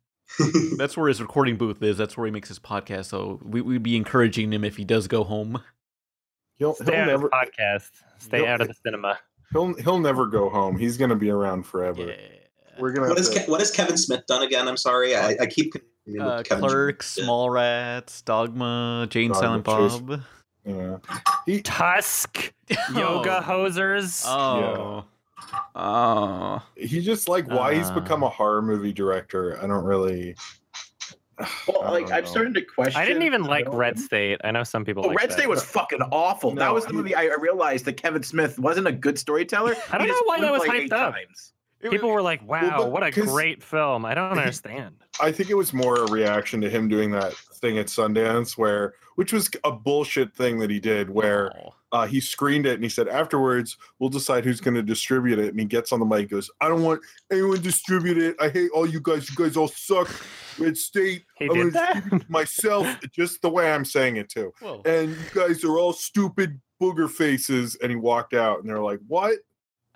That's 0.76 0.96
where 0.96 1.08
his 1.08 1.22
recording 1.22 1.56
booth 1.56 1.82
is. 1.82 1.96
That's 1.96 2.16
where 2.16 2.26
he 2.26 2.32
makes 2.32 2.48
his 2.48 2.58
podcast. 2.58 3.06
So 3.06 3.40
we, 3.42 3.60
we'd 3.62 3.82
be 3.82 3.96
encouraging 3.96 4.52
him 4.52 4.62
if 4.64 4.76
he 4.76 4.84
does 4.84 5.08
go 5.08 5.24
home. 5.24 5.62
He'll 6.58 6.74
Stay 6.74 6.84
he'll 6.92 6.94
out 7.02 7.06
never 7.06 7.26
of 7.26 7.30
the 7.30 7.36
podcast. 7.62 7.90
Stay 8.18 8.46
out 8.46 8.60
of 8.60 8.68
the 8.68 8.74
cinema. 8.84 9.18
he'll 9.52 9.74
he'll 9.74 10.00
never 10.00 10.26
go 10.26 10.48
home. 10.50 10.76
He's 10.78 10.96
gonna 10.98 11.16
be 11.16 11.30
around 11.30 11.62
forever. 11.64 12.02
Yeah. 12.08 12.16
We're 12.78 12.92
gonna 12.92 13.08
What 13.08 13.16
have 13.18 13.26
has 13.26 13.30
to, 13.34 13.44
Ke- 13.44 13.48
what 13.48 13.60
has 13.60 13.70
Kevin 13.70 13.96
Smith 13.96 14.26
done 14.26 14.42
again? 14.42 14.68
I'm 14.68 14.76
sorry, 14.76 15.16
I, 15.16 15.36
I 15.40 15.46
keep 15.46 15.72
Uh, 16.20 16.42
Clerks, 16.42 17.18
Mallrats, 17.22 18.24
Dogma, 18.24 19.06
Jane 19.10 19.30
Dogma, 19.30 19.40
Silent 19.64 19.66
Chase- 19.66 20.00
Bob. 20.00 20.20
yeah. 20.64 20.96
He 21.46 21.62
Tusk, 21.62 22.52
yoga 22.94 23.42
hosers. 23.44 24.24
Oh. 24.26 25.04
Oh. 25.74 26.62
he 26.76 27.00
just 27.00 27.28
like 27.28 27.48
why 27.48 27.74
he's 27.74 27.88
Uh. 27.90 28.00
become 28.00 28.22
a 28.22 28.28
horror 28.28 28.62
movie 28.62 28.92
director. 28.92 29.58
I 29.62 29.66
don't 29.66 29.84
really. 29.84 30.34
Well, 31.68 31.82
I 31.82 31.90
like 31.90 32.06
don't 32.06 32.12
I'm 32.16 32.24
know. 32.24 32.30
starting 32.30 32.54
to 32.54 32.62
question. 32.62 33.00
I 33.00 33.04
didn't 33.06 33.22
even 33.22 33.44
like 33.44 33.66
don't- 33.66 33.76
Red 33.76 33.98
State. 33.98 34.40
I 34.42 34.50
know 34.50 34.64
some 34.64 34.84
people. 34.84 35.04
Oh, 35.04 35.08
like 35.08 35.18
Red 35.18 35.30
that. 35.30 35.34
State 35.38 35.48
was 35.48 35.62
fucking 35.62 36.00
awful. 36.10 36.52
that 36.56 36.74
was 36.74 36.84
the 36.84 36.92
movie 36.92 37.14
I 37.14 37.26
I 37.26 37.36
realized 37.38 37.84
that 37.84 37.92
Kevin 37.96 38.22
Smith 38.24 38.58
wasn't 38.58 38.88
a 38.88 38.92
good 38.92 39.18
storyteller. 39.18 39.76
I 39.92 39.98
don't 39.98 40.08
know 40.08 40.20
why 40.24 40.40
that 40.40 40.50
was 40.50 40.62
like, 40.66 40.70
hyped 40.70 40.92
up. 40.92 41.14
times. 41.14 41.52
People 41.80 42.10
were 42.10 42.22
like, 42.22 42.42
"Wow, 42.44 42.74
but 42.76 42.90
what 42.90 43.04
a 43.04 43.12
great 43.12 43.62
film!" 43.62 44.04
I 44.04 44.12
don't 44.14 44.36
understand. 44.36 44.96
I 45.20 45.30
think 45.30 45.48
it 45.48 45.54
was 45.54 45.72
more 45.72 46.02
a 46.02 46.10
reaction 46.10 46.60
to 46.62 46.68
him 46.68 46.88
doing 46.88 47.12
that 47.12 47.34
thing 47.58 47.78
at 47.78 47.86
Sundance, 47.86 48.56
where 48.56 48.94
which 49.16 49.32
was 49.32 49.50
a 49.64 49.72
bullshit 49.72 50.34
thing 50.34 50.58
that 50.60 50.70
he 50.70 50.80
did, 50.80 51.10
where 51.10 51.52
uh, 51.92 52.06
he 52.06 52.20
screened 52.20 52.66
it 52.66 52.74
and 52.74 52.82
he 52.82 52.88
said 52.88 53.08
afterwards 53.08 53.76
we'll 53.98 54.10
decide 54.10 54.44
who's 54.44 54.60
going 54.60 54.74
to 54.74 54.82
distribute 54.82 55.38
it. 55.38 55.50
And 55.50 55.58
he 55.58 55.66
gets 55.66 55.92
on 55.92 56.00
the 56.00 56.06
mic, 56.06 56.20
and 56.20 56.30
goes, 56.30 56.50
"I 56.60 56.68
don't 56.68 56.82
want 56.82 57.00
anyone 57.30 57.56
to 57.56 57.62
distribute 57.62 58.18
it. 58.18 58.36
I 58.40 58.48
hate 58.48 58.70
all 58.74 58.86
you 58.86 59.00
guys. 59.00 59.28
You 59.28 59.36
guys 59.36 59.56
all 59.56 59.68
suck. 59.68 60.08
Red 60.58 60.76
State. 60.76 61.24
He 61.36 61.46
I'm 61.46 61.54
did 61.54 61.58
gonna 61.58 61.70
that. 61.72 61.94
distribute 61.94 62.30
myself, 62.30 62.86
just 63.12 63.42
the 63.42 63.50
way 63.50 63.72
I'm 63.72 63.84
saying 63.84 64.16
it 64.16 64.28
too. 64.28 64.52
Whoa. 64.60 64.82
And 64.84 65.10
you 65.10 65.16
guys 65.34 65.64
are 65.64 65.78
all 65.78 65.92
stupid 65.92 66.60
booger 66.80 67.10
faces." 67.10 67.76
And 67.82 67.90
he 67.90 67.96
walked 67.96 68.34
out, 68.34 68.60
and 68.60 68.68
they're 68.68 68.80
like, 68.82 69.00
"What?" 69.06 69.38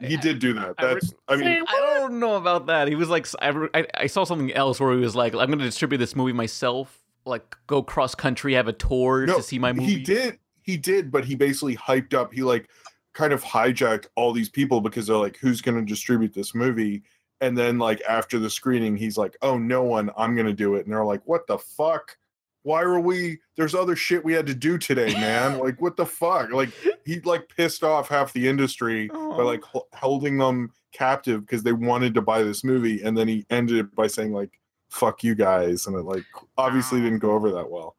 He 0.01 0.17
did 0.17 0.41
do 0.41 0.53
that. 0.55 0.75
I 0.79 0.85
re- 0.85 0.95
That's. 0.95 1.15
I 1.29 1.37
mean, 1.37 1.65
I 1.69 1.97
don't 1.99 2.19
know 2.19 2.35
about 2.35 2.67
that. 2.67 2.89
He 2.89 2.97
was 2.97 3.09
like, 3.09 3.25
I, 3.41 3.49
re- 3.49 3.69
I, 3.73 3.87
I 3.95 4.07
saw 4.09 4.25
something 4.25 4.53
else 4.53 4.81
where 4.81 4.93
he 4.93 4.99
was 4.99 5.15
like, 5.15 5.33
I'm 5.33 5.47
going 5.47 5.61
to 5.61 5.65
distribute 5.65 5.99
this 5.99 6.17
movie 6.17 6.33
myself, 6.33 7.02
like 7.25 7.57
go 7.66 7.83
cross 7.83 8.14
country, 8.14 8.55
have 8.55 8.68
a 8.68 8.73
tour 8.73 9.27
No, 9.27 9.37
to 9.37 9.43
see 9.43 9.59
my 9.59 9.73
movie. 9.73 9.95
He 9.95 10.03
did. 10.03 10.39
He 10.62 10.77
did, 10.77 11.11
but 11.11 11.25
he 11.25 11.35
basically 11.35 11.77
hyped 11.77 12.14
up. 12.14 12.33
He 12.33 12.43
like 12.43 12.68
kind 13.14 13.33
of 13.33 13.43
hijacked 13.43 14.07
all 14.16 14.33
these 14.33 14.49
people 14.49 14.81
because 14.81 15.07
they're 15.07 15.16
like, 15.16 15.37
"Who's 15.37 15.61
going 15.61 15.79
to 15.79 15.85
distribute 15.85 16.33
this 16.33 16.55
movie?" 16.55 17.03
And 17.41 17.59
then 17.59 17.79
like 17.79 18.01
after 18.09 18.39
the 18.39 18.51
screening, 18.51 18.97
he's 18.97 19.18
like, 19.18 19.37
"Oh, 19.43 19.59
no 19.59 19.83
one. 19.83 20.11
I'm 20.16 20.35
going 20.35 20.47
to 20.47 20.53
do 20.53 20.77
it." 20.77 20.85
And 20.85 20.93
they're 20.93 21.05
like, 21.05 21.23
"What 21.27 21.47
the 21.47 21.59
fuck? 21.59 22.16
Why 22.64 22.85
were 22.85 23.01
we? 23.01 23.41
There's 23.57 23.75
other 23.75 23.97
shit 23.97 24.25
we 24.25 24.33
had 24.33 24.47
to 24.47 24.55
do 24.55 24.79
today, 24.79 25.12
man. 25.14 25.59
like, 25.64 25.81
what 25.81 25.97
the 25.97 26.07
fuck? 26.07 26.53
Like, 26.53 26.70
he 27.05 27.18
like 27.20 27.49
pissed 27.49 27.83
off 27.83 28.09
half 28.09 28.33
the 28.33 28.47
industry 28.47 29.09
by 29.09 29.43
like 29.43 29.64
h- 29.75 29.83
holding 29.95 30.39
them 30.39 30.73
captive 30.93 31.41
because 31.41 31.64
they 31.64 31.73
wanted 31.73 32.14
to 32.14 32.23
buy 32.23 32.45
this 32.45 32.62
movie, 32.62 33.03
and 33.03 33.18
then 33.18 33.27
he 33.27 33.45
ended 33.51 33.79
it 33.79 33.95
by 33.97 34.07
saying 34.07 34.33
like, 34.33 34.61
"Fuck 34.93 35.24
you 35.24 35.34
guys," 35.34 35.86
and 35.86 35.97
it 35.97 36.03
like 36.05 36.24
obviously 36.59 37.01
didn't 37.01 37.18
go 37.20 37.32
over 37.32 37.51
that 37.53 37.70
well. 37.70 37.97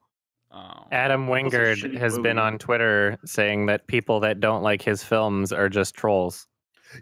Oh. 0.51 0.85
Adam 0.91 1.27
Wingard 1.27 1.77
shitty 1.77 1.97
has 1.97 2.19
been 2.19 2.37
on 2.37 2.59
Twitter 2.59 3.17
saying 3.25 3.65
that 3.65 3.87
people 3.87 4.19
that 4.19 4.39
don't 4.39 4.61
like 4.61 4.81
his 4.83 5.03
films 5.03 5.51
are 5.51 5.67
just 5.67 5.95
trolls. 5.95 6.45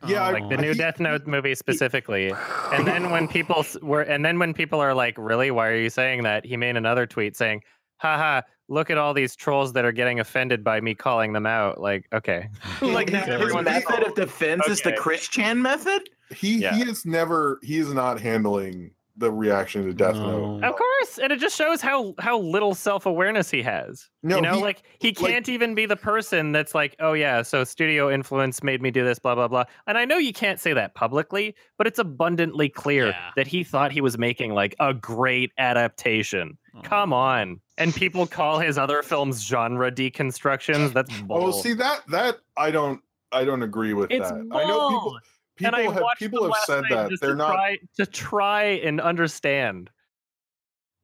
Yeah, 0.07 0.23
I- 0.23 0.31
Like 0.31 0.47
the 0.49 0.57
I- 0.57 0.61
new 0.61 0.71
he- 0.71 0.77
Death 0.77 1.01
Note 1.01 1.27
movie 1.27 1.53
specifically. 1.55 2.31
And 2.71 2.87
then 2.87 3.11
when 3.11 3.27
people 3.27 3.65
were, 3.81 4.03
and 4.03 4.23
then 4.23 4.39
when 4.39 4.53
people 4.53 4.79
are 4.79 4.93
like, 4.93 5.15
"Really? 5.17 5.51
Why 5.51 5.67
are 5.67 5.75
you 5.75 5.89
saying 5.89 6.23
that?" 6.23 6.45
He 6.45 6.55
made 6.55 6.77
another 6.77 7.05
tweet 7.05 7.35
saying, 7.35 7.61
"Haha, 7.97 8.41
look 8.69 8.89
at 8.89 8.97
all 8.97 9.13
these 9.13 9.35
trolls 9.35 9.73
that 9.73 9.83
are 9.83 9.91
getting 9.91 10.21
offended 10.21 10.63
by 10.63 10.79
me 10.79 10.95
calling 10.95 11.33
them 11.33 11.45
out." 11.45 11.81
Like, 11.81 12.07
okay, 12.13 12.47
Like 12.81 13.09
his, 13.09 13.25
his 13.25 13.53
method 13.53 14.03
of 14.07 14.15
defense 14.15 14.65
is 14.69 14.79
the 14.81 14.91
Okay. 14.93 14.97
Chris 14.97 15.27
Chan 15.27 15.61
method. 15.61 16.09
he 16.33 16.59
Yeah. 16.59 16.73
he 16.73 16.83
is 16.83 17.05
never 17.05 17.59
he 17.61 17.77
is 17.79 17.93
not 17.93 18.21
handling 18.21 18.91
the 19.21 19.31
reaction 19.31 19.85
to 19.85 19.93
Death 19.93 20.15
No. 20.15 20.57
Note. 20.57 20.63
of 20.67 20.75
course, 20.75 21.17
and 21.17 21.31
it 21.31 21.39
just 21.39 21.55
shows 21.55 21.79
how 21.79 22.13
how 22.19 22.37
little 22.39 22.75
self 22.75 23.05
awareness 23.05 23.49
he 23.49 23.61
has. 23.61 24.09
No, 24.23 24.35
you 24.35 24.41
know, 24.41 24.55
he- 24.55 24.61
like 24.61 24.83
he 24.99 25.13
can't 25.13 25.47
even 25.47 25.73
be 25.73 25.85
the 25.85 25.95
person 25.95 26.51
that's 26.51 26.75
like, 26.75 26.95
"Oh 26.99 27.13
yeah, 27.13 27.41
so 27.43 27.63
studio 27.63 28.11
influence 28.11 28.61
made 28.63 28.81
me 28.81 28.91
do 28.91 29.05
this," 29.05 29.17
blah 29.19 29.35
blah 29.35 29.47
blah. 29.47 29.63
And 29.87 29.97
I 29.97 30.03
know 30.05 30.17
you 30.17 30.33
can't 30.33 30.59
say 30.59 30.73
that 30.73 30.93
publicly, 30.95 31.55
but 31.77 31.87
it's 31.87 31.99
abundantly 31.99 32.67
clear 32.67 33.07
Yeah. 33.07 33.29
that 33.37 33.47
he 33.47 33.63
thought 33.63 33.91
he 33.93 34.01
was 34.01 34.17
making 34.17 34.53
like 34.53 34.75
a 34.79 34.93
great 34.93 35.51
adaptation. 35.57 36.57
Oh. 36.75 36.81
Come 36.83 37.13
on. 37.13 37.61
And 37.77 37.93
people 37.95 38.27
call 38.27 38.59
his 38.59 38.77
other 38.77 39.01
films 39.03 39.41
genre 39.45 39.91
deconstructions. 39.91 40.93
That's 40.93 41.11
oh, 41.21 41.23
bull. 41.23 41.43
Oh, 41.45 41.51
see 41.51 41.73
that 41.73 42.01
that 42.09 42.37
I 42.57 42.71
don't 42.71 43.01
I 43.31 43.45
don't 43.45 43.63
agree 43.63 43.93
with 43.93 44.11
it's 44.11 44.29
that. 44.29 44.35
I 44.51 44.65
know 44.65 44.89
people 44.89 44.99
bull. 45.11 45.19
People 45.61 45.79
and 45.79 45.89
I 45.89 45.91
have 45.93 46.01
watched 46.01 46.19
people 46.19 46.51
have 46.53 46.63
said 46.65 46.83
that 46.89 47.11
they're 47.21 47.31
to 47.31 47.35
not 47.35 47.53
try, 47.53 47.77
to 47.97 48.05
try 48.05 48.63
and 48.63 48.99
understand. 49.01 49.89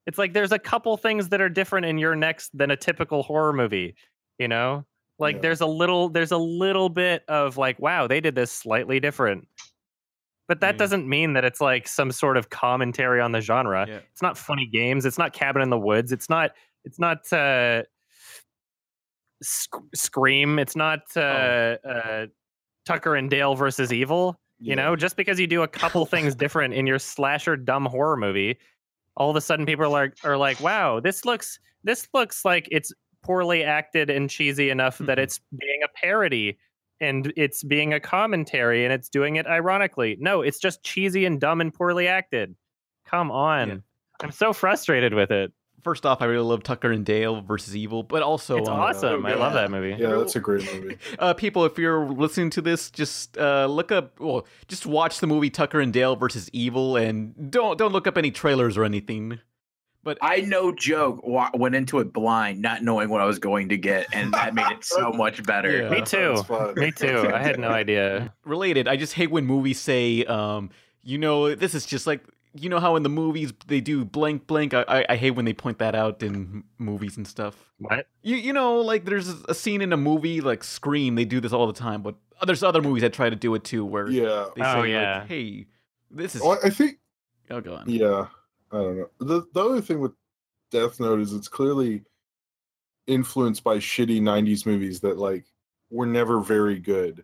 It's 0.05 0.17
like 0.17 0.33
there's 0.33 0.51
a 0.51 0.59
couple 0.59 0.95
things 0.97 1.29
that 1.29 1.41
are 1.41 1.49
different 1.49 1.85
in 1.85 1.97
You're 1.97 2.15
Next 2.15 2.57
than 2.57 2.71
a 2.71 2.75
typical 2.77 3.23
horror 3.23 3.53
movie. 3.53 3.95
You 4.39 4.47
know, 4.47 4.85
like 5.19 5.35
Yeah. 5.37 5.41
there's 5.41 5.61
a 5.61 5.65
little 5.65 6.09
there's 6.09 6.31
a 6.31 6.37
little 6.37 6.89
bit 6.89 7.23
of 7.27 7.57
like, 7.57 7.79
wow, 7.79 8.07
they 8.07 8.21
did 8.21 8.35
this 8.35 8.51
slightly 8.51 8.99
different. 8.99 9.47
But 10.47 10.61
that 10.61 10.75
Mm. 10.75 10.77
doesn't 10.77 11.09
mean 11.09 11.33
that 11.33 11.43
it's 11.43 11.59
like 11.59 11.87
some 11.89 12.11
sort 12.11 12.37
of 12.37 12.49
commentary 12.49 13.19
on 13.19 13.33
the 13.33 13.41
genre. 13.41 13.85
Yeah. 13.87 13.99
It's 14.13 14.21
not 14.21 14.37
funny 14.37 14.65
games. 14.65 15.05
It's 15.05 15.17
not 15.17 15.33
Cabin 15.33 15.61
in 15.61 15.69
the 15.69 15.77
Woods. 15.77 16.11
It's 16.13 16.29
not. 16.29 16.51
It's 16.85 16.99
not. 16.99 17.31
uh 17.33 17.83
Sc- 19.43 19.75
Scream. 19.93 20.57
It's 20.57 20.75
not 20.75 21.01
uh, 21.15 21.19
uh, 21.87 22.25
Tucker 22.85 23.15
and 23.15 23.29
Dale 23.29 23.55
versus 23.55 23.93
Evil. 23.93 24.39
You 24.59 24.69
Yeah. 24.69 24.75
know, 24.75 24.95
just 24.95 25.15
because 25.17 25.39
you 25.39 25.47
do 25.47 25.61
a 25.63 25.67
couple 25.67 26.05
things 26.05 26.35
different 26.35 26.73
in 26.73 26.87
your 26.87 26.99
slasher 26.99 27.55
dumb 27.55 27.85
horror 27.85 28.17
movie, 28.17 28.57
all 29.15 29.29
of 29.29 29.35
a 29.35 29.41
sudden 29.41 29.65
people 29.65 29.85
are 29.85 29.89
like, 29.89 30.13
are 30.23 30.37
like, 30.37 30.59
wow, 30.59 30.99
this 30.99 31.25
looks 31.25 31.59
this 31.83 32.07
looks 32.13 32.43
like 32.43 32.67
it's 32.71 32.91
poorly 33.23 33.63
acted 33.63 34.09
and 34.09 34.29
cheesy 34.29 34.69
enough 34.69 34.97
that 34.99 35.17
Mhm. 35.17 35.21
it's 35.23 35.39
being 35.57 35.81
a 35.83 35.87
parody 35.87 36.57
and 36.99 37.31
it's 37.37 37.63
being 37.63 37.93
a 37.93 37.99
commentary 37.99 38.83
and 38.83 38.91
it's 38.91 39.09
doing 39.09 39.35
it 39.35 39.45
ironically. 39.47 40.17
No, 40.19 40.41
it's 40.41 40.59
just 40.59 40.83
cheesy 40.83 41.25
and 41.25 41.39
dumb 41.39 41.61
and 41.61 41.73
poorly 41.73 42.07
acted. 42.07 42.55
Come 43.05 43.31
on. 43.31 43.67
Yeah. 43.69 43.75
I'm 44.21 44.31
so 44.31 44.51
frustrated 44.53 45.13
with 45.13 45.29
it. 45.31 45.53
First 45.83 46.05
off, 46.05 46.21
I 46.21 46.25
really 46.25 46.43
love 46.43 46.63
Tucker 46.63 46.91
and 46.91 47.05
Dale 47.05 47.41
versus 47.41 47.75
Evil, 47.75 48.03
but 48.03 48.21
also 48.23 48.57
it's 48.57 48.67
um, 48.67 48.79
awesome. 48.79 49.25
I 49.25 49.35
love 49.35 49.53
that 49.53 49.69
movie. 49.71 49.95
Yeah, 50.01 50.15
that's 50.15 50.35
a 50.35 50.39
great 50.39 50.65
movie. 50.73 50.97
Uh, 51.19 51.33
people, 51.33 51.65
if 51.65 51.77
you're 51.77 52.05
listening 52.09 52.49
to 52.51 52.61
this, 52.61 52.89
just 52.91 53.37
uh, 53.37 53.65
look 53.67 53.91
up. 53.91 54.19
Well, 54.19 54.45
just 54.67 54.85
watch 54.85 55.19
the 55.19 55.27
movie 55.27 55.49
Tucker 55.49 55.79
and 55.79 55.93
Dale 55.93 56.15
versus 56.15 56.49
Evil, 56.51 56.97
and 56.97 57.51
don't 57.51 57.77
don't 57.77 57.91
look 57.93 58.07
up 58.07 58.17
any 58.17 58.31
trailers 58.31 58.75
or 58.75 58.83
anything. 58.83 59.39
But 60.03 60.17
I 60.21 60.37
no 60.41 60.71
joke 60.71 61.21
wa- 61.25 61.51
went 61.53 61.75
into 61.75 61.99
it 61.99 62.11
blind, 62.13 62.61
not 62.61 62.81
knowing 62.81 63.09
what 63.09 63.21
I 63.21 63.25
was 63.25 63.39
going 63.39 63.69
to 63.69 63.77
get, 63.77 64.07
and 64.13 64.33
that 64.33 64.53
made 64.55 64.71
it 64.71 64.83
so 64.83 65.11
much 65.13 65.43
better. 65.43 65.83
Yeah. 65.83 65.89
Me 65.89 66.01
too. 66.01 66.43
Me 66.75 66.91
too. 66.91 67.29
I 67.33 67.41
had 67.41 67.59
no 67.59 67.69
idea. 67.83 68.33
related, 68.45 68.87
I 68.87 68.95
just 68.95 69.13
hate 69.13 69.31
when 69.31 69.45
movies 69.45 69.79
say, 69.79 70.23
um, 70.25 70.69
you 71.03 71.17
know, 71.17 71.55
this 71.55 71.75
is 71.75 71.85
just 71.85 72.07
like 72.07 72.23
you 72.59 72.69
know 72.69 72.79
how 72.79 72.95
in 72.95 73.03
the 73.03 73.09
movies 73.09 73.53
they 73.67 73.81
do 73.81 74.03
blank 74.05 74.47
blank. 74.47 74.73
I 74.73 74.83
I, 74.87 75.05
I 75.09 75.15
hate 75.15 75.31
when 75.31 75.45
they 75.45 75.53
point 75.53 75.79
that 75.79 75.95
out 75.95 76.21
in 76.23 76.63
movies 76.77 77.17
and 77.17 77.27
stuff. 77.27 77.55
What? 77.79 78.07
You 78.23 78.35
you 78.35 78.53
know 78.53 78.79
like 78.81 79.05
there's 79.05 79.27
a 79.27 79.53
scene 79.53 79.81
in 79.81 79.93
a 79.93 79.97
movie 79.97 80.41
like 80.41 80.63
Scream. 80.63 81.15
They 81.15 81.25
do 81.25 81.39
this 81.39 81.53
all 81.53 81.67
the 81.67 81.73
time, 81.73 82.01
but 82.01 82.15
there's 82.45 82.63
other 82.63 82.81
movies 82.81 83.01
that 83.01 83.13
try 83.13 83.29
to 83.29 83.35
do 83.35 83.53
it 83.55 83.63
too, 83.63 83.83
where 83.85 84.09
Yeah. 84.09 84.47
they 84.55 84.61
Oh, 84.63 84.83
yeah. 84.83 85.19
like, 85.19 85.27
hey, 85.27 85.67
this 86.11 86.35
is. 86.35 86.41
Oh, 86.41 86.49
well, 86.49 86.59
I 86.63 86.69
think 86.69 86.99
Oh, 87.49 87.61
go 87.61 87.75
on. 87.75 87.89
yeah. 87.89 88.27
I 88.71 88.77
don't 88.77 88.97
know. 88.97 89.09
The 89.19 89.45
the 89.53 89.63
other 89.65 89.81
thing 89.81 89.99
with 89.99 90.11
Death 90.71 90.99
Note 90.99 91.19
is 91.21 91.33
it's 91.33 91.47
clearly 91.47 92.03
influenced 93.07 93.63
by 93.63 93.77
shitty 93.77 94.21
'90s 94.21 94.65
movies 94.65 94.99
that 95.01 95.17
like 95.17 95.45
were 95.89 96.05
never 96.05 96.39
very 96.41 96.79
good, 96.79 97.23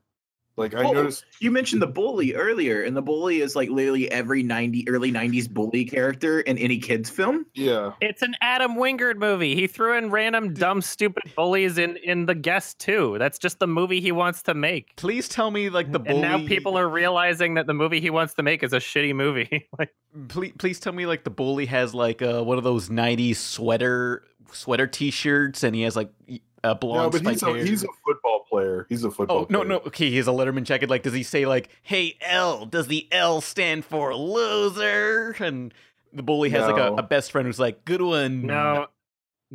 Like 0.55 0.75
I 0.75 0.83
Well, 0.83 0.93
noticed 0.93 1.25
You 1.39 1.49
mentioned 1.51 1.81
the 1.81 1.87
bully 1.87 2.33
earlier, 2.35 2.83
and 2.83 2.95
the 2.95 3.01
bully 3.01 3.41
is 3.41 3.55
like 3.55 3.69
literally 3.69 4.11
every 4.11 4.43
90 4.43 4.87
early 4.87 5.11
90s 5.11 5.49
bully 5.49 5.85
character 5.85 6.41
in 6.41 6.57
any 6.57 6.77
kids 6.77 7.09
film. 7.09 7.45
Yeah. 7.55 7.93
It's 8.01 8.21
an 8.21 8.35
Adam 8.41 8.75
Wingard 8.75 9.17
movie. 9.17 9.55
He 9.55 9.65
threw 9.67 9.97
in 9.97 10.11
random 10.11 10.53
dumb 10.53 10.81
stupid 10.81 11.23
bullies 11.35 11.77
in 11.77 11.97
in 11.97 12.27
the 12.27 12.35
guest 12.35 12.79
too. 12.79 13.17
That's 13.17 13.39
just 13.39 13.59
the 13.59 13.67
movie 13.67 13.99
he 13.99 14.11
wants 14.11 14.43
to 14.43 14.53
make. 14.53 14.95
Please 14.95 15.27
tell 15.27 15.49
me 15.49 15.69
like 15.69 15.91
the 15.91 15.99
bully. 15.99 16.21
And 16.21 16.21
now 16.21 16.47
people 16.47 16.77
are 16.77 16.87
realizing 16.87 17.55
that 17.55 17.65
the 17.65 17.73
movie 17.73 17.99
he 17.99 18.09
wants 18.11 18.35
to 18.35 18.43
make 18.43 18.61
is 18.63 18.73
a 18.73 18.79
shitty 18.79 19.15
movie. 19.15 19.67
like 19.79 19.93
please, 20.27 20.53
please 20.59 20.79
tell 20.79 20.93
me 20.93 21.05
like 21.07 21.23
the 21.23 21.31
bully 21.31 21.65
has 21.65 21.95
like 21.95 22.21
uh, 22.21 22.43
one 22.43 22.59
of 22.59 22.63
those 22.63 22.89
'90s 22.89 23.37
sweater 23.37 24.23
sweater 24.51 24.87
T-shirts, 24.87 25.63
and 25.63 25.75
he 25.75 25.83
has 25.83 25.95
like 25.95 26.09
y- 26.27 26.39
uh, 26.63 26.69
No, 26.69 26.75
blonde 26.75 27.11
but 27.11 27.25
he's 27.27 27.43
a, 27.43 27.45
hair. 27.47 27.63
he's 27.65 27.83
a 27.83 27.87
football 28.05 28.45
player. 28.49 28.85
He's 28.89 29.03
a 29.03 29.11
football 29.11 29.39
Oh 29.39 29.47
no 29.49 29.59
player. 29.59 29.69
no 29.69 29.77
okay 29.87 30.09
he 30.09 30.17
has 30.17 30.27
a 30.27 30.31
Letterman 30.31 30.63
jacket 30.63 30.89
like 30.89 31.03
does 31.03 31.13
he 31.13 31.23
say 31.23 31.45
like 31.45 31.69
hey 31.81 32.17
L 32.21 32.65
does 32.65 32.87
the 32.87 33.07
L 33.11 33.41
stand 33.41 33.83
for 33.85 34.15
loser 34.15 35.35
and 35.39 35.73
the 36.13 36.23
bully 36.23 36.49
has 36.51 36.69
like 36.71 36.77
a, 36.77 36.93
a 36.93 37.03
best 37.03 37.31
friend 37.31 37.47
who's 37.47 37.59
like 37.59 37.83
good 37.85 38.01
one 38.01 38.45
no. 38.45 38.87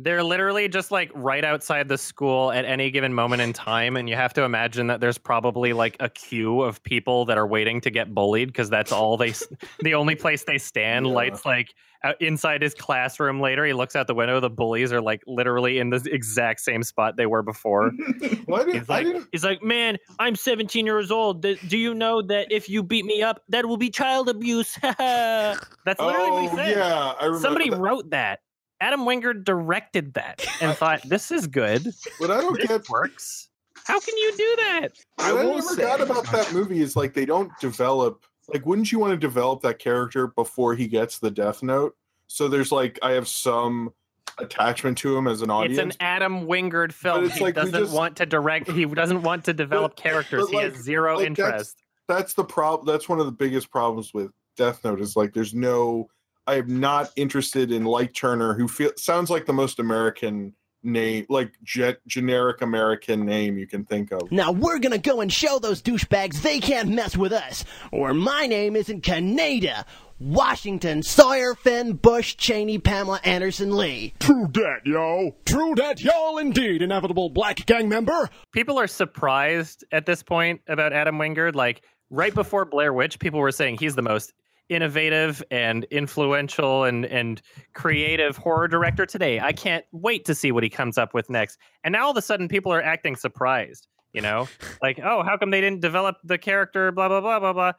They're 0.01 0.23
literally 0.23 0.69
just 0.69 0.91
like 0.91 1.11
right 1.13 1.43
outside 1.43 1.89
the 1.89 1.97
school 1.97 2.51
at 2.53 2.63
any 2.63 2.89
given 2.89 3.13
moment 3.13 3.41
in 3.41 3.51
time, 3.51 3.97
and 3.97 4.07
you 4.07 4.15
have 4.15 4.33
to 4.35 4.43
imagine 4.43 4.87
that 4.87 5.01
there's 5.01 5.17
probably 5.17 5.73
like 5.73 5.97
a 5.99 6.07
queue 6.09 6.61
of 6.61 6.81
people 6.83 7.25
that 7.25 7.37
are 7.37 7.45
waiting 7.45 7.81
to 7.81 7.89
get 7.89 8.13
bullied 8.13 8.47
because 8.47 8.69
that's 8.69 8.93
all 8.93 9.17
they, 9.17 9.33
the 9.81 9.95
only 9.95 10.15
place 10.15 10.45
they 10.45 10.57
stand. 10.57 11.05
Yeah. 11.05 11.13
Lights 11.13 11.45
like 11.45 11.73
inside 12.21 12.61
his 12.61 12.73
classroom. 12.73 13.41
Later, 13.41 13.65
he 13.65 13.73
looks 13.73 13.93
out 13.93 14.07
the 14.07 14.15
window. 14.15 14.39
The 14.39 14.49
bullies 14.49 14.93
are 14.93 15.01
like 15.01 15.21
literally 15.27 15.79
in 15.79 15.89
the 15.89 16.01
exact 16.09 16.61
same 16.61 16.81
spot 16.81 17.17
they 17.17 17.25
were 17.25 17.43
before. 17.43 17.91
Didn't, 18.19 18.73
He's 18.73 18.87
like, 18.87 19.07
he's 19.33 19.43
like, 19.43 19.61
man, 19.61 19.97
I'm 20.17 20.37
17 20.37 20.85
years 20.85 21.11
old. 21.11 21.41
Do 21.41 21.57
you 21.77 21.93
know 21.93 22.21
that 22.21 22.53
if 22.53 22.69
you 22.69 22.83
beat 22.83 23.03
me 23.03 23.21
up, 23.21 23.41
that 23.49 23.65
will 23.65 23.75
be 23.75 23.89
child 23.89 24.29
abuse? 24.29 24.77
That's 24.81 25.99
literally 25.99 26.31
what 26.31 26.41
he 26.43 26.49
Oh 26.49 26.55
said. 26.55 26.69
yeah, 26.77 27.13
I 27.19 27.25
remember. 27.25 27.39
Somebody 27.41 27.69
that. 27.69 27.79
wrote 27.79 28.09
that. 28.11 28.39
Adam 28.81 29.01
Wingard 29.01 29.43
directed 29.43 30.13
that 30.13 30.45
and 30.61 30.75
thought, 30.75 31.01
this 31.03 31.31
is 31.31 31.47
good. 31.47 31.85
But 32.19 32.31
I 32.31 32.41
don't 32.41 32.55
This 32.57 32.67
get. 32.67 32.89
works. 32.89 33.49
How 33.85 33.99
can 33.99 34.15
you 34.17 34.31
do 34.37 34.55
that? 34.57 34.87
I 35.17 35.33
What 35.33 35.41
I 35.41 35.45
will 35.45 35.55
never 35.55 35.61
say- 35.75 35.81
got 35.81 36.01
about 36.01 36.25
that 36.31 36.53
movie 36.53 36.81
is 36.81 36.95
like 36.95 37.13
they 37.13 37.25
don't 37.25 37.51
develop. 37.59 38.25
Like, 38.47 38.65
wouldn't 38.65 38.91
you 38.91 38.99
want 38.99 39.11
to 39.11 39.17
develop 39.17 39.61
that 39.61 39.79
character 39.79 40.27
before 40.27 40.75
he 40.75 40.87
gets 40.87 41.19
the 41.19 41.31
Death 41.31 41.61
Note? 41.63 41.95
So 42.27 42.47
there's 42.47 42.71
like 42.71 42.99
I 43.01 43.11
have 43.11 43.27
some 43.27 43.93
attachment 44.37 44.97
to 44.99 45.17
him 45.17 45.27
as 45.27 45.41
an 45.41 45.49
audience. 45.49 45.77
It's 45.79 45.95
an 45.95 46.01
Adam 46.01 46.45
Wingard 46.47 46.93
film. 46.93 47.25
it's 47.25 47.35
He 47.35 47.43
like 47.43 47.55
doesn't 47.55 47.73
just- 47.73 47.93
want 47.93 48.15
to 48.17 48.25
direct. 48.25 48.69
He 48.71 48.85
doesn't 48.85 49.23
want 49.23 49.43
to 49.45 49.53
develop 49.53 49.95
characters. 49.95 50.43
but 50.45 50.49
he 50.51 50.55
like- 50.57 50.73
has 50.73 50.81
zero 50.81 51.15
like 51.17 51.35
that's- 51.35 51.49
interest. 51.49 51.77
that's 52.07 52.33
the 52.33 52.43
problem. 52.45 52.85
That's 52.85 53.09
one 53.09 53.19
of 53.19 53.25
the 53.25 53.31
biggest 53.31 53.69
problems 53.71 54.13
with 54.13 54.31
Death 54.55 54.83
Note 54.85 55.01
is 55.01 55.15
like 55.15 55.33
there's 55.33 55.53
no. 55.53 56.09
I 56.49 56.55
am 56.55 56.79
not 56.79 57.11
interested 57.15 57.71
in 57.71 57.85
Light 57.85 58.15
Turner, 58.15 58.55
who 58.55 58.67
feel 58.67 58.89
sounds 58.97 59.29
like 59.29 59.45
the 59.45 59.53
most 59.53 59.77
American 59.77 60.55
name, 60.81 61.27
like 61.29 61.53
jet, 61.63 61.99
generic 62.07 62.63
American 62.63 63.23
name 63.23 63.59
you 63.59 63.67
can 63.67 63.85
think 63.85 64.11
of. 64.11 64.31
Now 64.31 64.51
we're 64.51 64.79
gonna 64.79 64.97
go 64.97 65.21
and 65.21 65.31
show 65.31 65.59
those 65.59 65.79
douchebags 65.83 66.41
they 66.41 66.59
can't 66.59 66.89
mess 66.89 67.15
with 67.15 67.33
us, 67.33 67.65
or 67.91 68.15
my 68.15 68.47
name 68.47 68.75
isn't 68.75 69.01
Canada. 69.01 69.85
Washington, 70.19 71.03
Sawyer, 71.03 71.53
Finn, 71.53 71.93
Bush, 71.93 72.35
Cheney, 72.35 72.79
Pamela 72.79 73.19
Anderson, 73.23 73.77
Lee. 73.77 74.15
True 74.19 74.47
dat, 74.47 74.87
yo. 74.87 75.35
True 75.45 75.75
dat, 75.75 76.01
y'all 76.01 76.39
indeed, 76.39 76.81
inevitable 76.81 77.29
black 77.29 77.63
gang 77.67 77.87
member. 77.87 78.27
people 78.51 78.79
are 78.79 78.87
surprised 78.87 79.85
at 79.91 80.07
this 80.07 80.23
point 80.23 80.61
about 80.67 80.93
Adam 80.93 81.19
Wingard. 81.19 81.53
Like 81.53 81.83
right 82.09 82.33
before 82.33 82.65
Blair 82.65 82.91
Witch, 82.91 83.19
people 83.19 83.39
were 83.39 83.51
saying 83.51 83.77
he's 83.77 83.95
the 83.95 84.01
most 84.01 84.33
innovative 84.69 85.43
and 85.51 85.83
influential 85.85 86.83
and 86.83 87.05
and 87.05 87.41
creative 87.73 88.37
horror 88.37 88.67
director 88.67 89.05
today. 89.05 89.39
I 89.39 89.51
can't 89.51 89.85
wait 89.91 90.25
to 90.25 90.35
see 90.35 90.51
what 90.51 90.63
he 90.63 90.69
comes 90.69 90.97
up 90.97 91.13
with 91.13 91.29
next. 91.29 91.57
And 91.83 91.91
now 91.91 92.05
all 92.05 92.11
of 92.11 92.17
a 92.17 92.21
sudden 92.21 92.47
people 92.47 92.71
are 92.71 92.81
acting 92.81 93.15
surprised, 93.15 93.87
you 94.13 94.21
know? 94.21 94.47
like, 94.81 94.99
"Oh, 95.03 95.23
how 95.23 95.37
come 95.37 95.51
they 95.51 95.61
didn't 95.61 95.81
develop 95.81 96.17
the 96.23 96.37
character 96.37 96.91
blah 96.91 97.07
blah 97.07 97.21
blah 97.21 97.39
blah 97.39 97.53
blah." 97.53 97.73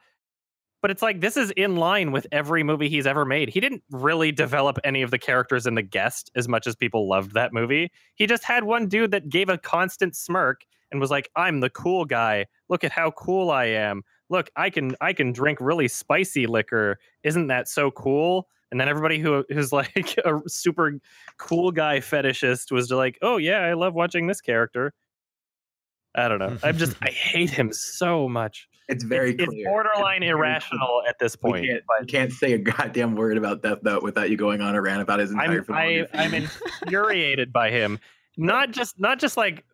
But 0.81 0.91
it's 0.91 1.01
like 1.01 1.21
this 1.21 1.37
is 1.37 1.51
in 1.51 1.75
line 1.75 2.11
with 2.11 2.27
every 2.31 2.63
movie 2.63 2.89
he's 2.89 3.07
ever 3.07 3.23
made. 3.23 3.49
He 3.49 3.59
didn't 3.59 3.83
really 3.91 4.31
develop 4.31 4.79
any 4.83 5.01
of 5.03 5.11
the 5.11 5.19
characters 5.19 5.67
in 5.67 5.75
The 5.75 5.83
Guest 5.83 6.31
as 6.35 6.47
much 6.47 6.67
as 6.67 6.75
people 6.75 7.07
loved 7.07 7.33
that 7.33 7.53
movie. 7.53 7.91
He 8.15 8.25
just 8.25 8.43
had 8.43 8.63
one 8.63 8.87
dude 8.87 9.11
that 9.11 9.29
gave 9.29 9.47
a 9.49 9.57
constant 9.57 10.15
smirk 10.15 10.65
and 10.91 10.99
was 10.99 11.11
like, 11.11 11.29
"I'm 11.35 11.59
the 11.59 11.69
cool 11.69 12.05
guy. 12.05 12.47
Look 12.67 12.83
at 12.83 12.91
how 12.91 13.11
cool 13.11 13.51
I 13.51 13.65
am. 13.65 14.03
Look, 14.31 14.49
I 14.55 14.69
can 14.69 14.95
I 15.01 15.13
can 15.13 15.33
drink 15.33 15.59
really 15.61 15.87
spicy 15.87 16.47
liquor. 16.47 16.97
Isn't 17.23 17.47
that 17.47 17.67
so 17.67 17.91
cool?" 17.91 18.47
And 18.71 18.79
then 18.79 18.87
everybody 18.87 19.19
who 19.19 19.43
who's 19.49 19.71
like 19.73 20.17
a 20.25 20.39
super 20.47 20.93
cool 21.37 21.71
guy 21.71 21.99
fetishist 21.99 22.71
was 22.71 22.89
like, 22.89 23.19
"Oh 23.21 23.37
yeah, 23.37 23.59
I 23.59 23.73
love 23.73 23.93
watching 23.93 24.27
this 24.27 24.41
character." 24.41 24.93
I 26.15 26.27
don't 26.27 26.39
know. 26.39 26.57
I'm 26.63 26.77
just 26.77 26.95
I 27.01 27.09
hate 27.09 27.49
him 27.49 27.71
so 27.73 28.27
much. 28.27 28.67
It's 28.87 29.03
very 29.03 29.31
it's, 29.35 29.45
clear. 29.45 29.61
it's 29.61 29.67
borderline 29.67 30.23
It's 30.23 30.31
irrational 30.31 31.03
at 31.07 31.17
this 31.19 31.35
point. 31.35 31.65
can't, 31.65 31.83
but 31.87 32.01
you 32.01 32.07
can't 32.07 32.31
say 32.31 32.53
a 32.53 32.57
goddamn 32.57 33.15
word 33.15 33.37
about 33.37 33.61
Death 33.61 33.83
Note 33.83 34.03
without 34.03 34.29
you 34.29 34.37
going 34.37 34.59
on 34.59 34.75
a 34.75 34.81
rant 34.81 35.01
about 35.01 35.19
his 35.19 35.31
entire 35.31 35.65
I'm 35.69 35.73
I. 35.73 36.07
I'm 36.13 36.33
infuriated 36.33 37.53
by 37.53 37.69
him. 37.69 37.99
Not 38.37 38.71
just 38.71 38.99
not 38.99 39.19
just 39.19 39.37
like 39.37 39.65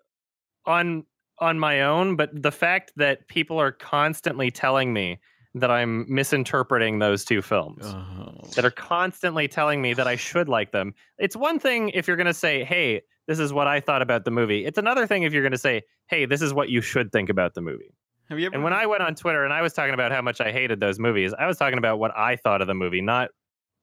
on 0.65 1.05
on 1.39 1.59
my 1.59 1.81
own, 1.81 2.15
but 2.15 2.30
the 2.34 2.51
fact 2.51 2.91
that 2.95 3.27
people 3.27 3.59
are 3.59 3.72
constantly 3.72 4.51
telling 4.51 4.93
me 4.93 5.19
that 5.53 5.72
I'm 5.72 6.05
misinterpreting 6.07 6.99
those 6.99 7.26
two 7.26 7.41
films. 7.41 7.84
Oh. 7.84 8.34
That 8.55 8.65
are 8.65 8.72
constantly 8.72 9.47
telling 9.47 9.81
me 9.81 9.93
that 9.93 10.07
I 10.07 10.15
should 10.15 10.49
like 10.49 10.72
them. 10.72 10.93
It's 11.18 11.35
one 11.35 11.59
thing 11.59 11.89
if 11.89 12.07
you're 12.07 12.18
going 12.18 12.27
to 12.27 12.34
say, 12.34 12.64
"Hey, 12.64 13.01
this 13.27 13.39
is 13.39 13.53
what 13.53 13.68
I 13.68 13.80
thought 13.80 14.01
about 14.01 14.26
the 14.26 14.31
movie." 14.31 14.65
It's 14.65 14.77
another 14.77 15.07
thing 15.07 15.23
if 15.23 15.34
you're 15.34 15.41
going 15.41 15.51
to 15.51 15.57
say, 15.57 15.84
"Hey, 16.07 16.26
this 16.26 16.41
is 16.41 16.53
what 16.53 16.69
you 16.69 16.81
should 16.81 17.11
think 17.11 17.30
about 17.30 17.53
the 17.53 17.61
movie." 17.61 17.93
have 18.30 18.39
you 18.39 18.45
ever 18.47 18.55
And 18.55 18.64
when 18.64 18.73
I 18.73 18.85
went 18.85 19.01
on 19.03 19.15
Twitter 19.15 19.43
and 19.45 19.53
I 19.53 19.61
was 19.61 19.73
talking 19.73 19.93
about 19.93 20.11
how 20.11 20.22
much 20.22 20.41
I 20.41 20.51
hated 20.51 20.80
those 20.80 20.99
movies, 20.99 21.34
I 21.38 21.47
was 21.47 21.57
talking 21.57 21.77
about 21.77 21.97
what 21.97 22.15
I 22.18 22.35
thought 22.35 22.61
of 22.61 22.68
the 22.68 22.73
movie, 22.73 23.01
not 23.01 23.30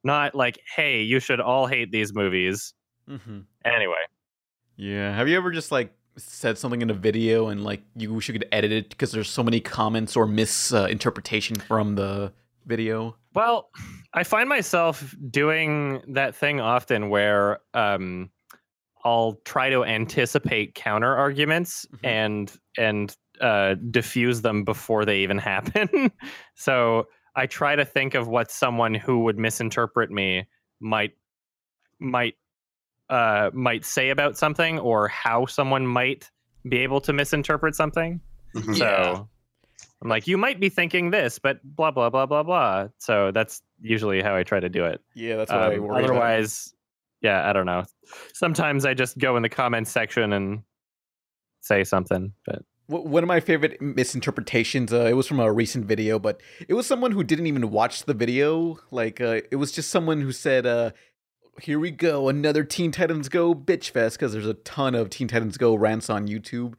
not 0.06 0.35
like, 0.35 0.60
hey, 0.76 1.01
you 1.01 1.18
should 1.18 1.40
all 1.40 1.66
hate 1.66 1.90
these 1.90 2.14
movies. 2.14 2.74
hmm 3.09 3.40
Anyway, 3.64 4.05
yeah 4.76 5.14
have 5.14 5.28
you 5.28 5.36
ever 5.36 5.51
just 5.51 5.72
like 5.72 5.93
said 6.16 6.57
something 6.59 6.81
in 6.82 6.91
a 6.91 6.95
video 6.95 7.49
and 7.49 7.65
like 7.65 7.82
you 7.97 8.12
wish 8.12 8.28
you 8.28 8.32
could 8.32 8.47
edit 8.53 8.70
it 8.73 8.89
because 8.91 9.11
there's 9.12 9.28
so 9.28 9.43
many 9.43 9.61
comments 9.61 10.16
or 10.16 10.27
misinterpretation 10.27 11.57
from 11.57 11.95
the 11.97 12.32
video 12.66 13.16
well, 13.35 13.69
I 14.12 14.23
find 14.23 14.49
myself 14.49 15.12
doing 15.28 16.03
that 16.15 16.36
thing 16.36 16.61
often 16.61 17.11
where 17.11 17.59
um, 17.74 18.31
I'll 19.05 19.41
try 19.45 19.70
to 19.70 19.85
anticipate 19.85 20.77
counter 20.77 21.15
arguments 21.16 21.85
Mhm. 21.97 21.99
and 22.09 22.53
and 22.78 23.16
uh, 23.41 23.74
diffuse 23.91 24.43
them 24.43 24.62
before 24.62 25.05
they 25.05 25.19
even 25.19 25.39
happen. 25.53 26.12
so 26.55 27.09
I 27.35 27.47
try 27.47 27.74
to 27.74 27.85
think 27.85 28.15
of 28.15 28.28
what 28.28 28.53
someone 28.53 28.95
who 28.95 29.24
would 29.24 29.36
misinterpret 29.36 30.12
me 30.12 30.47
might 30.81 31.11
might 31.99 32.35
uh, 33.10 33.51
might 33.52 33.85
say 33.85 34.10
about 34.10 34.36
something 34.36 34.78
or 34.78 35.09
how 35.09 35.47
someone 35.47 35.86
might 35.86 36.31
be 36.68 36.78
able 36.78 37.01
to 37.02 37.12
misinterpret 37.12 37.74
something. 37.74 38.20
Mhm. 38.55 38.76
So 38.78 39.28
I'm 40.02 40.09
like, 40.09 40.26
you 40.26 40.39
might 40.39 40.60
be 40.60 40.68
thinking 40.68 41.10
this, 41.10 41.39
but 41.39 41.59
blah 41.64 41.90
blah 41.90 42.10
blah 42.10 42.26
blah 42.26 42.43
blah. 42.43 42.89
So 42.98 43.31
that's 43.32 43.62
usually 43.81 44.22
how 44.22 44.35
I 44.36 44.43
try 44.43 44.60
to 44.60 44.68
do 44.68 44.85
it. 44.85 45.01
yeah 45.14 45.36
that's 45.36 45.51
what 45.52 45.60
i 45.60 45.74
Um, 45.76 45.82
worry 45.82 46.05
about. 46.05 46.05
otherwise, 46.10 46.74
yeah, 47.20 47.48
I 47.48 47.52
don't 47.52 47.66
know. 47.66 47.85
Sometimes 48.32 48.85
I 48.86 48.94
just 48.94 49.18
go 49.18 49.36
in 49.36 49.43
the 49.43 49.48
comments 49.48 49.90
section 49.90 50.32
and 50.32 50.62
say 51.60 51.85
something, 51.85 52.32
but 52.47 52.62
One 52.86 53.24
of 53.24 53.28
my 53.28 53.40
favorite 53.40 53.81
misinterpretations. 53.81 54.93
Uh, 54.93 55.06
it 55.06 55.14
was 55.14 55.26
from 55.26 55.40
a 55.40 55.51
recent 55.51 55.86
video, 55.86 56.18
but 56.18 56.43
it 56.68 56.74
was 56.74 56.86
someone 56.86 57.12
who 57.12 57.24
didn't 57.24 57.47
even 57.47 57.70
watch 57.70 58.05
the 58.05 58.12
video. 58.12 58.78
Like, 58.90 59.22
uh, 59.22 59.40
it 59.51 59.56
was 59.56 59.72
just 59.72 59.89
someone 59.90 60.20
who 60.20 60.32
said, 60.32 60.66
uh, 60.66 60.90
"Here 61.60 61.78
we 61.78 61.90
go, 61.90 62.28
another 62.28 62.64
Teen 62.64 62.90
Titans 62.93 63.28
Go 63.28 63.55
bitch 63.55 63.90
fest," 63.90 64.18
because 64.18 64.32
there's 64.32 64.47
a 64.47 64.55
ton 64.55 64.94
of 64.94 65.10
Teen 65.10 65.28
Titans 65.28 65.56
Go 65.56 65.74
rants 65.74 66.09
on 66.10 66.28
YouTube. 66.28 66.74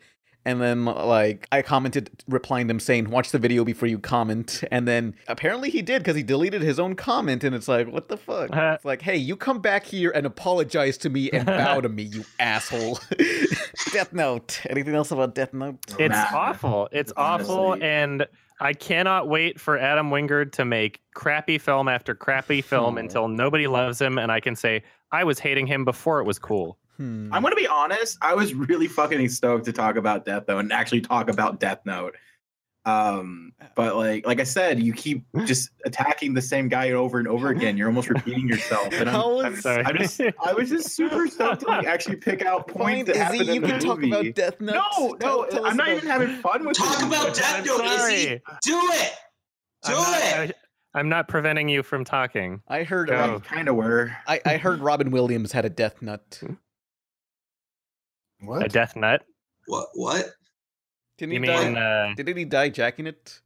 And 0.48 0.62
then, 0.62 0.86
like, 0.86 1.48
I 1.52 1.64
commented, 1.64 2.12
replying 2.28 2.68
them 2.68 2.80
saying, 2.80 3.10
"Watch 3.10 3.32
the 3.32 3.40
video 3.40 3.64
before 3.66 3.88
you 3.90 3.98
comment." 3.98 4.64
And 4.70 4.88
then 4.88 5.16
apparently 5.28 5.72
he 5.72 5.82
did 5.82 6.04
because 6.04 6.16
he 6.16 6.22
deleted 6.22 6.62
his 6.62 6.80
own 6.80 6.96
comment. 6.96 7.44
And 7.44 7.56
it's 7.56 7.68
like, 7.68 7.88
what 7.88 8.10
the 8.10 8.18
fuck? 8.18 8.52
Uh-huh. 8.52 8.74
it's 8.76 8.86
like, 8.86 9.02
hey, 9.02 9.18
you 9.18 9.36
come 9.36 9.60
back 9.60 9.86
here 9.88 10.12
and 10.12 10.24
apologize 10.28 11.00
to 11.00 11.10
me 11.10 11.32
and 11.32 11.46
bow 11.48 11.82
to 11.82 11.90
me, 11.90 12.04
you 12.04 12.26
asshole. 12.40 13.00
Death 13.92 14.14
Note. 14.14 14.62
Anything 14.70 14.94
else 14.94 15.10
about 15.10 15.34
Death 15.34 15.52
Note? 15.54 15.78
it's 15.98 16.14
Nah. 16.14 16.26
awful. 16.32 16.90
It's 16.92 17.12
Honestly. 17.18 17.56
awful, 17.56 17.84
and 17.84 18.28
I 18.60 18.74
cannot 18.74 19.28
wait 19.28 19.60
for 19.60 19.78
Adam 19.78 20.10
Wingard 20.10 20.52
to 20.54 20.66
make 20.66 21.02
crappy 21.14 21.58
film 21.58 21.88
after 21.88 22.16
crappy 22.16 22.62
film 22.62 22.96
Oh. 22.96 23.00
until 23.00 23.28
nobody 23.28 23.68
loves 23.68 24.02
him, 24.02 24.18
and 24.18 24.32
I 24.32 24.40
can 24.40 24.56
say 24.56 24.84
I 25.12 25.24
was 25.24 25.40
hating 25.40 25.68
him 25.68 25.84
before 25.86 26.20
it 26.20 26.26
was 26.26 26.40
cool. 26.40 26.78
Hmm. 26.98 27.30
I'm 27.34 27.44
gonna 27.44 27.56
be 27.58 27.68
honest. 27.68 28.18
I 28.22 28.34
was 28.34 28.54
really 28.54 28.88
fucking 28.88 29.28
stoked 29.30 29.66
to 29.66 29.74
talk 29.74 29.98
about 29.98 30.24
Death 30.26 30.48
Note 30.48 30.60
and 30.60 30.72
actually 30.72 31.02
talk 31.02 31.30
about 31.30 31.60
Death 31.60 31.80
Note. 31.86 32.16
Um, 32.88 33.52
but 33.76 33.96
like 33.96 34.28
like 34.28 34.40
I 34.40 34.44
said, 34.44 34.80
you 34.80 34.94
keep 34.94 35.26
just 35.46 35.70
attacking 35.86 36.34
the 36.36 36.42
same 36.42 36.68
guy 36.68 36.92
over 36.92 37.18
and 37.18 37.28
over 37.28 37.50
again. 37.50 37.78
You're 37.78 37.88
almost 37.88 38.10
repeating 38.10 38.48
yourself. 38.48 38.94
And 38.94 39.10
I'm, 39.10 39.16
How 39.16 39.42
I'm, 39.42 39.56
sorry. 39.56 39.84
I'm 39.86 39.98
just 39.98 40.22
I 40.44 40.54
was 40.54 40.70
just 40.70 40.90
super 40.92 41.28
stoked 41.28 41.62
to 41.62 41.68
like 41.68 41.88
actually 41.88 42.18
pick 42.18 42.46
out 42.46 42.68
points 42.68 43.10
Fine, 43.12 43.18
that 43.18 43.34
Izzy, 43.34 43.38
happen 43.38 43.48
you 43.48 43.54
in 43.56 43.62
the 43.62 43.68
can 43.70 43.80
talk 43.80 44.00
movie. 44.00 44.10
about 44.12 44.36
Death 44.36 44.62
Note. 44.62 44.74
No, 44.76 45.08
no, 45.08 45.16
Tell- 45.18 45.48
tell 45.48 45.66
I'm 45.66 45.78
not 45.78 45.90
even 45.90 46.08
having 46.08 46.36
fun 46.38 46.66
with 46.66 46.78
Talk 46.78 47.00
it. 47.02 47.08
about 47.08 47.34
Death 47.34 47.56
I'm 47.60 47.66
Note, 47.66 47.86
Izzy. 47.86 47.98
sorry. 47.98 48.42
Do 48.64 48.80
it. 48.94 49.14
Do 49.86 49.94
I'm 49.94 49.96
not, 49.96 50.50
it. 50.50 50.56
I, 50.94 51.00
am 51.00 51.10
not 51.10 51.28
preventing 51.28 51.68
you 51.70 51.82
from 51.82 52.06
talking. 52.06 52.62
I 52.68 52.84
heard. 52.84 53.08
Go. 53.10 53.40
Kind 53.40 53.68
of 53.68 53.76
were. 53.76 54.16
I, 54.28 54.40
I 54.46 54.58
heard 54.58 54.80
Robin 54.80 55.10
Williams 55.12 55.52
had 55.52 55.66
a 55.66 55.70
Death 55.70 56.02
Nut. 56.04 56.42
What? 58.42 58.64
A 58.66 58.70
death 58.70 58.96
nut? 58.96 59.24
What? 59.68 59.88
What? 59.94 60.26
Didn't 61.18 61.34
You 61.34 61.42
he 61.42 61.48
die? 61.48 61.74
uh, 61.74 62.14
Didn't 62.16 62.38
he 62.38 62.46
die 62.46 62.70
jacking 62.70 63.08
it? 63.08 63.40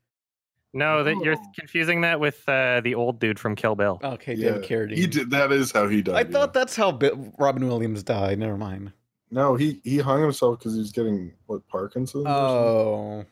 no? 0.74 1.04
That 1.04 1.18
you're 1.24 1.38
confusing 1.58 2.02
that 2.02 2.20
with 2.20 2.48
uh, 2.48 2.82
the 2.84 2.96
old 2.96 3.20
dude 3.20 3.40
from 3.40 3.56
Kill 3.56 3.76
Bill. 3.76 4.00
Okay, 4.04 4.34
Yeah, 4.34 4.52
David 4.54 4.64
Carradine. 4.64 4.98
He 4.98 5.08
did. 5.08 5.30
That 5.32 5.52
is 5.52 5.72
how 5.72 5.88
he 5.88 6.02
died. 6.02 6.16
I 6.16 6.22
yeah. 6.22 6.32
thought 6.32 6.54
that's 6.54 6.76
how 6.76 6.92
Bi- 6.92 7.12
Robin 7.38 7.68
Williams 7.68 8.04
died. 8.04 8.40
Never 8.40 8.58
mind. 8.58 8.92
No, 9.32 9.56
he 9.56 9.80
he 9.84 10.00
hung 10.00 10.22
himself 10.22 10.58
because 10.60 10.74
he 10.74 10.80
was 10.80 10.92
getting 10.92 11.32
what 11.46 11.68
Parkinson's. 11.68 12.26
Oh. 12.28 13.20
something? 13.20 13.28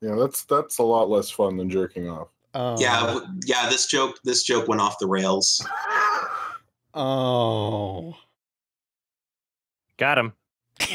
yeah, 0.00 0.14
that's 0.22 0.44
that's 0.44 0.78
a 0.78 0.82
lot 0.84 1.10
less 1.10 1.28
fun 1.30 1.56
than 1.56 1.68
jerking 1.68 2.08
off. 2.08 2.28
oh. 2.54 2.76
Yeah, 2.78 3.18
yeah. 3.44 3.68
This 3.68 3.86
joke, 3.86 4.20
this 4.22 4.44
joke 4.44 4.68
went 4.68 4.80
off 4.80 4.98
the 5.00 5.06
rails. 5.08 5.66
Oh. 6.94 8.16
Got 9.98 10.18
him. 10.18 10.32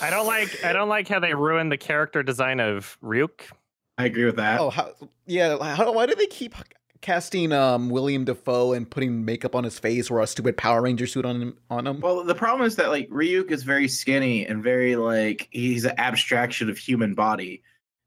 I 0.00 0.10
don't 0.10 0.26
like. 0.26 0.64
I 0.64 0.72
don't 0.72 0.88
like 0.88 1.08
how 1.08 1.20
they 1.20 1.34
ruined 1.34 1.72
the 1.72 1.78
character 1.78 2.22
design 2.22 2.60
of 2.60 2.98
Ryuk. 3.02 3.50
I 3.98 4.06
agree 4.06 4.24
with 4.24 4.36
that. 4.36 4.60
Oh, 4.60 4.70
how, 4.70 4.92
yeah. 5.26 5.56
How, 5.74 5.92
why 5.92 6.06
do 6.06 6.14
they 6.14 6.26
keep 6.26 6.54
casting 7.00 7.52
um 7.52 7.90
Willem 7.90 8.24
Dafoe 8.24 8.72
and 8.72 8.90
putting 8.90 9.24
makeup 9.24 9.54
on 9.54 9.64
his 9.64 9.78
face 9.78 10.10
or 10.10 10.20
a 10.20 10.26
stupid 10.26 10.56
Power 10.56 10.82
Ranger 10.82 11.06
suit 11.06 11.24
on 11.24 11.40
him? 11.40 11.58
On 11.70 11.86
him? 11.86 12.00
Well, 12.00 12.24
the 12.24 12.34
problem 12.34 12.66
is 12.66 12.76
that 12.76 12.88
like 12.90 13.08
Ryuk 13.08 13.50
is 13.50 13.62
very 13.62 13.88
skinny 13.88 14.46
and 14.46 14.62
very 14.62 14.96
like 14.96 15.48
he's 15.50 15.84
an 15.84 15.98
abstraction 15.98 16.68
of 16.70 16.78
human 16.78 17.14
body. 17.14 17.62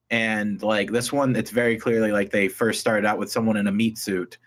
And 0.09 0.61
like 0.63 0.91
this 0.91 1.11
one, 1.11 1.35
it's 1.35 1.51
very 1.51 1.77
clearly 1.77 2.11
like 2.11 2.31
they 2.31 2.47
first 2.47 2.79
started 2.79 3.05
out 3.05 3.17
with 3.19 3.31
someone 3.31 3.57
in 3.57 3.67
a 3.67 3.71
meat 3.71 3.97
suit 3.97 4.37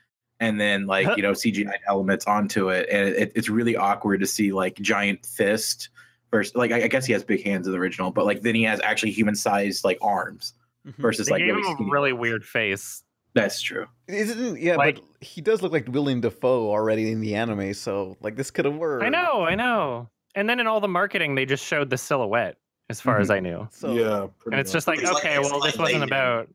and 0.40 0.58
then 0.58 0.86
like, 0.86 1.16
you 1.16 1.22
know, 1.22 1.32
CGI 1.32 1.74
elements 1.86 2.26
onto 2.26 2.70
it. 2.70 2.88
And 2.90 3.08
it, 3.10 3.32
it's 3.34 3.50
really 3.50 3.76
awkward 3.76 4.20
to 4.20 4.26
see 4.26 4.52
like 4.52 4.76
giant 4.76 5.24
fist 5.26 5.90
versus 6.31 6.55
like 6.55 6.73
I, 6.73 6.85
I 6.85 6.89
guess 6.89 7.07
he 7.07 7.12
has 7.12 7.24
big 7.24 7.43
hands 7.44 7.66
in 7.66 7.73
the 7.73 7.78
original, 7.78 8.11
but 8.11 8.24
like 8.27 8.43
then 8.43 8.55
he 8.55 8.62
has 8.65 8.81
actually 8.82 9.12
human 9.12 9.35
sized 9.35 9.85
like 9.85 9.98
arms 10.02 10.55
Mhm. 10.86 10.94
versus 10.97 11.27
They 11.27 11.32
like 11.32 11.40
gave 11.40 11.55
really 11.57 11.69
him 11.69 11.74
skinny. 11.77 11.90
really 11.90 12.12
weird 12.12 12.44
face. 12.44 13.02
That's 13.35 13.61
true. 13.61 13.86
Isn't 14.09 14.59
yeah? 14.61 14.77
Like- 14.77 14.97
but 14.97 15.05
he 15.20 15.40
does 15.40 15.61
look 15.62 15.73
like 15.73 15.86
Willem 15.89 16.20
Dafoe 16.23 16.69
already 16.70 17.12
in 17.12 17.20
the 17.20 17.35
anime, 17.35 17.74
so 17.74 18.16
like 18.20 18.36
this 18.36 18.51
could 18.51 18.65
have 18.65 18.74
worked. 18.77 19.05
I 19.05 19.09
know. 19.11 19.43
I 19.44 19.55
know. 19.55 20.09
And 20.35 20.48
then 20.48 20.59
in 20.61 20.66
all 20.66 20.81
the 20.81 20.89
marketing, 20.89 21.35
they 21.35 21.44
just 21.44 21.65
showed 21.65 21.90
the 21.90 21.98
silhouette, 21.98 22.57
as 22.89 23.01
far 23.01 23.19
as 23.20 23.31
I 23.31 23.40
knew. 23.40 23.69
So 23.73 23.93
yeah, 23.93 24.27
pretty 24.39 24.55
And 24.55 24.61
it's 24.61 24.70
much. 24.70 24.73
just 24.73 24.86
like, 24.86 25.01
It's 25.01 25.11
like- 25.12 25.24
okay, 25.24 25.39
it's 25.39 25.51
well, 25.51 25.61
like 25.61 25.73
this 25.73 25.78
wasn't 25.78 26.01
Layton. 26.01 26.02
about. 26.09 26.48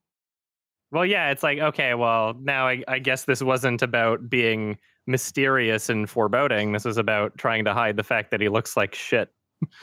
Well, 0.91 1.05
yeah, 1.05 1.31
it's 1.31 1.43
like, 1.43 1.59
okay, 1.59 1.93
well, 1.93 2.33
now 2.41 2.67
I, 2.67 2.83
I 2.87 2.99
guess 2.99 3.25
this 3.25 3.41
wasn't 3.43 3.81
about 3.81 4.29
being 4.29 4.77
mysterious 5.07 5.89
and 5.89 6.09
foreboding. 6.09 6.71
This 6.71 6.85
was 6.85 6.97
about 6.97 7.37
trying 7.37 7.65
to 7.65 7.73
hide 7.73 7.97
the 7.97 8.03
fact 8.03 8.31
that 8.31 8.39
he 8.41 8.49
looks 8.49 8.77
like 8.77 8.95
shit. 8.95 9.29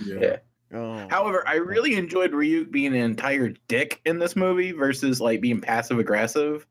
Yeah. 0.04 0.18
Yeah. 0.20 0.36
Oh. 0.74 1.06
However, 1.10 1.46
I 1.46 1.56
really 1.56 1.94
enjoyed 1.96 2.32
Ryuk 2.32 2.70
being 2.70 2.94
an 2.94 3.00
entire 3.00 3.52
dick 3.68 4.00
in 4.06 4.18
this 4.18 4.34
movie 4.34 4.72
versus 4.72 5.20
like 5.20 5.40
being 5.40 5.60
passive 5.60 5.98
aggressive. 5.98 6.66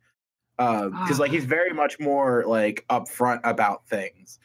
Because 0.58 1.20
like 1.20 1.32
he's 1.32 1.46
very 1.46 1.74
much 1.74 2.00
more 2.00 2.44
like 2.46 2.86
upfront 2.90 3.42
about 3.44 3.88
things. 3.88 4.40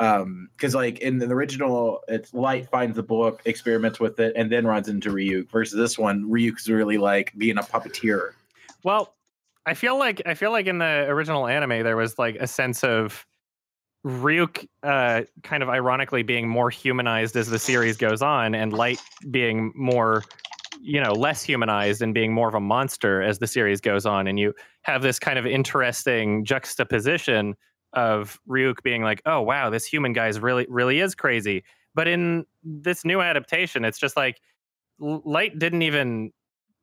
Um, 0.00 0.48
because 0.56 0.74
like 0.74 0.98
in 1.00 1.18
the 1.18 1.26
original, 1.26 2.00
it's 2.08 2.32
Light 2.32 2.68
finds 2.70 2.96
the 2.96 3.02
book, 3.02 3.42
experiments 3.44 4.00
with 4.00 4.18
it, 4.18 4.32
and 4.34 4.50
then 4.50 4.66
runs 4.66 4.88
into 4.88 5.10
Ryuk. 5.10 5.50
Versus 5.50 5.78
this 5.78 5.98
one, 5.98 6.24
Ryuk's 6.24 6.68
really 6.68 6.98
like 6.98 7.32
being 7.36 7.58
a 7.58 7.62
puppeteer. 7.62 8.30
Well, 8.82 9.14
I 9.66 9.74
feel 9.74 9.98
like 9.98 10.22
I 10.24 10.34
feel 10.34 10.52
like 10.52 10.66
in 10.66 10.78
the 10.78 11.06
original 11.08 11.46
anime 11.46 11.82
there 11.82 11.96
was 11.96 12.18
like 12.18 12.36
a 12.36 12.46
sense 12.46 12.82
of 12.82 13.26
Ryuk 14.04 14.66
uh, 14.82 15.22
kind 15.42 15.62
of 15.62 15.68
ironically 15.68 16.22
being 16.22 16.48
more 16.48 16.70
humanized 16.70 17.36
as 17.36 17.48
the 17.48 17.58
series 17.58 17.96
goes 17.96 18.22
on, 18.22 18.54
and 18.54 18.72
Light 18.72 19.00
being 19.30 19.72
more, 19.74 20.24
you 20.80 21.00
know, 21.00 21.12
less 21.12 21.42
humanized 21.42 22.00
and 22.00 22.14
being 22.14 22.32
more 22.32 22.48
of 22.48 22.54
a 22.54 22.60
monster 22.60 23.22
as 23.22 23.38
the 23.38 23.46
series 23.46 23.80
goes 23.80 24.06
on. 24.06 24.26
And 24.26 24.38
you 24.38 24.54
have 24.82 25.02
this 25.02 25.18
kind 25.18 25.38
of 25.38 25.46
interesting 25.46 26.44
juxtaposition 26.44 27.54
of 27.92 28.40
Ryuk 28.48 28.82
being 28.82 29.02
like, 29.02 29.20
"Oh 29.26 29.42
wow, 29.42 29.68
this 29.68 29.84
human 29.84 30.12
guy 30.12 30.28
is 30.28 30.40
really 30.40 30.66
really 30.70 31.00
is 31.00 31.14
crazy." 31.14 31.64
But 31.94 32.08
in 32.08 32.46
this 32.62 33.04
new 33.04 33.20
adaptation, 33.20 33.84
it's 33.84 33.98
just 33.98 34.16
like 34.16 34.40
Light 34.98 35.58
didn't 35.58 35.82
even 35.82 36.32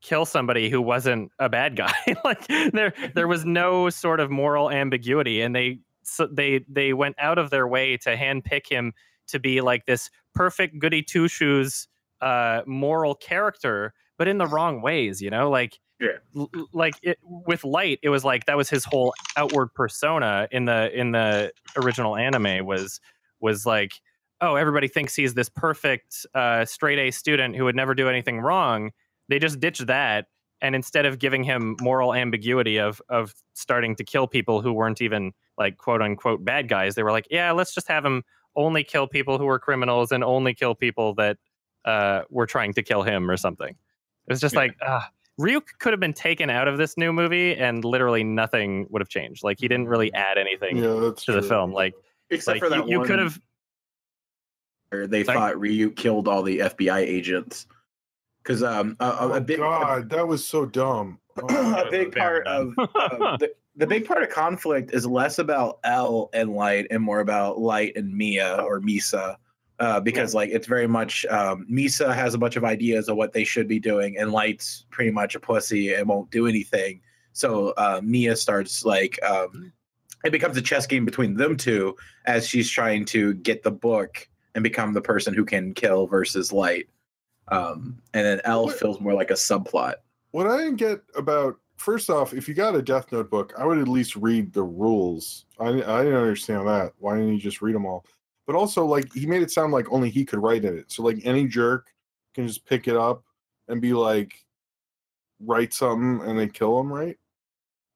kill 0.01 0.25
somebody 0.25 0.69
who 0.69 0.81
wasn't 0.81 1.31
a 1.39 1.49
bad 1.49 1.75
guy. 1.75 1.93
like 2.23 2.45
there 2.47 2.93
there 3.15 3.27
was 3.27 3.45
no 3.45 3.89
sort 3.89 4.19
of 4.19 4.29
moral 4.29 4.69
ambiguity, 4.69 5.41
and 5.41 5.55
they 5.55 5.79
so 6.07 6.27
they 6.27 6.65
they 6.69 6.93
went 6.93 7.15
out 7.19 7.37
of 7.37 7.49
their 7.49 7.67
way 7.67 7.97
to 7.97 8.15
handpick 8.15 8.67
him 8.67 8.93
to 9.27 9.39
be 9.39 9.61
like 9.61 9.85
this 9.85 10.09
perfect 10.33 10.79
goody 10.79 11.01
two 11.03 11.27
shoes 11.27 11.87
uh, 12.21 12.61
moral 12.65 13.13
character, 13.15 13.93
but 14.17 14.27
in 14.27 14.37
the 14.37 14.47
wrong 14.47 14.81
ways. 14.81 15.21
You 15.21 15.29
know, 15.29 15.49
like 15.49 15.79
Yeah. 15.99 16.17
l- 16.35 16.49
like 16.73 16.95
it, 17.03 17.17
with 17.23 17.63
light 17.63 17.99
it 18.03 18.09
was 18.09 18.23
like 18.23 18.45
that 18.45 18.57
was 18.57 18.69
his 18.69 18.85
whole 18.85 19.13
outward 19.35 19.73
persona 19.73 20.47
in 20.51 20.65
the 20.65 20.91
in 20.97 21.11
the 21.11 21.51
original 21.75 22.15
anime 22.15 22.65
was 22.65 22.99
was 23.39 23.65
like 23.65 23.93
oh 24.41 24.55
everybody 24.55 24.87
thinks 24.87 25.15
he's 25.15 25.33
this 25.33 25.49
perfect 25.49 26.25
uh, 26.35 26.63
straight 26.65 26.99
a 26.99 27.09
student 27.11 27.55
who 27.55 27.63
would 27.65 27.75
never 27.75 27.95
do 27.95 28.07
anything 28.09 28.39
wrong 28.39 28.91
they 29.29 29.39
just 29.39 29.59
ditched 29.59 29.87
that 29.87 30.27
and 30.61 30.75
instead 30.75 31.05
of 31.05 31.17
giving 31.19 31.43
him 31.43 31.75
moral 31.81 32.13
ambiguity 32.13 32.77
of 32.79 33.01
of 33.09 33.33
starting 33.53 33.95
to 33.95 34.03
kill 34.03 34.27
people 34.27 34.61
who 34.61 34.71
weren't 34.73 35.01
even 35.01 35.33
like 35.57 35.77
quote 35.77 36.01
unquote 36.01 36.43
bad 36.45 36.67
guys 36.69 36.95
they 36.95 37.03
were 37.03 37.11
like 37.11 37.27
yeah 37.31 37.51
let's 37.51 37.73
just 37.73 37.87
have 37.87 38.05
him 38.05 38.23
only 38.55 38.83
kill 38.83 39.07
people 39.07 39.37
who 39.37 39.45
were 39.45 39.59
criminals 39.59 40.11
and 40.11 40.23
only 40.23 40.53
kill 40.53 40.73
people 40.75 41.13
that 41.13 41.37
uh, 41.85 42.23
were 42.29 42.45
trying 42.45 42.73
to 42.73 42.81
kill 42.83 43.03
him 43.03 43.29
or 43.29 43.37
something 43.37 43.69
it 43.69 44.31
was 44.33 44.39
just 44.41 44.53
Yeah. 44.55 44.59
like 44.61 44.75
ah 44.81 45.09
Ryuk 45.39 45.67
could 45.79 45.93
have 45.93 45.99
been 45.99 46.13
taken 46.13 46.49
out 46.49 46.67
of 46.67 46.79
this 46.79 46.97
new 46.97 47.13
movie 47.13 47.55
and 47.55 47.85
literally 47.85 48.23
nothing 48.23 48.87
would 48.89 49.01
have 49.03 49.07
changed. 49.07 49.43
Like 49.43 49.59
he 49.59 49.67
didn't 49.67 49.87
really 49.87 50.11
add 50.15 50.39
anything 50.39 50.77
Yeah, 50.77 50.95
that's 50.99 51.23
to 51.25 51.31
the 51.33 51.43
film. 51.43 51.71
Like, 51.71 51.93
Except 52.31 52.55
like 52.55 52.63
for 52.63 52.69
that 52.69 52.87
you, 52.87 53.01
you 53.01 53.05
could 53.05 53.19
have 53.19 53.39
where 54.89 55.05
they 55.05 55.23
Sorry? 55.23 55.37
thought 55.37 55.53
Ryuk 55.55 55.95
killed 55.95 56.27
all 56.27 56.41
the 56.41 56.57
FBI 56.59 56.97
agents. 56.97 57.67
Because 58.41 58.63
um, 58.63 58.95
a, 58.99 59.05
a, 59.05 59.09
a 59.09 59.33
Oh, 59.33 59.39
big 59.39 59.57
God, 59.59 60.09
that 60.09 60.27
was 60.27 60.43
so 60.43 60.65
dumb. 60.65 61.19
Oh, 61.39 61.83
a 61.87 61.91
big 61.91 62.15
part 62.15 62.47
of 62.47 62.73
enough. 62.75 62.89
uh, 62.95 63.37
the, 63.37 63.51
the 63.77 63.87
big 63.87 64.05
part 64.05 64.23
of 64.23 64.29
conflict 64.29 64.91
is 64.93 65.05
less 65.05 65.39
about 65.39 65.79
L 65.83 66.29
and 66.33 66.53
Light 66.53 66.87
and 66.89 67.01
more 67.01 67.19
about 67.19 67.59
Light 67.59 67.93
and 67.95 68.13
Mia 68.13 68.57
or 68.57 68.81
Misa. 68.81 69.37
Uh, 69.79 69.99
because 69.99 70.33
like 70.33 70.49
it's 70.49 70.65
very 70.65 70.87
much 70.87 71.23
um, 71.27 71.67
Misa 71.71 72.11
has 72.11 72.33
a 72.33 72.37
bunch 72.39 72.55
of 72.55 72.63
ideas 72.63 73.07
of 73.07 73.15
what 73.15 73.31
they 73.31 73.43
should 73.43 73.67
be 73.67 73.79
doing, 73.79 74.17
and 74.17 74.31
Light's 74.31 74.85
pretty 74.89 75.11
much 75.11 75.35
a 75.35 75.39
pussy 75.39 75.93
and 75.93 76.09
won't 76.09 76.31
do 76.31 76.47
anything. 76.47 76.99
So 77.33 77.75
uh, 77.77 78.01
Mia 78.03 78.35
starts 78.35 78.83
like 78.83 79.23
um, 79.23 79.71
it 80.25 80.31
becomes 80.31 80.57
a 80.57 80.63
chess 80.63 80.87
game 80.87 81.05
between 81.05 81.35
them 81.35 81.55
two 81.55 81.95
as 82.25 82.47
she's 82.47 82.71
trying 82.71 83.05
to 83.05 83.35
get 83.35 83.61
the 83.61 83.69
book 83.69 84.27
and 84.55 84.63
become 84.63 84.93
the 84.93 85.01
person 85.01 85.35
who 85.35 85.45
can 85.45 85.75
kill 85.75 86.07
versus 86.07 86.51
Light. 86.51 86.89
Um, 87.49 88.01
and 88.15 88.25
then 88.25 88.41
L 88.45 88.65
What- 88.65 88.79
feels 88.79 88.99
more 88.99 89.13
like 89.13 89.29
a 89.29 89.35
subplot. 89.35 89.95
What 90.31 90.47
I 90.47 90.57
didn't 90.57 90.77
get 90.77 91.01
about 91.15 91.59
first 91.77 92.09
off, 92.09 92.33
if 92.33 92.47
you 92.47 92.53
got 92.53 92.75
a 92.75 92.81
Death 92.81 93.11
Note 93.11 93.29
book, 93.29 93.53
I 93.57 93.65
would 93.65 93.77
at 93.77 93.87
least 93.87 94.15
read 94.15 94.53
the 94.53 94.63
rules. 94.63 95.45
I 95.59 95.67
I 95.69 96.03
didn't 96.03 96.15
understand 96.19 96.67
that. 96.67 96.93
Why 96.99 97.15
didn't 97.15 97.33
you 97.33 97.39
just 97.39 97.61
read 97.61 97.75
them 97.75 97.85
all? 97.85 98.05
But 98.45 98.55
also, 98.55 98.85
like 98.85 99.11
he 99.13 99.25
made 99.25 99.41
it 99.41 99.51
sound 99.51 99.73
like 99.73 99.91
only 99.91 100.09
he 100.09 100.25
could 100.25 100.39
write 100.39 100.65
in 100.65 100.77
it. 100.77 100.91
So 100.91 101.03
like 101.03 101.19
any 101.25 101.47
jerk 101.47 101.93
can 102.33 102.47
just 102.47 102.65
pick 102.65 102.87
it 102.87 102.95
up 102.95 103.23
and 103.67 103.81
be 103.81 103.93
like, 103.93 104.45
write 105.39 105.73
something 105.73 106.27
and 106.27 106.37
then 106.39 106.49
kill 106.49 106.79
him, 106.79 106.91
right? 106.91 107.17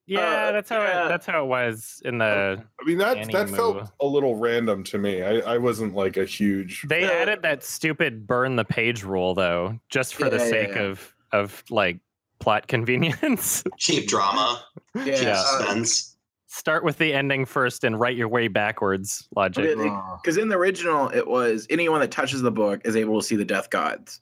yeah, 0.08 0.20
Uh, 0.48 0.52
that's 0.52 0.70
how 0.70 0.82
yeah. 0.82 1.06
it, 1.06 1.10
that's 1.10 1.26
how 1.26 1.44
it 1.44 1.48
was 1.48 2.02
in 2.04 2.18
the. 2.18 2.64
I 2.82 2.84
mean 2.86 2.98
that 2.98 3.16
that 3.32 3.48
Anime. 3.48 3.56
felt 3.56 3.90
a 4.02 4.06
little 4.06 4.36
random 4.36 4.84
to 4.86 4.98
me. 4.98 5.22
I, 5.22 5.54
I 5.54 5.58
wasn't 5.58 5.94
like 5.96 6.18
a 6.18 6.26
huge 6.26 6.86
They 6.88 7.04
Yeah. 7.04 7.12
added 7.12 7.44
that 7.44 7.64
stupid 7.64 8.28
burn 8.28 8.56
the 8.58 8.66
page 8.66 9.04
rule 9.04 9.34
though, 9.36 9.80
just 9.90 10.16
for 10.16 10.30
the 10.30 10.38
Yeah, 10.38 10.44
yeah, 10.44 10.50
sake 10.50 10.76
yeah. 10.76 10.82
of 10.82 11.16
of 11.32 11.64
like 11.70 12.00
plot 12.42 12.68
convenience. 12.68 13.64
Cheap 13.78 14.08
drama. 14.08 14.64
Cheap 14.98 15.08
Yeah. 15.22 15.36
suspense. 15.44 16.18
Start 16.48 16.84
with 16.84 16.98
the 16.98 17.14
ending 17.14 17.46
first 17.46 17.86
and 17.86 17.98
write 17.98 18.18
your 18.18 18.28
way 18.28 18.50
backwards. 18.50 19.26
Logic. 19.38 19.78
Because 20.22 20.36
in 20.38 20.50
the 20.50 20.58
original, 20.58 21.08
it 21.10 21.26
was 21.28 21.66
anyone 21.70 22.02
that 22.02 22.12
touches 22.12 22.42
the 22.42 22.52
book 22.52 22.82
is 22.84 22.98
able 22.98 23.22
to 23.22 23.26
see 23.26 23.38
the 23.38 23.46
death 23.46 23.70
gods. 23.70 24.20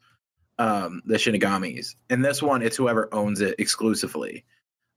um, 0.60 1.02
the 1.06 1.16
Shinigamis. 1.16 1.96
In 2.10 2.22
this 2.22 2.44
one, 2.44 2.62
it's 2.62 2.76
whoever 2.76 3.08
owns 3.14 3.40
it 3.42 3.56
exclusively. 3.60 4.44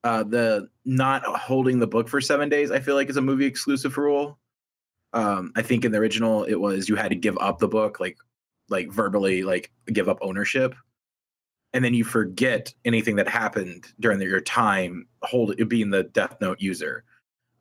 Uh, 0.05 0.25
the 0.25 0.69
not 0.85 1.23
holding 1.25 1.79
the 1.79 1.87
book 1.87 2.09
for 2.09 2.21
seven 2.21 2.49
days, 2.49 2.71
I 2.73 2.81
feel 2.81 2.97
like, 2.97 3.09
is 3.09 3.17
a 3.17 3.23
movie 3.23 3.47
exclusive 3.47 3.97
rule. 3.97 4.39
Um, 5.13 5.53
I 5.55 5.63
think 5.63 5.85
in 5.85 5.93
the 5.93 5.99
original, 5.99 6.43
it 6.43 6.57
was 6.61 6.89
you 6.89 6.97
had 6.97 7.11
to 7.11 7.15
give 7.17 7.39
up 7.39 7.61
the 7.61 7.69
book, 7.69 8.01
like, 8.01 8.17
like 8.71 8.91
verbally, 8.91 9.43
like 9.45 9.71
give 9.93 10.09
up 10.09 10.19
ownership, 10.21 10.75
and 11.75 11.85
then 11.85 11.95
you 11.95 12.05
forget 12.05 12.73
anything 12.85 13.17
that 13.17 13.29
happened 13.29 13.87
during 14.01 14.21
your 14.21 14.41
time 14.41 15.07
hold 15.23 15.57
being 15.69 15.91
the 15.91 16.05
Death 16.05 16.37
Note 16.41 16.61
user. 16.61 17.05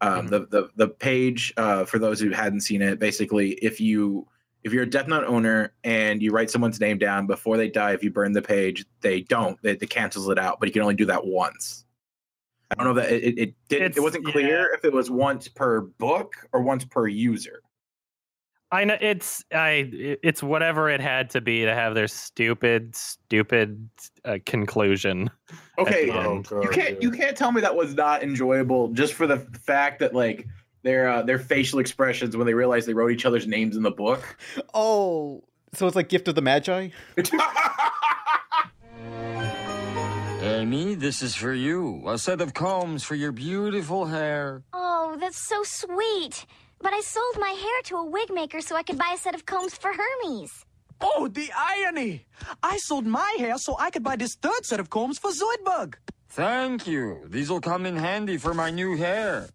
Um, 0.02 0.28
the, 0.28 0.40
the 0.48 0.70
the 0.76 0.88
page 0.88 1.54
uh, 1.58 1.86
for 1.86 2.00
those 2.00 2.20
who 2.20 2.32
hadn't 2.32 2.62
seen 2.62 2.82
it, 2.82 2.98
basically, 3.00 3.52
if 3.54 3.80
you 3.80 4.28
if 4.64 4.74
you're 4.74 4.84
a 4.84 4.90
Death 4.90 5.08
Note 5.08 5.26
owner 5.26 5.74
and 5.84 6.22
you 6.22 6.32
write 6.32 6.50
someone's 6.50 6.80
name 6.80 6.98
down 6.98 7.28
before 7.28 7.56
they 7.58 7.70
die, 7.70 7.94
if 7.94 8.04
you 8.04 8.12
burn 8.12 8.32
the 8.32 8.42
page, 8.42 8.84
they 9.02 9.22
don't. 9.22 9.58
It, 9.64 9.82
it 9.82 9.90
cancels 9.90 10.28
it 10.30 10.40
out, 10.40 10.60
but 10.60 10.68
you 10.68 10.74
can 10.74 10.82
only 10.82 10.96
do 10.96 11.06
that 11.06 11.26
once. 11.26 11.86
I 12.72 12.76
don't 12.76 12.86
know 12.86 12.94
that 13.02 13.12
it, 13.12 13.24
it, 13.24 13.40
it 13.40 13.54
didn't. 13.70 13.86
It's- 13.86 13.98
It 13.98 14.02
wasn't 14.02 14.26
clear 14.26 14.74
if 14.74 14.84
it 14.86 14.92
was 14.94 15.12
once 15.12 15.48
per 15.48 15.82
book 15.82 16.34
or 16.52 16.62
once 16.62 16.84
per 16.86 17.08
user. 17.08 17.62
I 18.74 18.86
know 18.86 18.98
it's 19.02 19.44
I 19.54 19.90
it's 20.24 20.42
whatever 20.42 20.90
it 20.90 21.02
had 21.02 21.30
to 21.32 21.42
be 21.42 21.66
to 21.66 21.74
have 21.74 21.94
their 21.94 22.08
stupid 22.08 22.96
stupid 22.96 23.90
uh, 24.24 24.38
conclusion. 24.46 25.30
Okay, 25.78 26.06
the 26.06 26.14
end. 26.14 26.48
you 26.52 26.70
can't 26.70 27.02
you 27.02 27.12
can't 27.12 27.36
tell 27.36 27.52
me 27.52 27.60
that 27.62 27.76
was 27.76 27.96
not 27.96 28.24
enjoyable 28.24 28.88
just 28.90 29.14
for 29.14 29.28
the 29.28 29.40
fact 29.66 30.00
that 30.00 30.14
like 30.14 30.48
their 30.84 31.10
uh, 31.10 31.22
their 31.22 31.38
facial 31.38 31.80
expressions 31.80 32.38
when 32.38 32.48
they 32.48 32.54
realized 32.54 32.88
they 32.88 32.94
wrote 32.94 33.12
each 33.12 33.26
other's 33.26 33.46
names 33.46 33.76
in 33.76 33.84
the 33.84 33.92
book. 33.92 34.38
Oh, 34.74 35.44
so 35.74 35.86
it's 35.88 35.96
like 35.96 36.08
Gift 36.08 36.28
of 36.30 36.36
the 36.36 36.42
Magi? 36.42 36.90
Amy, 40.42 40.96
this 40.96 41.22
is 41.22 41.36
for 41.36 41.54
you. 41.54 42.04
A 42.08 42.18
set 42.18 42.42
of 42.42 42.54
combs 42.54 43.04
for 43.04 43.16
your 43.16 43.32
beautiful 43.32 44.06
hair. 44.06 44.64
Oh, 44.74 45.18
that's 45.20 45.38
so 45.38 45.62
sweet. 45.64 46.46
But 46.82 46.94
I 46.94 47.02
sold 47.02 47.38
my 47.40 47.50
hair 47.50 47.82
to 47.86 47.98
a 47.98 48.06
wig 48.06 48.32
maker 48.34 48.62
so 48.62 48.76
I 48.76 48.84
could 48.84 48.98
buy 48.98 49.12
a 49.14 49.18
set 49.18 49.36
of 49.36 49.46
combs 49.46 49.76
for 49.76 49.92
Hermes. 49.94 50.66
Oh, 51.00 51.28
the 51.28 51.50
irony! 51.56 52.26
I 52.62 52.78
sold 52.78 53.06
my 53.06 53.36
hair 53.38 53.58
so 53.58 53.76
I 53.80 53.90
could 53.90 54.04
buy 54.04 54.16
this 54.16 54.36
third 54.36 54.66
set 54.66 54.80
of 54.80 54.90
combs 54.90 55.18
for 55.18 55.32
Zoidberg. 55.32 55.96
Thank 56.30 56.88
you. 56.88 57.22
These 57.28 57.50
will 57.50 57.62
come 57.62 57.86
in 57.86 57.96
handy 57.96 58.38
for 58.38 58.54
my 58.54 58.70
new 58.70 58.96
hair. 58.98 59.50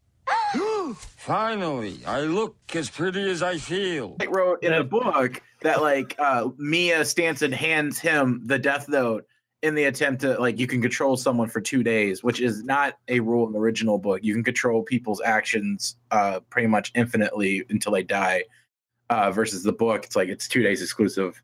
Finally, 0.94 2.00
I 2.06 2.20
look 2.20 2.56
as 2.74 2.90
pretty 2.90 3.30
as 3.30 3.42
I 3.42 3.58
feel. 3.58 4.16
It 4.20 4.30
wrote 4.30 4.62
in 4.62 4.72
a 4.72 4.84
book 4.84 5.42
that 5.62 5.82
like 5.82 6.14
uh, 6.18 6.48
Mia 6.58 7.04
Sutton 7.04 7.52
hands 7.52 7.98
him 7.98 8.42
the 8.44 8.58
Death 8.58 8.88
Note 8.88 9.26
in 9.62 9.74
the 9.74 9.84
attempt 9.84 10.20
to 10.22 10.38
like 10.38 10.58
you 10.58 10.66
can 10.66 10.82
control 10.82 11.16
someone 11.16 11.48
for 11.48 11.60
two 11.60 11.82
days, 11.82 12.22
which 12.22 12.40
is 12.40 12.62
not 12.62 12.98
a 13.08 13.20
rule 13.20 13.46
in 13.46 13.52
the 13.52 13.58
original 13.58 13.98
book. 13.98 14.20
You 14.22 14.34
can 14.34 14.44
control 14.44 14.82
people's 14.82 15.20
actions 15.24 15.96
uh, 16.10 16.40
pretty 16.50 16.68
much 16.68 16.92
infinitely 16.94 17.64
until 17.70 17.92
they 17.92 18.02
die. 18.02 18.44
Uh, 19.08 19.30
versus 19.30 19.62
the 19.62 19.72
book, 19.72 20.04
it's 20.04 20.16
like 20.16 20.28
it's 20.28 20.48
two 20.48 20.64
days 20.64 20.82
exclusive 20.82 21.40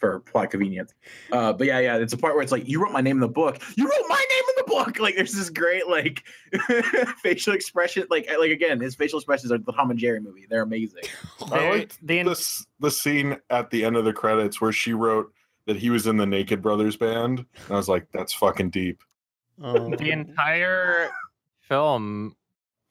for 0.00 0.20
plot 0.20 0.50
convenience. 0.50 0.94
Uh, 1.30 1.52
but 1.52 1.66
yeah, 1.66 1.78
yeah, 1.78 1.96
it's 1.96 2.12
a 2.12 2.16
part 2.16 2.34
where 2.34 2.42
it's 2.42 2.52
like 2.52 2.68
you 2.68 2.80
wrote 2.82 2.92
my 2.92 3.00
name 3.00 3.16
in 3.16 3.20
the 3.20 3.28
book. 3.28 3.60
You 3.76 3.84
wrote 3.84 4.04
my 4.08 4.24
name 4.30 4.42
in 4.48 4.54
the 4.58 4.64
book. 4.64 4.98
Like 4.98 5.16
there's 5.16 5.32
this 5.32 5.50
great 5.50 5.86
like 5.88 6.24
facial 7.22 7.52
expression. 7.52 8.06
Like 8.10 8.28
like 8.38 8.50
again, 8.50 8.80
his 8.80 8.94
facial 8.94 9.18
expressions 9.18 9.52
are 9.52 9.58
the 9.58 9.72
Tom 9.72 9.90
and 9.90 9.98
Jerry 9.98 10.20
movie. 10.20 10.46
They're 10.48 10.62
amazing. 10.62 11.02
I 11.52 11.70
liked 11.70 11.98
this 12.04 12.66
the 12.80 12.90
scene 12.90 13.36
at 13.50 13.70
the 13.70 13.84
end 13.84 13.96
of 13.96 14.04
the 14.04 14.12
credits 14.12 14.60
where 14.60 14.72
she 14.72 14.92
wrote 14.92 15.32
that 15.66 15.76
he 15.76 15.90
was 15.90 16.06
in 16.06 16.16
the 16.16 16.26
Naked 16.26 16.62
Brothers 16.62 16.96
band. 16.96 17.38
And 17.38 17.70
I 17.70 17.74
was 17.74 17.88
like, 17.88 18.06
that's 18.12 18.32
fucking 18.32 18.70
deep. 18.70 19.02
Oh. 19.62 19.94
the 19.94 20.10
entire 20.10 21.10
film, 21.60 22.34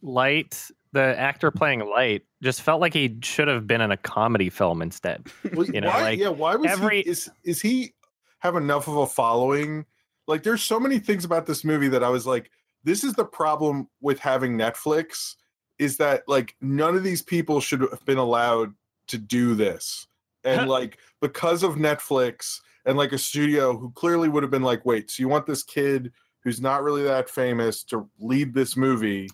Light, 0.01 0.69
the 0.91 1.19
actor 1.19 1.51
playing 1.51 1.79
Light, 1.81 2.23
just 2.41 2.61
felt 2.61 2.79
like 2.79 2.93
he 2.93 3.17
should 3.21 3.47
have 3.47 3.67
been 3.67 3.81
in 3.81 3.91
a 3.91 3.97
comedy 3.97 4.49
film 4.49 4.81
instead. 4.81 5.27
You 5.43 5.81
know, 5.81 5.87
why, 5.87 6.01
like 6.01 6.19
yeah, 6.19 6.29
why 6.29 6.55
was 6.55 6.71
every 6.71 7.01
he? 7.01 7.09
Is 7.09 7.29
is 7.43 7.61
he 7.61 7.93
have 8.39 8.55
enough 8.55 8.87
of 8.87 8.97
a 8.97 9.07
following? 9.07 9.85
Like, 10.27 10.43
there's 10.43 10.61
so 10.61 10.79
many 10.79 10.99
things 10.99 11.25
about 11.25 11.47
this 11.47 11.65
movie 11.65 11.87
that 11.87 12.03
I 12.03 12.09
was 12.09 12.27
like, 12.27 12.51
this 12.83 13.03
is 13.03 13.13
the 13.13 13.25
problem 13.25 13.89
with 13.99 14.19
having 14.19 14.57
Netflix, 14.57 15.35
is 15.79 15.97
that 15.97 16.23
like 16.27 16.55
none 16.61 16.95
of 16.95 17.03
these 17.03 17.21
people 17.21 17.59
should 17.61 17.81
have 17.81 18.05
been 18.05 18.19
allowed 18.19 18.73
to 19.07 19.17
do 19.17 19.55
this, 19.55 20.07
and 20.43 20.69
like 20.69 20.97
because 21.21 21.63
of 21.63 21.75
Netflix 21.75 22.59
and 22.85 22.97
like 22.97 23.11
a 23.13 23.17
studio 23.17 23.77
who 23.77 23.91
clearly 23.91 24.29
would 24.29 24.43
have 24.43 24.51
been 24.51 24.63
like, 24.63 24.85
wait, 24.85 25.11
so 25.11 25.21
you 25.21 25.27
want 25.27 25.45
this 25.45 25.63
kid 25.63 26.11
who's 26.43 26.61
not 26.61 26.83
really 26.83 27.03
that 27.03 27.29
famous 27.29 27.83
to 27.85 28.09
lead 28.19 28.53
this 28.53 28.77
movie? 28.77 29.29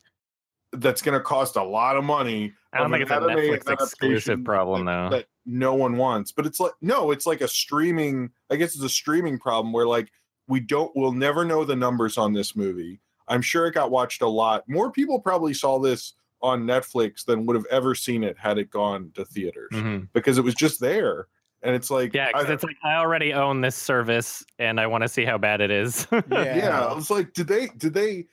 That's 0.73 1.01
going 1.01 1.17
to 1.17 1.23
cost 1.23 1.55
a 1.55 1.63
lot 1.63 1.95
of 1.95 2.03
money. 2.03 2.53
I 2.73 2.79
don't 2.79 2.91
think 2.91 3.03
it's 3.03 3.11
a 3.11 3.15
Netflix 3.15 3.71
exclusive 3.71 4.43
problem 4.43 4.85
though. 4.85 5.09
that 5.09 5.27
no 5.45 5.73
one 5.73 5.95
wants. 5.95 6.31
But 6.31 6.45
it's 6.45 6.59
like 6.59 6.73
no, 6.81 7.11
it's 7.11 7.25
like 7.25 7.41
a 7.41 7.47
streaming. 7.47 8.31
I 8.49 8.57
guess 8.57 8.75
it's 8.75 8.83
a 8.83 8.89
streaming 8.89 9.39
problem 9.39 9.71
where 9.71 9.87
like 9.87 10.11
we 10.47 10.59
don't, 10.59 10.91
we'll 10.95 11.13
never 11.13 11.45
know 11.45 11.63
the 11.63 11.75
numbers 11.75 12.17
on 12.17 12.33
this 12.33 12.55
movie. 12.55 12.99
I'm 13.27 13.41
sure 13.41 13.67
it 13.67 13.73
got 13.73 13.89
watched 13.89 14.21
a 14.21 14.27
lot. 14.27 14.63
More 14.67 14.91
people 14.91 15.19
probably 15.19 15.53
saw 15.53 15.79
this 15.79 16.13
on 16.41 16.63
Netflix 16.63 17.25
than 17.25 17.45
would 17.45 17.55
have 17.55 17.65
ever 17.71 17.95
seen 17.95 18.23
it 18.23 18.37
had 18.37 18.57
it 18.57 18.69
gone 18.69 19.11
to 19.15 19.25
theaters 19.25 19.71
Mhm. 19.73 20.09
because 20.13 20.37
it 20.37 20.43
was 20.43 20.53
just 20.55 20.79
there. 20.79 21.27
And 21.63 21.73
it's 21.75 21.89
like, 21.89 22.13
Yeah, 22.13 22.27
because 22.27 22.45
I- 22.49 22.53
it's 22.53 22.63
like 22.63 22.75
I 22.83 22.95
already 22.95 23.33
own 23.33 23.61
this 23.61 23.75
service 23.75 24.43
and 24.59 24.79
I 24.79 24.85
want 24.87 25.01
to 25.01 25.07
see 25.07 25.25
how 25.25 25.37
bad 25.37 25.61
it 25.61 25.71
is. 25.71 26.05
yeah, 26.31 26.85
I 26.87 26.93
was 26.93 27.09
like, 27.09 27.33
did 27.33 27.47
they? 27.47 27.67
Did 27.77 27.93
they? 27.93 28.27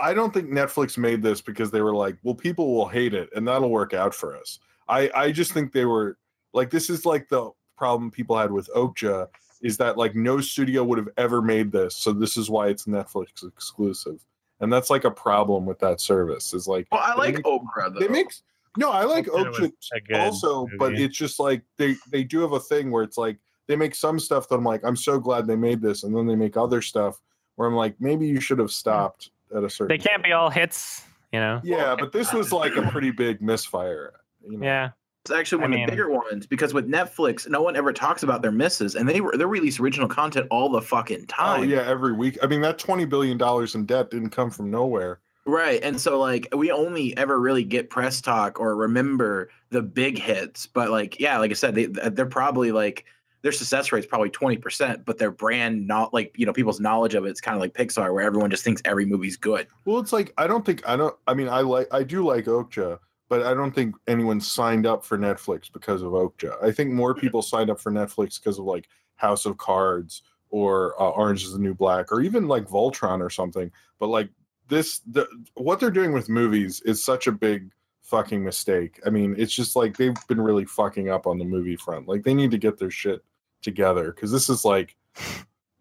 I 0.00 0.14
don't 0.14 0.32
think 0.34 0.50
Netflix 0.50 0.96
made 0.98 1.22
this 1.22 1.40
because 1.40 1.70
they 1.70 1.80
were 1.80 1.94
like, 1.94 2.16
well, 2.22 2.34
people 2.34 2.74
will 2.74 2.86
hate 2.88 3.14
it, 3.14 3.30
and 3.34 3.48
that'll 3.48 3.70
work 3.70 3.94
out 3.94 4.14
for 4.14 4.36
us. 4.36 4.58
I 4.88 5.10
I 5.14 5.32
just 5.32 5.52
think 5.52 5.72
they 5.72 5.86
were 5.86 6.18
like, 6.52 6.70
this 6.70 6.90
is 6.90 7.06
like 7.06 7.28
the 7.28 7.50
problem 7.76 8.10
people 8.10 8.36
had 8.36 8.52
with 8.52 8.68
Okja 8.76 9.28
is 9.62 9.76
that 9.78 9.96
like 9.96 10.14
no 10.14 10.40
studio 10.40 10.84
would 10.84 10.98
have 10.98 11.08
ever 11.16 11.40
made 11.42 11.72
this, 11.72 11.96
so 11.96 12.12
this 12.12 12.36
is 12.36 12.48
why 12.50 12.68
it's 12.68 12.84
Netflix 12.84 13.46
exclusive, 13.46 14.24
and 14.60 14.72
that's 14.72 14.90
like 14.90 15.04
a 15.04 15.10
problem 15.10 15.66
with 15.66 15.78
that 15.80 16.00
service. 16.00 16.54
Is 16.54 16.66
like, 16.68 16.86
Well, 16.92 17.02
I 17.04 17.14
like 17.14 17.36
make- 17.36 17.46
Okra 17.46 17.90
though. 17.90 18.00
They 18.00 18.08
make 18.08 18.32
no, 18.76 18.90
I 18.92 19.04
like 19.04 19.26
Okja 19.26 19.48
was 19.48 19.58
Okja 19.58 19.72
a 19.96 20.00
good 20.00 20.16
also, 20.16 20.68
but 20.78 20.94
it's 20.94 21.16
just 21.16 21.40
like 21.40 21.62
they 21.78 21.96
they 22.10 22.22
do 22.22 22.40
have 22.40 22.52
a 22.52 22.60
thing 22.60 22.90
where 22.90 23.02
it's 23.02 23.18
like 23.18 23.38
they 23.66 23.76
make 23.76 23.94
some 23.94 24.18
stuff 24.20 24.48
that 24.48 24.54
I'm 24.56 24.64
like, 24.64 24.82
I'm 24.84 24.96
so 24.96 25.18
glad 25.18 25.46
they 25.46 25.56
made 25.56 25.82
this, 25.82 26.04
and 26.04 26.16
then 26.16 26.26
they 26.26 26.36
make 26.36 26.56
other 26.56 26.80
stuff 26.80 27.20
where 27.56 27.66
I'm 27.66 27.74
like, 27.74 28.00
maybe 28.00 28.26
you 28.26 28.40
should 28.40 28.58
have 28.60 28.70
stopped 28.70 29.30
at 29.54 29.64
a 29.64 29.70
certain. 29.70 29.88
they 29.96 30.02
can't 30.02 30.22
be 30.22 30.32
all 30.32 30.48
hits, 30.48 31.02
you 31.32 31.40
know. 31.40 31.60
Yeah, 31.64 31.96
but 31.98 32.12
this 32.12 32.32
was 32.32 32.52
like 32.52 32.76
a 32.76 32.82
pretty 32.90 33.10
big 33.10 33.42
misfire. 33.42 34.14
You 34.46 34.58
know? 34.58 34.66
Yeah. 34.66 34.90
It's 35.24 35.30
actually 35.30 35.58
I 35.58 35.62
one 35.62 35.70
mean- 35.72 35.80
of 35.84 35.86
the 35.86 35.92
bigger 35.92 36.10
ones 36.10 36.46
because 36.46 36.72
with 36.72 36.88
Netflix, 36.88 37.48
no 37.48 37.60
one 37.62 37.76
ever 37.76 37.92
talks 37.92 38.22
about 38.22 38.40
their 38.42 38.52
misses, 38.52 38.94
and 38.94 39.08
they 39.08 39.20
they 39.34 39.44
release 39.44 39.78
original 39.80 40.08
content 40.08 40.46
all 40.50 40.68
the 40.68 40.80
fucking 40.82 41.26
time. 41.26 41.60
Oh 41.60 41.62
time. 41.62 41.70
yeah, 41.70 41.82
every 41.86 42.12
week. 42.12 42.38
I 42.42 42.46
mean, 42.46 42.60
that 42.62 42.78
twenty 42.78 43.04
billion 43.04 43.36
dollars 43.36 43.74
in 43.74 43.84
debt 43.84 44.10
didn't 44.10 44.30
come 44.30 44.50
from 44.50 44.70
nowhere. 44.70 45.20
Right. 45.44 45.80
And 45.82 45.98
so 45.98 46.18
like 46.18 46.46
we 46.54 46.70
only 46.70 47.16
ever 47.16 47.40
really 47.40 47.64
get 47.64 47.88
press 47.88 48.20
talk 48.20 48.60
or 48.60 48.76
remember 48.76 49.50
the 49.70 49.80
big 49.80 50.18
hits. 50.18 50.66
But 50.66 50.90
like, 50.90 51.18
yeah, 51.18 51.38
like 51.38 51.50
I 51.50 51.54
said, 51.54 51.74
they 51.74 51.86
they're 51.86 52.26
probably 52.26 52.70
like 52.70 53.06
their 53.40 53.52
success 53.52 53.90
rate's 53.92 54.06
probably 54.06 54.30
20%, 54.30 55.04
but 55.06 55.16
their 55.16 55.30
brand 55.30 55.86
not 55.86 56.12
like, 56.12 56.34
you 56.36 56.44
know, 56.44 56.52
people's 56.52 56.80
knowledge 56.80 57.14
of 57.14 57.24
it's 57.24 57.40
kind 57.40 57.54
of 57.54 57.60
like 57.62 57.72
Pixar 57.72 58.12
where 58.12 58.22
everyone 58.24 58.50
just 58.50 58.62
thinks 58.64 58.82
every 58.84 59.06
movie's 59.06 59.36
good. 59.38 59.66
Well, 59.86 59.98
it's 60.00 60.12
like 60.12 60.34
I 60.36 60.46
don't 60.46 60.66
think 60.66 60.86
I 60.86 60.96
don't. 60.96 61.16
I 61.26 61.32
mean, 61.34 61.48
I 61.48 61.60
like 61.60 61.88
I 61.92 62.02
do 62.02 62.26
like 62.26 62.44
Okja, 62.44 62.98
but 63.28 63.42
I 63.44 63.54
don't 63.54 63.74
think 63.74 63.94
anyone 64.06 64.40
signed 64.40 64.86
up 64.86 65.04
for 65.04 65.18
Netflix 65.18 65.72
because 65.72 66.02
of 66.02 66.12
Okja. 66.12 66.62
I 66.62 66.72
think 66.72 66.90
more 66.92 67.14
people 67.14 67.42
signed 67.42 67.70
up 67.70 67.80
for 67.80 67.92
Netflix 67.92 68.40
because 68.40 68.58
of 68.58 68.64
like 68.64 68.88
House 69.16 69.44
of 69.46 69.58
Cards 69.58 70.22
or 70.50 71.00
uh, 71.00 71.10
Orange 71.10 71.44
Is 71.44 71.52
the 71.52 71.58
New 71.58 71.74
Black 71.74 72.10
or 72.10 72.20
even 72.20 72.48
like 72.48 72.64
Voltron 72.66 73.20
or 73.20 73.30
something. 73.30 73.70
But 73.98 74.08
like 74.08 74.30
this, 74.68 75.00
the 75.00 75.26
what 75.54 75.80
they're 75.80 75.90
doing 75.90 76.12
with 76.12 76.28
movies 76.28 76.80
is 76.82 77.04
such 77.04 77.26
a 77.26 77.32
big 77.32 77.70
fucking 78.02 78.42
mistake. 78.42 79.00
I 79.04 79.10
mean, 79.10 79.34
it's 79.36 79.52
just 79.54 79.76
like 79.76 79.96
they've 79.96 80.14
been 80.28 80.40
really 80.40 80.64
fucking 80.64 81.10
up 81.10 81.26
on 81.26 81.38
the 81.38 81.44
movie 81.44 81.76
front. 81.76 82.08
Like 82.08 82.22
they 82.22 82.32
need 82.34 82.50
to 82.52 82.58
get 82.58 82.78
their 82.78 82.90
shit 82.90 83.22
together 83.60 84.12
because 84.12 84.30
this 84.32 84.48
is 84.48 84.64
like 84.64 84.96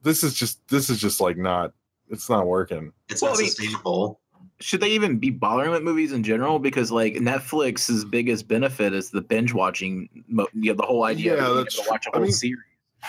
this 0.03 0.23
is 0.23 0.33
just 0.33 0.67
this 0.67 0.89
is 0.89 0.99
just 0.99 1.21
like 1.21 1.37
not 1.37 1.73
it's 2.09 2.29
not 2.29 2.47
working. 2.47 2.91
It's 3.09 3.21
Well, 3.21 3.31
not 3.31 3.37
I 3.39 3.41
mean- 3.43 3.49
sustainable. 3.51 4.19
Should 4.59 4.79
they 4.81 4.89
even 4.89 5.19
be 5.19 5.29
bothering 5.29 5.71
with 5.71 5.84
movies 5.84 6.11
in 6.13 6.23
general? 6.23 6.57
Because 6.59 6.91
like 6.91 7.13
Netflix's 7.15 8.03
biggest 8.05 8.47
benefit 8.47 8.93
is 8.93 9.11
the 9.11 9.21
binge 9.21 9.53
watching, 9.53 10.09
mo- 10.27 10.47
you 10.53 10.71
know, 10.71 10.77
the 10.77 10.84
whole 10.84 11.03
idea 11.03 11.35
Yeah, 11.35 11.47
of 11.47 11.57
that's 11.57 11.75
able 11.75 11.84
to 11.85 11.89
watch 11.91 12.07
a 12.07 12.11
true. 12.11 12.19
I 12.19 12.23
mean, 12.23 12.31
series. 12.31 12.57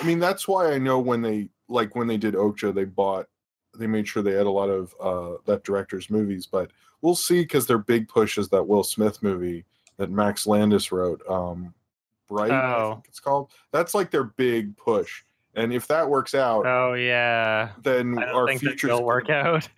I 0.01 0.07
mean, 0.07 0.19
that's 0.19 0.47
why 0.47 0.73
I 0.73 0.79
know 0.79 0.99
when 1.01 1.23
they 1.23 1.49
like 1.69 1.97
when 1.97 2.07
they 2.07 2.19
did 2.19 2.35
Okja, 2.35 2.75
they 2.75 2.85
bought, 2.85 3.27
they 3.79 3.87
made 3.87 4.07
sure 4.07 4.23
they 4.23 4.33
had 4.33 4.47
a 4.47 4.51
lot 4.51 4.69
of 4.69 4.95
uh, 5.01 5.39
that 5.47 5.65
director's 5.65 6.11
movies. 6.11 6.47
But 6.47 6.70
we'll 7.01 7.15
see 7.15 7.41
because 7.41 7.66
their 7.66 7.79
big 7.79 8.09
push 8.09 8.37
is 8.39 8.49
that 8.51 8.62
Will 8.66 8.85
Smith 8.85 9.23
movie 9.23 9.65
that 9.97 10.11
Max 10.11 10.47
Landis 10.47 10.93
wrote, 10.93 11.23
um, 11.29 11.73
Bright, 12.29 12.51
I 12.51 12.75
Oh. 12.75 12.93
think 12.97 13.07
it's 13.09 13.20
called. 13.20 13.51
That's 13.73 13.95
like 13.95 14.11
their 14.11 14.25
big 14.25 14.77
push, 14.77 15.25
And 15.55 15.73
if 15.73 15.89
that 15.89 16.09
works 16.09 16.35
out, 16.35 16.66
Oh 16.66 16.95
yeah. 16.95 17.70
then 17.83 18.16
I 18.19 18.27
don't 18.27 18.35
our 18.35 18.59
future 18.59 18.89
will 18.89 19.05
work 19.05 19.29
out. 19.31 19.69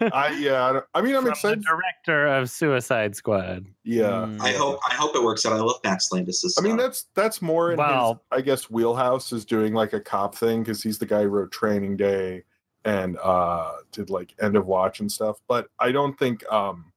I 0.00 0.36
yeah. 0.38 0.80
I, 0.94 0.98
I 0.98 1.02
mean, 1.02 1.14
I'm 1.16 1.22
From 1.22 1.32
excited. 1.32 1.60
The 1.60 1.66
director 1.66 2.26
of 2.26 2.50
Suicide 2.50 3.16
Squad. 3.16 3.64
Yeah. 3.84 4.36
I 4.40 4.52
hope 4.52 4.80
I 4.88 4.94
hope 4.94 5.16
it 5.16 5.22
works 5.22 5.46
out. 5.46 5.52
I 5.54 5.60
love 5.60 5.78
Max 5.82 6.12
Landis' 6.12 6.56
I 6.58 6.62
mean, 6.62 6.76
that's 6.76 7.06
that's 7.14 7.40
more 7.40 7.72
in 7.72 7.78
his, 7.78 8.16
I 8.32 8.40
guess, 8.42 8.68
wheelhouse 8.70 9.32
is 9.32 9.44
doing 9.44 9.72
like 9.72 9.92
a 9.94 10.00
cop 10.00 10.34
thing 10.34 10.62
because 10.62 10.82
he's 10.82 10.98
the 10.98 11.06
guy 11.06 11.22
who 11.22 11.28
wrote 11.28 11.52
Training 11.52 11.96
Day 11.96 12.42
and 12.84 13.16
uh 13.22 13.72
did 13.92 14.10
like 14.10 14.34
End 14.42 14.56
of 14.56 14.66
Watch 14.66 15.00
and 15.00 15.10
stuff. 15.10 15.40
But 15.48 15.68
I 15.78 15.90
don't 15.90 16.18
think 16.18 16.44
um 16.52 16.92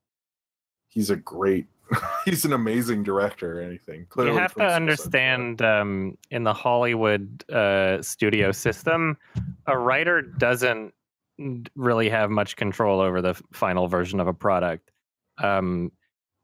he's 0.90 1.12
a 1.12 1.16
great, 1.16 1.68
he's 2.26 2.46
an 2.46 2.54
amazing 2.54 3.04
director 3.04 3.60
or 3.60 3.62
anything. 3.64 4.06
Clearly 4.10 4.34
you 4.34 4.38
have 4.40 4.54
to 4.56 4.66
understand 4.66 5.62
um, 5.62 6.18
in 6.32 6.44
the 6.44 6.54
Hollywood 6.54 7.44
uh, 7.50 8.02
studio 8.02 8.52
system, 8.52 9.18
a 9.68 9.78
writer 9.78 10.22
doesn't 10.22 10.94
really 11.76 12.10
have 12.10 12.30
much 12.30 12.56
control 12.56 13.00
over 13.00 13.22
the 13.22 13.34
final 13.54 13.88
version 13.88 14.20
of 14.20 14.28
a 14.28 14.34
product. 14.34 14.92
Um, 15.38 15.92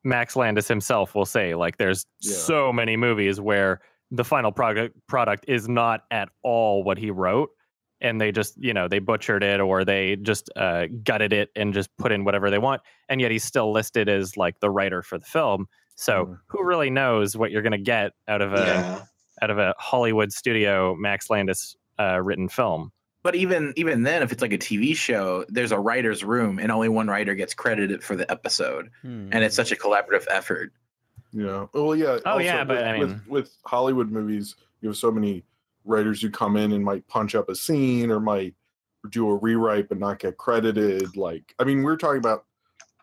Max 0.04 0.36
Landis 0.36 0.68
himself 0.68 1.16
will 1.16 1.26
say, 1.26 1.56
like, 1.56 1.78
there's 1.78 2.06
Yeah. 2.22 2.36
so 2.36 2.74
many 2.74 2.98
movies 2.98 3.40
where 3.42 3.82
the 4.12 4.24
final 4.24 4.52
product 4.52 4.96
product 5.08 5.46
is 5.48 5.68
not 5.68 6.04
at 6.12 6.30
all 6.44 6.84
what 6.84 6.98
he 6.98 7.10
wrote, 7.10 7.50
and 8.04 8.22
they 8.22 8.32
just, 8.32 8.56
you 8.62 8.74
know, 8.74 8.88
they 8.88 9.00
butchered 9.00 9.42
it 9.44 9.60
or 9.60 9.84
they 9.86 10.18
just 10.18 10.50
uh, 10.56 10.86
gutted 11.04 11.34
it 11.34 11.50
and 11.56 11.74
just 11.74 11.90
put 11.98 12.12
in 12.12 12.24
whatever 12.26 12.52
they 12.52 12.60
want, 12.60 12.82
and 13.10 13.20
yet 13.22 13.32
he's 13.32 13.44
still 13.44 13.72
listed 13.72 14.08
as 14.10 14.38
like 14.38 14.60
the 14.60 14.70
writer 14.70 15.02
for 15.02 15.18
the 15.18 15.26
film. 15.26 15.68
So 15.96 16.26
Mm. 16.26 16.40
who 16.48 16.64
really 16.64 16.90
knows 16.90 17.36
what 17.38 17.50
you're 17.52 17.62
going 17.62 17.72
to 17.72 17.78
get 17.78 18.12
out 18.28 18.42
of 18.42 18.54
a 18.54 18.58
yeah. 18.58 19.02
out 19.42 19.50
of 19.50 19.58
a 19.58 19.74
Hollywood 19.80 20.32
studio 20.34 20.96
Max 20.96 21.30
Landis 21.30 21.76
uh, 22.00 22.20
written 22.22 22.50
film? 22.50 22.92
But 23.24 23.36
even 23.36 23.74
even 23.78 24.04
then, 24.04 24.22
if 24.22 24.32
it's 24.34 24.42
like 24.42 24.52
a 24.54 24.58
TV 24.58 24.96
show, 24.96 25.46
there's 25.48 25.72
a 25.72 25.80
writer's 25.80 26.24
room, 26.26 26.60
and 26.60 26.72
only 26.72 26.90
one 26.90 27.08
writer 27.08 27.36
gets 27.36 27.54
credited 27.54 28.04
for 28.04 28.16
the 28.18 28.30
episode, 28.30 28.90
Hmm. 29.02 29.30
and 29.32 29.44
it's 29.46 29.56
such 29.56 29.72
a 29.72 29.76
collaborative 29.78 30.26
effort. 30.30 30.74
Yeah. 31.32 31.68
Well, 31.74 31.96
yeah. 31.96 32.20
Oh, 32.26 32.38
yeah, 32.40 32.60
with, 32.60 32.68
but 32.68 32.84
I 32.84 32.98
with, 33.00 33.10
mean- 33.10 33.22
with 33.28 33.56
Hollywood 33.66 34.12
movies, 34.12 34.56
you 34.82 34.90
have 34.90 34.98
so 34.98 35.10
many 35.12 35.44
writers 35.86 36.22
who 36.22 36.30
come 36.30 36.58
in 36.58 36.72
and 36.72 36.84
might 36.84 37.08
punch 37.08 37.36
up 37.36 37.50
a 37.50 37.56
scene 37.56 38.12
or 38.12 38.20
might 38.20 38.54
do 39.10 39.30
a 39.30 39.36
rewrite 39.36 39.90
but 39.90 40.00
not 40.00 40.20
get 40.20 40.38
credited. 40.38 41.18
Like, 41.18 41.54
I 41.60 41.64
mean, 41.64 41.84
we 41.84 41.92
are 41.92 41.98
talking 41.98 42.20
about 42.20 42.46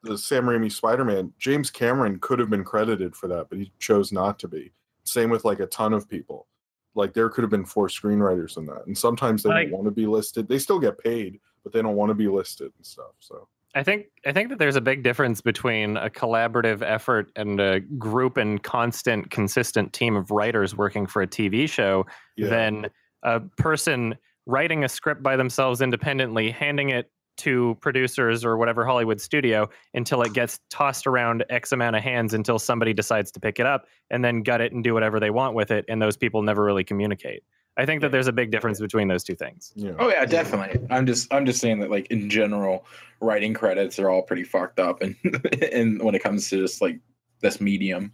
the 0.02 0.16
Sam 0.16 0.44
Raimi 0.44 0.72
Spider-Man. 0.72 1.32
James 1.38 1.70
Cameron 1.70 2.18
could 2.20 2.38
have 2.38 2.50
been 2.50 2.64
credited 2.64 3.14
for 3.14 3.28
that, 3.28 3.48
but 3.50 3.58
he 3.58 3.70
chose 3.78 4.12
not 4.12 4.38
to 4.38 4.48
be. 4.48 4.72
Same 5.04 5.30
with 5.30 5.44
like 5.44 5.60
a 5.60 5.66
ton 5.66 5.92
of 5.92 6.08
people. 6.08 6.46
Like, 6.94 7.12
there 7.12 7.28
could 7.28 7.42
have 7.42 7.50
been 7.50 7.64
four 7.64 7.88
screenwriters 7.88 8.56
in 8.56 8.66
that, 8.66 8.86
and 8.86 8.96
sometimes 8.96 9.42
they 9.42 9.50
don't 9.50 9.70
want 9.70 9.84
to 9.84 9.90
be 9.92 10.06
listed. 10.06 10.48
They 10.48 10.58
still 10.58 10.80
get 10.80 10.98
paid, 10.98 11.38
but 11.62 11.72
they 11.72 11.82
don't 11.82 11.96
want 11.96 12.10
to 12.10 12.14
be 12.14 12.28
listed 12.28 12.72
and 12.76 12.84
stuff. 12.86 13.12
So. 13.20 13.46
I 13.74 13.82
think 13.84 14.06
I 14.26 14.32
think 14.32 14.48
that 14.48 14.58
there's 14.58 14.76
a 14.76 14.80
big 14.80 15.02
difference 15.04 15.40
between 15.40 15.96
a 15.96 16.10
collaborative 16.10 16.82
effort 16.82 17.30
and 17.36 17.60
a 17.60 17.80
group 17.80 18.36
and 18.36 18.60
constant, 18.62 19.30
consistent 19.30 19.92
team 19.92 20.16
of 20.16 20.30
writers 20.30 20.76
working 20.76 21.06
for 21.06 21.22
a 21.22 21.26
TV 21.26 21.68
show 21.68 22.04
Yeah. 22.36 22.48
than 22.48 22.90
a 23.22 23.40
person 23.40 24.16
writing 24.46 24.82
a 24.82 24.88
script 24.88 25.22
by 25.22 25.36
themselves 25.36 25.80
independently, 25.80 26.50
handing 26.50 26.88
it 26.88 27.12
to 27.36 27.76
producers 27.80 28.44
or 28.44 28.56
whatever 28.56 28.84
Hollywood 28.84 29.20
studio 29.20 29.68
until 29.94 30.20
it 30.22 30.32
gets 30.34 30.58
tossed 30.68 31.06
around 31.06 31.44
X 31.48 31.72
amount 31.72 31.96
of 31.96 32.02
hands 32.02 32.34
until 32.34 32.58
somebody 32.58 32.92
decides 32.92 33.30
to 33.32 33.40
pick 33.40 33.58
it 33.60 33.66
up 33.66 33.86
and 34.10 34.24
then 34.24 34.42
gut 34.42 34.60
it 34.60 34.72
and 34.72 34.82
do 34.84 34.92
whatever 34.92 35.20
they 35.20 35.30
want 35.30 35.54
with 35.54 35.70
it. 35.70 35.84
And 35.88 36.02
those 36.02 36.16
people 36.16 36.42
never 36.42 36.62
really 36.64 36.84
communicate. 36.84 37.44
I 37.80 37.86
think 37.86 38.02
that 38.02 38.12
there's 38.12 38.26
a 38.26 38.32
big 38.32 38.50
difference 38.50 38.78
between 38.78 39.08
those 39.08 39.24
two 39.24 39.34
things. 39.34 39.72
Yeah. 39.74 39.92
Oh 39.98 40.10
yeah, 40.10 40.26
definitely. 40.26 40.86
I'm 40.90 41.06
just 41.06 41.32
I'm 41.32 41.46
just 41.46 41.60
saying 41.60 41.80
that 41.80 41.90
like 41.90 42.06
in 42.08 42.28
general, 42.28 42.84
writing 43.22 43.54
credits 43.54 43.98
are 43.98 44.10
all 44.10 44.20
pretty 44.20 44.44
fucked 44.44 44.78
up, 44.78 45.00
and 45.00 45.16
and 45.72 46.02
when 46.02 46.14
it 46.14 46.22
comes 46.22 46.50
to 46.50 46.60
just 46.60 46.82
like 46.82 47.00
this 47.40 47.58
medium. 47.58 48.12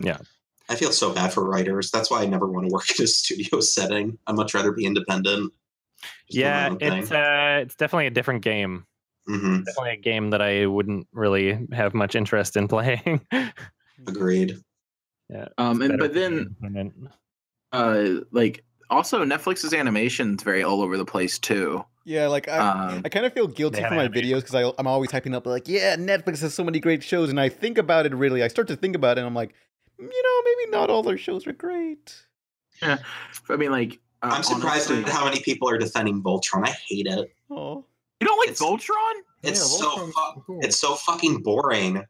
Yeah. 0.00 0.18
I 0.68 0.74
feel 0.74 0.92
so 0.92 1.14
bad 1.14 1.32
for 1.32 1.44
writers. 1.44 1.90
That's 1.90 2.10
why 2.10 2.22
I 2.22 2.26
never 2.26 2.46
want 2.46 2.68
to 2.68 2.72
work 2.72 2.90
in 2.98 3.04
a 3.04 3.06
studio 3.20 3.60
setting. 3.60 4.18
I'd 4.26 4.36
much 4.36 4.52
rather 4.52 4.70
be 4.70 4.84
independent. 4.84 5.50
Just 6.30 6.36
do 6.36 6.40
my 6.44 6.76
yeah, 6.80 6.98
it's 6.98 7.10
uh, 7.10 7.60
it's 7.62 7.76
definitely 7.76 8.06
a 8.06 8.10
different 8.10 8.42
game. 8.42 8.84
Mhm. 9.30 9.64
Definitely 9.64 9.92
a 9.92 9.96
game 9.96 10.28
that 10.30 10.42
I 10.42 10.66
wouldn't 10.66 11.08
really 11.12 11.66
have 11.72 11.94
much 11.94 12.14
interest 12.14 12.58
in 12.58 12.68
playing. 12.74 13.26
Agreed. 14.06 14.56
yeah. 15.30 15.48
Um, 15.56 15.80
and 15.80 15.98
but 15.98 16.12
then 16.12 16.54
uh, 17.72 18.20
like 18.30 18.64
also 18.90 19.24
Netflix's 19.24 19.72
animation's 19.72 20.42
very 20.42 20.62
all 20.62 20.82
over 20.82 20.96
the 20.96 21.04
place 21.04 21.38
too. 21.38 21.84
Yeah, 22.04 22.26
like 22.28 22.48
I, 22.48 22.58
Um, 22.58 23.02
I 23.04 23.08
kind 23.08 23.24
of 23.26 23.32
feel 23.32 23.46
guilty 23.46 23.82
for 23.82 23.90
my 23.90 24.04
anime. 24.04 24.12
videos 24.14 24.42
because 24.44 24.74
I'm 24.78 24.86
always 24.86 25.10
typing 25.10 25.34
up 25.34 25.46
like, 25.46 25.68
yeah, 25.68 25.96
Netflix 25.96 26.40
has 26.40 26.54
so 26.54 26.64
many 26.64 26.80
great 26.80 27.02
shows, 27.02 27.28
and 27.30 27.38
I 27.40 27.48
think 27.48 27.78
about 27.78 28.06
it 28.06 28.14
really. 28.14 28.42
I 28.42 28.48
start 28.48 28.68
to 28.68 28.76
think 28.76 28.96
about 28.96 29.16
it, 29.16 29.20
and 29.20 29.26
I'm 29.28 29.34
like, 29.34 29.54
you 29.98 30.04
know, 30.06 30.42
maybe 30.44 30.70
not 30.70 30.90
all 30.90 31.02
their 31.02 31.18
shows 31.18 31.46
are 31.46 31.52
great. 31.52 32.14
Yeah, 32.82 32.98
I 33.48 33.56
mean 33.56 33.70
like 33.70 33.98
uh, 34.22 34.30
I'm 34.32 34.42
surprised 34.42 34.90
honestly- 34.90 35.04
at 35.04 35.08
how 35.16 35.24
many 35.24 35.40
people 35.40 35.68
are 35.68 35.78
defending 35.78 36.22
Voltron. 36.22 36.66
I 36.66 36.74
hate 36.88 37.06
it. 37.06 37.30
Oh, 37.50 37.84
you 38.20 38.26
don't 38.26 38.38
like 38.38 38.50
It's- 38.50 38.60
Voltron. 38.62 39.20
It's 39.42 39.58
Yeah, 39.60 39.78
so 39.88 39.90
fu- 40.06 40.40
cool. 40.46 40.60
it's 40.62 40.78
so 40.78 40.94
fucking 40.94 41.42
boring. 41.42 42.04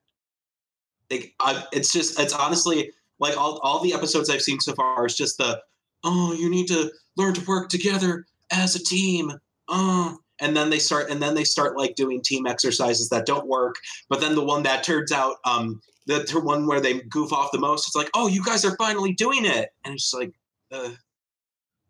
Like, 1.11 1.35
I, 1.41 1.65
it's 1.73 1.93
just 1.93 2.19
it's 2.21 2.33
honestly 2.33 2.93
like 3.19 3.37
all 3.37 3.59
all 3.63 3.81
the 3.81 3.93
episodes 3.93 4.31
I've 4.31 4.43
seen 4.43 4.61
so 4.61 4.73
far 4.75 5.05
is 5.07 5.17
just 5.17 5.39
the 5.39 5.61
oh 6.05 6.33
you 6.33 6.51
need 6.51 6.67
to 6.69 6.91
learn 7.17 7.35
to 7.35 7.45
work 7.47 7.69
together 7.69 8.27
as 8.51 8.75
a 8.75 8.83
team. 8.83 9.33
Oh, 9.69 10.19
and 10.41 10.57
then 10.57 10.71
they 10.71 10.79
start 10.79 11.11
and 11.11 11.23
then 11.23 11.35
they 11.35 11.45
start 11.45 11.77
like 11.77 11.95
doing 11.95 12.23
team 12.23 12.47
exercises 12.47 13.09
that 13.11 13.27
don't 13.27 13.47
work. 13.47 13.77
But 14.09 14.21
then 14.21 14.35
the 14.35 14.45
one 14.45 14.63
that 14.65 14.83
turns 14.83 15.13
out 15.13 15.37
um 15.45 15.81
the, 16.07 16.21
the 16.33 16.41
one 16.41 16.67
where 16.67 16.81
they 16.81 17.01
goof 17.03 17.33
off 17.33 17.53
the 17.53 17.59
most, 17.59 17.87
it's 17.87 17.97
like 17.97 18.11
oh 18.15 18.27
you 18.27 18.43
guys 18.45 18.65
are 18.65 18.77
finally 18.77 19.13
doing 19.13 19.45
it, 19.45 19.71
and 19.85 19.95
it's 19.95 20.05
just 20.05 20.15
like. 20.15 20.33
Uh, 20.73 20.91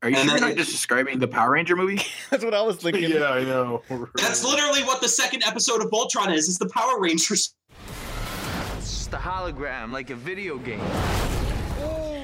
Are 0.03 0.09
you 0.09 0.17
And 0.17 0.29
sure 0.29 0.39
you're 0.39 0.49
not 0.49 0.57
just 0.57 0.71
describing 0.71 1.19
the 1.19 1.29
Power 1.29 1.51
Ranger 1.51 1.77
movie? 1.77 2.01
that's 2.31 2.43
what 2.43 2.55
I 2.55 2.63
was 2.63 2.77
thinking. 2.77 3.11
yeah, 3.11 3.31
I 3.31 3.45
know. 3.45 3.83
that's 4.17 4.43
literally 4.43 4.83
what 4.85 5.03
the 5.03 5.09
second 5.09 5.43
episode 5.45 5.83
of 5.83 5.91
Voltron 5.91 6.35
is. 6.35 6.49
Is 6.49 6.59
the 6.59 6.69
Power 6.71 6.99
Rangers 6.99 7.55
It's 8.79 8.91
just 8.91 9.13
a 9.13 9.19
hologram, 9.19 9.93
like 9.93 10.09
a 10.09 10.15
video 10.17 10.57
game. 10.57 10.81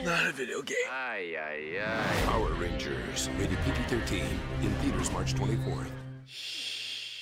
Not 0.07 0.25
a 0.25 0.31
video 0.33 0.63
game. 0.63 0.77
Ay, 0.89 1.35
ay, 1.37 1.81
ay. 1.85 2.23
Power 2.27 2.53
Rangers, 2.55 3.29
rated 3.41 3.59
PG-13, 3.65 4.23
in 4.63 4.71
theaters 4.77 5.11
March 5.11 5.35
24th. 5.35 5.91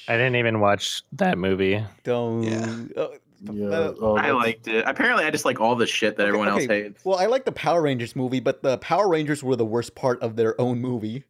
I 0.07 0.13
didn't 0.19 0.37
even 0.37 0.61
watch 0.61 1.03
that 1.13 1.39
movie. 1.39 1.83
Don't. 2.03 2.43
Yeah. 2.43 3.03
uh, 3.03 3.09
Yeah. 3.51 3.67
uh, 3.69 3.95
oh, 4.03 4.17
I 4.19 4.33
liked 4.33 4.69
it. 4.69 4.85
Apparently, 4.87 5.25
I 5.25 5.31
just 5.31 5.47
like 5.47 5.61
all 5.63 5.77
the 5.77 5.87
shit 5.87 6.19
that 6.19 6.27
everyone 6.27 6.49
else 6.49 6.65
okay, 6.65 6.83
hates. 6.83 7.03
Well, 7.07 7.19
I 7.19 7.25
like 7.25 7.47
the 7.47 7.53
Power 7.53 7.81
Rangers 7.81 8.15
movie, 8.15 8.41
but 8.41 8.63
the 8.63 8.77
Power 8.79 9.09
Rangers 9.09 9.43
were 9.43 9.57
the 9.57 9.65
worst 9.65 9.95
part 9.95 10.21
of 10.21 10.37
their 10.37 10.61
own 10.61 10.79
movie. 10.83 11.25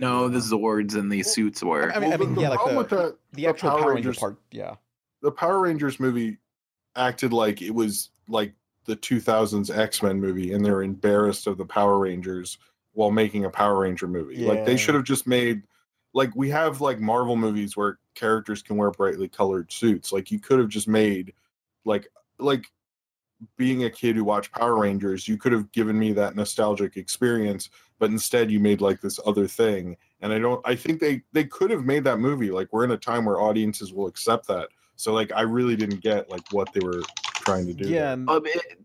No, 0.00 0.26
the 0.28 0.40
Zords 0.40 0.96
and 0.96 1.12
the 1.12 1.22
suits 1.22 1.62
were. 1.62 1.92
I 1.92 2.00
mean, 2.00 2.12
I 2.12 2.16
mean 2.16 2.34
the 2.34 2.40
yeah, 2.40 2.48
like 2.48 2.58
problem 2.58 2.76
with 2.78 2.88
the, 2.88 2.96
that- 2.96 3.16
the 3.30 3.36
the 3.36 3.46
actual 3.46 3.70
Power 3.70 3.78
Power, 3.78 3.94
Ranger 3.94 4.08
Rangers- 4.08 4.18
part. 4.18 4.36
Yeah. 4.50 4.74
the 5.20 5.30
Power 5.30 5.60
Rangers 5.60 6.00
movie 6.00 6.38
acted 6.96 7.32
like 7.32 7.62
it 7.62 7.70
was 7.70 8.10
like 8.26 8.54
the 8.84 8.96
2000s 8.96 9.76
X-Men 9.76 10.20
movie 10.20 10.52
and 10.52 10.64
they're 10.64 10.82
embarrassed 10.82 11.46
of 11.46 11.58
the 11.58 11.64
Power 11.64 11.98
Rangers 11.98 12.58
while 12.92 13.10
making 13.10 13.44
a 13.44 13.50
Power 13.50 13.80
Ranger 13.80 14.08
movie. 14.08 14.44
Like 14.44 14.64
they 14.64 14.76
should 14.76 14.94
have 14.94 15.04
just 15.04 15.26
made 15.26 15.62
like 16.14 16.34
we 16.34 16.50
have 16.50 16.80
like 16.80 17.00
Marvel 17.00 17.36
movies 17.36 17.76
where 17.76 17.98
characters 18.14 18.62
can 18.62 18.76
wear 18.76 18.90
brightly 18.90 19.28
colored 19.28 19.72
suits. 19.72 20.12
Like 20.12 20.30
you 20.30 20.38
could 20.38 20.58
have 20.58 20.68
just 20.68 20.88
made 20.88 21.32
like 21.84 22.08
like 22.38 22.66
being 23.56 23.84
a 23.84 23.90
kid 23.90 24.16
who 24.16 24.24
watched 24.24 24.52
Power 24.52 24.78
Rangers, 24.78 25.26
you 25.26 25.36
could 25.36 25.52
have 25.52 25.70
given 25.72 25.98
me 25.98 26.12
that 26.12 26.36
nostalgic 26.36 26.96
experience, 26.96 27.70
but 27.98 28.10
instead 28.10 28.50
you 28.50 28.60
made 28.60 28.80
like 28.80 29.00
this 29.00 29.18
other 29.26 29.48
thing. 29.48 29.96
And 30.20 30.32
I 30.32 30.38
don't 30.38 30.60
I 30.66 30.74
think 30.74 31.00
they 31.00 31.22
they 31.32 31.44
could 31.44 31.70
have 31.70 31.84
made 31.84 32.04
that 32.04 32.18
movie. 32.18 32.50
Like 32.50 32.72
we're 32.72 32.84
in 32.84 32.90
a 32.90 32.96
time 32.96 33.24
where 33.24 33.40
audiences 33.40 33.92
will 33.92 34.06
accept 34.06 34.46
that. 34.48 34.68
So 34.96 35.12
like 35.12 35.32
I 35.32 35.42
really 35.42 35.76
didn't 35.76 36.00
get 36.00 36.30
like 36.30 36.52
what 36.52 36.72
they 36.72 36.80
were 36.80 37.02
trying 37.44 37.66
to 37.66 37.74
do. 37.74 37.88
Yeah. 37.88 38.00
there. 38.00 38.12
and 38.12 38.30
Um, 38.30 38.42
it- 38.46 38.78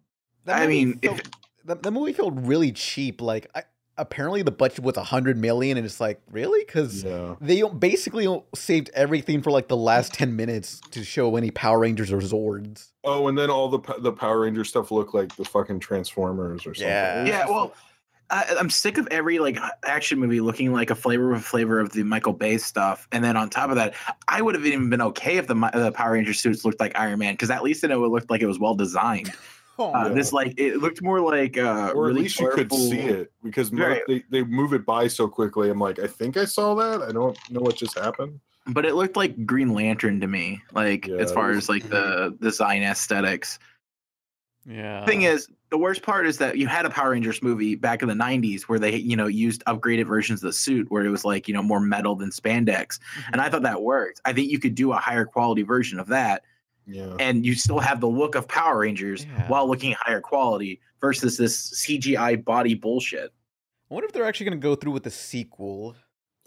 that 0.46 0.58
I 0.58 0.66
movie 0.68 0.86
mean, 0.86 1.00
if- 1.02 1.12
felt, 1.12 1.28
the, 1.66 1.76
the 1.76 1.92
movie 1.92 2.14
felt 2.14 2.34
really 2.36 2.72
cheap. 2.72 3.22
Like, 3.22 3.48
I, 3.54 3.64
apparently 3.98 4.42
the 4.44 4.52
budget 4.52 4.82
was 4.84 4.96
a 4.96 5.04
hundred 5.04 5.38
million, 5.38 5.76
and 5.78 5.86
it's 5.86 6.00
like, 6.00 6.22
really? 6.32 6.64
Because 6.66 7.04
Yeah. 7.04 7.36
they 7.42 7.62
basically 7.64 8.28
saved 8.56 8.90
everything 8.94 9.42
for 9.42 9.52
like 9.52 9.68
the 9.68 9.76
last 9.76 10.14
ten 10.14 10.36
minutes 10.36 10.80
to 10.92 11.04
show 11.04 11.36
any 11.36 11.52
Power 11.52 11.80
Rangers 11.80 12.12
or 12.14 12.20
Zords. 12.20 12.92
Oh, 13.04 13.28
and 13.28 13.38
then 13.38 13.50
all 13.50 13.68
the 13.70 13.80
the 14.00 14.12
Power 14.14 14.42
Ranger 14.42 14.64
stuff 14.64 14.92
looked 14.92 15.14
like 15.14 15.36
the 15.36 15.44
fucking 15.46 15.80
Transformers 15.80 16.62
or 16.66 16.74
something. 16.74 16.88
Yeah. 16.88 17.26
Yeah, 17.26 17.46
well, 17.50 17.74
I, 18.30 18.56
I'm 18.60 18.70
sick 18.70 18.98
of 18.98 19.08
every 19.10 19.40
like 19.40 19.58
action 19.84 20.20
movie 20.20 20.42
looking 20.42 20.74
like 20.74 20.90
a 20.90 20.96
flavor 20.96 21.34
of 21.34 21.46
flavor 21.46 21.80
of 21.80 21.92
the 21.94 22.04
Michael 22.04 22.34
Bay 22.34 22.58
stuff, 22.58 23.08
and 23.12 23.24
then 23.24 23.38
on 23.38 23.50
top 23.50 23.70
of 23.70 23.76
that, 23.78 23.94
I 24.28 24.42
would 24.42 24.54
have 24.56 24.66
even 24.66 24.90
been 24.90 25.02
okay 25.02 25.38
if 25.38 25.48
the 25.48 25.54
the 25.74 25.92
Power 25.94 26.12
Ranger 26.14 26.34
suits 26.34 26.66
looked 26.66 26.80
like 26.80 26.98
Iron 27.00 27.20
Man 27.20 27.34
because 27.36 27.50
at 27.50 27.64
least 27.64 27.82
then 27.84 27.92
it 27.92 27.98
would 28.00 28.12
look 28.12 28.30
like 28.30 28.42
it 28.42 28.48
was 28.48 28.60
well 28.60 28.76
designed. 28.76 29.32
Uh, 29.80 30.10
This 30.10 30.34
like 30.34 30.56
it 30.58 30.78
looked 30.78 31.04
more 31.04 31.20
like 31.22 31.56
uh, 31.56 31.92
or 31.94 32.06
at 32.06 32.08
really 32.08 32.22
least 32.24 32.40
you 32.40 32.50
could 32.50 32.74
see 32.74 32.98
it 32.98 33.32
because 33.44 33.72
Right. 33.72 34.02
they, 34.08 34.24
they 34.32 34.42
move 34.44 34.74
it 34.74 34.88
by 34.88 35.06
so 35.08 35.28
quickly. 35.28 35.70
I'm 35.70 35.78
like, 35.78 36.00
I 36.00 36.08
think 36.08 36.36
I 36.36 36.46
saw 36.46 36.74
that. 36.74 37.04
I 37.04 37.12
don't 37.12 37.38
know 37.52 37.60
what 37.62 37.76
just 37.76 37.96
happened. 37.96 38.40
but 38.66 38.88
it 38.88 38.96
looked 38.96 39.16
like 39.16 39.46
Green 39.46 39.76
Lantern 39.76 40.20
to 40.22 40.26
me, 40.28 40.64
like 40.74 41.06
Yeah, 41.06 41.18
as 41.18 41.32
far 41.32 41.50
was- 41.50 41.58
as 41.58 41.70
like 41.70 41.88
the 41.92 42.36
design 42.42 42.82
aesthetics. 42.82 43.60
Yeah. 44.66 45.06
thing 45.06 45.22
is, 45.22 45.48
the 45.70 45.78
worst 45.78 46.02
part 46.02 46.26
is 46.26 46.38
that 46.38 46.58
you 46.58 46.68
had 46.68 46.86
a 46.86 46.90
Power 46.90 47.12
Rangers 47.12 47.44
movie 47.44 47.76
back 47.76 48.02
in 48.02 48.08
the 48.08 48.14
'90s 48.14 48.64
where 48.64 48.80
they, 48.80 48.96
you 48.96 49.16
know, 49.16 49.28
used 49.28 49.64
upgraded 49.66 50.08
versions 50.08 50.42
of 50.42 50.48
the 50.48 50.54
suit 50.54 50.88
where 50.90 51.06
it 51.06 51.10
was 51.10 51.26
like, 51.26 51.48
you 51.48 51.54
know, 51.54 51.62
more 51.64 51.80
metal 51.80 52.16
than 52.16 52.30
spandex, 52.30 53.00
mm-hmm. 53.00 53.34
and 53.34 53.42
I 53.42 53.50
thought 53.50 53.64
that 53.64 53.82
worked. 53.82 54.22
I 54.26 54.34
think 54.34 54.50
you 54.50 54.60
could 54.60 54.76
do 54.76 54.92
a 54.94 54.98
higher 54.98 55.26
quality 55.26 55.64
version 55.64 56.00
of 56.00 56.08
that, 56.08 56.44
Yeah. 56.86 57.16
and 57.20 57.46
you 57.46 57.54
still 57.56 57.80
have 57.80 58.00
the 58.00 58.08
look 58.08 58.36
of 58.36 58.48
Power 58.48 58.80
Rangers 58.80 59.26
Yeah. 59.26 59.48
while 59.50 59.68
looking 59.68 59.94
higher 60.00 60.22
quality 60.22 60.80
versus 61.02 61.38
this 61.38 61.72
CGI 61.86 62.36
body 62.44 62.74
bullshit. 62.74 63.34
I 63.90 63.94
wonder 63.94 64.08
if 64.08 64.14
they're 64.14 64.26
actually 64.26 64.46
going 64.48 64.60
to 64.60 64.64
go 64.64 64.76
through 64.76 64.92
with 64.94 65.04
the 65.04 65.12
sequel. 65.12 65.96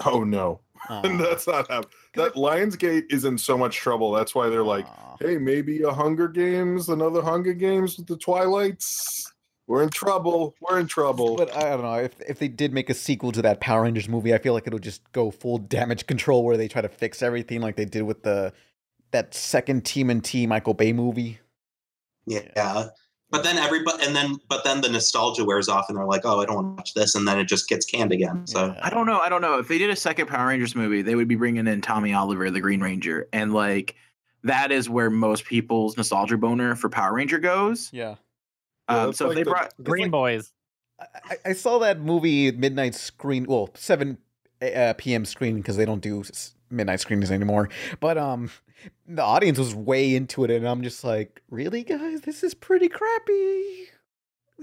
Oh 0.04 0.24
no, 0.24 0.60
Aw. 0.88 1.02
that's 1.18 1.46
not 1.46 1.70
happening. 1.70 1.90
That 2.14 2.34
Lionsgate 2.34 3.12
is 3.12 3.24
in 3.24 3.38
so 3.38 3.56
much 3.56 3.76
trouble. 3.76 4.12
That's 4.12 4.34
why 4.34 4.48
they're 4.48 4.64
like, 4.64 4.86
Aw. 4.86 5.16
hey, 5.20 5.38
maybe 5.38 5.82
a 5.82 5.90
Hunger 5.90 6.28
Games, 6.28 6.88
another 6.88 7.22
Hunger 7.22 7.52
Games 7.52 7.96
with 7.98 8.06
the 8.06 8.16
Twilights. 8.16 9.32
We're 9.66 9.84
in 9.84 9.90
trouble. 9.90 10.56
We're 10.60 10.80
in 10.80 10.88
trouble. 10.88 11.36
But 11.36 11.54
I 11.56 11.70
don't 11.70 11.82
know 11.82 11.94
if 11.94 12.20
if 12.22 12.40
they 12.40 12.48
did 12.48 12.72
make 12.72 12.90
a 12.90 12.94
sequel 12.94 13.30
to 13.32 13.42
that 13.42 13.60
Power 13.60 13.82
Rangers 13.82 14.08
movie, 14.08 14.34
I 14.34 14.38
feel 14.38 14.52
like 14.52 14.66
it'll 14.66 14.80
just 14.80 15.00
go 15.12 15.30
full 15.30 15.58
damage 15.58 16.06
control 16.06 16.44
where 16.44 16.56
they 16.56 16.66
try 16.66 16.82
to 16.82 16.88
fix 16.88 17.22
everything 17.22 17.60
like 17.60 17.76
they 17.76 17.84
did 17.84 18.02
with 18.02 18.24
the 18.24 18.52
that 19.12 19.32
second 19.32 19.84
Team 19.84 20.10
and 20.10 20.24
T 20.24 20.44
Michael 20.46 20.74
Bay 20.74 20.92
movie. 20.92 21.38
Yeah. 22.26 22.88
But 23.30 23.44
then 23.44 23.58
everybody, 23.58 24.04
and 24.04 24.14
then, 24.16 24.38
but 24.48 24.64
then 24.64 24.80
the 24.80 24.88
nostalgia 24.88 25.44
wears 25.44 25.68
off, 25.68 25.86
and 25.88 25.96
they're 25.96 26.04
like, 26.04 26.22
"Oh, 26.24 26.40
I 26.40 26.46
don't 26.46 26.56
want 26.56 26.66
to 26.76 26.80
watch 26.80 26.94
this," 26.94 27.14
and 27.14 27.28
then 27.28 27.38
it 27.38 27.44
just 27.44 27.68
gets 27.68 27.86
canned 27.86 28.10
again. 28.12 28.46
So 28.46 28.74
I 28.82 28.90
don't 28.90 29.06
know. 29.06 29.20
I 29.20 29.28
don't 29.28 29.40
know. 29.40 29.58
If 29.58 29.68
they 29.68 29.78
did 29.78 29.88
a 29.90 29.96
second 29.96 30.26
Power 30.26 30.48
Rangers 30.48 30.74
movie, 30.74 31.02
they 31.02 31.14
would 31.14 31.28
be 31.28 31.36
bringing 31.36 31.66
in 31.68 31.80
Tommy 31.80 32.12
Oliver, 32.12 32.50
the 32.50 32.60
Green 32.60 32.80
Ranger, 32.80 33.28
and 33.32 33.54
like 33.54 33.94
that 34.42 34.72
is 34.72 34.88
where 34.90 35.10
most 35.10 35.44
people's 35.44 35.96
nostalgia 35.96 36.36
boner 36.38 36.74
for 36.74 36.88
Power 36.88 37.14
Ranger 37.14 37.38
goes. 37.38 37.90
Yeah. 37.92 38.16
Yeah, 38.88 38.96
Um, 38.96 39.06
that's 39.06 39.18
so 39.18 39.28
like 39.28 39.36
they 39.36 39.42
the- 39.44 39.50
brought 39.50 39.74
Green 39.82 40.10
Boys. 40.10 40.52
I, 41.00 41.36
I 41.46 41.52
saw 41.52 41.78
that 41.78 42.00
movie 42.00 42.50
midnight 42.52 42.94
screen, 42.94 43.46
well, 43.48 43.70
seven 43.74 44.18
uh, 44.60 44.94
p.m. 44.98 45.24
screen 45.24 45.56
because 45.56 45.76
they 45.76 45.84
don't 45.86 46.02
do 46.02 46.22
midnight 46.70 47.00
screenings 47.00 47.30
anymore. 47.30 47.68
But 48.00 48.18
um, 48.18 48.50
the 49.06 49.22
audience 49.22 49.58
was 49.58 49.74
way 49.74 50.14
into 50.14 50.44
it, 50.44 50.50
and 50.50 50.66
I'm 50.66 50.82
just 50.82 51.04
like, 51.04 51.42
really, 51.50 51.82
guys, 51.82 52.20
this 52.22 52.42
is 52.42 52.54
pretty 52.54 52.88
crappy. 52.88 53.88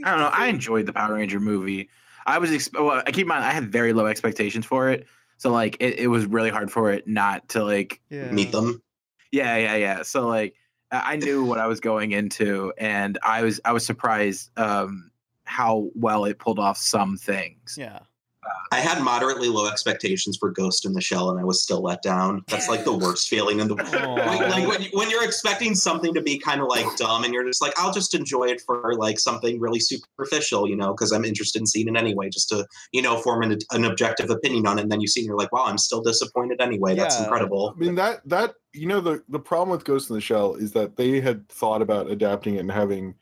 I 0.03 0.11
don't 0.11 0.19
know. 0.19 0.29
I 0.33 0.47
enjoyed 0.47 0.85
the 0.85 0.93
Power 0.93 1.15
Ranger 1.15 1.39
movie. 1.39 1.89
I 2.25 2.37
was, 2.39 2.51
exp- 2.51 2.73
well, 2.79 3.01
I 3.05 3.11
keep 3.11 3.23
in 3.23 3.27
mind, 3.29 3.43
I 3.45 3.51
had 3.51 3.71
very 3.71 3.93
low 3.93 4.05
expectations 4.05 4.65
for 4.65 4.89
it. 4.89 5.07
So 5.37 5.51
like, 5.51 5.77
it, 5.79 5.99
it 5.99 6.07
was 6.07 6.25
really 6.25 6.49
hard 6.49 6.71
for 6.71 6.91
it 6.91 7.07
not 7.07 7.47
to 7.49 7.63
like, 7.63 8.01
Yeah. 8.09 8.31
meet 8.31 8.51
them. 8.51 8.81
yeah, 9.31 9.55
yeah, 9.57 9.75
yeah. 9.75 10.01
So 10.03 10.27
like, 10.27 10.55
I 10.91 11.13
I 11.13 11.15
knew 11.17 11.43
what 11.43 11.59
I 11.59 11.67
was 11.67 11.79
going 11.79 12.11
into, 12.11 12.73
and 12.77 13.17
I 13.23 13.41
was, 13.43 13.59
I 13.65 13.71
was 13.73 13.85
surprised 13.85 14.51
um 14.57 15.11
how 15.45 15.89
well 15.95 16.25
it 16.25 16.39
pulled 16.39 16.59
off 16.59 16.77
some 16.77 17.17
things. 17.17 17.75
Yeah. 17.77 17.99
I 18.71 18.79
had 18.79 19.01
moderately 19.01 19.47
low 19.49 19.67
expectations 19.67 20.37
for 20.37 20.51
Ghost 20.51 20.85
in 20.85 20.93
the 20.93 21.01
Shell, 21.01 21.29
and 21.29 21.39
I 21.39 21.43
was 21.43 21.61
still 21.61 21.81
let 21.81 22.01
down. 22.01 22.43
That's 22.47 22.67
like 22.69 22.83
the 22.83 22.93
worst 22.93 23.29
feeling 23.29 23.59
in 23.59 23.67
the 23.67 23.75
world. 23.75 24.17
Like, 24.19 24.39
like 24.49 24.67
when, 24.67 24.81
you- 24.81 24.89
when 24.93 25.09
you're 25.09 25.23
expecting 25.23 25.73
something 25.75 26.13
to 26.13 26.21
be 26.21 26.37
kind 26.37 26.61
of 26.61 26.67
like 26.67 26.85
dumb, 26.97 27.23
and 27.23 27.33
you're 27.33 27.45
just 27.45 27.61
like, 27.61 27.73
I'll 27.79 27.93
just 27.93 28.13
enjoy 28.13 28.45
it 28.45 28.61
for 28.65 28.93
like 28.95 29.19
something 29.19 29.59
really 29.59 29.79
superficial, 29.79 30.67
you 30.69 30.75
know, 30.75 30.93
because 30.93 31.11
I'm 31.11 31.25
interested 31.25 31.59
in 31.59 31.65
seeing 31.65 31.87
it 31.87 31.95
anyway, 31.97 32.29
just 32.29 32.49
to 32.49 32.65
you 32.91 33.01
know 33.01 33.17
form 33.17 33.43
an, 33.43 33.57
an 33.71 33.85
objective 33.85 34.29
opinion 34.29 34.67
on 34.67 34.77
it. 34.79 34.83
And 34.83 34.91
then 34.91 35.01
you 35.01 35.07
see, 35.07 35.21
and 35.21 35.27
you're 35.27 35.37
like, 35.37 35.51
wow, 35.51 35.65
I'm 35.65 35.77
still 35.77 36.01
disappointed 36.01 36.61
anyway. 36.61 36.95
That's 36.95 37.19
incredible. 37.19 37.73
I 37.75 37.79
mean 37.79 37.95
that 37.95 38.27
that 38.27 38.55
you 38.73 38.87
know 38.87 38.99
the 39.01 39.23
the 39.29 39.39
problem 39.39 39.69
with 39.69 39.85
Ghost 39.85 40.09
in 40.09 40.15
the 40.15 40.21
Shell 40.21 40.55
is 40.55 40.71
that 40.73 40.95
they 40.97 41.19
had 41.21 41.47
thought 41.49 41.81
about 41.81 42.09
adapting 42.09 42.55
it 42.55 42.59
and 42.59 42.71
having 42.71 43.15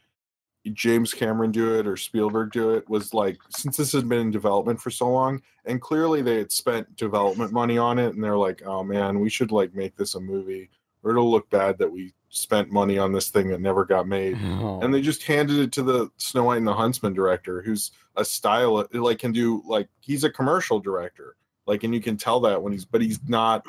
James 0.74 1.14
Cameron 1.14 1.52
do 1.52 1.80
it 1.80 1.88
or 1.88 1.96
Spielberg 1.98 2.52
do 2.52 2.72
it 2.72 2.90
was 2.90 3.14
like 3.14 3.38
since 3.50 3.78
this 3.78 3.92
has 3.94 4.04
been 4.04 4.20
in 4.20 4.32
development 4.32 4.82
for 4.82 4.90
so 4.90 5.10
long 5.10 5.42
and 5.66 5.82
clearly 5.82 6.22
they 6.22 6.38
had 6.38 6.52
spent 6.52 6.96
development 6.96 7.52
money 7.52 7.78
on 7.78 8.00
it 8.00 8.16
and 8.16 8.24
they're 8.24 8.38
like 8.38 8.64
oh 8.66 8.84
man 8.84 9.20
we 9.20 9.30
should 9.30 9.52
like 9.52 9.76
make 9.76 9.96
this 9.96 10.16
a 10.16 10.20
movie 10.20 10.70
or 11.04 11.12
it'll 11.12 11.30
look 11.30 11.50
bad 11.50 11.78
that 11.78 11.92
we 11.92 12.14
spent 12.30 12.70
money 12.72 12.98
on 12.98 13.14
this 13.14 13.30
thing 13.30 13.48
that 13.48 13.62
never 13.62 13.86
got 13.86 14.08
made 14.08 14.36
and 14.82 14.94
they 14.94 15.02
just 15.02 15.24
handed 15.24 15.58
it 15.58 15.72
to 15.72 15.84
the 15.84 16.10
Snow 16.18 16.44
White 16.46 16.58
and 16.58 16.68
the 16.68 16.74
Huntsman 16.74 17.14
director, 17.14 17.62
who's 17.62 17.92
a 18.18 18.26
style 18.26 18.86
like 18.92 19.20
can 19.20 19.32
do 19.32 19.62
like 19.66 19.88
he's 20.02 20.24
a 20.26 20.30
commercial 20.30 20.80
director, 20.80 21.38
like 21.66 21.84
and 21.84 21.94
you 21.94 22.02
can 22.02 22.18
tell 22.18 22.40
that 22.42 22.62
when 22.62 22.74
he's 22.74 22.84
but 22.86 23.02
he's 23.02 23.20
not. 23.28 23.66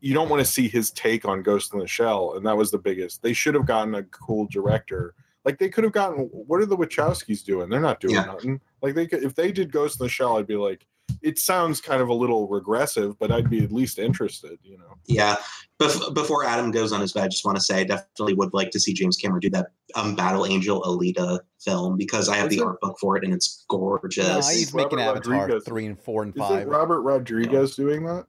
You 0.00 0.12
don't 0.12 0.28
want 0.28 0.44
to 0.44 0.52
see 0.52 0.68
his 0.68 0.90
take 0.90 1.24
on 1.24 1.42
Ghost 1.42 1.72
in 1.72 1.78
the 1.78 1.86
Shell, 1.86 2.34
and 2.34 2.44
that 2.44 2.58
was 2.58 2.70
the 2.70 2.76
biggest. 2.76 3.22
They 3.22 3.32
should 3.32 3.54
have 3.54 3.64
gotten 3.64 3.94
a 3.94 4.02
cool 4.02 4.46
director. 4.50 5.14
Like 5.44 5.58
they 5.58 5.68
could 5.68 5.84
have 5.84 5.92
gotten. 5.92 6.24
What 6.32 6.60
are 6.60 6.66
the 6.66 6.76
Wachowskis 6.76 7.44
doing? 7.44 7.68
They're 7.68 7.80
not 7.80 8.00
doing 8.00 8.14
Yeah. 8.14 8.24
nothing. 8.24 8.60
Like 8.82 8.94
they 8.94 9.06
could 9.06 9.22
if 9.22 9.34
they 9.34 9.52
did 9.52 9.70
Ghost 9.72 10.00
in 10.00 10.04
the 10.04 10.08
Shell, 10.08 10.38
I'd 10.38 10.46
be 10.46 10.56
like, 10.56 10.86
it 11.20 11.38
sounds 11.38 11.80
kind 11.82 12.00
of 12.00 12.08
a 12.08 12.14
little 12.14 12.48
regressive, 12.48 13.18
but 13.18 13.30
I'd 13.30 13.50
be 13.50 13.62
at 13.62 13.70
least 13.70 13.98
interested. 13.98 14.58
You 14.62 14.78
know. 14.78 14.94
Yeah. 15.06 15.36
Bef- 15.78 16.14
before 16.14 16.44
Adam 16.44 16.70
goes 16.70 16.92
on 16.92 17.00
his 17.00 17.12
bed, 17.12 17.24
I 17.24 17.28
just 17.28 17.44
want 17.44 17.56
to 17.58 17.62
say 17.62 17.80
I 17.80 17.84
definitely 17.84 18.34
would 18.34 18.54
like 18.54 18.70
to 18.70 18.80
see 18.80 18.94
James 18.94 19.16
Cameron 19.18 19.40
do 19.40 19.50
that 19.50 19.66
um, 19.96 20.14
Battle 20.16 20.46
Angel 20.46 20.80
Alita 20.82 21.40
film 21.60 21.96
because 21.98 22.28
I 22.28 22.36
have 22.36 22.50
Is 22.50 22.56
the 22.56 22.62
it- 22.62 22.66
art 22.66 22.80
book 22.80 22.96
for 22.98 23.16
it 23.18 23.24
and 23.24 23.34
it's 23.34 23.64
gorgeous. 23.68 24.26
No, 24.26 24.36
he's 24.36 24.72
making 24.72 24.98
Robert 24.98 25.16
Avatar 25.18 25.32
Rodriguez. 25.40 25.64
three 25.66 25.86
and 25.86 25.98
four 26.00 26.22
and 26.22 26.34
Is 26.34 26.38
five. 26.40 26.62
it 26.62 26.68
Robert 26.68 27.02
Rodriguez 27.02 27.76
doing 27.76 28.04
that? 28.06 28.26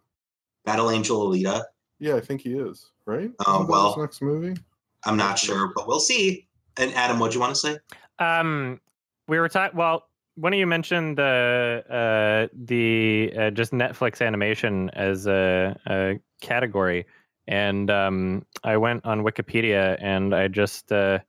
Battle 0.65 0.89
Angel 0.91 1.29
Alita. 1.29 1.63
Yeah, 1.99 2.15
I 2.15 2.19
think 2.21 2.41
he 2.41 2.55
is. 2.57 2.91
Right? 3.05 3.31
Oh, 3.45 3.65
well. 3.69 3.95
next 3.97 4.21
movie. 4.21 4.59
I'm 5.05 5.15
not 5.15 5.37
sure, 5.39 5.71
but 5.75 5.87
we'll 5.87 5.99
see. 5.99 6.47
And 6.77 6.93
Adam, 6.93 7.19
what 7.19 7.31
do 7.31 7.35
you 7.35 7.41
want 7.41 7.55
to 7.55 7.59
say? 7.59 7.77
Um, 8.19 8.81
we 9.27 9.39
were 9.39 9.49
talking. 9.49 9.77
Well, 9.77 10.07
when 10.35 10.53
you 10.53 10.67
mentioned 10.67 11.17
the 11.17 11.83
uh, 11.89 12.53
the 12.53 13.33
uh, 13.37 13.49
just 13.51 13.71
Netflix 13.71 14.25
animation 14.25 14.89
as 14.91 15.27
a, 15.27 15.77
a 15.87 16.19
category, 16.41 17.05
and 17.47 17.89
um, 17.89 18.45
I 18.63 18.77
went 18.77 19.05
on 19.05 19.23
Wikipedia 19.23 19.97
and 20.01 20.35
I 20.35 20.47
just 20.47 20.91
uh, 20.91 21.19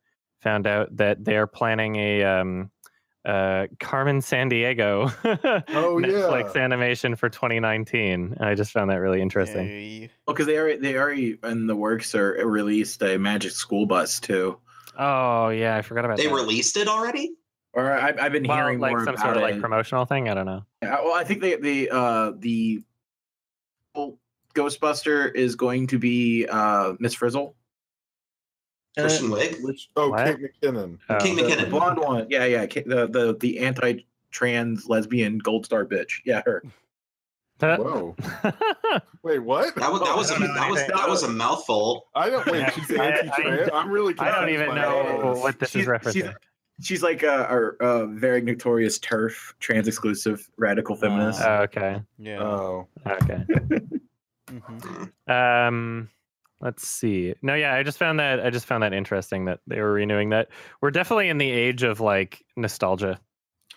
found 0.41 0.67
out 0.67 0.97
that 0.97 1.25
they 1.25 1.37
are 1.37 1.47
planning 1.47 1.97
a 1.97 2.25
um, 2.25 2.71
uh, 3.25 3.67
Carmen 3.81 4.21
Sandiego 4.21 5.13
Oh, 5.69 5.97
Netflix 6.01 6.55
yeah. 6.55 6.63
animation 6.63 7.17
for 7.17 7.29
2019. 7.29 8.35
And 8.39 8.39
I 8.41 8.55
just 8.55 8.71
found 8.71 8.91
that 8.91 8.97
really 8.97 9.21
interesting. 9.21 9.67
Yay. 9.67 10.11
Well, 10.27 10.35
because 10.35 10.47
they 10.47 10.59
already, 10.59 10.79
they 10.79 10.97
already 10.97 11.39
in 11.43 11.67
the 11.67 11.77
works 11.77 12.15
are 12.15 12.33
released 12.47 13.03
a 13.03 13.19
Magic 13.19 13.53
School 13.53 13.87
Bus 13.87 14.21
too. 14.21 14.59
Oh 14.99 15.49
yeah, 15.51 15.77
I 15.77 15.83
forgot 15.83 16.05
about 16.05 16.19
it. 16.19 16.23
They 16.23 16.29
that. 16.29 16.35
released 16.35 16.77
it 16.77 16.89
already? 16.89 17.35
Or 17.73 17.93
I, 17.93 18.15
I've 18.19 18.33
been 18.33 18.45
well, 18.45 18.57
hearing 18.57 18.79
like 18.81 18.93
more 18.93 19.05
some 19.05 19.15
about 19.15 19.23
sort 19.25 19.37
of 19.37 19.43
it. 19.43 19.47
like 19.53 19.61
promotional 19.61 20.07
thing. 20.07 20.29
I 20.29 20.35
don't 20.35 20.47
know. 20.47 20.65
Yeah, 20.83 21.01
well, 21.03 21.15
I 21.15 21.25
think 21.25 21.43
they 21.43 21.57
the 21.57 21.91
uh 21.91 22.33
the 22.39 22.83
well, 23.95 24.19
Ghostbuster 24.55 25.35
is 25.35 25.57
going 25.57 25.87
to 25.89 25.99
be 25.99 26.47
uh 26.51 26.95
Miss 26.99 27.15
Frizzle. 27.15 27.55
Kristen 28.99 29.29
Wiig? 29.29 29.63
Which 29.63 29.91
oh, 29.97 30.09
What? 30.09 30.25
Kate 30.25 30.39
McKinnon. 30.63 30.99
Oh. 31.11 31.19
Kate 31.21 31.37
The, 31.37 31.43
the 31.43 31.49
McKinnon. 31.51 31.71
blonde 31.71 31.99
one. 31.99 32.27
Yeah, 32.31 32.47
yeah. 32.47 32.65
The 32.65 33.07
the 33.07 33.37
the 33.39 33.59
anti-trans 33.59 34.89
lesbian 34.89 35.37
gold 35.37 35.67
star 35.67 35.85
bitch. 35.85 36.21
Yeah, 36.25 36.41
her. 36.47 36.63
Whoa. 37.61 38.15
Wait, 39.23 39.39
what? 39.39 39.75
That 39.77 39.91
was 39.91 40.01
that 40.03 40.17
was 40.17 40.31
a, 40.31 40.35
I 40.35 40.39
that 40.39 40.71
was 40.71 40.87
that 40.87 41.09
was 41.09 41.23
a 41.23 41.29
mouthful. 41.29 42.07
I 42.15 42.29
don't 42.31 42.47
wait. 42.47 42.71
She's 42.75 42.91
I- 42.93 43.03
I- 43.05 43.07
anti-trans. 43.09 43.71
I'm 43.73 43.91
really. 43.91 44.15
I 44.19 44.31
don't 44.31 44.51
even 44.51 44.75
know 44.75 45.33
this. 45.35 45.43
what 45.43 45.59
this 45.59 45.69
is 45.71 45.73
She's- 45.83 45.87
referencing. 45.87 46.13
she's- 46.13 46.35
She's 46.83 47.03
like 47.03 47.23
a, 47.23 47.75
a, 47.81 47.87
a 47.87 48.07
very 48.07 48.43
notorious 48.43 48.99
turf, 48.99 49.55
trans 49.61 49.89
exclusive, 49.89 50.47
radical 50.59 50.95
feminist. 50.95 51.41
Oh, 51.43 51.63
okay. 51.63 52.03
Yeah. 52.19 52.43
Oh, 52.43 52.87
Okay. 53.07 53.39
Mhm. 54.51 55.11
Um, 55.29 56.09
let's 56.61 56.87
see. 56.87 57.35
No, 57.43 57.55
yeah, 57.55 57.75
I 57.75 57.83
just 57.83 57.99
found 57.99 58.21
that 58.21 58.45
I 58.45 58.51
just 58.51 58.67
found 58.67 58.83
that 58.83 58.93
interesting 58.93 59.47
that 59.47 59.61
they 59.67 59.81
were 59.81 59.93
renewing 59.93 60.31
that. 60.31 60.49
We're 60.81 60.91
definitely 60.91 61.29
in 61.31 61.39
the 61.39 61.51
age 61.51 61.83
of 61.83 62.01
like 62.01 62.45
nostalgia 62.57 63.19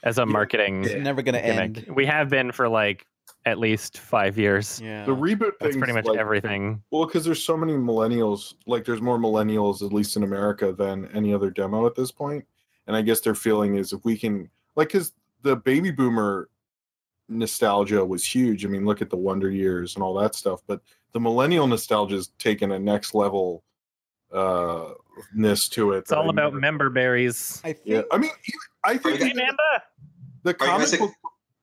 as 0.04 0.18
a 0.18 0.26
marketing 0.26 0.84
It's 0.84 0.94
never 0.96 1.22
gonna 1.22 1.40
end. 1.40 1.86
We 1.94 2.06
have 2.06 2.30
been 2.30 2.52
for 2.52 2.68
like 2.70 3.06
at 3.50 3.60
least 3.60 3.98
five 3.98 4.38
years. 4.38 4.80
Yeah. 4.82 5.06
the 5.06 5.16
reboot 5.16 5.54
That's 5.60 5.74
thing. 5.74 5.80
pretty 5.82 5.94
much 5.94 6.08
everything. 6.18 6.82
Well, 6.92 7.06
because 7.06 7.26
there's 7.26 7.44
so 7.44 7.58
many 7.58 7.74
millennials. 7.74 8.54
Like, 8.66 8.86
there's 8.86 9.02
more 9.02 9.18
millennials, 9.18 9.82
at 9.86 9.92
least 9.92 10.16
in 10.16 10.24
America, 10.24 10.72
than 10.72 11.10
any 11.14 11.34
other 11.34 11.50
demo 11.50 11.86
at 11.86 11.96
this 11.96 12.12
point. 12.12 12.46
And 12.88 12.96
I 12.96 13.02
guess 13.02 13.20
their 13.22 13.36
feeling 13.36 13.76
is 13.76 13.94
if 13.94 14.04
we 14.06 14.18
can, 14.18 14.50
like, 14.76 14.90
because 14.90 15.14
the 15.42 15.56
baby 15.56 15.92
boomer 15.92 16.50
nostalgia 17.28 18.04
was 18.04 18.26
huge. 18.26 18.66
I 18.66 18.70
mean, 18.70 18.86
look 18.86 19.02
at 19.02 19.10
the 19.10 19.18
Wonder 19.18 19.50
Years 19.50 19.96
and 19.96 20.04
all 20.04 20.14
that 20.16 20.36
stuff. 20.36 20.62
But 20.68 20.82
the 21.14 21.20
millennial 21.20 21.68
nostalgia 21.68 22.16
is 22.16 22.28
taken 22.40 22.72
a 22.72 22.80
next 22.80 23.14
level 23.14 23.64
uh 24.32 24.94
to 25.72 25.92
it. 25.94 25.98
It's 25.98 26.12
all 26.12 26.30
about 26.30 26.54
member 26.54 26.90
berries. 26.90 27.62
I 27.64 27.74
think. 27.74 27.80
Yeah, 27.86 28.02
I 28.12 28.18
mean, 28.18 28.32
I 28.86 28.96
think 28.96 29.20
Hey, 29.20 29.26
even 29.32 29.38
Mamba. 29.38 29.84
the 30.44 30.56
Are 30.62 30.66
you 30.66 30.72
guys 30.80 30.92
comic 30.96 31.00
book 31.00 31.12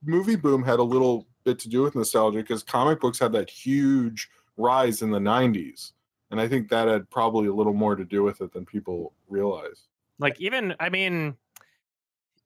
movie 0.05 0.37
boom 0.37 0.63
had 0.63 0.79
a 0.79 0.83
little 0.83 1.27
bit 1.47 1.59
to 1.61 1.69
do 1.69 1.81
with 1.83 1.95
nostalgia 1.95 2.39
because 2.39 2.63
comic 2.63 3.01
books 3.01 3.19
had 3.19 3.33
that 3.33 3.49
huge 3.49 4.29
rise 4.59 5.01
in 5.01 5.11
the 5.11 5.19
90s 5.19 5.93
and 6.31 6.41
i 6.41 6.47
think 6.49 6.69
that 6.69 6.89
had 6.89 7.09
probably 7.09 7.47
a 7.49 7.53
little 7.55 7.73
more 7.73 7.95
to 7.97 8.05
do 8.05 8.23
with 8.23 8.41
it 8.43 8.53
than 8.53 8.67
people 8.67 9.13
realize 9.29 9.87
Like 10.19 10.41
even 10.41 10.75
I 10.81 10.89
mean, 10.89 11.37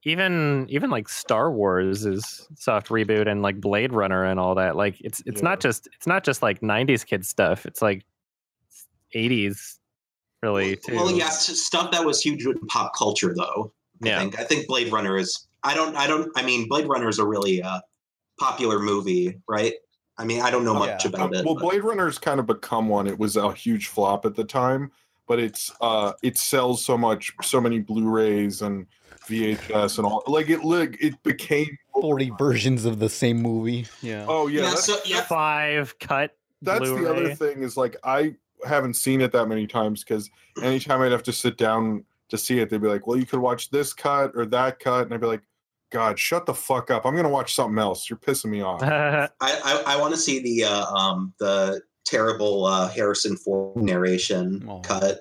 even 0.04 0.66
even 0.68 0.90
like 0.90 1.08
Star 1.08 1.52
Wars 1.52 2.04
is 2.06 2.48
soft 2.56 2.88
reboot 2.88 3.28
and 3.30 3.42
like 3.42 3.60
Blade 3.60 3.92
Runner 3.92 4.24
and 4.24 4.40
all 4.40 4.54
that. 4.56 4.74
Like 4.74 5.00
it's 5.00 5.22
it's 5.26 5.42
not 5.42 5.60
just 5.60 5.88
it's 5.94 6.06
not 6.06 6.24
just 6.24 6.42
like 6.42 6.60
'90s 6.62 7.04
kid 7.06 7.24
stuff. 7.24 7.66
It's 7.66 7.82
like 7.82 8.04
'80s 9.14 9.78
really 10.42 10.76
too. 10.76 10.96
Well, 10.96 11.12
yes, 11.12 11.46
stuff 11.60 11.90
that 11.92 12.04
was 12.04 12.20
huge 12.22 12.44
in 12.46 12.58
pop 12.68 12.92
culture, 12.96 13.34
though. 13.36 13.72
I 14.02 14.08
Yeah. 14.08 14.18
think 14.20 14.38
I 14.40 14.44
think 14.44 14.66
Blade 14.66 14.90
Runner 14.90 15.16
is. 15.18 15.46
I 15.62 15.74
don't. 15.74 15.94
I 15.96 16.06
don't. 16.06 16.30
I 16.34 16.42
mean, 16.42 16.66
Blade 16.68 16.88
Runner 16.88 17.08
is 17.08 17.18
a 17.18 17.26
really 17.26 17.62
uh, 17.62 17.80
popular 18.40 18.78
movie, 18.80 19.38
right? 19.48 19.74
I 20.18 20.24
mean, 20.24 20.40
I 20.42 20.50
don't 20.50 20.64
know 20.64 20.74
much 20.74 21.04
about 21.04 21.34
it. 21.34 21.44
well 21.44 21.54
but- 21.54 21.62
blade 21.62 21.84
runner's 21.84 22.18
kind 22.18 22.40
of 22.40 22.46
become 22.46 22.88
one 22.88 23.06
it 23.06 23.18
was 23.18 23.36
a 23.36 23.52
huge 23.52 23.86
flop 23.88 24.26
at 24.26 24.34
the 24.34 24.44
time 24.44 24.90
but 25.26 25.38
it's 25.38 25.70
uh 25.80 26.12
it 26.22 26.36
sells 26.36 26.84
so 26.84 26.98
much 26.98 27.32
so 27.42 27.58
many 27.60 27.78
blu-rays 27.78 28.60
and 28.62 28.86
vhs 29.28 29.96
and 29.96 30.06
all 30.06 30.22
like 30.26 30.50
it 30.50 30.62
like 30.64 30.98
it 31.00 31.14
became 31.22 31.68
40 32.00 32.32
versions 32.38 32.84
of 32.84 32.98
the 32.98 33.08
same 33.08 33.40
movie. 33.42 33.86
Yeah. 34.02 34.24
oh 34.28 34.46
yeah, 34.48 34.62
Yeah, 34.62 34.74
so 34.74 34.96
yeah, 35.04 35.20
Five 35.22 35.98
cut. 36.00 36.36
that's 36.62 36.88
the 36.88 37.10
other 37.10 37.34
thing 37.34 37.62
is 37.62 37.76
like 37.76 37.96
I 38.04 38.34
haven't 38.66 38.94
seen 38.94 39.20
it 39.20 39.32
that 39.32 39.46
many 39.46 39.66
times 39.66 40.02
because 40.04 40.30
anytime 40.62 41.00
I'd 41.02 41.12
have 41.12 41.22
to 41.24 41.32
sit 41.32 41.56
down 41.56 42.04
to 42.30 42.36
see 42.38 42.58
it, 42.60 42.68
they'd 42.70 42.80
be 42.80 42.88
like, 42.88 43.06
"Well, 43.06 43.18
you 43.18 43.26
could 43.26 43.40
watch 43.40 43.70
this 43.70 43.92
cut 43.92 44.32
or 44.34 44.46
that 44.46 44.78
cut," 44.80 45.04
and 45.04 45.14
I'd 45.14 45.20
be 45.20 45.26
like, 45.26 45.42
"God, 45.90 46.18
shut 46.18 46.46
the 46.46 46.54
fuck 46.54 46.90
up! 46.90 47.04
I'm 47.06 47.14
gonna 47.16 47.28
watch 47.28 47.54
something 47.54 47.78
else. 47.78 48.08
You're 48.08 48.18
pissing 48.18 48.50
me 48.50 48.62
off." 48.62 48.82
I 48.82 49.28
I, 49.40 49.82
I 49.86 49.96
want 50.00 50.14
to 50.14 50.20
see 50.20 50.40
the 50.40 50.64
uh, 50.64 50.84
um 50.86 51.34
the 51.38 51.80
terrible 52.04 52.64
uh, 52.66 52.88
Harrison 52.88 53.36
Ford 53.36 53.76
narration 53.76 54.64
Oh. 54.68 54.80
cut. 54.80 55.20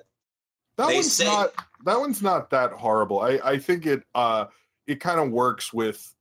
That 0.76 0.88
They 0.88 0.94
one's 0.94 1.12
say- 1.12 1.24
not 1.26 1.52
that 1.84 1.98
one's 2.00 2.22
not 2.22 2.50
that 2.50 2.72
horrible. 2.72 3.20
I 3.20 3.38
I 3.44 3.58
think 3.58 3.86
it 3.86 4.02
uh 4.14 4.46
it 4.86 5.00
kind 5.00 5.20
of 5.20 5.30
works 5.30 5.72
with 5.72 6.14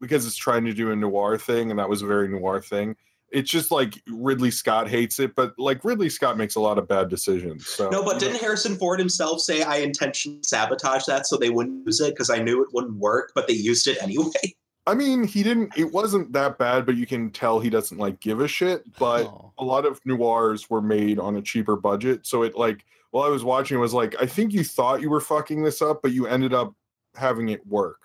because 0.00 0.26
it's 0.26 0.36
trying 0.36 0.64
to 0.66 0.72
do 0.74 0.90
a 0.90 0.96
noir 0.96 1.38
thing, 1.38 1.70
and 1.70 1.78
that 1.78 1.88
was 1.88 2.02
a 2.02 2.06
very 2.06 2.28
noir 2.28 2.60
thing. 2.60 2.94
It's 3.34 3.50
just 3.50 3.70
like 3.70 4.00
Ridley 4.08 4.50
Scott 4.50 4.88
hates 4.88 5.18
it, 5.18 5.34
but 5.34 5.52
like 5.58 5.84
Ridley 5.84 6.08
Scott 6.08 6.38
makes 6.38 6.54
a 6.54 6.60
lot 6.60 6.78
of 6.78 6.86
bad 6.86 7.08
decisions. 7.08 7.66
So 7.66 7.90
No, 7.90 8.04
but 8.04 8.20
didn't 8.20 8.40
Harrison 8.40 8.76
Ford 8.76 8.98
himself 9.00 9.40
say 9.40 9.62
I 9.62 9.76
intentionally 9.78 10.40
sabotaged 10.44 11.06
that 11.08 11.26
so 11.26 11.36
they 11.36 11.50
wouldn't 11.50 11.84
use 11.86 12.00
it 12.00 12.10
because 12.14 12.30
I 12.30 12.38
knew 12.38 12.62
it 12.62 12.68
wouldn't 12.72 12.94
work, 12.96 13.32
but 13.34 13.48
they 13.48 13.54
used 13.54 13.86
it 13.88 14.00
anyway. 14.02 14.30
I 14.86 14.94
mean, 14.94 15.24
he 15.24 15.42
didn't. 15.42 15.76
It 15.78 15.90
wasn't 15.92 16.32
that 16.34 16.58
bad, 16.58 16.84
but 16.84 16.94
you 16.96 17.06
can 17.06 17.30
tell 17.30 17.58
he 17.58 17.70
doesn't 17.70 17.96
like 17.98 18.20
give 18.20 18.40
a 18.40 18.46
shit. 18.46 18.84
But 18.98 19.24
Oh. 19.26 19.52
a 19.58 19.64
lot 19.64 19.86
of 19.86 19.98
noirs 20.04 20.68
were 20.68 20.82
made 20.82 21.18
on 21.18 21.36
a 21.36 21.42
cheaper 21.42 21.74
budget, 21.74 22.26
so 22.26 22.42
it 22.42 22.54
like 22.54 22.84
while 23.10 23.24
I 23.24 23.30
was 23.30 23.44
watching, 23.44 23.78
it 23.78 23.80
was 23.80 23.94
like 23.94 24.14
I 24.20 24.26
think 24.26 24.52
you 24.52 24.62
thought 24.62 25.00
you 25.00 25.08
were 25.08 25.20
fucking 25.22 25.62
this 25.64 25.80
up, 25.80 26.02
but 26.02 26.12
you 26.12 26.26
ended 26.26 26.52
up 26.52 26.74
having 27.14 27.48
it 27.48 27.66
work. 27.66 27.98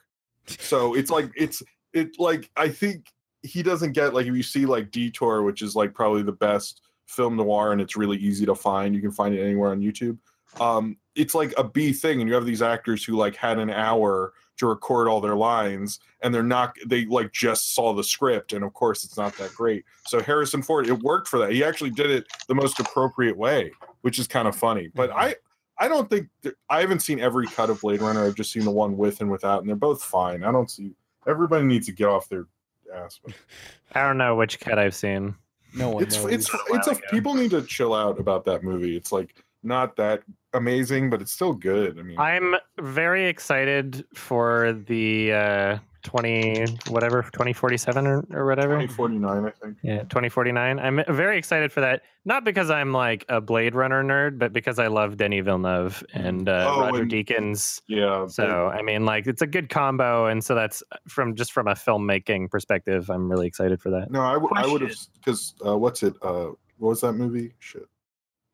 So 0.48 0.94
it's 0.96 1.12
like 1.12 1.30
it's 1.36 1.62
it 1.94 2.18
like 2.18 2.50
I 2.56 2.70
think 2.70 3.08
he 3.42 3.64
doesn't 3.64 3.94
get 3.94 4.14
like 4.14 4.28
if 4.28 4.36
you 4.36 4.44
see 4.44 4.66
like 4.66 4.92
Detour, 4.92 5.44
which 5.44 5.62
is 5.62 5.76
like 5.76 5.94
probably 5.94 6.24
the 6.24 6.32
best 6.32 6.82
film 7.08 7.36
noir, 7.36 7.72
and 7.72 7.82
it's 7.82 7.96
really 7.96 8.18
easy 8.18 8.46
to 8.46 8.56
find. 8.56 8.96
You 8.96 9.02
can 9.02 9.12
find 9.12 9.34
it 9.34 9.44
anywhere 9.44 9.72
on 9.72 9.82
YouTube. 9.82 10.18
Um, 10.60 10.98
it's 11.16 11.36
like 11.36 11.54
a 11.58 11.64
B 11.64 11.94
thing, 11.94 12.20
and 12.20 12.30
you 12.30 12.36
have 12.36 12.46
these 12.46 12.62
actors 12.62 13.04
who 13.04 13.16
like 13.16 13.36
had 13.36 13.60
an 13.60 13.70
hour 13.70 14.34
to 14.58 14.68
record 14.68 15.08
all 15.08 15.22
their 15.22 15.36
lines, 15.36 16.00
and 16.22 16.34
they're 16.34 16.44
not 16.44 16.76
they 16.86 17.06
like 17.06 17.32
just 17.32 17.74
saw 17.74 17.94
the 17.94 18.04
script, 18.04 18.54
and 18.54 18.64
of 18.64 18.74
course 18.74 19.04
it's 19.04 19.18
not 19.18 19.38
that 19.38 19.54
great. 19.54 19.86
So 20.06 20.22
Harrison 20.22 20.62
Ford, 20.62 20.88
it 20.88 21.00
worked 21.00 21.28
for 21.28 21.40
that. 21.40 21.52
He 21.52 21.64
actually 21.64 21.92
did 21.92 22.12
it 22.12 22.28
the 22.48 22.56
most 22.56 22.80
appropriate 22.80 23.38
way, 23.38 23.72
which 24.02 24.20
is 24.20 24.28
kind 24.28 24.48
of 24.48 24.56
funny. 24.56 24.92
But 24.94 25.12
I 25.12 25.36
I 25.78 25.88
don't 25.88 26.10
think 26.10 26.28
that, 26.42 26.56
I 26.70 26.82
haven't 26.82 27.00
seen 27.00 27.20
every 27.20 27.48
cut 27.48 27.70
of 27.70 27.80
Blade 27.80 28.02
Runner. 28.02 28.26
I've 28.26 28.36
just 28.36 28.52
seen 28.52 28.66
the 28.66 28.72
one 28.72 28.98
with 28.98 29.22
and 29.22 29.32
without, 29.32 29.62
and 29.62 29.70
they're 29.70 29.76
both 29.78 30.04
fine. 30.04 30.44
I 30.44 30.52
don't 30.52 30.70
see 30.70 30.92
everybody 31.26 31.66
needs 31.66 31.88
to 31.88 31.94
get 31.94 32.08
off 32.08 32.28
their 32.28 32.48
ass. 32.94 33.20
But 33.24 33.34
I 33.94 34.04
don't 34.04 34.18
know 34.18 34.36
which 34.36 34.60
cut 34.60 34.80
I've 34.80 34.96
seen. 34.96 35.36
No 35.74 35.90
one 35.90 36.04
it's 36.04 36.16
knows. 36.16 36.32
it's 36.32 36.50
it's 36.70 36.88
a 36.88 36.96
people 37.12 37.36
need 37.36 37.52
to 37.52 37.62
chill 37.62 37.94
out 37.94 38.20
about 38.20 38.46
that 38.46 38.64
movie. 38.64 38.98
It's 38.98 39.12
like 39.12 39.44
not 39.62 39.96
that 39.98 40.24
amazing, 40.54 41.10
but 41.10 41.22
it's 41.22 41.32
still 41.32 41.54
good. 41.54 42.00
I 42.00 42.02
mean, 42.02 42.18
I'm 42.18 42.56
very 42.80 43.28
excited 43.28 44.06
for 44.14 44.74
the 44.88 45.34
uh, 45.34 45.78
20 46.04 46.66
whatever 46.90 47.22
2047 47.24 48.08
or, 48.08 48.26
or 48.32 48.46
whatever. 48.46 48.74
2049, 48.82 49.46
I 49.46 49.50
think. 49.52 49.78
Yeah, 49.84 50.00
2049. 50.04 50.80
I'm 50.80 51.04
very 51.10 51.38
excited 51.38 51.72
for 51.72 51.82
that. 51.82 52.02
Not 52.26 52.44
because 52.44 52.70
I'm 52.70 52.92
like 52.94 53.26
a 53.30 53.42
Blade 53.42 53.76
Runner 53.76 54.04
nerd, 54.04 54.38
but 54.40 54.54
because 54.54 54.80
I 54.80 54.88
love 54.88 55.18
Denis 55.18 55.44
Villeneuve 55.46 56.04
and 56.14 56.48
uh, 56.48 56.72
Oh, 56.74 56.82
Roger 56.82 57.02
and- 57.04 57.12
Deakins. 57.12 57.82
Yeah. 57.88 58.28
So 58.28 58.68
I 58.68 58.82
mean, 58.82 59.06
like 59.06 59.28
it's 59.28 59.42
a 59.42 59.48
good 59.48 59.70
combo, 59.70 60.26
and 60.28 60.44
so 60.44 60.56
that's 60.56 60.84
from 61.08 61.36
just 61.36 61.52
from 61.52 61.68
a 61.68 61.74
filmmaking 61.74 62.50
perspective. 62.50 63.10
I'm 63.10 63.30
really 63.30 63.48
excited 63.48 63.82
for 63.82 63.90
that. 63.92 64.12
No, 64.12 64.22
I, 64.22 64.34
w- 64.34 64.52
I 64.56 64.66
would 64.68 64.82
have 64.82 64.96
because 65.16 65.54
uh, 65.66 65.78
what's 65.78 66.04
it? 66.04 66.14
Uh, 66.22 66.48
what 66.78 66.90
was 66.90 67.02
that 67.02 67.14
movie? 67.14 67.54
Shit. 67.60 67.88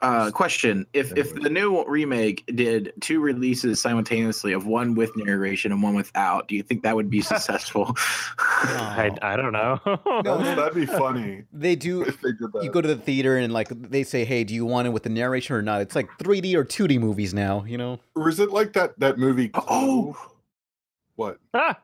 Uh, 0.02 0.30
question: 0.30 0.86
If 0.94 1.16
if 1.18 1.34
the 1.34 1.50
new 1.50 1.84
remake 1.88 2.44
did 2.54 2.92
two 3.00 3.22
releases 3.22 3.82
simultaneously 3.82 4.52
of 4.52 4.68
one 4.68 4.94
with 4.94 5.16
narration 5.16 5.72
and 5.72 5.82
one 5.82 5.96
without, 5.96 6.48
do 6.50 6.56
you 6.56 6.64
think 6.64 6.84
that 6.84 6.96
would 6.96 7.10
be 7.10 7.22
successful? 7.34 7.96
I, 8.38 9.16
I 9.22 9.36
don't 9.38 9.54
know. 9.54 9.80
No, 10.24 10.38
That'd 10.56 10.76
be 10.76 10.86
funny. 10.86 11.44
They 11.54 11.76
do. 11.76 12.04
they. 12.04 12.30
You 12.62 12.72
go 12.72 12.82
to 12.82 12.88
the 12.88 12.98
theater 12.98 13.38
and 13.38 13.54
like 13.54 13.70
they 13.70 14.04
say, 14.04 14.26
"Hey, 14.26 14.44
do 14.44 14.54
you 14.54 14.66
want 14.66 14.88
it 14.88 14.92
with 14.92 15.04
the 15.04 15.10
narration 15.10 15.56
or 15.56 15.62
not?" 15.62 15.82
It's 15.82 15.96
like 15.96 16.10
3D 16.20 16.56
or 16.56 16.66
2D 16.66 17.00
movies 17.00 17.34
now. 17.34 17.64
You 17.64 17.78
know. 17.78 18.00
Or 18.16 18.28
is 18.28 18.40
it 18.40 18.52
like 18.52 18.74
that 18.74 19.00
that 19.00 19.18
movie? 19.18 19.50
Oh, 19.54 20.16
what? 21.16 21.40
Ah, 21.54 21.80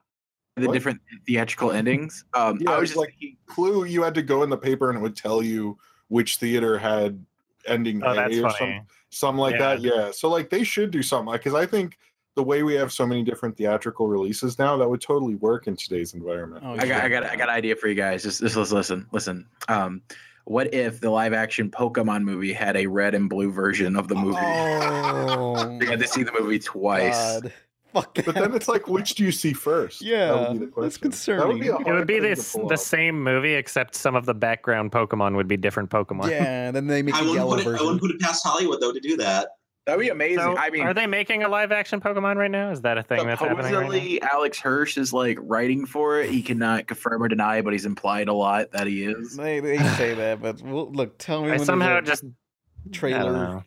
the 0.58 0.68
What? 0.68 0.74
different 0.74 1.00
theatrical 1.26 1.72
endings. 1.72 2.26
Um, 2.34 2.60
Yeah, 2.60 2.72
I 2.72 2.74
it 2.74 2.76
was 2.76 2.82
was 2.82 2.90
just 2.90 3.00
like 3.00 3.16
Clue. 3.48 3.86
You 3.86 4.04
had 4.04 4.14
to 4.16 4.22
go 4.22 4.44
in 4.44 4.50
the 4.50 4.58
paper 4.58 4.90
and 4.90 5.00
it 5.00 5.02
would 5.02 5.16
tell 5.16 5.42
you 5.42 5.78
which 6.10 6.36
theater 6.38 6.78
had 6.78 7.26
ending 7.68 8.02
Oh, 8.04 8.12
A 8.12 8.16
that's 8.16 8.36
or 8.38 8.42
funny. 8.44 8.56
something, 8.58 8.88
something 9.10 9.40
like 9.40 9.54
Yeah. 9.54 9.76
that. 9.76 9.82
Yeah. 9.82 10.12
So 10.12 10.30
like 10.30 10.50
they 10.50 10.64
should 10.64 10.92
do 10.92 11.02
something 11.04 11.32
because 11.34 11.54
I 11.54 11.66
think 11.66 11.98
the 12.36 12.44
way 12.44 12.64
we 12.64 12.74
have 12.76 12.94
so 12.94 13.06
many 13.06 13.24
different 13.24 13.58
theatrical 13.58 14.08
releases 14.08 14.58
now, 14.58 14.78
that 14.78 14.90
would 14.90 15.02
totally 15.02 15.36
work 15.36 15.68
in 15.68 15.76
today's 15.76 16.14
environment. 16.14 16.64
Oh, 16.66 16.74
I 16.74 16.88
got, 16.88 17.04
I 17.04 17.10
got, 17.10 17.24
I 17.26 17.36
got 17.36 17.50
an 17.50 17.56
idea 17.56 17.76
for 17.76 17.88
you 17.90 17.96
guys. 17.96 18.24
Just, 18.24 18.40
just 18.40 18.56
let's 18.56 18.72
listen, 18.72 19.06
listen. 19.12 19.48
Um, 19.68 20.02
what 20.46 20.74
if 20.74 21.02
the 21.02 21.10
live 21.10 21.34
action 21.34 21.70
Pokemon 21.70 22.24
movie 22.24 22.54
had 22.54 22.78
a 22.78 22.88
red 22.88 23.16
and 23.16 23.30
blue 23.30 23.52
version 23.52 23.96
of 23.98 24.08
the 24.08 24.16
movie? 24.16 24.38
Oh, 24.40 25.78
You 25.82 25.88
had 25.88 26.00
to 26.00 26.08
see 26.08 26.24
the 26.24 26.32
movie 26.32 26.60
twice. 26.60 27.42
God. 27.42 27.54
Fuck. 27.94 28.20
But 28.26 28.36
then 28.36 28.54
it's 28.54 28.68
like, 28.68 28.88
which 28.88 29.16
do 29.16 29.24
you 29.24 29.32
see 29.32 29.54
first? 29.54 30.02
Yeah, 30.02 30.28
that 30.28 30.50
would 30.50 30.60
be 30.60 30.66
the 30.66 30.82
that's 30.82 30.98
question. 30.98 31.38
That 31.38 31.48
would 31.48 31.60
be 31.60 31.68
concerning. 31.68 31.88
it 31.88 31.94
would 31.94 32.08
be 32.08 32.20
this 32.20 32.56
the 32.70 32.78
same 32.78 33.22
movie, 33.22 33.54
except 33.54 33.96
some 33.96 34.16
of 34.16 34.26
the 34.26 34.34
background 34.34 34.92
Pokemon 34.92 35.36
would 35.36 35.48
be 35.48 35.58
different 35.58 35.90
Pokemon. 35.90 36.30
Yeah, 36.30 36.68
and 36.68 36.76
then 36.76 36.88
they 36.88 37.02
make 37.02 37.16
I 37.16 37.22
a 37.22 37.34
yellow 37.34 37.58
put 37.58 37.60
it, 37.60 37.68
I 37.68 37.72
version. 37.72 37.86
wouldn't 37.86 38.02
put 38.02 38.12
it 38.12 38.20
past 38.20 38.46
Hollywood 38.46 38.80
though 38.82 38.94
to 38.94 39.00
do 39.00 39.18
that. 39.18 39.50
That'd 39.88 40.00
be 40.00 40.10
amazing. 40.10 40.38
So, 40.38 40.56
I 40.56 40.70
mean, 40.70 40.84
are 40.84 40.94
they 40.94 41.08
making 41.08 41.42
a 41.42 41.50
live 41.50 41.72
action 41.72 42.00
Pokemon 42.00 42.36
right 42.36 42.52
now? 42.52 42.70
Is 42.70 42.82
that 42.82 43.00
a 43.00 43.04
thing 43.04 43.26
that's 43.26 43.42
happening 43.42 43.74
right 43.74 44.20
Alex 44.22 44.60
Hirsch 44.60 44.96
is 44.96 45.12
like 45.12 45.40
writing 45.42 45.88
for 45.88 46.22
it. 46.22 46.30
He 46.30 46.44
cannot 46.44 46.88
confirm 46.88 47.24
or 47.24 47.28
deny, 47.28 47.62
but 47.62 47.74
he's 47.74 47.86
implied 47.86 48.28
a 48.28 48.34
lot 48.34 48.72
that 48.72 48.86
he 48.86 49.04
is. 49.04 49.36
They, 49.36 49.60
they 49.60 49.80
say 49.98 50.14
that, 50.14 50.40
but 50.40 50.62
well, 50.62 50.92
look, 50.92 51.18
tell 51.18 51.42
me. 51.42 51.48
I 51.48 51.50
when 51.50 51.58
there's 51.58 51.66
somehow 51.66 51.98
a 51.98 52.02
just 52.04 52.24
I 52.24 52.28
don't 52.28 52.94
trailer. 52.94 53.66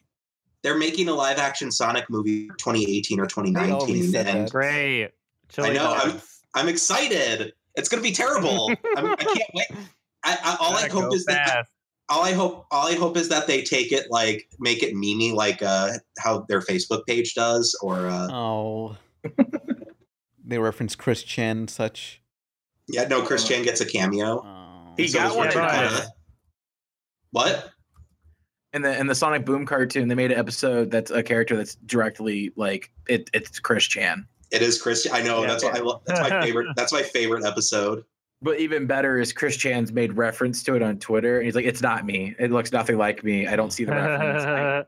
Know. 0.65 0.70
They're 0.70 0.78
making 0.78 1.09
a 1.09 1.15
live 1.15 1.39
action 1.39 1.70
Sonic 1.70 2.09
movie 2.11 2.49
2018 2.59 3.20
or 3.20 3.27
2019. 3.27 3.74
always 3.74 4.11
said 4.12 4.27
and. 4.27 4.51
Great. 4.51 5.11
Chili 5.51 5.70
I 5.70 5.73
know. 5.74 5.93
I'm. 5.95 6.20
I'm 6.55 6.69
excited. 6.69 7.53
It's 7.74 7.89
gonna 7.89 8.03
be 8.03 8.12
terrible. 8.12 8.70
I'm, 8.97 9.07
I 9.12 9.16
can't 9.16 9.51
wait. 9.55 9.66
I, 10.24 10.39
I, 10.43 10.57
all 10.61 10.73
I 10.77 10.82
Gotta 10.82 10.93
hope 10.93 11.11
go 11.11 11.15
is 11.16 11.24
that 11.27 11.66
all 12.09 12.23
I 12.24 12.32
hope 12.32 12.66
all 12.70 12.86
I 12.86 12.95
hope 12.95 13.16
is 13.16 13.28
that 13.31 13.47
they 13.47 13.62
take 13.62 13.93
it 13.93 14.07
like 14.11 14.49
make 14.59 14.82
it 14.82 14.95
memey 14.95 15.32
like 15.35 15.62
uh 15.62 15.91
how 16.19 16.47
their 16.49 16.61
Facebook 16.61 17.05
page 17.07 17.35
does 17.35 17.77
or 17.82 18.07
uh 18.07 18.28
Oh. 18.31 18.97
they 20.45 20.59
reference 20.59 20.95
Chris 20.95 21.23
Chan 21.23 21.57
and 21.59 21.70
such. 21.70 22.23
yeah 22.89 23.07
no 23.09 23.23
Chris 23.23 23.47
Chan 23.47 23.65
gets 23.65 23.81
a 23.81 23.86
cameo. 23.86 24.43
Oh. 24.47 24.95
He 24.97 25.09
So 25.09 25.19
got 25.19 25.36
one 25.36 25.47
Richard 25.49 25.62
in 25.62 25.66
Donner. 25.69 25.89
that. 25.91 26.07
What? 27.32 27.70
In 28.75 28.83
the 28.83 28.99
in 28.99 29.07
the 29.07 29.15
Sonic 29.15 29.45
Boom 29.47 29.65
cartoon, 29.67 30.09
they 30.09 30.15
made 30.17 30.33
an 30.33 30.39
episode 30.39 30.91
that's 30.91 31.11
a 31.11 31.23
character 31.23 31.57
that's 31.57 31.77
directly 31.87 32.53
like 32.57 32.91
it, 33.09 33.31
it's 33.33 33.59
Chris 33.61 33.85
Chan. 33.85 34.27
It 34.51 34.63
is 34.63 34.83
Chris. 34.83 35.07
I 35.11 35.23
know 35.23 35.41
Yeah. 35.43 35.47
that's 35.49 35.65
what 35.65 35.77
I 35.77 35.81
love. 35.81 36.03
That's 36.07 36.29
my 36.29 36.43
favorite. 36.43 36.67
That's 36.77 36.93
my 36.93 37.03
favorite 37.03 37.45
episode. 37.45 38.05
But 38.43 38.59
even 38.61 38.87
better 38.87 39.19
is 39.19 39.33
Chris 39.33 39.57
Chan's 39.57 39.91
made 39.93 40.13
reference 40.17 40.63
to 40.65 40.75
it 40.75 40.83
on 40.83 40.99
Twitter, 40.99 41.39
and 41.39 41.47
he's 41.47 41.55
like, 41.55 41.65
"It's 41.65 41.81
not 41.83 42.05
me. 42.05 42.35
It 42.39 42.51
looks 42.51 42.73
nothing 42.73 42.99
like 42.99 43.23
me. 43.25 43.47
I 43.47 43.57
don't 43.57 43.73
see 43.73 43.85
the 43.85 43.93
reference." 43.93 44.45
I- 44.45 44.85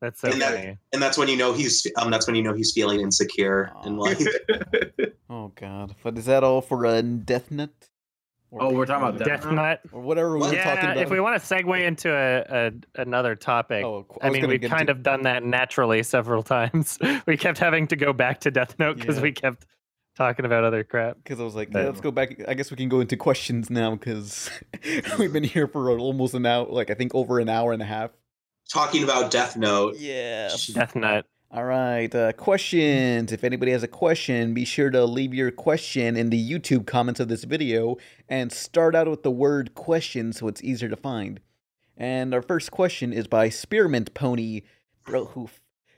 That's 0.00 0.20
so 0.20 0.28
and, 0.28 0.40
funny. 0.42 0.56
that, 0.66 0.78
and 0.92 1.02
that's 1.02 1.16
when 1.18 1.28
you 1.28 1.36
know 1.36 1.52
he's 1.54 1.86
um 1.96 2.10
that's 2.10 2.26
when 2.26 2.36
you 2.36 2.42
know 2.42 2.52
he's 2.52 2.72
feeling 2.72 3.00
insecure 3.00 3.72
in 3.86 3.96
life. 3.96 4.22
Oh 5.30 5.50
god. 5.56 5.96
But 6.04 6.16
is 6.18 6.26
that 6.26 6.44
all 6.44 6.60
for 6.60 6.84
a 6.84 7.02
Death 7.02 7.50
Nut? 7.50 7.70
Oh, 8.60 8.72
we're 8.72 8.86
talking 8.86 9.08
about 9.08 9.18
Death 9.18 9.42
Death 9.42 9.52
Nut. 9.52 9.80
Or 9.92 10.00
whatever 10.00 10.34
we 10.38 10.40
were 10.46 10.54
yeah, 10.54 10.64
talking 10.64 10.90
about. 10.90 10.96
if 10.98 11.10
we 11.10 11.20
want 11.20 11.42
to 11.42 11.54
segue 11.54 11.82
into 11.82 12.10
a, 12.14 12.68
a 12.96 13.00
another 13.02 13.34
topic, 13.34 13.84
Oh, 13.84 14.06
I 14.22 14.28
I, 14.28 14.30
mean, 14.30 14.46
we've 14.46 14.60
kind 14.62 14.86
to- 14.86 14.92
of 14.92 15.02
done 15.02 15.22
that 15.22 15.42
naturally 15.44 16.02
several 16.02 16.42
times. 16.56 16.98
we 17.26 17.36
kept 17.36 17.58
having 17.58 17.86
to 17.88 17.96
go 17.96 18.12
back 18.12 18.40
to 18.40 18.50
Death 18.50 18.78
Note 18.78 18.96
because 18.98 19.16
Yeah. 19.16 19.22
we 19.22 19.32
kept 19.32 19.66
talking 20.16 20.44
about 20.44 20.62
other 20.62 20.84
crap. 20.84 21.16
Because 21.16 21.40
I 21.40 21.42
was 21.44 21.54
like, 21.56 21.72
yeah, 21.72 21.86
let's 21.86 22.00
go 22.00 22.10
back. 22.12 22.40
I 22.46 22.54
guess 22.54 22.70
we 22.70 22.76
can 22.76 22.88
go 22.88 23.00
into 23.00 23.16
questions 23.16 23.70
now 23.70 23.96
because 23.96 24.48
we've 25.18 25.32
been 25.32 25.42
here 25.44 25.66
for 25.66 25.90
almost 25.98 26.34
an 26.34 26.46
hour, 26.46 26.66
like 26.68 26.90
I 26.90 26.94
think 26.94 27.14
over 27.14 27.40
an 27.40 27.48
hour 27.48 27.72
and 27.72 27.82
a 27.82 27.86
half. 27.86 28.10
Talking 28.72 29.02
about 29.04 29.30
Death 29.30 29.56
Note. 29.56 29.96
Yeah. 29.98 30.48
Death 30.72 30.94
Nut. 30.96 31.26
All 31.54 31.62
right, 31.62 32.12
uh, 32.12 32.32
questions. 32.32 33.30
If 33.30 33.44
anybody 33.44 33.70
has 33.70 33.84
a 33.84 33.88
question, 33.88 34.54
be 34.54 34.64
sure 34.64 34.90
to 34.90 35.04
leave 35.04 35.32
your 35.32 35.52
question 35.52 36.16
in 36.16 36.30
the 36.30 36.50
YouTube 36.50 36.84
comments 36.84 37.20
of 37.20 37.28
this 37.28 37.44
video 37.44 37.96
and 38.28 38.50
start 38.50 38.96
out 38.96 39.06
with 39.06 39.22
the 39.22 39.30
word 39.30 39.72
question 39.76 40.32
so 40.32 40.48
it's 40.48 40.64
easier 40.64 40.88
to 40.88 40.96
find. 40.96 41.38
And 41.96 42.34
our 42.34 42.42
first 42.42 42.72
question 42.72 43.12
is 43.12 43.28
by 43.28 43.50
Spearmint 43.50 44.14
Pony. 44.14 44.62
Bro, 45.04 45.26
who? 45.26 45.48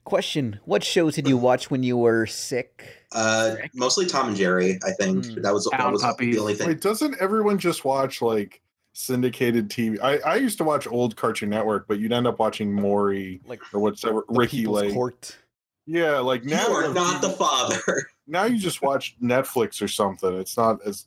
Question: 0.05 0.61
What 0.67 0.85
shows 0.85 1.15
did 1.15 1.27
you 1.27 1.39
watch 1.39 1.71
when 1.71 1.83
you 1.83 1.97
were 1.97 2.27
sick? 2.27 3.07
Uh, 3.13 3.57
mostly 3.75 4.05
Tom 4.05 4.29
and 4.29 4.37
Jerry. 4.37 4.79
I 4.87 4.91
think 4.91 5.25
Hmm. 5.25 5.41
that 5.41 5.55
was 5.55 5.67
that 5.73 5.91
was 5.91 6.03
puppies. 6.03 6.35
the 6.35 6.41
only 6.43 6.55
thing. 6.55 6.69
Wait, 6.69 6.83
doesn't 6.83 7.17
everyone 7.19 7.59
just 7.59 7.83
watch 7.83 8.21
like 8.21 8.61
syndicated 8.93 9.71
TV? 9.71 9.99
I, 10.03 10.19
I 10.19 10.35
used 10.37 10.59
to 10.59 10.65
watch 10.65 10.87
old 10.87 11.17
Cartoon 11.17 11.49
Network, 11.49 11.89
but 11.89 11.99
you'd 11.99 12.13
end 12.13 12.27
up 12.27 12.39
watching 12.39 12.75
Maury 12.75 13.41
Like 13.47 13.63
or 13.73 13.81
whatever 13.81 14.23
Ricky 14.29 14.59
People's 14.59 14.83
Lake. 14.83 14.93
Court. 14.93 15.37
Yeah, 15.87 16.19
like 16.19 16.45
now 16.45 16.67
you 16.67 16.75
are 16.75 16.93
not 16.93 17.23
the 17.23 17.31
father. 17.31 17.81
now 18.27 18.45
you 18.45 18.59
just 18.59 18.83
watch 18.83 19.17
Netflix 19.23 19.81
or 19.81 19.89
something. 19.89 20.33
It's 20.39 20.57
not 20.57 20.79
as 20.87 21.07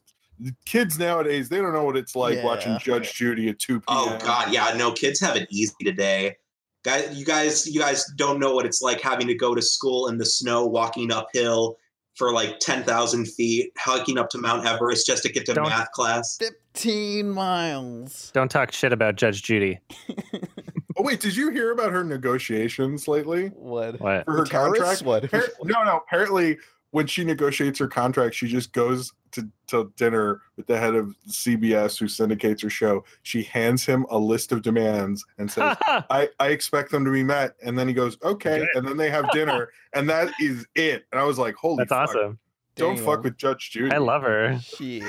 kids 0.65 0.97
nowadays 0.97 1.49
they 1.49 1.57
don't 1.57 1.73
know 1.73 1.83
what 1.83 1.97
it's 1.97 2.15
like 2.15 2.35
Yeah. 2.37 2.45
watching 2.45 2.77
Judge 2.79 3.13
Judy 3.13 3.49
at 3.49 3.59
two 3.59 3.79
p.m. 3.81 3.83
Oh 3.89 4.17
God, 4.23 4.53
yeah, 4.53 4.73
no, 4.77 4.91
kids 4.91 5.19
have 5.19 5.35
it 5.35 5.47
easy 5.51 5.75
today. 5.83 6.37
Guys, 6.85 7.13
you 7.19 7.25
guys, 7.25 7.67
you 7.67 7.77
guys 7.81 8.05
don't 8.15 8.39
know 8.39 8.55
what 8.55 8.65
it's 8.65 8.81
like 8.81 9.01
having 9.01 9.27
to 9.27 9.35
go 9.35 9.53
to 9.53 9.61
school 9.61 10.07
in 10.07 10.17
the 10.17 10.25
snow, 10.25 10.65
walking 10.65 11.11
uphill 11.11 11.75
for 12.15 12.31
like 12.31 12.59
ten 12.59 12.83
thousand 12.83 13.25
feet, 13.27 13.71
hiking 13.77 14.17
up 14.17 14.29
to 14.29 14.37
Mount 14.37 14.65
Everest 14.65 15.05
just 15.05 15.23
to 15.23 15.29
get 15.29 15.45
to 15.47 15.53
Don't- 15.55 15.67
math 15.67 15.91
class. 15.91 16.37
Fifteen 16.37 17.29
miles. 17.31 18.31
Don't 18.33 18.49
talk 18.49 18.71
shit 18.71 18.93
about 18.93 19.17
Judge 19.17 19.43
Judy. 19.43 19.79
Oh 20.99 21.03
wait, 21.03 21.21
did 21.21 21.33
you 21.33 21.49
hear 21.49 21.71
about 21.71 21.93
her 21.93 22.03
negotiations 22.03 23.07
lately 23.07 23.47
What? 23.55 23.99
What? 24.01 24.25
for 24.25 24.33
her 24.33 24.43
The 24.43 24.49
contract? 24.49 25.01
What? 25.03 25.23
Appar- 25.23 25.47
no, 25.63 25.81
no. 25.83 25.97
Apparently, 26.05 26.57
when 26.91 27.07
she 27.07 27.23
negotiates 27.23 27.79
her 27.79 27.87
contract, 27.87 28.35
she 28.35 28.47
just 28.49 28.73
goes 28.73 29.13
to, 29.31 29.47
to 29.67 29.93
dinner 29.95 30.41
with 30.57 30.67
the 30.67 30.77
head 30.77 30.95
of 30.95 31.15
CBS 31.29 31.97
who 31.97 32.09
syndicates 32.09 32.61
her 32.63 32.69
show. 32.69 33.05
She 33.23 33.43
hands 33.43 33.85
him 33.85 34.05
a 34.09 34.17
list 34.17 34.51
of 34.51 34.61
demands 34.61 35.23
and 35.37 35.49
says, 35.49 35.77
I, 35.83 36.27
I 36.39 36.47
expect 36.47 36.91
them 36.91 37.05
to 37.05 37.11
be 37.11 37.23
met. 37.23 37.53
And 37.63 37.79
then 37.79 37.87
he 37.87 37.93
goes, 37.93 38.17
okay. 38.23 38.67
And 38.73 38.85
then 38.85 38.97
they 38.97 39.09
have 39.09 39.31
dinner, 39.31 39.69
and 39.93 40.09
that 40.09 40.33
is 40.41 40.65
it. 40.75 41.05
And 41.13 41.21
I 41.21 41.23
was 41.23 41.37
like, 41.39 41.55
holy 41.55 41.77
That's 41.77 41.89
fuck. 41.91 42.09
awesome. 42.09 42.39
Don't 42.79 42.95
Damn. 42.95 43.05
fuck 43.05 43.23
with 43.23 43.37
Judge 43.37 43.69
Judy. 43.71 43.93
I 43.93 43.97
love 43.99 44.23
her. 44.23 44.57
Shit. 44.61 45.03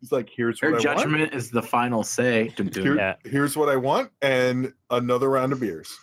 He's 0.00 0.10
like, 0.12 0.28
here's 0.34 0.60
Her 0.60 0.72
what 0.72 0.84
I 0.86 0.94
want. 0.94 0.98
judgment 1.00 1.34
is 1.34 1.50
the 1.50 1.62
final 1.62 2.02
say. 2.02 2.48
Dun, 2.56 2.68
dun. 2.68 2.82
Here- 2.82 2.96
Yeah. 2.96 3.14
Here's 3.24 3.56
what 3.56 3.68
I 3.68 3.76
want, 3.76 4.10
and 4.22 4.72
another 4.90 5.28
round 5.30 5.52
of 5.52 5.60
beers. 5.60 5.96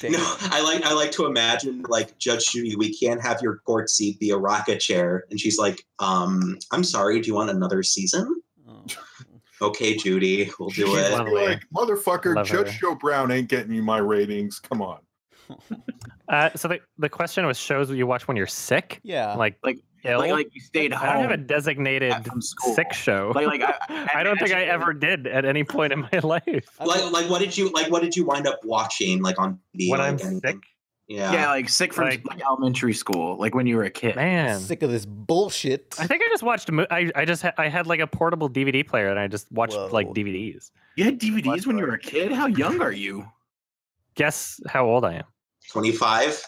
Damn. 0.00 0.12
No, 0.12 0.18
I 0.42 0.62
like 0.62 0.84
I 0.84 0.92
like 0.94 1.10
to 1.12 1.26
imagine 1.26 1.82
like 1.88 2.16
Judge 2.18 2.50
Judy, 2.52 2.76
we 2.76 2.96
can't 2.96 3.20
have 3.20 3.40
your 3.42 3.56
court 3.66 3.90
seat 3.90 4.18
be 4.20 4.30
a 4.30 4.36
rocket 4.36 4.78
chair, 4.80 5.24
and 5.30 5.40
she's 5.40 5.58
like, 5.58 5.84
um, 5.98 6.56
I'm 6.72 6.84
sorry, 6.84 7.20
do 7.20 7.26
you 7.26 7.34
want 7.34 7.50
another 7.50 7.82
season? 7.82 8.40
Oh. 8.68 8.84
Okay, 9.60 9.96
Judy, 9.96 10.48
we'll 10.60 10.68
do 10.68 10.86
She's 10.86 10.96
it. 10.98 11.10
Lovely. 11.10 11.44
like, 11.44 11.62
motherfucker, 11.74 12.36
Love 12.36 12.46
Judge 12.46 12.68
her. 12.70 12.78
Joe 12.80 12.94
Brown 12.94 13.32
ain't 13.32 13.48
getting 13.48 13.72
you 13.72 13.82
my 13.82 13.98
ratings. 13.98 14.60
Come 14.60 14.80
on. 14.82 15.00
Uh, 16.28 16.50
so 16.54 16.68
the, 16.68 16.78
the 16.98 17.08
question 17.08 17.46
was 17.46 17.56
shows 17.58 17.90
you 17.90 18.06
watch 18.06 18.28
when 18.28 18.36
you're 18.36 18.46
sick? 18.46 19.00
Yeah. 19.02 19.32
Like, 19.34 19.56
Like- 19.64 19.78
ill? 20.08 20.18
Like, 20.18 20.30
like 20.32 20.54
you 20.54 20.60
stayed 20.60 20.92
home. 20.92 21.08
I 21.08 21.12
don't 21.14 21.22
have 21.22 21.30
a 21.32 21.36
designated 21.36 22.12
at- 22.12 22.26
from 22.26 22.40
school. 22.42 22.74
sick 22.74 22.92
show. 22.92 23.32
Like, 23.34 23.46
like 23.46 23.62
I, 23.62 24.08
I 24.16 24.22
don't 24.22 24.38
think 24.38 24.52
I 24.52 24.64
ever 24.64 24.92
did 24.92 25.26
at 25.26 25.44
any 25.44 25.64
point 25.64 25.92
in 25.92 26.00
my 26.00 26.18
life. 26.22 26.68
Like 26.80 27.10
like 27.12 27.28
what 27.30 27.40
did 27.40 27.56
you 27.56 27.70
like 27.70 27.90
what 27.90 28.02
did 28.02 28.16
you 28.16 28.24
wind 28.24 28.46
up 28.46 28.60
watching 28.64 29.22
like 29.22 29.38
on 29.38 29.58
TV? 29.76 29.90
When 29.90 30.00
like, 30.00 30.08
I'm 30.08 30.14
anything? 30.14 30.40
sick, 30.44 30.56
Yeah. 31.08 31.32
Yeah, 31.32 31.48
like 31.48 31.68
sick 31.68 31.92
from 31.94 32.06
Like- 32.08 32.26
like, 32.26 32.40
elementary 32.44 32.92
school, 32.94 33.36
like 33.38 33.54
when 33.54 33.66
you 33.66 33.76
were 33.76 33.84
a 33.84 33.90
kid. 33.90 34.16
man. 34.16 34.58
sick 34.60 34.82
of 34.82 34.90
this 34.90 35.06
bullshit. 35.06 35.94
I 35.98 36.06
think 36.06 36.22
I 36.22 36.28
just 36.30 36.42
watched. 36.42 36.70
mo- 36.70 36.86
I 36.90 37.10
I 37.14 37.24
just 37.24 37.42
ha- 37.42 37.52
I 37.58 37.68
had 37.68 37.86
like 37.86 38.00
a 38.00 38.06
portable 38.06 38.48
DVD 38.50 38.86
player 38.86 39.08
and 39.08 39.18
I 39.18 39.26
just 39.28 39.50
watched 39.52 39.76
like 39.92 40.08
DVDs. 40.08 40.70
You 40.96 41.04
had 41.04 41.18
DVDs 41.20 41.66
when 41.66 41.78
you 41.78 41.86
were 41.86 41.94
a 41.94 41.98
kid. 41.98 42.32
How 42.32 42.46
young 42.46 42.80
are 42.80 42.92
you? 42.92 43.24
Guess 44.16 44.60
how 44.68 44.84
old 44.86 45.04
I 45.04 45.14
am. 45.14 45.24
25. 45.70 46.42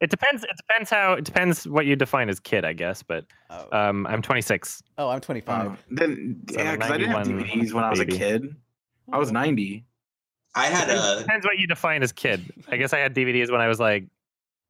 It 0.00 0.10
depends. 0.10 0.44
It 0.44 0.50
depends 0.56 0.90
how. 0.90 1.14
It 1.14 1.24
depends 1.24 1.66
what 1.66 1.86
you 1.86 1.96
define 1.96 2.28
as 2.28 2.38
kid, 2.38 2.64
I 2.64 2.72
guess. 2.74 3.02
But 3.02 3.24
Oh, 3.48 3.66
um, 3.72 4.06
I'm 4.06 4.20
26. 4.20 4.82
oh 4.98 5.08
I'm 5.08 5.20
25. 5.20 5.66
Uh, 5.66 5.76
then 5.90 6.42
So 6.50 6.58
yeah, 6.58 6.72
because 6.76 6.90
I 6.90 6.98
didn't 6.98 7.12
have 7.12 7.26
DVDs 7.26 7.72
when 7.72 7.84
I 7.84 7.90
was 7.90 8.00
a 8.00 8.06
kid. 8.06 8.54
I 9.12 9.18
was 9.18 9.32
ninety. 9.32 9.86
I 10.54 10.66
had 10.66 10.86
Depends, 10.88 11.04
a 11.06 11.18
depends 11.22 11.46
what 11.46 11.58
you 11.58 11.66
define 11.66 12.02
as 12.02 12.12
kid. 12.12 12.50
I 12.68 12.76
guess 12.76 12.92
I 12.92 12.98
had 12.98 13.14
DVDs 13.14 13.50
when 13.50 13.60
I 13.60 13.68
was 13.68 13.78
like 13.78 14.06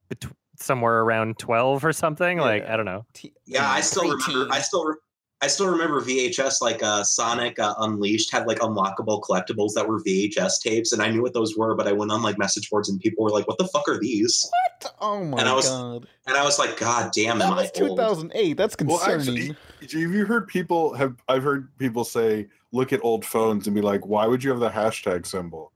bet- 0.09 0.25
somewhere 0.59 1.01
around 1.01 1.39
12 1.39 1.85
or 1.85 1.93
something. 1.93 2.39
Like 2.39 2.67
I 2.69 2.77
don't 2.77 2.87
know. 2.87 3.05
Yeah, 3.47 3.69
I 3.71 3.81
still 3.81 4.03
remember. 4.03 4.53
I 4.53 4.61
still 4.61 4.85
re- 4.85 4.97
I 5.43 5.49
still 5.49 5.69
remember 5.69 6.01
VHS 6.01 6.63
like 6.63 6.83
uh 6.83 7.05
Sonic 7.05 7.59
uh, 7.59 7.75
Unleashed 7.81 8.31
had 8.33 8.47
like 8.47 8.59
unlockable 8.61 9.21
collectibles 9.23 9.75
that 9.75 9.87
were 9.87 10.01
VHS 10.03 10.63
tapes 10.63 10.93
and 10.93 11.03
I 11.03 11.11
knew 11.11 11.21
what 11.23 11.35
those 11.35 11.57
were 11.59 11.75
but 11.75 11.87
I 11.87 11.93
went 11.93 12.11
on 12.11 12.23
like 12.23 12.39
message 12.39 12.71
boards 12.71 12.89
and 12.89 12.99
people 13.01 13.23
were 13.25 13.31
like 13.31 13.47
what 13.47 13.59
the 13.59 13.69
fuck 13.69 13.87
are 13.89 13.99
these? 13.99 14.49
What? 14.81 14.95
Oh 15.01 15.25
my 15.25 15.39
And 15.41 15.49
I 15.49 15.55
was- 15.55 15.69
god. 15.69 16.07
And 16.27 16.37
I 16.37 16.43
was 16.45 16.59
like 16.59 16.79
god 16.79 17.13
damn 17.15 17.39
That 17.39 17.51
am 17.51 17.57
was 17.57 17.71
I 17.77 17.83
old? 17.83 17.97
2008. 17.99 18.57
That's 18.57 18.77
Well, 18.83 18.99
concerning. 18.99 19.51
actually, 19.83 20.03
have 20.05 20.13
you 20.15 20.25
heard 20.25 20.49
people 20.49 20.95
have? 20.95 21.15
I've 21.29 21.43
heard 21.43 21.69
people 21.79 22.05
say, 22.05 22.49
look 22.73 22.93
at 22.93 23.01
old 23.05 23.25
phones 23.25 23.67
and 23.67 23.75
be 23.77 23.83
like, 23.83 24.05
why 24.07 24.27
would 24.27 24.43
you 24.43 24.51
have 24.51 24.59
the 24.61 24.71
hashtag 24.71 25.27
symbol? 25.27 25.73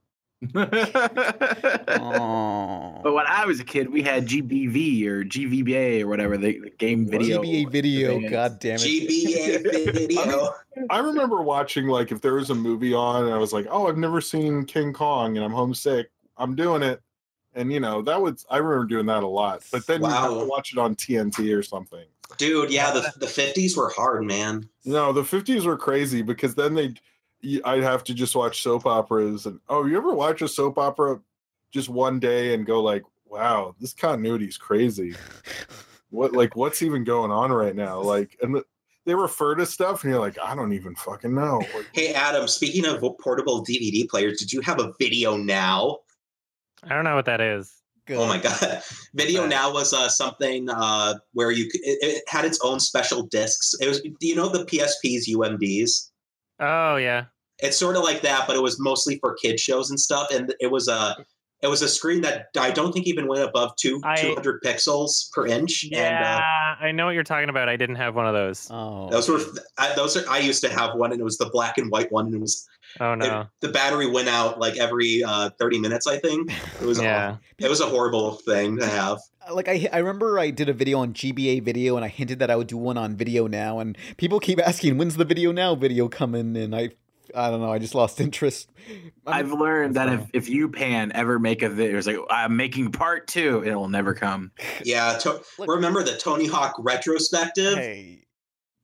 Oh. 0.55 0.59
But 3.03 3.13
when 3.13 3.25
I 3.27 3.45
was 3.45 3.59
a 3.59 3.63
kid, 3.63 3.91
we 3.91 4.01
had 4.01 4.27
GBV 4.27 5.05
or 5.05 5.23
GVBA 5.23 6.01
or 6.01 6.07
whatever 6.07 6.35
the, 6.37 6.59
the 6.59 6.71
game 6.71 7.07
video. 7.07 7.41
GBA 7.41 7.71
video. 7.71 8.15
advance. 8.15 8.31
God 8.31 8.59
damn 8.59 8.75
it. 8.75 8.81
GBA 8.81 9.93
video. 9.93 10.53
I 10.89 10.99
remember 10.99 11.41
watching 11.41 11.87
like 11.87 12.11
if 12.11 12.21
there 12.21 12.33
was 12.33 12.49
a 12.49 12.55
movie 12.55 12.93
on 12.93 13.25
and 13.25 13.33
I 13.33 13.37
was 13.37 13.53
like, 13.53 13.67
oh, 13.69 13.87
I've 13.87 13.97
never 13.97 14.19
seen 14.21 14.65
King 14.65 14.93
Kong 14.93 15.37
and 15.37 15.45
I'm 15.45 15.51
homesick. 15.51 16.09
I'm 16.37 16.55
doing 16.55 16.81
it. 16.81 17.01
And 17.53 17.71
you 17.71 17.79
know 17.81 18.01
that 18.03 18.21
was 18.21 18.45
I 18.49 18.57
remember 18.57 18.85
doing 18.85 19.05
that 19.07 19.23
a 19.23 19.27
lot. 19.27 19.63
But 19.71 19.85
then 19.85 20.01
you 20.01 20.07
have 20.07 20.31
to 20.31 20.45
watch 20.45 20.71
it 20.71 20.79
on 20.79 20.95
TNT 20.95 21.55
or 21.55 21.61
something. 21.61 22.05
Dude, 22.37 22.71
yeah, 22.71 22.91
the 22.91 23.11
the 23.17 23.25
50s 23.25 23.75
were 23.75 23.89
hard, 23.89 24.23
man. 24.23 24.69
No, 24.85 25.11
the 25.11 25.21
50s 25.21 25.65
were 25.65 25.77
crazy 25.77 26.21
because 26.21 26.55
then 26.55 26.73
they 26.73 26.93
I'd 27.65 27.83
have 27.83 28.03
to 28.05 28.13
just 28.13 28.35
watch 28.35 28.61
soap 28.61 28.85
operas 28.85 29.45
and 29.45 29.59
oh, 29.69 29.85
you 29.85 29.97
ever 29.97 30.13
watch 30.13 30.41
a 30.41 30.47
soap 30.47 30.77
opera 30.77 31.19
just 31.71 31.89
one 31.89 32.19
day 32.19 32.53
and 32.53 32.65
go 32.65 32.81
like, 32.81 33.03
wow, 33.25 33.75
this 33.79 33.93
continuity 33.93 34.45
is 34.45 34.57
crazy. 34.57 35.15
What 36.09 36.33
like 36.33 36.55
what's 36.55 36.81
even 36.81 37.03
going 37.03 37.31
on 37.31 37.51
right 37.51 37.75
now? 37.75 38.01
Like 38.01 38.37
and 38.41 38.55
the, 38.55 38.65
they 39.05 39.15
refer 39.15 39.55
to 39.55 39.65
stuff 39.65 40.03
and 40.03 40.11
you're 40.11 40.19
like, 40.19 40.37
I 40.39 40.55
don't 40.55 40.73
even 40.73 40.95
fucking 40.95 41.33
know. 41.33 41.57
Like, 41.75 41.89
Hey 41.93 42.13
Adam, 42.13 42.47
speaking 42.47 42.85
of 42.85 43.03
portable 43.19 43.65
DVD 43.65 44.07
players, 44.07 44.39
did 44.39 44.51
you 44.51 44.61
have 44.61 44.79
a 44.79 44.93
video 44.99 45.37
now? 45.37 45.99
I 46.83 46.89
don't 46.89 47.03
know 47.03 47.15
what 47.15 47.25
that 47.25 47.41
is. 47.41 47.81
Good. 48.07 48.17
Oh 48.17 48.27
my 48.27 48.39
god! 48.39 48.81
Video 49.13 49.45
Now 49.45 49.71
was 49.71 49.93
uh, 49.93 50.09
something 50.09 50.69
uh, 50.69 51.15
where 51.33 51.51
you 51.51 51.69
it, 51.71 51.99
it 52.01 52.23
had 52.27 52.45
its 52.45 52.59
own 52.63 52.79
special 52.79 53.23
discs. 53.23 53.75
It 53.79 53.87
was, 53.87 54.01
do 54.01 54.27
you 54.27 54.35
know 54.35 54.49
the 54.49 54.65
PSP's 54.65 55.29
UMDs? 55.29 56.10
Oh 56.61 56.95
yeah. 56.95 57.25
It's 57.59 57.77
sort 57.77 57.95
of 57.95 58.03
like 58.03 58.21
that, 58.21 58.47
but 58.47 58.55
it 58.55 58.61
was 58.61 58.79
mostly 58.79 59.19
for 59.19 59.35
kid 59.35 59.59
shows 59.59 59.89
and 59.89 59.99
stuff. 59.99 60.31
And 60.31 60.53
it 60.59 60.71
was 60.71 60.87
a 60.87 61.15
it 61.61 61.67
was 61.67 61.81
a 61.81 61.87
screen 61.87 62.21
that 62.21 62.47
I 62.57 62.71
don't 62.71 62.91
think 62.91 63.05
even 63.05 63.27
went 63.27 63.43
above 63.43 63.75
two 63.75 64.01
two 64.17 64.33
hundred 64.33 64.61
pixels 64.63 65.31
per 65.31 65.45
inch. 65.45 65.83
And 65.83 65.91
Yeah, 65.93 66.37
uh, 66.37 66.83
I 66.83 66.91
know 66.91 67.05
what 67.05 67.11
you're 67.11 67.23
talking 67.23 67.49
about. 67.49 67.69
I 67.69 67.75
didn't 67.75 67.97
have 67.97 68.15
one 68.15 68.25
of 68.25 68.33
those. 68.33 68.67
Oh. 68.71 69.09
those 69.09 69.29
were 69.29 69.39
I, 69.77 69.93
those 69.93 70.17
are 70.17 70.27
I 70.29 70.39
used 70.39 70.63
to 70.63 70.69
have 70.69 70.95
one, 70.95 71.11
and 71.11 71.21
it 71.21 71.23
was 71.23 71.37
the 71.37 71.49
black 71.51 71.77
and 71.77 71.91
white 71.91 72.11
one, 72.11 72.27
and 72.27 72.35
it 72.35 72.41
was 72.41 72.67
Oh 72.99 73.13
it- 73.13 73.17
no. 73.17 73.47
the 73.61 73.69
battery 73.69 74.07
went 74.07 74.27
out 74.29 74.59
like 74.59 74.77
every 74.77 75.23
uh, 75.23 75.49
thirty 75.51 75.79
minutes. 75.79 76.07
I 76.07 76.17
think 76.17 76.51
it 76.81 76.85
was 76.85 77.01
Yeah. 77.01 77.37
it 77.57 77.69
was 77.69 77.79
a 77.81 77.85
horrible 77.87 78.33
thing 78.35 78.77
to 78.77 78.85
have. 78.87 79.19
like 79.51 79.67
I, 79.67 79.87
I 79.91 79.97
remember 79.99 80.37
I 80.39 80.49
did 80.51 80.69
a 80.69 80.73
video 80.73 80.99
on 80.99 81.13
GBA 81.13 81.63
video 81.63 81.95
and 81.95 82.03
I 82.05 82.09
hinted 82.09 82.39
that 82.39 82.51
I 82.51 82.55
would 82.55 82.67
do 82.67 82.77
one 82.77 82.97
on 82.97 83.15
video 83.15 83.47
now 83.47 83.79
and 83.79 83.97
people 84.17 84.39
keep 84.39 84.59
asking 84.59 84.97
when's 84.97 85.15
the 85.17 85.25
video 85.25 85.51
now 85.51 85.75
video 85.75 86.07
coming 86.07 86.55
and 86.57 86.75
I 86.75 86.89
I 87.33 87.49
don't 87.49 87.61
know. 87.61 87.71
I 87.71 87.79
just 87.79 87.95
lost 87.95 88.19
interest. 88.19 88.69
I 89.25 89.39
I've 89.39 89.53
learned 89.53 89.95
that 89.95 90.09
if, 90.09 90.25
if 90.33 90.49
you 90.49 90.67
pan 90.67 91.13
ever 91.15 91.39
make 91.39 91.61
a 91.61 91.69
video, 91.69 91.97
it's 91.97 92.05
like 92.05 92.17
I'm 92.29 92.57
making 92.57 92.91
part 92.91 93.27
two, 93.27 93.63
it 93.65 93.73
will 93.73 93.87
never 93.87 94.13
come. 94.13 94.51
Yeah, 94.83 95.17
to- 95.19 95.41
remember 95.59 96.03
the 96.03 96.17
Tony 96.17 96.45
Hawk 96.45 96.75
retrospective? 96.79 97.75
Hey, 97.77 98.25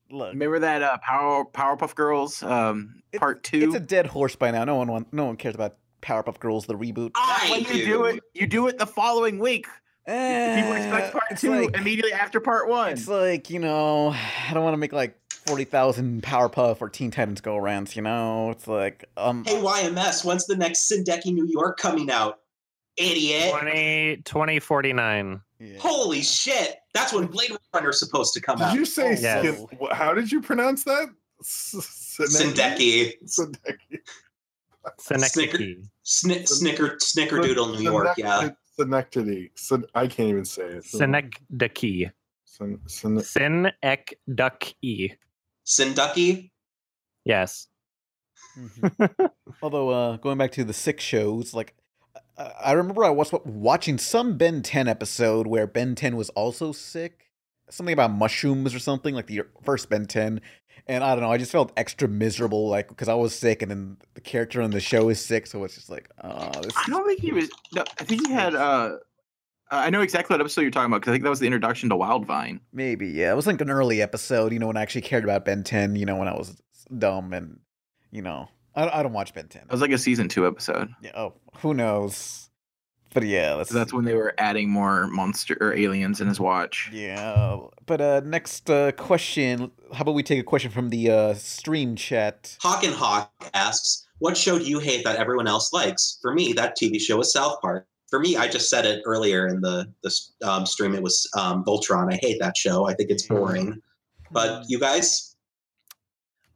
look, 0.10 0.30
Remember 0.34 0.60
that 0.60 0.82
uh, 0.84 0.98
Power 1.00 1.46
Powerpuff 1.46 1.96
Girls 1.96 2.42
um, 2.44 3.02
part 3.18 3.44
two? 3.44 3.60
it's 3.64 3.76
a 3.76 3.80
dead 3.80 4.06
horse 4.08 4.36
by 4.36 4.52
now. 4.52 4.64
No 4.66 4.76
one 4.76 4.92
want, 4.92 5.12
no 5.14 5.26
one 5.26 5.38
cares 5.38 5.56
about 5.56 5.76
Powerpuff 6.02 6.40
Girls 6.40 6.66
the 6.66 6.76
reboot. 6.76 7.12
I 7.16 7.48
when 7.52 7.78
you 7.78 7.86
do 7.86 8.06
it, 8.06 8.24
you 8.34 8.48
do 8.48 8.68
it 8.68 8.78
the 8.78 8.86
following 8.88 9.40
week. 9.40 9.68
People 10.06 10.72
expect 10.74 11.12
part 11.12 11.24
Eh, 11.32 11.36
two 11.36 11.54
like- 11.66 11.76
immediately 11.76 12.14
after 12.14 12.40
part 12.40 12.70
one. 12.70 12.94
It's 12.94 13.08
like 13.10 13.50
you 13.50 13.60
know, 13.60 14.10
I 14.12 14.54
don't 14.54 14.64
want 14.64 14.74
to 14.74 14.78
make 14.78 14.94
like 14.94 15.18
forty 15.30 15.66
thousand 15.66 16.24
Powerpuff 16.24 16.82
or 16.82 16.88
Teen 16.90 17.12
Titans 17.12 17.42
go 17.42 17.56
arounds. 17.58 17.96
You 17.96 18.04
know, 18.04 18.52
it's 18.52 18.68
like 18.68 19.04
um. 19.18 19.44
Hey 19.46 19.56
YMS, 19.62 20.24
when's 20.24 20.46
the 20.46 20.56
next 20.56 20.90
Sindeki 20.90 21.34
New 21.34 21.48
York 21.48 21.78
coming 21.78 22.10
out? 22.10 22.40
Idiot! 22.96 23.52
20, 23.52 24.18
2049. 24.26 25.42
Holy 25.80 26.22
shit! 26.22 26.78
That's 26.98 27.14
when 27.14 27.28
Blade 27.28 27.52
Runner 27.74 27.90
is 27.90 27.99
supposed 27.99 28.34
to 28.34 28.41
come 28.41 28.57
Did 28.57 28.64
out. 28.65 28.76
you 28.76 28.86
say? 28.86 29.15
Yes. 29.19 29.45
skin- 29.45 29.68
How 29.91 30.14
did 30.14 30.32
you 30.32 30.41
pronounce 30.41 30.84
that? 30.86 31.10
S- 31.41 31.76
Sindeki. 32.19 33.14
Sindeki. 33.26 33.99
Synecdoche. 34.99 35.78
Snick, 36.03 36.48
snicker, 36.48 36.95
Snickerdoodle, 36.98 37.78
New 37.78 37.84
York. 37.84 38.18
Yeah. 38.18 38.49
Synecdoche. 38.80 39.49
Syn- 39.56 39.86
I 39.94 40.07
can't 40.07 40.30
even 40.30 40.45
say 40.45 40.64
it. 40.64 40.86
Synecdoche. 40.86 42.11
Syn- 42.45 42.80
syn- 42.88 43.19
Synecdoche. 43.19 45.18
Sinducky. 45.65 46.49
Yes. 47.26 47.68
Although 49.61 49.90
uh, 49.90 50.18
going 50.18 50.38
back 50.38 50.52
to 50.53 50.64
the 50.64 50.74
six 50.74 51.03
shows, 51.03 51.53
like 51.53 51.76
I, 52.38 52.73
remember 52.73 53.03
I 53.03 53.09
was 53.09 53.31
watching 53.45 53.97
some 53.97 54.38
Ben 54.38 54.61
Ten 54.61 54.88
episode 54.88 55.47
where 55.47 55.68
Ben 55.68 55.95
Ten 55.95 56.15
was 56.15 56.30
also 56.30 56.72
sick, 56.72 57.30
something 57.69 57.93
about 57.93 58.11
mushrooms 58.11 58.76
or 58.76 58.80
something, 58.80 59.15
like 59.15 59.27
the 59.27 59.43
first 59.64 59.89
Ben 59.89 60.05
Ten. 60.05 60.41
And 60.88 61.03
I 61.03 61.15
don't 61.15 61.23
know, 61.23 61.31
I 61.31 61.38
just 61.38 61.51
felt 61.51 61.73
extra 61.76 62.07
miserable, 62.07 62.69
like 62.69 62.88
because 62.88 63.09
I 63.09 63.14
was 63.15 63.35
sick, 63.35 63.61
and 63.61 63.69
then 63.69 63.97
the 64.14 64.22
character 64.22 64.61
on 64.61 64.72
the 64.72 64.80
show 64.80 65.09
is 65.09 65.19
sick, 65.19 65.47
so 65.47 65.64
it's 65.64 65.76
just 65.76 65.89
like, 65.89 66.09
oh, 66.23 66.51
this. 66.61 66.73
I 66.77 66.85
don't 66.88 67.05
think 67.05 67.19
he 67.19 67.34
was. 67.34 67.49
No, 67.73 67.84
I 67.99 68.03
think 68.03 68.26
he 68.27 68.34
had. 68.34 68.55
uh 68.55 68.97
I 69.69 69.89
know 69.89 70.01
exactly 70.01 70.34
what 70.34 70.39
episode 70.39 70.61
you're 70.61 70.72
talking 70.72 70.91
about 70.91 71.01
because 71.01 71.11
I 71.11 71.15
think 71.15 71.23
that 71.26 71.30
was 71.30 71.39
the 71.39 71.45
introduction 71.45 71.89
to 71.89 71.95
Wildvine. 71.95 72.61
Maybe, 72.72 73.09
yeah. 73.09 73.34
It 73.34 73.35
was 73.35 73.47
like 73.47 73.59
an 73.59 73.69
early 73.69 74.01
episode, 74.01 74.53
you 74.53 74.59
know, 74.59 74.68
when 74.68 74.77
I 74.77 74.81
actually 74.81 75.01
cared 75.01 75.26
about 75.26 75.43
Ben 75.43 75.64
10, 75.64 75.97
you 75.97 76.05
know, 76.05 76.15
when 76.15 76.30
I 76.30 76.34
was 76.34 76.61
dumb 76.97 77.34
and, 77.34 77.59
you 78.11 78.22
know, 78.22 78.47
I, 78.78 78.99
I 78.99 79.04
don't 79.04 79.12
watch 79.14 79.34
Ben 79.34 79.48
10. 79.48 79.64
That 79.64 79.72
was 79.72 79.82
like 79.82 79.91
a 79.91 79.98
season 79.98 80.30
two 80.30 80.48
episode. 80.48 80.90
Yeah, 81.02 81.12
oh, 81.16 81.34
who 81.58 81.74
knows? 81.74 82.49
But 83.14 83.24
yeah, 83.24 83.56
that's, 83.56 83.70
So 83.70 83.76
that's 83.76 83.91
when 83.94 84.06
they 84.06 84.14
were 84.14 84.34
adding 84.38 84.70
more 84.70 85.08
monster 85.08 85.58
or 85.60 85.74
aliens 85.74 86.22
in 86.22 86.28
his 86.28 86.40
watch. 86.40 86.90
yeah. 86.94 87.58
But 87.86 88.02
uh 88.02 88.22
next 88.24 88.70
uh 88.70 88.91
question, 88.91 89.72
how 89.94 90.02
about 90.02 90.14
we 90.14 90.24
take 90.24 90.40
a 90.40 90.44
question 90.44 90.70
from 90.72 90.90
the 90.90 91.10
uh 91.10 91.34
stream 91.34 91.95
chat? 91.95 92.58
Hawk 92.62 92.84
and 92.84 92.94
Hawk 92.94 93.32
asks, 93.54 94.06
"What 94.20 94.38
show 94.38 94.60
do 94.60 94.66
you 94.66 94.80
hate 94.80 95.04
that 95.06 95.16
everyone 95.16 95.48
else 95.48 95.74
likes?" 95.74 96.20
For 96.22 96.34
me, 96.34 96.54
that 96.54 96.78
TV 96.78 96.99
show 96.99 97.20
is 97.22 97.32
South 97.34 97.60
Park. 97.62 97.88
For 98.10 98.20
me, 98.20 98.38
I 98.38 98.48
just 98.48 98.70
said 98.70 98.86
it 98.86 99.02
earlier 99.06 99.48
in 99.48 99.62
the 99.62 99.91
the 100.04 100.12
um, 100.44 100.66
stream. 100.66 100.94
It 100.94 101.02
was 101.02 101.28
um, 101.36 101.64
Voltron. 101.64 102.14
I 102.14 102.20
hate 102.22 102.40
that 102.41 102.56
show. 102.58 102.88
I 102.88 102.94
think 102.94 103.10
it's 103.10 103.26
boring. 103.26 103.82
But 104.32 104.66
you 104.68 104.80
guys, 104.80 105.27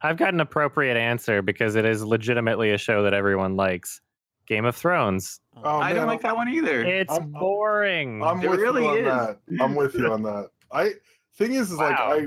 I've 0.02 0.16
got 0.16 0.34
an 0.34 0.40
appropriate 0.40 0.96
answer 0.96 1.42
because 1.42 1.74
it 1.76 1.84
is 1.84 2.02
legitimately 2.04 2.72
a 2.72 2.78
show 2.78 3.02
that 3.04 3.14
everyone 3.14 3.56
likes. 3.56 4.00
Game 4.46 4.64
of 4.64 4.74
Thrones. 4.74 5.40
Oh, 5.62 5.78
I 5.78 5.88
man, 5.88 5.96
don't 5.96 6.06
like 6.08 6.22
that 6.22 6.34
one 6.34 6.48
either. 6.48 6.82
It's 6.84 7.12
I'm- 7.12 7.30
boring. 7.30 8.22
I'm 8.22 8.42
It 8.42 8.50
with 8.50 8.60
really 8.60 8.82
you 8.82 8.88
on 8.88 8.98
is. 8.98 9.04
that. 9.04 9.38
I'm 9.60 9.74
with 9.76 9.94
you 9.94 10.12
on 10.12 10.22
that. 10.24 10.50
I 10.72 10.94
thing 11.36 11.54
is, 11.54 11.70
is 11.70 11.78
like 11.78 11.96
I 11.98 12.26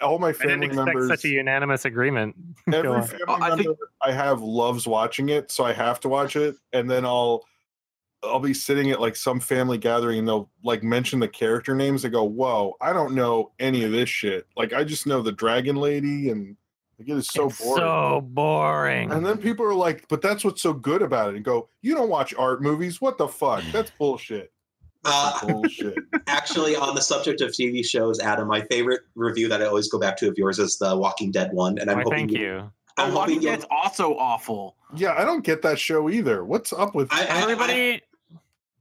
all 0.00 0.18
my 0.18 0.28
I 0.28 0.32
didn't 0.32 0.48
family 0.48 0.66
expect 0.68 0.86
members. 0.86 1.08
such 1.08 1.24
a 1.26 1.28
unanimous 1.28 1.84
agreement. 1.84 2.34
Go 2.70 2.94
Every 2.94 3.02
family 3.02 3.24
Oh, 3.28 3.34
I 3.34 3.48
member 3.50 3.62
think- 3.64 3.78
I 4.02 4.12
have 4.12 4.40
loves 4.40 4.86
watching 4.86 5.28
it, 5.28 5.50
so 5.52 5.64
I 5.64 5.72
have 5.74 6.00
to 6.00 6.08
watch 6.08 6.34
it, 6.36 6.56
and 6.72 6.90
then 6.90 7.04
I'll 7.04 7.44
I'll 8.22 8.40
be 8.40 8.54
sitting 8.54 8.90
at 8.90 9.00
like 9.00 9.16
some 9.16 9.38
family 9.40 9.76
gathering, 9.78 10.18
and 10.20 10.26
they'll 10.28 10.50
like 10.64 10.82
mention 10.82 11.20
the 11.20 11.28
character 11.28 11.74
names. 11.74 12.04
and 12.04 12.12
go, 12.12 12.24
"Whoa, 12.24 12.76
I 12.80 12.92
don't 12.94 13.14
know 13.14 13.52
any 13.58 13.84
of 13.84 13.92
this 13.92 14.08
shit. 14.08 14.46
Like 14.56 14.72
I 14.72 14.82
just 14.84 15.06
know 15.06 15.20
the 15.22 15.32
Dragon 15.32 15.76
Lady, 15.76 16.30
and 16.30 16.56
like 17.00 17.08
it 17.08 17.16
is 17.18 17.26
so 17.28 17.48
It's 17.48 17.60
boring." 17.60 17.80
so 17.82 18.20
boring. 18.22 19.10
and 19.10 19.24
then 19.26 19.38
people 19.38 19.64
are 19.66 19.74
like, 19.74 20.06
"But 20.08 20.22
that's 20.22 20.44
what's 20.44 20.62
so 20.62 20.72
good 20.72 21.02
about 21.02 21.30
it." 21.30 21.36
And 21.36 21.44
go, 21.44 21.68
"You 21.82 21.94
don't 21.94 22.08
watch 22.10 22.34
art 22.38 22.62
movies? 22.62 23.00
What 23.00 23.18
the 23.18 23.26
fuck? 23.28 23.64
That's 23.72 23.90
bullshit." 23.98 24.52
uh, 25.06 25.46
Bullshit. 25.46 25.94
actually, 26.26 26.76
on 26.76 26.94
the 26.94 27.00
subject 27.00 27.40
of 27.40 27.50
TV 27.52 27.82
shows, 27.84 28.20
Adam, 28.20 28.46
my 28.46 28.60
favorite 28.70 29.00
review 29.14 29.48
that 29.48 29.62
I 29.62 29.64
always 29.66 29.88
go 29.88 29.98
back 29.98 30.16
to 30.18 30.28
of 30.28 30.36
yours 30.36 30.58
is 30.58 30.76
the 30.78 30.94
Walking 30.96 31.30
Dead 31.30 31.50
one, 31.54 31.78
and 31.78 31.90
I'm 31.90 31.96
Why, 31.98 32.02
hoping 32.02 32.18
thank 32.28 32.32
you. 32.32 32.70
I'm 32.98 33.14
Walking 33.14 33.36
hoping 33.36 33.42
you'll- 33.42 33.52
Dead's 33.52 33.64
also 33.70 34.14
awful. 34.18 34.76
yeah, 34.94 35.14
I 35.16 35.24
don't 35.24 35.42
get 35.42 35.62
that 35.62 35.78
show 35.78 36.10
either. 36.10 36.44
What's 36.44 36.72
up 36.74 36.94
with? 36.94 37.08
I, 37.12 37.24
I, 37.24 37.38
I, 37.38 37.42
Everybody. 37.42 38.02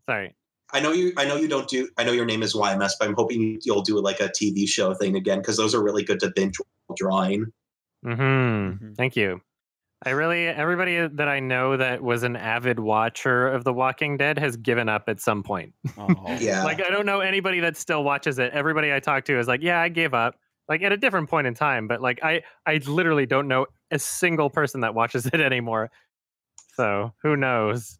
Sorry. 0.09 0.35
I 0.73 0.79
know 0.81 0.91
you. 0.91 1.13
I 1.17 1.25
know 1.25 1.35
you 1.37 1.47
don't 1.47 1.67
do. 1.69 1.87
I 1.97 2.03
know 2.03 2.11
your 2.11 2.25
name 2.25 2.43
is 2.43 2.53
YMS, 2.53 2.91
but 2.99 3.07
I'm 3.07 3.15
hoping 3.15 3.59
you'll 3.63 3.81
do 3.81 3.99
like 4.01 4.19
a 4.19 4.27
TV 4.27 4.67
show 4.67 4.93
thing 4.93 5.15
again 5.15 5.39
because 5.39 5.55
those 5.57 5.73
are 5.73 5.81
really 5.81 6.03
good 6.03 6.19
to 6.19 6.31
binge 6.35 6.57
while 6.87 6.95
drawing. 6.97 7.51
Hmm 8.03 8.11
Mhm. 8.11 8.95
Thank 8.95 9.15
you. 9.15 9.41
I 10.05 10.11
really, 10.11 10.47
everybody 10.47 11.07
that 11.07 11.27
I 11.27 11.41
know 11.41 11.75
that 11.75 12.01
was 12.01 12.23
an 12.23 12.37
avid 12.37 12.79
watcher 12.79 13.47
of 13.49 13.65
The 13.65 13.73
Walking 13.73 14.15
Dead 14.15 14.39
has 14.39 14.55
given 14.55 14.87
up 14.87 15.09
at 15.09 15.19
some 15.19 15.43
point. 15.43 15.73
Oh. 15.97 16.07
Yeah. 16.39 16.63
Like, 16.63 16.79
I 16.81 16.89
don't 16.89 17.05
know 17.05 17.19
anybody 17.19 17.59
that 17.59 17.75
still 17.75 18.03
watches 18.05 18.39
it. 18.39 18.53
Everybody 18.53 18.93
I 18.93 19.01
talk 19.01 19.25
to 19.25 19.37
is 19.37 19.47
like, 19.49 19.61
yeah, 19.61 19.81
I 19.81 19.89
gave 19.89 20.13
up. 20.13 20.35
Like 20.69 20.83
at 20.83 20.91
a 20.93 20.97
different 20.97 21.29
point 21.29 21.47
in 21.47 21.53
time, 21.55 21.87
but 21.87 21.99
like 21.99 22.19
I, 22.23 22.43
I 22.65 22.75
literally 22.85 23.25
don't 23.25 23.47
know 23.47 23.65
a 23.91 23.97
single 23.99 24.49
person 24.51 24.81
that 24.81 24.93
watches 24.93 25.25
it 25.33 25.41
anymore. 25.41 25.89
So 26.75 27.11
who 27.23 27.35
knows? 27.35 27.99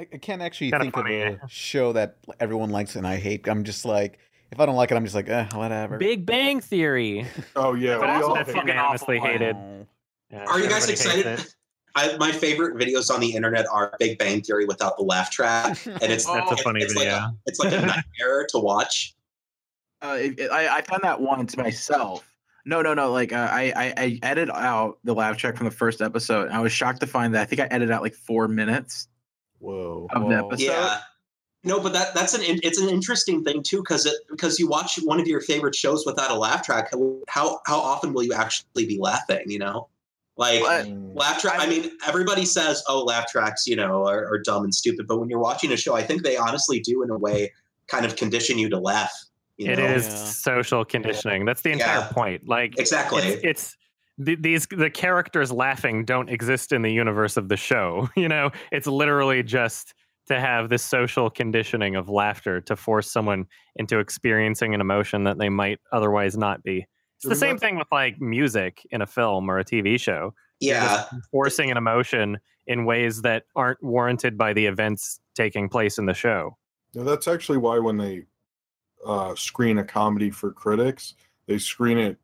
I, 0.00 0.08
I 0.12 0.16
can't 0.16 0.42
actually 0.42 0.70
Kinda 0.70 0.84
think 0.86 0.94
funny. 0.94 1.20
of 1.22 1.34
a 1.34 1.48
show 1.48 1.92
that 1.92 2.16
everyone 2.40 2.70
likes 2.70 2.96
and 2.96 3.06
I 3.06 3.16
hate. 3.16 3.46
I'm 3.46 3.62
just 3.62 3.84
like, 3.84 4.18
if 4.52 4.60
I 4.60 4.66
don't 4.66 4.76
like 4.76 4.90
it, 4.92 4.96
I'm 4.96 5.04
just 5.04 5.14
like, 5.14 5.28
eh, 5.28 5.48
whatever. 5.54 5.98
Big 5.98 6.24
Bang 6.26 6.60
Theory. 6.60 7.26
oh 7.56 7.74
yeah, 7.74 7.98
But 7.98 8.02
we 8.06 8.12
also 8.12 8.28
all 8.28 8.34
that's 8.34 8.52
fucking 8.52 8.76
honestly 8.76 9.18
hated. 9.18 9.56
Oh. 9.56 9.86
Yeah, 10.30 10.44
Are 10.44 10.60
you 10.60 10.68
guys 10.68 10.88
excited? 10.88 11.44
I, 11.94 12.16
my 12.16 12.32
favorite 12.32 12.76
videos 12.76 13.12
on 13.12 13.20
the 13.20 13.34
internet 13.34 13.66
are 13.70 13.94
Big 13.98 14.18
Bang 14.18 14.42
Theory 14.42 14.64
without 14.66 14.96
the 14.96 15.02
laugh 15.02 15.30
track, 15.30 15.78
and 15.86 16.02
it's 16.04 16.24
That's 16.24 16.52
a 16.52 16.56
funny 16.58 16.82
it's 16.82 16.92
video. 16.94 17.12
Like 17.12 17.22
a, 17.22 17.34
it's 17.46 17.58
like 17.58 17.72
a 17.72 17.80
nightmare 17.86 18.46
to 18.50 18.58
watch. 18.58 19.14
Uh, 20.00 20.16
it, 20.20 20.38
it- 20.38 20.50
I, 20.50 20.76
I 20.78 20.82
found 20.82 21.02
that 21.02 21.20
once 21.20 21.56
myself. 21.56 22.26
No, 22.64 22.80
no, 22.80 22.94
no. 22.94 23.10
Like 23.10 23.32
uh, 23.32 23.48
I, 23.50 23.72
I, 23.74 23.94
I 23.96 24.18
edited 24.22 24.50
out 24.54 24.98
the 25.02 25.14
laugh 25.14 25.36
track 25.36 25.56
from 25.56 25.64
the 25.64 25.72
first 25.72 26.00
episode. 26.00 26.46
And 26.46 26.54
I 26.54 26.60
was 26.60 26.70
shocked 26.72 27.00
to 27.00 27.06
find 27.08 27.34
that 27.34 27.42
I 27.42 27.44
think 27.44 27.60
I 27.60 27.64
edited 27.64 27.90
out 27.90 28.02
like 28.02 28.14
four 28.14 28.46
minutes 28.46 29.08
Whoa. 29.58 30.06
of 30.12 30.28
the 30.28 30.36
episode. 30.36 30.60
Yeah. 30.66 31.00
No, 31.64 31.78
but 31.78 31.92
that 31.92 32.14
that's 32.14 32.34
an 32.34 32.40
it's 32.44 32.78
an 32.80 32.88
interesting 32.88 33.44
thing 33.44 33.62
too 33.62 33.78
because 33.78 34.04
it 34.06 34.14
because 34.30 34.58
you 34.58 34.66
watch 34.66 34.96
one 35.04 35.20
of 35.20 35.28
your 35.28 35.40
favorite 35.40 35.74
shows 35.76 36.04
without 36.04 36.30
a 36.30 36.34
laugh 36.34 36.62
track. 36.64 36.90
How 37.28 37.60
how 37.66 37.78
often 37.78 38.12
will 38.12 38.24
you 38.24 38.32
actually 38.32 38.86
be 38.86 38.98
laughing? 38.98 39.44
You 39.46 39.60
know, 39.60 39.88
like 40.36 40.60
But- 40.60 40.86
Mm. 40.86 41.16
laugh 41.16 41.40
track. 41.40 41.56
I 41.60 41.68
mean, 41.68 41.92
everybody 42.06 42.44
says, 42.44 42.82
"Oh, 42.88 43.04
laugh 43.04 43.30
tracks," 43.30 43.66
you 43.68 43.76
know, 43.76 44.04
are, 44.08 44.26
are 44.26 44.38
dumb 44.38 44.64
and 44.64 44.74
stupid. 44.74 45.06
But 45.06 45.18
when 45.20 45.28
you're 45.28 45.38
watching 45.38 45.70
a 45.72 45.76
show, 45.76 45.94
I 45.94 46.02
think 46.02 46.24
they 46.24 46.36
honestly 46.36 46.80
do, 46.80 47.02
in 47.04 47.10
a 47.10 47.18
way, 47.18 47.52
kind 47.86 48.04
of 48.04 48.16
condition 48.16 48.58
you 48.58 48.68
to 48.70 48.78
laugh. 48.78 49.12
You 49.56 49.70
It 49.70 49.78
know? 49.78 49.84
is 49.84 50.06
Yeah. 50.08 50.14
social 50.24 50.84
conditioning. 50.84 51.44
That's 51.44 51.62
the 51.62 51.70
entire 51.70 51.98
Yeah. 52.00 52.08
point. 52.08 52.48
Like 52.48 52.76
Exactly. 52.78 53.22
it's, 53.22 53.44
it's 53.44 53.76
th- 54.24 54.38
these 54.40 54.66
the 54.66 54.90
characters 54.90 55.52
laughing 55.52 56.04
don't 56.04 56.28
exist 56.28 56.72
in 56.72 56.82
the 56.82 56.90
universe 56.92 57.36
of 57.36 57.48
the 57.48 57.56
show. 57.56 58.08
You 58.16 58.28
know, 58.28 58.50
it's 58.72 58.88
literally 58.88 59.44
just 59.44 59.94
to 60.32 60.40
have 60.40 60.68
this 60.68 60.82
social 60.82 61.30
conditioning 61.30 61.96
of 61.96 62.08
laughter 62.08 62.60
to 62.62 62.76
force 62.76 63.10
someone 63.10 63.46
into 63.76 63.98
experiencing 63.98 64.74
an 64.74 64.80
emotion 64.80 65.24
that 65.24 65.38
they 65.38 65.48
might 65.48 65.78
otherwise 65.92 66.36
not 66.36 66.62
be. 66.62 66.86
It's 67.16 67.28
the 67.28 67.36
same 67.36 67.58
thing 67.58 67.76
with 67.76 67.86
like 67.92 68.20
music 68.20 68.84
in 68.90 69.00
a 69.00 69.06
film 69.06 69.48
or 69.48 69.58
a 69.58 69.64
TV 69.64 70.00
show. 70.00 70.34
Yeah. 70.60 71.06
forcing 71.32 71.70
an 71.72 71.76
emotion 71.76 72.38
in 72.66 72.84
ways 72.84 73.22
that 73.22 73.44
aren't 73.56 73.82
warranted 73.82 74.38
by 74.38 74.52
the 74.52 74.66
events 74.66 75.20
taking 75.34 75.68
place 75.68 75.98
in 75.98 76.06
the 76.06 76.14
show. 76.14 76.56
No, 76.94 77.04
that's 77.04 77.26
actually 77.26 77.58
why 77.58 77.78
when 77.78 77.96
they 77.96 78.24
uh, 79.04 79.34
screen 79.34 79.78
a 79.78 79.84
comedy 79.84 80.30
for 80.30 80.52
critics, 80.52 81.14
they 81.46 81.58
screen 81.58 81.98
it 81.98 82.16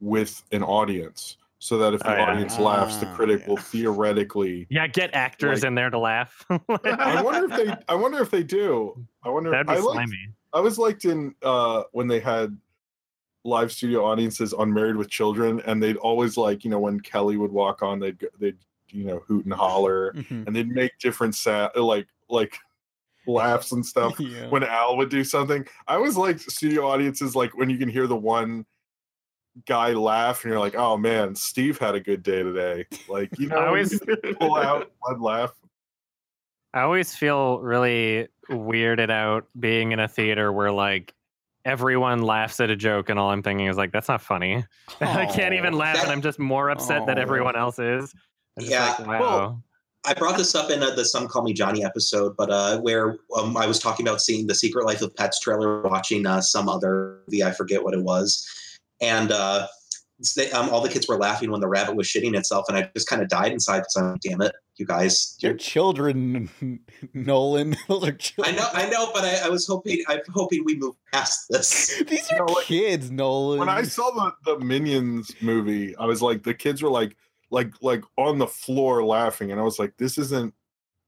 with 0.00 0.42
an 0.50 0.62
audience, 0.62 1.36
so 1.64 1.78
that 1.78 1.94
if 1.94 2.00
the 2.00 2.12
Oh, 2.12 2.16
yeah. 2.16 2.24
audience 2.30 2.58
laughs, 2.58 2.98
the 2.98 3.06
Ah, 3.08 3.14
critic 3.14 3.46
will 3.46 3.56
theoretically. 3.56 4.66
Yeah, 4.68 4.86
get 4.86 5.14
actors 5.14 5.62
Like- 5.62 5.68
in 5.68 5.74
there 5.74 5.88
to 5.88 5.98
laugh. 5.98 6.44
I 6.50 7.22
wonder 7.22 7.50
if 7.50 7.56
they. 7.66 7.74
I 7.88 7.94
wonder 7.94 8.20
if 8.20 8.30
they 8.30 8.42
do. 8.42 9.02
I 9.22 9.30
wonder. 9.30 9.50
That'd 9.50 9.68
be 9.68 9.72
I 9.72 9.76
liked, 9.76 9.94
slimy. 10.10 10.28
I 10.52 10.60
was 10.60 10.78
liked 10.78 11.06
in 11.06 11.34
uh, 11.42 11.84
when 11.92 12.06
they 12.06 12.20
had 12.20 12.54
live 13.44 13.72
studio 13.72 14.04
audiences 14.04 14.52
on 14.52 14.72
Married 14.74 14.96
with 14.96 15.08
Children, 15.08 15.62
and 15.64 15.82
they'd 15.82 15.96
always 15.96 16.36
like 16.36 16.64
you 16.64 16.70
know 16.70 16.78
when 16.80 17.00
Kelly 17.00 17.38
would 17.38 17.50
walk 17.50 17.82
on, 17.82 17.98
they'd 17.98 18.18
they'd 18.38 18.58
you 18.90 19.04
know 19.04 19.20
hoot 19.26 19.46
and 19.46 19.54
holler, 19.54 20.12
Mhm. 20.12 20.46
and 20.46 20.54
they'd 20.54 20.68
make 20.68 20.98
different 20.98 21.34
sa- 21.34 21.70
like 21.76 22.08
like 22.28 22.58
laughs 23.26 23.72
and 23.72 23.84
stuff 23.86 24.14
Yeah. 24.20 24.48
when 24.50 24.64
Al 24.64 24.98
would 24.98 25.08
do 25.08 25.24
something. 25.24 25.66
I 25.88 25.96
was 25.96 26.18
like 26.18 26.38
studio 26.40 26.86
audiences 26.86 27.34
like 27.34 27.56
when 27.56 27.70
you 27.70 27.78
can 27.78 27.88
hear 27.88 28.06
the 28.06 28.14
one 28.16 28.66
guy 29.66 29.92
laugh 29.92 30.42
and 30.44 30.50
you're 30.50 30.60
like, 30.60 30.74
oh 30.74 30.96
man, 30.96 31.34
Steve 31.34 31.78
had 31.78 31.94
a 31.94 32.00
good 32.00 32.22
day 32.22 32.42
today. 32.42 32.86
Like 33.08 33.38
you 33.38 33.48
know, 33.48 33.56
I 33.56 33.66
always- 33.68 34.00
pull 34.40 34.56
out 34.56 34.90
one 35.00 35.20
laugh. 35.20 35.52
I 36.72 36.80
always 36.80 37.14
feel 37.14 37.60
really 37.60 38.28
weirded 38.50 39.10
out 39.10 39.46
being 39.58 39.92
in 39.92 40.00
a 40.00 40.08
theater 40.08 40.52
where 40.52 40.72
like 40.72 41.14
everyone 41.64 42.22
laughs 42.22 42.58
at 42.60 42.68
a 42.68 42.76
joke 42.76 43.08
and 43.08 43.18
all 43.18 43.30
I'm 43.30 43.42
thinking 43.42 43.66
is 43.66 43.76
like 43.76 43.92
that's 43.92 44.08
not 44.08 44.20
funny. 44.20 44.64
I 45.00 45.26
can't 45.26 45.54
even 45.54 45.74
Aw. 45.74 45.78
laugh 45.78 46.02
and 46.02 46.10
I'm 46.10 46.20
just 46.20 46.38
more 46.38 46.70
upset 46.70 47.06
that 47.06 47.18
everyone 47.18 47.56
else 47.56 47.78
is. 47.78 48.12
I'm 48.58 48.64
just 48.64 48.70
Yeah, 48.72 48.94
like, 48.98 49.06
wow. 49.06 49.20
well, 49.20 49.62
I 50.06 50.12
brought 50.14 50.36
this 50.36 50.54
up 50.54 50.70
in 50.70 50.82
uh, 50.82 50.90
the 50.94 51.04
"Some 51.04 51.26
Call 51.28 51.42
Me 51.44 51.54
Johnny" 51.54 51.82
episode, 51.82 52.36
but 52.36 52.50
uh, 52.50 52.78
where 52.80 53.16
um, 53.38 53.56
I 53.56 53.66
was 53.66 53.78
talking 53.78 54.06
about 54.06 54.20
seeing 54.20 54.46
the 54.46 54.54
Secret 54.54 54.84
Life 54.84 55.00
of 55.00 55.16
Pets 55.16 55.40
trailer, 55.40 55.80
watching 55.80 56.26
uh, 56.26 56.42
some 56.42 56.68
other 56.68 57.20
movie, 57.26 57.42
I 57.42 57.52
forget 57.52 57.82
what 57.82 57.94
it 57.94 58.02
was, 58.02 58.46
and 59.00 59.32
uh, 59.32 59.66
they, 60.36 60.50
um, 60.52 60.70
all 60.70 60.80
the 60.80 60.88
kids 60.88 61.08
were 61.08 61.16
laughing 61.16 61.50
when 61.50 61.60
the 61.60 61.68
rabbit 61.68 61.96
was 61.96 62.06
shitting 62.06 62.36
itself, 62.36 62.66
and 62.68 62.76
I 62.76 62.90
just 62.94 63.08
kind 63.08 63.20
of 63.22 63.28
died 63.28 63.52
inside 63.52 63.80
because 63.80 63.96
I'm, 63.96 64.12
like, 64.12 64.20
damn 64.20 64.40
it, 64.40 64.54
you 64.76 64.86
guys, 64.86 65.36
They're 65.40 65.56
children, 65.56 66.48
Nolan. 67.14 67.76
Those 67.88 68.08
are 68.08 68.12
children. 68.12 68.54
I 68.54 68.58
know, 68.58 68.68
I 68.72 68.88
know, 68.88 69.10
but 69.12 69.24
I, 69.24 69.46
I 69.46 69.48
was 69.48 69.66
hoping, 69.66 70.02
I'm 70.08 70.20
hoping 70.32 70.64
we 70.64 70.76
move 70.76 70.94
past 71.12 71.46
this. 71.50 72.02
These 72.08 72.30
are 72.32 72.46
kids, 72.62 73.10
Nolan. 73.10 73.58
When 73.58 73.68
I 73.68 73.82
saw 73.82 74.10
the 74.10 74.56
the 74.56 74.64
Minions 74.64 75.30
movie, 75.40 75.96
I 75.96 76.06
was 76.06 76.22
like, 76.22 76.42
the 76.42 76.54
kids 76.54 76.82
were 76.82 76.90
like 76.90 77.16
like 77.50 77.72
like 77.82 78.02
on 78.16 78.38
the 78.38 78.46
floor 78.46 79.04
laughing, 79.04 79.50
and 79.50 79.60
I 79.60 79.64
was 79.64 79.78
like, 79.78 79.96
this 79.98 80.18
isn't. 80.18 80.54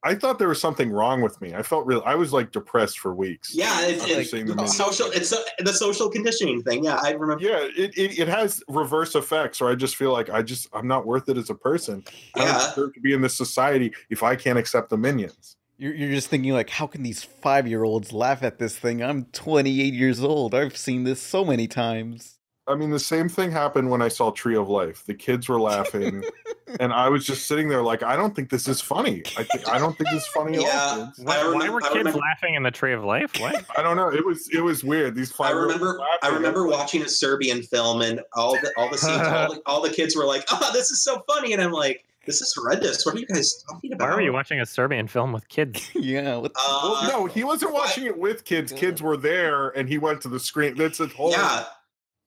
I 0.02 0.14
thought 0.14 0.38
there 0.38 0.48
was 0.48 0.60
something 0.60 0.90
wrong 0.90 1.20
with 1.20 1.40
me. 1.40 1.54
I 1.54 1.62
felt 1.62 1.86
real. 1.86 2.02
I 2.06 2.14
was 2.14 2.32
like 2.32 2.52
depressed 2.52 2.98
for 2.98 3.14
weeks. 3.14 3.54
Yeah, 3.54 3.80
it's, 3.82 4.02
after 4.02 4.20
it's 4.20 4.30
the 4.30 4.66
social. 4.66 5.06
It's 5.10 5.32
a, 5.32 5.38
the 5.58 5.72
social 5.72 6.08
conditioning 6.08 6.62
thing. 6.62 6.84
Yeah, 6.84 7.00
I 7.02 7.12
remember. 7.12 7.42
Yeah, 7.42 7.66
it, 7.76 7.96
it, 7.96 8.18
it 8.18 8.28
has 8.28 8.62
reverse 8.68 9.14
effects, 9.14 9.60
or 9.60 9.70
I 9.70 9.74
just 9.74 9.96
feel 9.96 10.12
like 10.12 10.30
I 10.30 10.42
just 10.42 10.68
I'm 10.72 10.86
not 10.86 11.06
worth 11.06 11.28
it 11.28 11.36
as 11.36 11.50
a 11.50 11.54
person. 11.54 12.04
I 12.34 12.44
don't 12.44 12.54
deserve 12.54 12.94
to 12.94 13.00
be 13.00 13.14
in 13.14 13.20
this 13.20 13.34
society 13.34 13.92
if 14.10 14.22
I 14.22 14.36
can't 14.36 14.58
accept 14.58 14.90
the 14.90 14.96
minions. 14.96 15.56
You're, 15.78 15.94
you're 15.94 16.12
just 16.12 16.28
thinking 16.28 16.52
like, 16.52 16.70
how 16.70 16.86
can 16.86 17.02
these 17.02 17.22
five 17.22 17.66
year 17.66 17.84
olds 17.84 18.12
laugh 18.12 18.42
at 18.42 18.58
this 18.58 18.78
thing? 18.78 19.02
I'm 19.02 19.26
28 19.26 19.92
years 19.92 20.22
old. 20.22 20.54
I've 20.54 20.76
seen 20.76 21.04
this 21.04 21.20
so 21.20 21.44
many 21.44 21.66
times. 21.66 22.38
I 22.68 22.74
mean, 22.74 22.90
the 22.90 22.98
same 22.98 23.28
thing 23.28 23.52
happened 23.52 23.90
when 23.90 24.02
I 24.02 24.08
saw 24.08 24.30
Tree 24.30 24.56
of 24.56 24.68
Life. 24.68 25.04
The 25.06 25.14
kids 25.14 25.48
were 25.48 25.60
laughing, 25.60 26.24
and 26.80 26.92
I 26.92 27.08
was 27.08 27.24
just 27.24 27.46
sitting 27.46 27.68
there 27.68 27.82
like, 27.82 28.02
I 28.02 28.16
don't 28.16 28.34
think 28.34 28.50
this 28.50 28.66
is 28.68 28.80
funny. 28.80 29.22
I 29.36 29.44
think 29.44 29.68
I 29.68 29.78
don't 29.78 29.96
think 29.96 30.10
this 30.10 30.22
is 30.22 30.28
funny 30.28 30.54
at 30.54 30.60
all. 30.60 30.66
Yeah. 30.66 31.10
Why, 31.22 31.36
I 31.40 31.48
why 31.52 31.68
were 31.68 31.80
kids 31.80 31.94
remember- 31.94 32.18
laughing 32.18 32.54
in 32.54 32.62
the 32.62 32.70
Tree 32.70 32.92
of 32.92 33.04
Life? 33.04 33.32
What? 33.40 33.64
I 33.78 33.82
don't 33.82 33.96
know. 33.96 34.12
It 34.12 34.24
was 34.24 34.48
it 34.52 34.60
was 34.60 34.82
weird. 34.84 35.14
These 35.14 35.32
I 35.40 35.50
remember. 35.50 36.00
I 36.22 36.28
remember 36.28 36.66
watching 36.66 37.02
a 37.02 37.08
Serbian 37.08 37.62
film, 37.62 38.02
and 38.02 38.20
all 38.34 38.52
the 38.54 38.72
all 38.76 38.90
the 38.90 38.98
scenes, 38.98 39.20
all, 39.26 39.54
the, 39.54 39.62
all 39.66 39.80
the 39.82 39.90
kids 39.90 40.16
were 40.16 40.24
like, 40.24 40.44
"Oh, 40.50 40.70
this 40.72 40.90
is 40.90 41.02
so 41.02 41.22
funny," 41.28 41.52
and 41.52 41.62
I'm 41.62 41.72
like, 41.72 42.04
"This 42.26 42.40
is 42.40 42.52
horrendous. 42.54 43.04
What 43.06 43.14
are 43.14 43.18
you 43.18 43.26
guys 43.26 43.62
talking 43.68 43.92
about? 43.92 44.04
Why 44.04 44.08
about?" 44.10 44.16
were 44.16 44.22
you 44.22 44.32
watching 44.32 44.60
a 44.60 44.66
Serbian 44.66 45.06
film 45.08 45.32
with 45.32 45.48
kids? 45.48 45.90
yeah. 45.94 46.36
What 46.36 46.52
the- 46.54 46.60
Uh, 46.62 46.80
Well, 46.82 47.08
no, 47.20 47.26
he 47.26 47.44
wasn't 47.44 47.72
watching 47.72 48.04
it 48.06 48.18
with 48.18 48.44
kids. 48.44 48.72
Kids 48.72 49.00
were 49.02 49.16
there, 49.16 49.68
and 49.70 49.88
he 49.88 49.98
went 49.98 50.20
to 50.22 50.28
the 50.28 50.40
screen. 50.40 50.74
That's 50.76 51.00
a 51.00 51.06
whole. 51.06 51.30
yeah, 51.30 51.64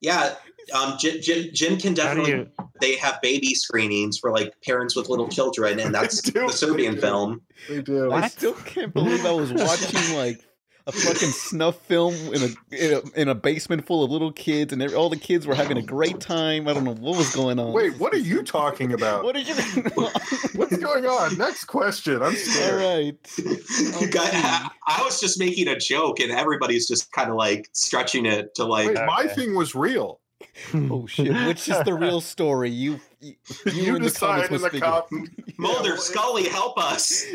yeah. 0.02 0.36
Um, 0.74 0.96
Jim, 1.00 1.22
Jim, 1.22 1.50
Jim 1.54 1.78
can 1.78 1.94
definitely. 1.94 2.32
you? 2.32 2.48
They 2.82 2.96
have 2.98 3.22
baby 3.22 3.54
screenings 3.56 4.18
for 4.18 4.32
like 4.32 4.54
parents 4.62 4.96
with 4.96 5.10
little 5.10 5.28
children, 5.28 5.80
and 5.80 5.94
that's 5.94 6.22
do, 6.22 6.48
the 6.48 6.52
Serbian 6.54 6.96
they 6.96 7.02
film. 7.02 7.42
They 7.68 7.82
do. 7.82 8.12
I 8.12 8.28
still 8.28 8.54
can't 8.54 8.94
believe 8.94 9.26
I 9.26 9.32
was 9.32 9.52
watching 9.52 10.16
like 10.16 10.40
a 10.88 10.92
fucking 10.92 11.30
snuff 11.30 11.78
film 11.86 12.16
in 12.34 12.42
a, 12.42 12.76
in 12.76 12.94
a 12.94 13.22
in 13.22 13.28
a 13.28 13.36
basement 13.36 13.86
full 13.86 14.04
of 14.04 14.12
little 14.12 14.32
kids, 14.32 14.74
and 14.74 14.82
all 14.94 15.10
the 15.10 15.18
kids 15.18 15.46
were 15.46 15.56
having 15.56 15.78
a 15.78 15.82
great 15.82 16.20
time. 16.20 16.68
I 16.68 16.74
don't 16.74 16.84
know 16.84 16.96
what 16.96 17.18
was 17.18 17.34
going 17.36 17.60
on. 17.60 17.74
Wait, 17.74 17.98
what 18.00 18.14
are 18.14 18.18
you 18.20 18.44
talking 18.44 18.94
about? 18.94 19.24
what 19.24 19.36
are 19.36 19.40
you? 19.40 19.54
What's 20.54 20.78
going 20.78 21.06
on? 21.06 21.38
Next 21.38 21.66
question. 21.66 22.22
I'm 22.22 22.36
scared. 22.36 22.82
All 22.82 22.98
right. 22.98 23.16
You 24.00 24.08
guys, 24.08 24.32
I, 24.34 24.70
I 24.88 25.04
was 25.04 25.20
just 25.20 25.40
making 25.40 25.68
a 25.68 25.78
joke, 25.78 26.20
and 26.20 26.32
everybody's 26.32 26.88
just 26.88 27.12
kind 27.12 27.30
of 27.30 27.36
like 27.36 27.70
stretching 27.74 28.26
it 28.26 28.56
to 28.56 28.66
like. 28.66 28.88
Wait, 28.88 28.96
my 29.06 29.24
Okay. 29.26 29.36
thing 29.36 29.56
was 29.56 29.76
real. 29.76 30.20
Oh 30.74 31.06
shit! 31.08 31.34
Which 31.48 31.68
is 31.68 31.82
the 31.84 31.94
real 31.94 32.22
story? 32.22 32.70
You 32.70 33.00
you, 33.20 33.36
You, 33.74 33.96
in 33.96 34.02
the 34.02 34.10
decide 34.10 34.48
comments 34.48 34.48
in 34.50 34.54
must 34.54 34.64
the 34.64 34.70
figure. 34.72 34.88
com- 34.88 35.28
Mulder, 35.58 35.98
Scully, 35.98 36.48
help 36.48 36.78
us! 36.78 37.26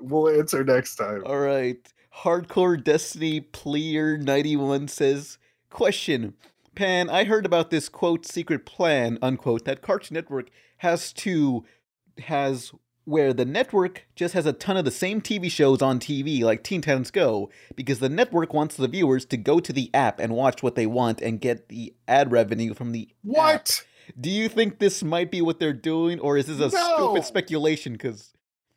We'll 0.00 0.28
answer 0.38 0.64
next 0.64 0.96
time. 0.96 1.22
All 1.26 1.38
right. 1.38 1.78
Hardcore 2.22 2.82
Destiny 2.82 3.40
Player 3.40 4.16
91 4.16 4.88
says, 4.88 5.38
Question. 5.70 6.34
Pan, 6.74 7.08
I 7.10 7.24
heard 7.24 7.44
about 7.46 7.70
this 7.70 7.88
quote 7.88 8.26
secret 8.26 8.64
plan, 8.66 9.18
unquote, 9.22 9.64
that 9.66 9.82
Cartoon 9.82 10.14
Network 10.14 10.48
has 10.78 11.12
to 11.14 11.64
has 12.18 12.72
where 13.06 13.32
the 13.32 13.44
network 13.44 14.04
just 14.14 14.34
has 14.34 14.44
a 14.46 14.52
ton 14.52 14.76
of 14.76 14.84
the 14.84 14.90
same 14.90 15.22
TV 15.22 15.50
shows 15.50 15.80
on 15.80 15.98
TV 15.98 16.42
like 16.42 16.62
Teen 16.62 16.82
Titans 16.82 17.10
Go 17.10 17.48
because 17.74 18.00
the 18.00 18.08
network 18.08 18.52
wants 18.52 18.76
the 18.76 18.88
viewers 18.88 19.24
to 19.26 19.36
go 19.36 19.58
to 19.60 19.72
the 19.72 19.90
app 19.94 20.18
and 20.20 20.34
watch 20.34 20.62
what 20.62 20.74
they 20.74 20.86
want 20.86 21.22
and 21.22 21.40
get 21.40 21.68
the 21.68 21.94
ad 22.06 22.30
revenue 22.32 22.74
from 22.74 22.92
the 22.92 23.08
app. 23.10 23.14
What? 23.22 23.84
Do 24.20 24.28
you 24.28 24.48
think 24.48 24.78
this 24.78 25.02
might 25.02 25.30
be 25.30 25.40
what 25.40 25.58
they're 25.58 25.72
doing 25.72 26.20
or 26.20 26.36
is 26.36 26.46
this 26.46 26.58
a 26.58 26.76
No. 26.76 26.94
stupid 26.96 27.24
speculation 27.24 27.96
cuz 27.96 28.32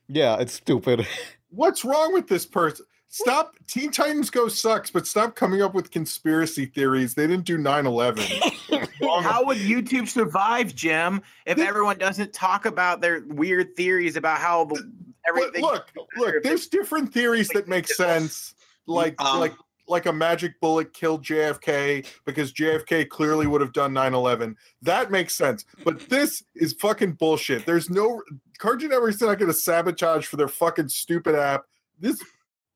yeah, 0.07 0.38
it's 0.39 0.53
stupid. 0.53 1.06
What's 1.49 1.84
wrong 1.84 2.14
with 2.14 2.27
this 2.27 2.45
person? 2.45 2.85
Stop. 3.11 3.56
Teen 3.68 3.91
Titans 3.91 4.30
Go 4.30 4.48
sucks, 4.48 4.91
but 4.91 5.07
stop 5.07 5.36
coming 5.36 5.61
up 5.64 5.73
with 5.73 5.90
conspiracy 5.90 6.68
theories. 6.68 7.15
They 7.15 7.26
didn't 7.27 7.45
do 7.45 7.57
9 7.57 7.86
11. 7.88 8.23
How 9.02 9.44
would 9.45 9.57
YouTube 9.57 10.07
survive, 10.07 10.76
Jim, 10.76 11.22
if 11.48 11.57
everyone 11.57 11.98
doesn't 11.98 12.34
talk 12.34 12.65
about 12.65 13.02
their 13.02 13.23
weird 13.27 13.76
theories 13.76 14.15
about 14.15 14.38
how 14.38 14.65
the, 14.65 14.91
everything? 15.27 15.61
look, 15.61 15.90
look, 16.18 16.36
there's 16.44 16.68
different 16.68 17.11
theories 17.11 17.48
that 17.49 17.68
make 17.68 17.88
sense. 17.88 18.53
Like, 18.86 19.19
Um, 19.19 19.40
like, 19.40 19.53
like 19.88 20.06
a 20.06 20.14
magic 20.14 20.60
bullet 20.61 20.94
killed 20.94 21.23
JFK 21.26 22.06
because 22.26 22.53
JFK 22.53 23.10
clearly 23.10 23.48
would 23.48 23.61
have 23.61 23.73
done 23.73 23.91
9 23.91 24.14
11. 24.14 24.56
That 24.84 25.10
makes 25.10 25.36
sense. 25.36 25.65
But 25.84 26.07
this 26.10 26.44
is 26.56 26.73
fucking 26.73 27.14
bullshit. 27.14 27.65
There's 27.65 27.90
no. 27.90 28.22
Cartoon 28.60 28.90
Network's 28.90 29.22
not 29.22 29.40
going 29.40 29.52
to 29.52 29.57
sabotage 29.57 30.27
for 30.27 30.38
their 30.38 30.48
fucking 30.48 30.90
stupid 30.90 31.34
app. 31.34 31.64
This. 31.99 32.22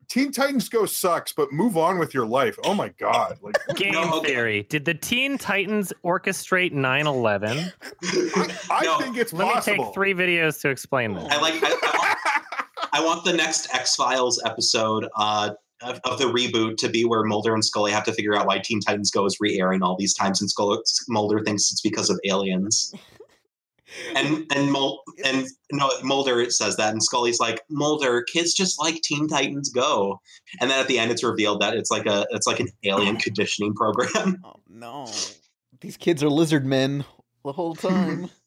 Teen 0.09 0.31
Titans 0.31 0.69
Go 0.69 0.85
sucks, 0.85 1.34
but 1.34 1.51
move 1.51 1.77
on 1.77 1.97
with 1.99 2.13
your 2.13 2.25
life. 2.25 2.57
Oh 2.63 2.73
my 2.73 2.89
god! 2.99 3.38
Like 3.41 3.55
Game 3.75 3.93
No, 3.93 4.13
okay. 4.19 4.27
theory. 4.34 4.63
Did 4.69 4.85
the 4.85 4.93
Teen 4.93 5.38
Titans 5.38 5.91
orchestrate 6.05 6.71
9 6.71 7.07
11? 7.07 7.71
I 8.69 8.81
No, 8.84 8.97
think 8.99 9.17
it's 9.17 9.34
Let 9.34 9.53
possible. 9.53 9.77
me 9.77 9.84
take 9.85 9.93
three 9.93 10.13
videos 10.13 10.61
to 10.61 10.69
explain 10.69 11.13
this. 11.13 11.25
I 11.30 11.39
like. 11.41 11.55
I, 11.63 11.67
I, 11.67 11.97
want, 11.97 12.17
I 12.93 13.03
want 13.05 13.25
the 13.25 13.34
next 13.34 13.73
X 13.73 13.95
Files 13.95 14.41
episode 14.45 15.07
uh, 15.17 15.51
of, 15.81 15.99
of 16.05 16.17
the 16.19 16.25
reboot 16.25 16.77
to 16.77 16.89
be 16.89 17.05
where 17.05 17.23
Mulder 17.23 17.53
and 17.53 17.63
Scully 17.63 17.91
have 17.91 18.03
to 18.05 18.13
figure 18.13 18.35
out 18.35 18.45
why 18.47 18.59
Teen 18.59 18.80
Titans 18.80 19.11
Go 19.11 19.25
is 19.25 19.38
re-airing 19.39 19.81
all 19.84 19.95
these 19.97 20.13
times, 20.13 20.41
and 20.41 20.49
Scully, 20.49 20.77
Mulder 21.09 21.41
thinks 21.43 21.71
it's 21.71 21.81
because 21.81 22.09
of 22.09 22.19
aliens. 22.25 22.93
And 24.15 24.45
and 24.56 24.72
Mul- 24.72 25.03
and 25.26 25.45
no 25.72 25.90
Mulder 26.03 26.40
it 26.41 26.52
says 26.52 26.78
that, 26.78 26.91
and 26.91 27.02
Scully's 27.02 27.40
like 27.40 27.61
Mulder, 27.70 28.24
kids 28.24 28.53
just 28.53 28.80
like 28.80 29.02
Teen 29.02 29.28
Titans 29.28 29.70
Go, 29.70 30.20
and 30.60 30.70
then 30.70 30.80
at 30.80 30.88
the 30.88 30.99
end 30.99 31.11
it's 31.11 31.24
revealed 31.24 31.61
that 31.61 31.76
it's 31.76 31.91
like 31.91 32.06
a 32.06 32.26
it's 32.32 32.48
like 32.48 32.60
an 32.60 32.70
alien 32.84 33.18
conditioning 33.18 33.74
program. 33.74 34.38
Oh 34.45 34.60
no. 34.70 35.07
These 35.82 35.98
kids 35.98 36.24
are 36.24 36.30
lizard 36.30 36.65
men 36.65 37.06
the 37.44 37.52
whole 37.52 37.76
time. 37.76 38.30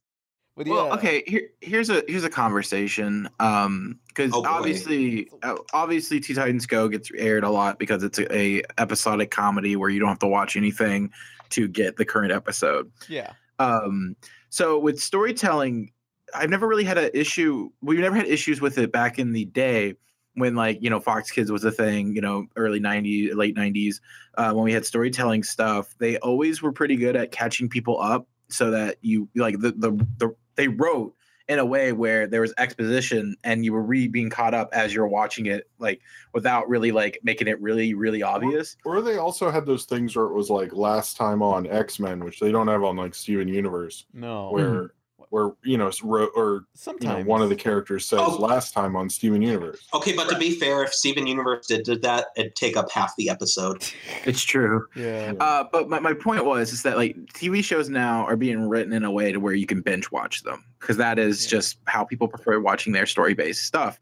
But 0.56 0.66
yeah. 0.66 0.72
Well, 0.72 0.94
okay. 0.94 1.22
Here, 1.26 1.50
here's 1.60 1.90
a 1.90 2.02
here's 2.08 2.24
a 2.24 2.30
conversation. 2.30 3.28
Um, 3.40 4.00
because 4.08 4.30
Oh, 4.34 4.42
obviously, 4.46 5.28
uh, 5.42 5.56
obviously, 5.74 6.18
Teen 6.18 6.36
Titans 6.36 6.64
Go 6.64 6.88
gets 6.88 7.10
aired 7.14 7.44
a 7.44 7.50
lot 7.50 7.78
because 7.78 8.02
it's 8.02 8.18
a, 8.18 8.34
a 8.34 8.62
episodic 8.78 9.30
comedy 9.30 9.76
where 9.76 9.90
you 9.90 10.00
don't 10.00 10.08
have 10.08 10.18
to 10.20 10.26
watch 10.26 10.56
anything 10.56 11.10
to 11.50 11.68
get 11.68 11.98
the 11.98 12.06
current 12.06 12.32
episode. 12.32 12.90
Yeah. 13.06 13.32
Um, 13.58 14.16
so 14.50 14.78
with 14.78 15.00
storytelling, 15.00 15.92
I've 16.34 16.50
never 16.50 16.66
really 16.66 16.84
had 16.84 16.98
an 16.98 17.10
issue. 17.14 17.70
We've 17.80 18.00
never 18.00 18.16
had 18.16 18.26
issues 18.26 18.60
with 18.60 18.78
it 18.78 18.92
back 18.92 19.18
in 19.18 19.32
the 19.32 19.44
day 19.46 19.94
when 20.34 20.54
like 20.54 20.82
you 20.82 20.90
know 20.90 21.00
Fox 21.00 21.30
Kids 21.30 21.50
was 21.50 21.64
a 21.64 21.72
thing. 21.72 22.14
You 22.14 22.20
know, 22.20 22.46
early 22.56 22.80
'90s, 22.80 23.34
late 23.34 23.56
'90s, 23.56 23.96
uh, 24.36 24.52
when 24.52 24.64
we 24.64 24.72
had 24.72 24.86
storytelling 24.86 25.42
stuff. 25.42 25.94
They 25.98 26.18
always 26.18 26.62
were 26.62 26.72
pretty 26.72 26.96
good 26.96 27.16
at 27.16 27.32
catching 27.32 27.68
people 27.68 28.00
up 28.00 28.28
so 28.48 28.70
that 28.70 28.96
you 29.00 29.28
like 29.34 29.58
the 29.58 29.72
the, 29.72 29.92
the 30.18 30.34
they 30.54 30.68
wrote 30.68 31.14
in 31.48 31.58
a 31.58 31.64
way 31.64 31.92
where 31.92 32.26
there 32.26 32.40
was 32.40 32.52
exposition 32.58 33.36
and 33.44 33.64
you 33.64 33.72
were 33.72 33.82
really 33.82 34.08
being 34.08 34.30
caught 34.30 34.54
up 34.54 34.68
as 34.72 34.92
you're 34.92 35.06
watching 35.06 35.46
it 35.46 35.68
like 35.78 36.00
without 36.32 36.68
really 36.68 36.90
like 36.90 37.20
making 37.22 37.46
it 37.46 37.60
really 37.60 37.94
really 37.94 38.22
obvious. 38.22 38.76
Or 38.84 39.00
they 39.00 39.16
also 39.16 39.50
had 39.50 39.64
those 39.66 39.84
things 39.84 40.16
where 40.16 40.26
it 40.26 40.32
was 40.32 40.50
like 40.50 40.72
last 40.72 41.16
time 41.16 41.42
on 41.42 41.66
X 41.68 42.00
Men, 42.00 42.24
which 42.24 42.40
they 42.40 42.50
don't 42.50 42.68
have 42.68 42.82
on 42.82 42.96
like 42.96 43.14
Steven 43.14 43.48
Universe, 43.48 44.06
No. 44.12 44.50
where 44.50 44.70
mm-hmm. 44.70 44.86
Where 45.30 45.52
you 45.64 45.76
know, 45.76 45.88
s- 45.88 46.02
ro- 46.02 46.30
or 46.34 46.44
you 46.46 46.58
know, 46.60 46.64
Sometimes. 46.74 47.26
one 47.26 47.42
of 47.42 47.48
the 47.48 47.56
characters 47.56 48.04
says 48.06 48.20
Oh. 48.22 48.36
last 48.36 48.72
time 48.74 48.94
on 48.96 49.08
Steven 49.10 49.42
Universe. 49.42 49.80
Okay, 49.94 50.14
but 50.14 50.28
to 50.28 50.38
be 50.38 50.52
fair, 50.52 50.84
if 50.84 50.92
Steven 50.94 51.26
Universe 51.26 51.66
did, 51.66 51.84
did 51.84 52.02
that, 52.02 52.26
it'd 52.36 52.54
take 52.54 52.76
up 52.76 52.90
half 52.90 53.14
the 53.16 53.28
episode. 53.30 53.84
It's 54.24 54.42
true. 54.42 54.86
Yeah. 54.96 55.34
Uh, 55.38 55.64
but 55.70 55.88
my, 55.88 56.00
my 56.00 56.12
point 56.12 56.44
was 56.44 56.72
is 56.72 56.82
that 56.82 56.96
like 56.96 57.16
TV 57.34 57.62
shows 57.62 57.88
now 57.88 58.24
are 58.24 58.36
being 58.36 58.68
written 58.68 58.92
in 58.92 59.04
a 59.04 59.10
way 59.10 59.30
to 59.32 59.38
where 59.38 59.54
you 59.54 59.66
can 59.66 59.80
binge 59.82 60.10
watch 60.10 60.42
them 60.42 60.64
because 60.80 60.96
that 60.96 61.18
is 61.18 61.46
just 61.46 61.78
how 61.86 62.04
people 62.04 62.26
prefer 62.28 62.58
watching 62.60 62.92
their 62.92 63.06
story 63.06 63.34
based 63.34 63.64
stuff. 63.64 63.98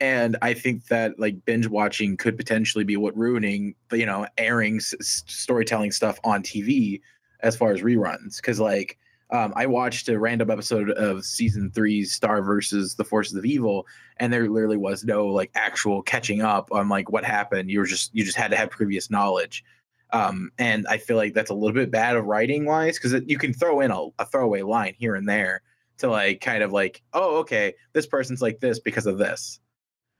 And 0.00 0.36
I 0.42 0.52
think 0.54 0.86
that 0.88 1.18
like 1.20 1.44
binge 1.44 1.68
watching 1.68 2.16
could 2.16 2.36
potentially 2.36 2.82
be 2.82 2.96
what 2.96 3.16
ruining 3.16 3.74
the 3.88 3.98
you 3.98 4.06
know 4.06 4.26
airing 4.36 4.76
s- 4.76 4.94
s- 4.98 5.22
storytelling 5.26 5.92
stuff 5.92 6.18
on 6.24 6.42
TV 6.42 7.00
as 7.40 7.56
far 7.56 7.72
as 7.72 7.82
reruns 7.82 8.36
because 8.36 8.58
like 8.58 8.98
um, 9.32 9.52
I 9.56 9.66
watched 9.66 10.08
a 10.10 10.18
random 10.18 10.50
episode 10.50 10.90
of 10.90 11.24
season 11.24 11.70
three's 11.70 12.14
Star 12.14 12.42
versus 12.42 12.94
the 12.94 13.04
Forces 13.04 13.34
of 13.34 13.46
Evil, 13.46 13.86
and 14.18 14.30
there 14.30 14.48
literally 14.48 14.76
was 14.76 15.04
no 15.04 15.26
like 15.26 15.50
actual 15.54 16.02
catching 16.02 16.42
up 16.42 16.68
on 16.70 16.88
like 16.90 17.10
what 17.10 17.24
happened. 17.24 17.70
You 17.70 17.78
were 17.80 17.86
just 17.86 18.14
you 18.14 18.24
just 18.24 18.36
had 18.36 18.50
to 18.50 18.56
have 18.58 18.70
previous 18.70 19.10
knowledge, 19.10 19.64
um, 20.12 20.50
and 20.58 20.86
I 20.86 20.98
feel 20.98 21.16
like 21.16 21.32
that's 21.32 21.50
a 21.50 21.54
little 21.54 21.74
bit 21.74 21.90
bad 21.90 22.14
of 22.14 22.26
writing 22.26 22.66
wise 22.66 22.98
because 22.98 23.22
you 23.26 23.38
can 23.38 23.54
throw 23.54 23.80
in 23.80 23.90
a, 23.90 24.08
a 24.18 24.26
throwaway 24.26 24.60
line 24.62 24.94
here 24.98 25.14
and 25.14 25.26
there 25.26 25.62
to 25.98 26.10
like 26.10 26.40
kind 26.40 26.62
of 26.62 26.72
like 26.72 27.02
oh 27.14 27.36
okay 27.38 27.74
this 27.92 28.06
person's 28.06 28.42
like 28.42 28.60
this 28.60 28.78
because 28.78 29.06
of 29.06 29.16
this. 29.18 29.60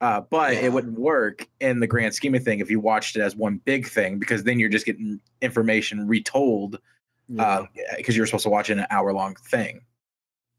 Uh, 0.01 0.21
but 0.31 0.55
Yeah. 0.55 0.63
it 0.63 0.73
wouldn't 0.73 0.99
work 0.99 1.47
in 1.61 1.79
the 1.81 1.87
grand 1.87 2.15
scheme 2.15 2.35
of 2.35 2.43
thing 2.43 2.61
if 2.61 2.71
you 2.71 2.81
watched 2.81 3.15
it 3.17 3.21
as 3.21 3.37
one 3.37 3.59
big 3.65 3.87
thing 3.87 4.19
because 4.19 4.43
then 4.43 4.59
you're 4.59 4.69
just 4.69 4.87
getting 4.87 5.21
information 5.43 6.09
retold 6.09 6.81
because 7.97 8.17
you're 8.17 8.27
supposed 8.27 8.45
to 8.45 8.51
watch 8.51 8.71
an 8.71 8.87
hour 8.91 9.13
long 9.13 9.35
thing. 9.35 9.83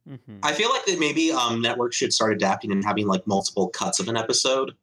Mhm. 0.08 0.40
I 0.44 0.54
feel 0.54 0.70
like 0.70 0.86
that 0.86 1.00
maybe 1.00 1.32
um, 1.32 1.62
networks 1.62 1.96
should 1.96 2.14
start 2.14 2.34
adapting 2.34 2.72
and 2.72 2.84
having 2.84 3.08
like 3.08 3.26
multiple 3.26 3.70
cuts 3.70 4.00
of 4.00 4.10
an 4.10 4.18
episode. 4.18 4.74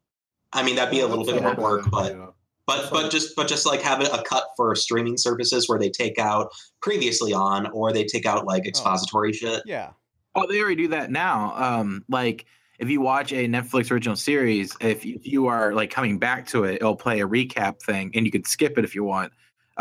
I 0.53 0.63
mean, 0.63 0.75
that'd 0.75 0.91
be 0.91 1.01
a 1.01 1.07
little 1.07 1.25
bit 1.25 1.41
more 1.41 1.55
work, 1.55 1.89
but 1.91 2.33
but 2.65 2.89
but 2.91 3.11
just 3.11 3.35
but 3.35 3.47
just 3.47 3.65
like 3.65 3.81
have 3.81 4.01
a 4.01 4.05
a 4.05 4.23
cut 4.23 4.45
for 4.57 4.75
streaming 4.75 5.17
services 5.17 5.69
where 5.69 5.77
they 5.79 5.89
take 5.89 6.17
out 6.17 6.51
previously 6.81 7.33
on, 7.33 7.69
or 7.71 7.93
they 7.93 8.03
take 8.03 8.25
out 8.25 8.45
like 8.45 8.65
expository 8.65 9.33
shit. 9.33 9.61
Yeah. 9.65 9.91
Oh, 10.33 10.47
they 10.47 10.59
already 10.61 10.75
do 10.83 10.87
that 10.89 11.11
now. 11.11 11.53
Um, 11.55 12.03
like 12.09 12.45
if 12.79 12.89
you 12.89 12.99
watch 12.99 13.31
a 13.31 13.47
Netflix 13.47 13.91
original 13.91 14.15
series, 14.15 14.75
if 14.81 15.05
you, 15.05 15.15
if 15.15 15.27
you 15.27 15.45
are 15.47 15.73
like 15.73 15.91
coming 15.91 16.17
back 16.17 16.47
to 16.47 16.63
it, 16.63 16.75
it'll 16.75 16.95
play 16.95 17.21
a 17.21 17.27
recap 17.27 17.79
thing, 17.81 18.11
and 18.15 18.25
you 18.25 18.31
could 18.31 18.47
skip 18.47 18.77
it 18.77 18.83
if 18.83 18.95
you 18.95 19.03
want. 19.03 19.31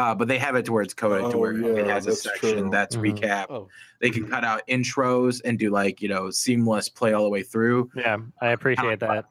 Uh, 0.01 0.15
but 0.15 0.29
they 0.29 0.39
have 0.39 0.55
it 0.57 0.65
to 0.65 0.73
where 0.73 0.83
it's 0.83 0.95
coded 0.95 1.31
to 1.31 1.37
Oh, 1.37 1.41
where 1.41 1.53
it 1.79 1.87
has 1.87 2.07
a 2.07 2.15
section 2.17 2.59
true. 2.59 2.71
that's 2.71 2.97
Mhm. 2.97 3.19
recap. 3.19 3.47
Oh. 3.51 3.69
They 4.01 4.09
can 4.11 4.27
cut 4.27 4.45
out 4.45 4.63
intros 4.69 5.41
and 5.45 5.59
do 5.59 5.69
like 5.71 6.01
you 6.01 6.09
know 6.09 6.31
seamless 6.31 6.89
play 6.89 7.13
all 7.13 7.25
the 7.25 7.29
way 7.31 7.43
through. 7.43 7.91
Yeah, 7.95 8.17
I 8.41 8.49
appreciate 8.49 9.01
that. 9.01 9.27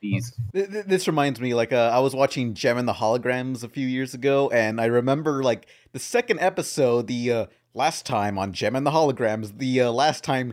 These 0.00 0.32
Th- 0.52 0.68
th- 0.70 0.84
This 0.86 1.06
reminds 1.06 1.40
me, 1.40 1.54
like, 1.54 1.72
uh, 1.72 1.90
I 1.94 2.00
was 2.00 2.14
watching 2.14 2.54
Jem 2.54 2.76
and 2.78 2.88
the 2.88 2.92
Holograms 2.94 3.62
a 3.62 3.68
few 3.68 3.86
years 3.86 4.14
ago, 4.14 4.50
and 4.50 4.80
I 4.80 4.86
remember, 4.86 5.42
like, 5.44 5.66
the 5.92 6.00
second 6.00 6.40
episode, 6.40 7.06
the 7.06 7.32
uh, 7.32 7.46
last 7.74 8.04
time 8.04 8.36
on 8.38 8.52
Jem 8.52 8.74
and 8.74 8.84
the 8.84 8.90
Holograms, 8.90 9.58
the 9.58 9.80
uh, 9.82 9.90
last 9.92 10.24
time, 10.24 10.52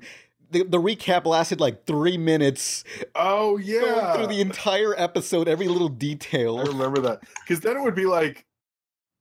the, 0.52 0.64
the 0.64 0.80
recap 0.80 1.26
lasted 1.26 1.60
like 1.60 1.86
three 1.86 2.18
minutes. 2.18 2.84
Oh 3.16 3.58
Going 3.58 3.64
yeah, 3.68 4.14
through 4.16 4.28
the 4.28 4.42
entire 4.42 4.94
episode, 5.00 5.48
every 5.48 5.68
little 5.68 5.90
detail. 5.90 6.58
I 6.60 6.64
remember 6.64 7.00
that 7.02 7.22
because 7.44 7.60
then 7.62 7.76
it 7.78 7.82
would 7.84 7.96
be 7.96 8.06
like 8.06 8.46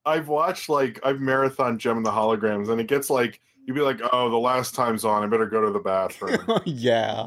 I've 0.08 0.28
watched 0.28 0.68
like 0.68 0.98
I've 1.04 1.20
marathon 1.20 1.78
Jem 1.78 1.98
and 1.98 2.06
the 2.06 2.10
Holograms, 2.10 2.68
and 2.70 2.80
it 2.80 2.86
gets 2.88 3.10
like 3.10 3.40
you'd 3.66 3.74
be 3.74 3.82
like, 3.82 4.00
oh, 4.14 4.30
the 4.30 4.38
last 4.38 4.74
time's 4.74 5.04
on, 5.04 5.22
I 5.22 5.26
better 5.26 5.44
go 5.44 5.60
to 5.60 5.70
the 5.70 5.78
bathroom. 5.78 6.38
yeah. 6.64 7.26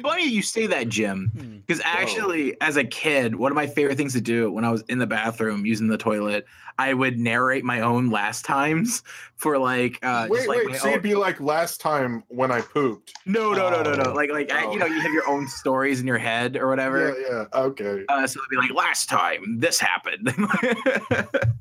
funny 0.00 0.26
you 0.26 0.40
say 0.40 0.66
that, 0.66 0.88
Jim, 0.88 1.30
Hmm. 1.36 1.58
because 1.66 1.82
actually, 1.84 2.58
as 2.62 2.78
a 2.78 2.84
kid, 2.84 3.36
one 3.36 3.52
of 3.52 3.56
my 3.56 3.66
favorite 3.66 3.98
things 3.98 4.14
to 4.14 4.22
do 4.22 4.50
when 4.50 4.64
I 4.64 4.70
was 4.70 4.80
in 4.88 4.98
the 4.98 5.06
bathroom 5.06 5.66
using 5.66 5.88
the 5.88 5.98
toilet, 5.98 6.46
I 6.78 6.94
would 6.94 7.18
narrate 7.18 7.62
my 7.62 7.80
own 7.80 8.08
last 8.08 8.46
times 8.46 9.02
for 9.36 9.58
like, 9.58 9.98
Uh, 10.02 10.28
wait, 10.30 10.38
just, 10.38 10.48
like, 10.48 10.66
wait. 10.66 10.76
So 10.76 10.86
own... 10.86 10.92
it'd 10.92 11.02
be 11.02 11.14
like 11.14 11.38
last 11.42 11.82
time 11.82 12.24
when 12.28 12.50
I 12.50 12.62
pooped. 12.62 13.12
No, 13.26 13.52
no, 13.52 13.68
no, 13.68 13.82
no, 13.82 13.94
no. 13.94 14.12
Oh. 14.12 14.14
Like, 14.14 14.30
like 14.30 14.50
I- 14.50 14.72
you 14.72 14.78
know, 14.78 14.86
you 14.86 14.98
have 14.98 15.12
your 15.12 15.28
own 15.28 15.46
stories 15.46 16.00
in 16.00 16.06
your 16.06 16.16
head 16.16 16.56
or 16.56 16.68
whatever. 16.70 17.14
Yeah, 17.20 17.44
yeah, 17.52 17.60
okay. 17.60 18.04
Uh, 18.08 18.26
so 18.26 18.40
it'd 18.40 18.48
be 18.50 18.56
like, 18.56 18.72
last 18.72 19.10
time 19.10 19.58
this 19.58 19.78
happened. 19.78 20.32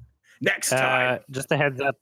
Next 0.42 0.72
Uh, 0.74 0.78
time. 0.82 1.20
just 1.30 1.52
a 1.52 1.58
heads 1.58 1.80
up. 1.80 1.96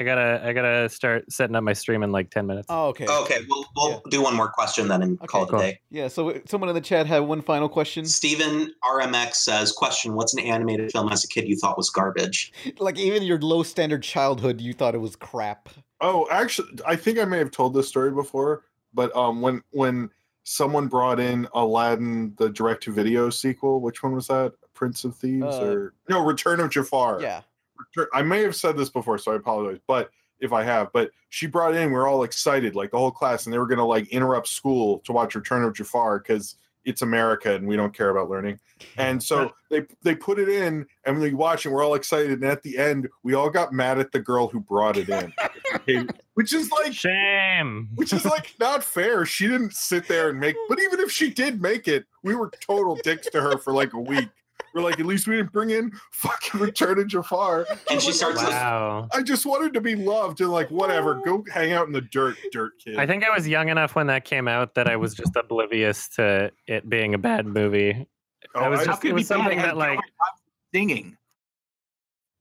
I 0.00 0.04
gotta 0.04 0.40
I 0.42 0.52
gotta 0.54 0.88
start 0.88 1.30
setting 1.30 1.54
up 1.54 1.62
my 1.62 1.74
stream 1.74 2.02
in 2.02 2.12
like 2.12 2.30
ten 2.30 2.46
minutes. 2.46 2.66
Oh, 2.70 2.88
okay. 2.88 3.06
Okay, 3.06 3.40
we'll 3.48 3.66
we'll 3.76 4.02
do 4.08 4.22
one 4.22 4.34
more 4.34 4.48
question 4.48 4.88
then 4.88 5.02
and 5.02 5.18
call 5.28 5.44
it 5.44 5.54
a 5.54 5.58
day. 5.58 5.80
Yeah, 5.90 6.08
so 6.08 6.30
uh, 6.30 6.38
someone 6.46 6.70
in 6.70 6.74
the 6.74 6.80
chat 6.80 7.06
had 7.06 7.20
one 7.20 7.42
final 7.42 7.68
question. 7.68 8.06
Steven 8.06 8.72
RMX 8.82 9.34
says, 9.34 9.70
"Question: 9.70 10.14
What's 10.14 10.32
an 10.32 10.40
animated 10.40 10.90
film 10.92 11.10
as 11.12 11.24
a 11.24 11.28
kid 11.28 11.46
you 11.46 11.56
thought 11.56 11.76
was 11.76 11.90
garbage?" 11.90 12.52
Like, 12.78 12.98
even 12.98 13.22
your 13.22 13.38
low 13.40 13.62
standard 13.62 14.02
childhood, 14.02 14.62
you 14.62 14.72
thought 14.72 14.94
it 14.94 14.98
was 14.98 15.14
crap. 15.14 15.68
Oh, 16.00 16.26
actually, 16.30 16.68
I 16.86 16.96
think 16.96 17.18
I 17.18 17.26
may 17.26 17.36
have 17.38 17.50
told 17.50 17.74
this 17.74 17.86
story 17.86 18.12
before, 18.12 18.64
but 18.94 19.14
um, 19.14 19.42
when 19.42 19.62
when 19.72 20.08
someone 20.44 20.88
brought 20.88 21.20
in 21.20 21.46
Aladdin, 21.52 22.34
the 22.38 22.48
direct 22.48 22.82
to 22.84 22.92
video 22.92 23.28
sequel, 23.28 23.80
which 23.82 24.02
one 24.02 24.14
was 24.14 24.26
that? 24.28 24.54
Prince 24.72 25.04
of 25.04 25.14
Thieves 25.16 25.44
Uh, 25.56 25.64
or 25.64 25.94
no, 26.08 26.24
Return 26.24 26.60
of 26.60 26.70
Jafar. 26.70 27.20
Yeah. 27.20 27.42
I 28.12 28.22
may 28.22 28.42
have 28.42 28.56
said 28.56 28.76
this 28.76 28.90
before, 28.90 29.18
so 29.18 29.32
I 29.32 29.36
apologize. 29.36 29.80
But 29.86 30.10
if 30.40 30.52
I 30.52 30.62
have, 30.64 30.92
but 30.92 31.10
she 31.28 31.46
brought 31.46 31.74
in, 31.74 31.90
we 31.90 31.96
are 31.96 32.06
all 32.08 32.24
excited, 32.24 32.74
like 32.74 32.90
the 32.90 32.98
whole 32.98 33.10
class, 33.12 33.46
and 33.46 33.52
they 33.52 33.58
were 33.58 33.66
gonna 33.66 33.86
like 33.86 34.08
interrupt 34.08 34.48
school 34.48 34.98
to 35.00 35.12
watch 35.12 35.34
Return 35.34 35.62
of 35.62 35.74
Jafar 35.74 36.18
because 36.18 36.56
it's 36.84 37.02
America 37.02 37.54
and 37.54 37.64
we 37.68 37.76
don't 37.76 37.94
care 37.94 38.10
about 38.10 38.28
learning. 38.28 38.58
And 38.96 39.22
so 39.22 39.52
they 39.70 39.82
they 40.02 40.16
put 40.16 40.40
it 40.40 40.48
in, 40.48 40.84
and 41.06 41.20
we 41.20 41.32
watch, 41.32 41.64
and 41.64 41.72
we're 41.72 41.84
all 41.84 41.94
excited. 41.94 42.32
And 42.32 42.44
at 42.44 42.62
the 42.64 42.76
end, 42.76 43.08
we 43.22 43.34
all 43.34 43.50
got 43.50 43.72
mad 43.72 44.00
at 44.00 44.10
the 44.10 44.18
girl 44.18 44.48
who 44.48 44.58
brought 44.58 44.96
it 44.96 45.08
in, 45.08 45.32
Okay, 45.76 46.04
which 46.34 46.52
is 46.52 46.68
like 46.72 46.92
shame. 46.92 47.88
which 47.94 48.12
is 48.12 48.24
like 48.24 48.54
not 48.58 48.82
fair. 48.82 49.24
She 49.24 49.46
didn't 49.46 49.74
sit 49.74 50.08
there 50.08 50.30
and 50.30 50.40
make, 50.40 50.56
but 50.68 50.80
even 50.80 50.98
if 50.98 51.12
she 51.12 51.30
did 51.30 51.62
make 51.62 51.86
it, 51.86 52.04
we 52.24 52.34
were 52.34 52.50
total 52.60 52.96
dicks 53.04 53.28
to 53.30 53.40
her 53.40 53.58
for 53.58 53.72
like 53.72 53.92
a 53.92 54.00
week. 54.00 54.28
We're 54.74 54.82
like, 54.82 54.98
at 55.00 55.06
least 55.06 55.26
we 55.26 55.36
didn't 55.36 55.52
bring 55.52 55.70
in 55.70 55.92
fucking 56.12 56.60
Return 56.60 56.98
of 56.98 57.06
Jafar. 57.08 57.66
And 57.90 58.00
she 58.00 58.12
starts 58.12 58.40
to- 58.40 58.46
Wow. 58.48 59.08
I 59.12 59.22
just 59.22 59.44
wanted 59.46 59.74
to 59.74 59.80
be 59.80 59.94
loved 59.94 60.40
and 60.40 60.50
like 60.50 60.70
whatever. 60.70 61.20
Go 61.24 61.44
hang 61.52 61.72
out 61.72 61.86
in 61.86 61.92
the 61.92 62.00
dirt, 62.00 62.36
dirt 62.52 62.72
kid. 62.82 62.96
I 62.96 63.06
think 63.06 63.24
I 63.24 63.30
was 63.34 63.46
young 63.46 63.68
enough 63.68 63.94
when 63.94 64.06
that 64.08 64.24
came 64.24 64.48
out 64.48 64.74
that 64.74 64.88
I 64.88 64.96
was 64.96 65.14
just 65.14 65.36
oblivious 65.36 66.08
to 66.16 66.50
it 66.66 66.88
being 66.88 67.14
a 67.14 67.18
bad 67.18 67.46
movie. 67.46 68.06
Oh, 68.54 68.60
I 68.60 68.68
was 68.68 68.80
I- 68.80 68.84
just 68.86 69.04
it 69.04 69.08
it 69.08 69.14
was 69.14 69.26
something 69.26 69.58
It 69.58 69.60
had 69.60 69.70
that 69.70 69.76
like 69.76 70.00
singing. 70.74 71.16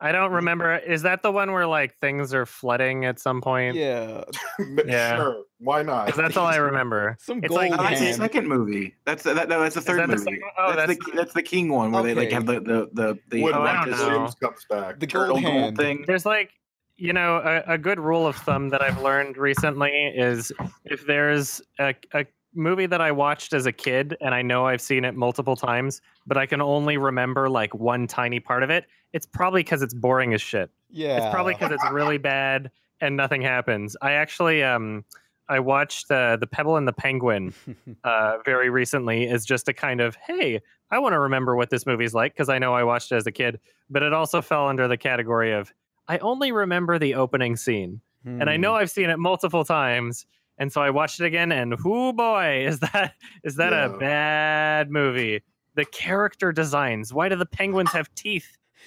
I 0.02 0.12
don't 0.12 0.32
mm. 0.32 0.36
remember. 0.36 0.78
Is 0.78 1.04
that 1.04 1.22
the 1.22 1.32
one 1.32 1.52
where 1.52 1.68
like 1.68 1.96
things 2.00 2.34
are 2.34 2.46
flooding 2.46 3.06
at 3.06 3.20
some 3.20 3.40
point? 3.42 3.76
Yeah. 3.76 4.24
Yeah. 4.86 5.16
Sure, 5.18 5.44
why 5.60 5.84
not? 5.84 6.08
'Cause 6.08 6.16
that's 6.18 6.36
all 6.38 6.48
I 6.48 6.56
remember. 6.56 7.16
Some 7.22 7.40
It's 7.40 7.50
gold 7.50 7.62
like- 7.62 7.72
No, 7.72 7.78
that's 7.78 8.00
the 8.00 8.14
second 8.14 8.48
movie. 8.48 8.96
That's 9.06 9.24
that, 9.24 9.48
no, 9.48 9.62
that's 9.62 9.76
the 9.76 9.82
third 9.82 10.00
that 10.00 10.10
movie. 10.10 10.24
second- 10.24 10.42
oh, 10.58 10.74
that's, 10.76 10.88
that's 10.88 11.06
the 11.06 11.12
that's 11.16 11.34
the 11.34 11.44
King 11.44 11.70
one 11.72 11.92
where 11.92 12.04
they 12.04 12.16
like 12.16 12.32
have 12.32 12.46
the 12.46 12.60
the 12.60 12.90
the, 12.94 13.20
the 13.30 13.44
when 13.44 13.54
Oh, 13.54 13.62
I 13.62 13.86
don't 13.86 13.92
know. 13.92 14.30
Comes 14.42 14.66
back. 14.70 15.00
The 15.00 15.08
turtle 15.08 15.36
gold 15.36 15.44
gold 15.44 15.56
hand. 15.56 15.78
thing. 15.78 16.04
There's 16.08 16.26
like, 16.26 16.52
you 16.98 17.14
know, 17.14 17.38
a, 17.38 17.74
a 17.74 17.78
good 17.78 18.00
rule 18.00 18.26
of 18.28 18.36
thumb 18.38 18.70
that 18.70 18.82
I've 18.82 19.02
learned 19.02 19.38
recently 19.38 19.92
is 20.16 20.52
if 20.86 21.06
there's 21.06 21.62
a, 21.80 21.94
a 22.14 22.26
movie 22.54 22.86
that 22.86 23.02
I 23.02 23.12
watched 23.12 23.54
as 23.54 23.66
a 23.66 23.72
kid 23.72 24.18
and 24.22 24.34
I 24.36 24.42
know 24.42 24.68
I've 24.68 24.82
seen 24.82 25.06
it 25.06 25.16
multiple 25.16 25.56
times, 25.56 26.02
but 26.28 26.38
I 26.38 26.46
can 26.46 26.62
only 26.62 26.98
remember 26.98 27.50
like 27.50 27.74
one 27.74 28.08
tiny 28.08 28.40
part 28.40 28.64
of 28.64 28.70
it, 28.70 28.86
it's 29.14 29.26
probably 29.26 29.64
because 29.64 29.82
it's 29.82 29.94
boring 29.94 30.34
as 30.34 30.42
shit. 30.42 30.70
Yeah. 30.90 31.18
It's 31.18 31.28
probably 31.32 31.54
because 31.54 31.72
it's 31.72 31.90
really 31.92 32.18
bad 32.18 32.72
and 33.00 33.16
nothing 33.16 33.42
happens. 33.42 33.96
I 34.02 34.14
actually 34.14 34.64
um 34.64 35.06
I 35.50 35.60
watched 35.60 36.10
uh, 36.10 36.38
the 36.38 36.48
Pebble 36.48 36.78
and 36.78 36.88
the 36.88 36.94
Penguin 36.94 37.54
uh, 38.06 38.38
very 38.46 38.70
recently 38.70 39.28
as 39.28 39.46
just 39.46 39.68
a 39.68 39.74
kind 39.74 40.00
of 40.00 40.16
hey, 40.16 40.62
I 40.92 41.00
want 41.00 41.14
to 41.14 41.20
remember 41.20 41.56
what 41.56 41.70
this 41.70 41.86
movie's 41.86 42.14
like 42.14 42.34
because 42.34 42.48
I 42.50 42.58
know 42.60 42.74
I 42.74 42.84
watched 42.84 43.12
it 43.12 43.16
as 43.16 43.28
a 43.28 43.32
kid, 43.32 43.60
but 43.90 44.02
it 44.04 44.14
also 44.14 44.42
fell 44.42 44.68
under 44.68 44.88
the 44.88 44.98
category 44.98 45.52
of 45.52 45.74
I 46.08 46.18
only 46.20 46.52
remember 46.52 47.00
the 47.00 47.16
opening 47.16 47.56
scene, 47.56 48.02
and 48.26 48.50
I 48.50 48.56
Hmm. 48.56 48.62
know 48.62 48.76
I've 48.76 48.92
seen 48.92 49.10
it 49.10 49.18
multiple 49.20 49.64
times. 49.66 50.26
And 50.62 50.72
so 50.72 50.80
I 50.80 50.92
watched 50.92 51.20
it 51.20 51.26
again, 51.26 51.52
and 51.52 51.76
whoo 51.84 52.14
boy, 52.14 52.66
is 52.68 52.80
that 52.82 53.16
is 53.44 53.56
that 53.56 53.74
a 53.74 53.98
bad 53.98 54.92
movie? 54.92 55.42
The 55.74 55.86
character 55.86 56.52
designs. 56.52 57.12
Why 57.12 57.30
do 57.30 57.36
the 57.36 57.48
penguins 57.48 57.92
have 57.94 58.14
teeth? 58.14 58.46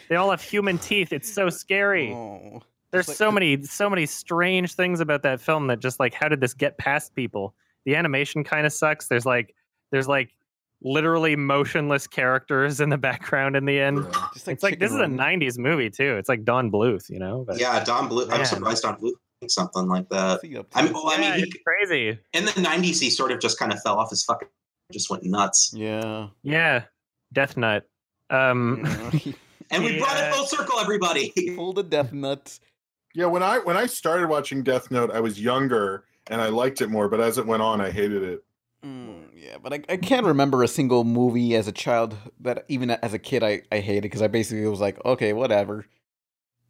They 0.09 0.15
all 0.15 0.31
have 0.31 0.41
human 0.41 0.79
teeth. 0.79 1.13
It's 1.13 1.29
so 1.33 1.51
scary. 1.51 2.13
Oh. 2.13 2.63
There's 2.93 3.09
like- 3.09 3.17
so 3.17 3.33
many 3.33 3.61
so 3.65 3.91
many 3.91 4.07
strange 4.07 4.75
things 4.75 5.01
about 5.01 5.25
that 5.25 5.41
film 5.41 5.67
that 5.67 5.81
just 5.81 5.99
like 5.99 6.15
how 6.15 6.29
did 6.29 6.41
this 6.41 6.55
get 6.55 6.79
past 6.79 7.13
people? 7.17 7.57
The 7.87 7.97
animation 7.97 8.45
kind 8.45 8.67
of 8.67 8.73
sucks. 8.73 9.09
There's 9.09 9.27
like 9.27 9.53
there's 9.91 10.07
like 10.07 10.31
literally 10.81 11.35
motionless 11.35 12.07
characters 12.07 12.81
in 12.81 12.91
the 12.91 12.99
background 12.99 13.57
in 13.57 13.65
the 13.65 13.81
end. 13.81 14.07
Just 14.33 14.47
like 14.47 14.55
It's 14.55 14.63
like 14.63 14.79
this 14.79 14.93
is 14.93 15.01
a 15.01 15.07
90s 15.07 15.59
movie 15.59 15.91
too. 15.91 16.15
It's 16.19 16.29
like 16.29 16.45
Don 16.45 16.71
Bluth, 16.71 17.11
you 17.11 17.19
know? 17.19 17.45
But 17.45 17.59
Yeah, 17.59 17.83
Don 17.83 18.09
Bluth. 18.09 18.31
I'm 18.31 18.45
surprised 18.45 18.85
Don 18.85 18.97
Bluth 19.01 19.15
something 19.49 19.87
like 19.89 20.09
that. 20.11 20.41
I 20.75 20.83
mean, 20.83 20.93
well, 20.93 21.09
I 21.09 21.21
Yeah, 21.21 21.37
mean, 21.37 21.45
it's 21.45 21.57
crazy. 21.65 22.19
in 22.33 22.45
the 22.45 22.53
'90s, 22.53 23.01
he 23.01 23.11
sort 23.11 23.33
of 23.33 23.41
just 23.41 23.59
kind 23.59 23.73
of 23.73 23.81
fell 23.83 23.99
off 23.99 24.11
his 24.11 24.25
fucking, 24.25 24.49
just 24.93 25.11
went 25.11 25.25
nuts. 25.25 25.73
Yeah. 25.75 26.29
Yeah, 26.43 26.85
Death 27.33 27.57
Nut. 27.57 27.87
Um, 28.31 28.85
And 29.71 29.83
we 29.83 29.99
brought 29.99 30.17
it 30.17 30.33
full 30.35 30.47
circle, 30.47 30.79
everybody. 30.79 31.33
Pull 31.57 31.73
the 31.73 31.83
death 31.83 32.13
nuts. 32.13 32.61
Yeah, 33.15 33.27
when 33.27 33.43
I 33.43 33.59
when 33.61 33.77
I 33.77 33.87
started 33.87 34.29
watching 34.29 34.63
Death 34.63 34.91
Note, 34.91 35.11
I 35.11 35.21
was 35.21 35.41
younger 35.41 36.05
and 36.27 36.41
I 36.41 36.49
liked 36.49 36.81
it 36.81 36.89
more, 36.91 37.09
but 37.09 37.21
as 37.21 37.39
it 37.39 37.47
went 37.47 37.63
on, 37.63 37.81
I 37.81 37.91
hated 37.91 38.23
it. 38.23 38.45
Mm, 38.85 39.29
yeah, 39.35 39.57
but 39.63 39.73
I, 39.73 39.83
I 39.89 39.97
can't 39.97 40.27
remember 40.27 40.63
a 40.63 40.69
single 40.69 41.05
movie 41.05 41.57
as 41.57 41.67
a 41.67 41.73
child 41.73 42.15
that 42.41 42.65
even 42.69 42.91
as 42.91 43.15
a 43.15 43.19
kid 43.19 43.43
I, 43.43 43.63
I 43.73 43.79
hated 43.81 44.03
because 44.03 44.21
I 44.21 44.29
basically 44.29 44.67
was 44.67 44.81
like, 44.81 45.03
okay, 45.05 45.33
whatever. 45.33 45.87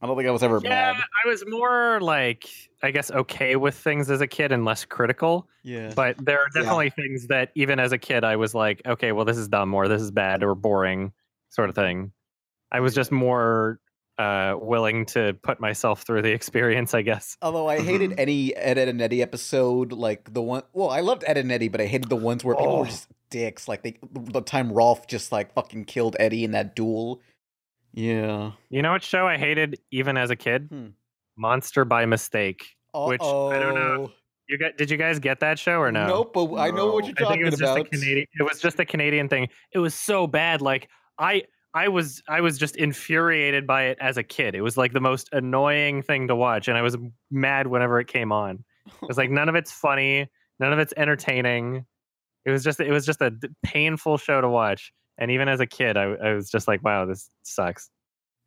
I 0.05 0.07
don't 0.07 0.17
think 0.19 0.29
I 0.29 0.33
was 0.33 0.43
ever 0.43 0.61
yeah, 0.63 0.69
mad. 0.69 0.97
I 1.25 1.29
was 1.29 1.43
more 1.49 1.99
like, 2.03 2.47
I 2.83 2.91
guess, 2.91 3.11
okay 3.11 3.57
with 3.57 3.75
things 3.75 4.11
as 4.11 4.21
a 4.21 4.27
kid 4.27 4.53
and 4.53 4.63
less 4.67 4.85
critical. 4.85 5.49
Yeah. 5.63 5.93
But 5.97 6.23
there 6.23 6.41
are 6.41 6.49
Yeah. 6.55 6.61
definitely 6.61 6.91
things 6.91 7.29
that 7.29 7.53
even 7.55 7.79
as 7.81 7.93
a 7.93 7.97
kid, 7.97 8.23
I 8.23 8.37
was 8.37 8.55
like, 8.55 8.83
okay, 8.85 9.13
well, 9.13 9.25
this 9.25 9.39
is 9.39 9.49
dumb 9.49 9.73
or 9.73 9.89
this 9.89 10.03
is 10.03 10.11
bad 10.11 10.43
or 10.45 10.55
boring, 10.55 11.13
sort 11.49 11.71
of 11.71 11.75
thing. 11.75 12.13
I 12.71 12.81
was 12.81 12.95
just 12.95 13.11
more 13.13 13.81
uh, 14.19 14.57
willing 14.61 15.07
to 15.07 15.33
put 15.43 15.59
myself 15.59 16.03
through 16.03 16.21
the 16.21 16.33
experience, 16.39 16.93
I 16.93 17.01
guess. 17.01 17.39
Although 17.41 17.67
I 17.69 17.81
hated 17.81 18.15
any 18.21 18.55
Ed, 18.55 18.77
Ed 18.77 18.89
and 18.89 19.01
Eddy 19.01 19.23
episode, 19.23 19.91
like 19.93 20.35
the 20.35 20.43
one. 20.43 20.65
Well, 20.75 20.91
I 20.91 21.01
loved 21.01 21.25
Ed 21.27 21.39
and 21.39 21.51
Eddy, 21.51 21.69
but 21.69 21.81
I 21.81 21.87
hated 21.87 22.11
the 22.11 22.17
ones 22.17 22.45
where 22.45 22.55
people 22.55 22.77
were 22.81 22.83
Oh. 22.83 22.85
just 22.85 23.09
dicks. 23.31 23.69
Like 23.69 23.83
they, 23.83 23.97
the 24.13 24.43
time 24.43 24.71
Rolf 24.71 25.07
just 25.07 25.33
like 25.33 25.55
fucking 25.55 25.87
killed 25.87 26.15
Eddy 26.21 26.45
in 26.45 26.51
that 26.51 26.77
duel. 26.77 27.23
Yeah. 27.95 28.53
You 28.71 28.83
know 28.83 28.93
what 28.93 29.03
show 29.03 29.27
I 29.27 29.39
hated 29.39 29.79
even 29.91 30.17
as 30.17 30.31
a 30.31 30.37
kid? 30.37 30.69
Hmm. 30.71 30.87
Monster 31.37 31.85
by 31.85 32.07
Mistake. 32.07 32.67
Which 32.95 33.23
I 33.23 33.59
don't 33.59 33.75
know. 33.75 34.13
You 34.49 34.59
got? 34.59 34.77
Did 34.77 34.91
you 34.91 34.97
guys 34.97 35.19
get 35.19 35.41
that 35.41 35.59
show 35.59 35.79
or 35.81 35.91
no? 35.91 36.07
Nope, 36.07 36.33
but 36.35 36.55
I 36.57 36.71
know 36.71 36.93
what 36.93 37.07
you're 37.07 37.15
talking 37.15 37.41
it 37.41 37.45
was 37.47 37.61
about. 37.61 37.79
just 37.79 37.87
a 37.87 37.91
Canadian. 37.91 38.27
It 38.39 38.43
was 38.43 38.61
just 38.61 38.79
a 38.79 38.85
Canadian 38.85 39.29
thing. 39.29 39.49
It 39.73 39.79
was 39.79 39.95
so 39.95 40.27
bad. 40.27 40.61
Like 40.61 40.89
I, 41.19 41.43
I 41.73 41.89
was, 41.89 42.23
I 42.29 42.41
was 42.41 42.59
just 42.59 42.77
infuriated 42.77 43.67
by 43.67 43.85
it 43.85 43.99
as 44.01 44.17
a 44.17 44.23
kid. 44.23 44.55
It 44.55 44.61
was 44.61 44.77
like 44.77 44.93
the 44.93 45.01
most 45.01 45.29
annoying 45.33 46.03
thing 46.03 46.29
to 46.29 46.37
watch, 46.37 46.69
and 46.69 46.77
I 46.77 46.83
was 46.83 46.97
mad 47.31 47.67
whenever 47.67 47.99
it 47.99 48.07
came 48.07 48.31
on. 48.33 48.65
It 48.87 49.09
was 49.09 49.17
like 49.17 49.31
none 49.31 49.49
of 49.49 49.55
it's 49.55 49.73
funny, 49.73 50.29
none 50.61 50.73
of 50.73 50.79
it's 50.79 50.93
entertaining. 50.97 51.87
It 52.45 52.51
was 52.51 52.63
just, 52.63 52.79
it 52.79 52.91
was 52.91 53.07
just 53.07 53.23
a 53.23 53.33
painful 53.65 54.19
show 54.19 54.41
to 54.41 54.49
watch. 54.49 54.93
And 55.19 55.31
even 55.31 55.49
as 55.49 55.61
a 55.61 55.67
kid, 55.67 55.97
I, 55.97 56.05
I 56.15 56.35
was 56.35 56.51
just 56.51 56.67
like, 56.67 56.83
wow, 56.85 57.05
this 57.07 57.31
sucks. 57.43 57.91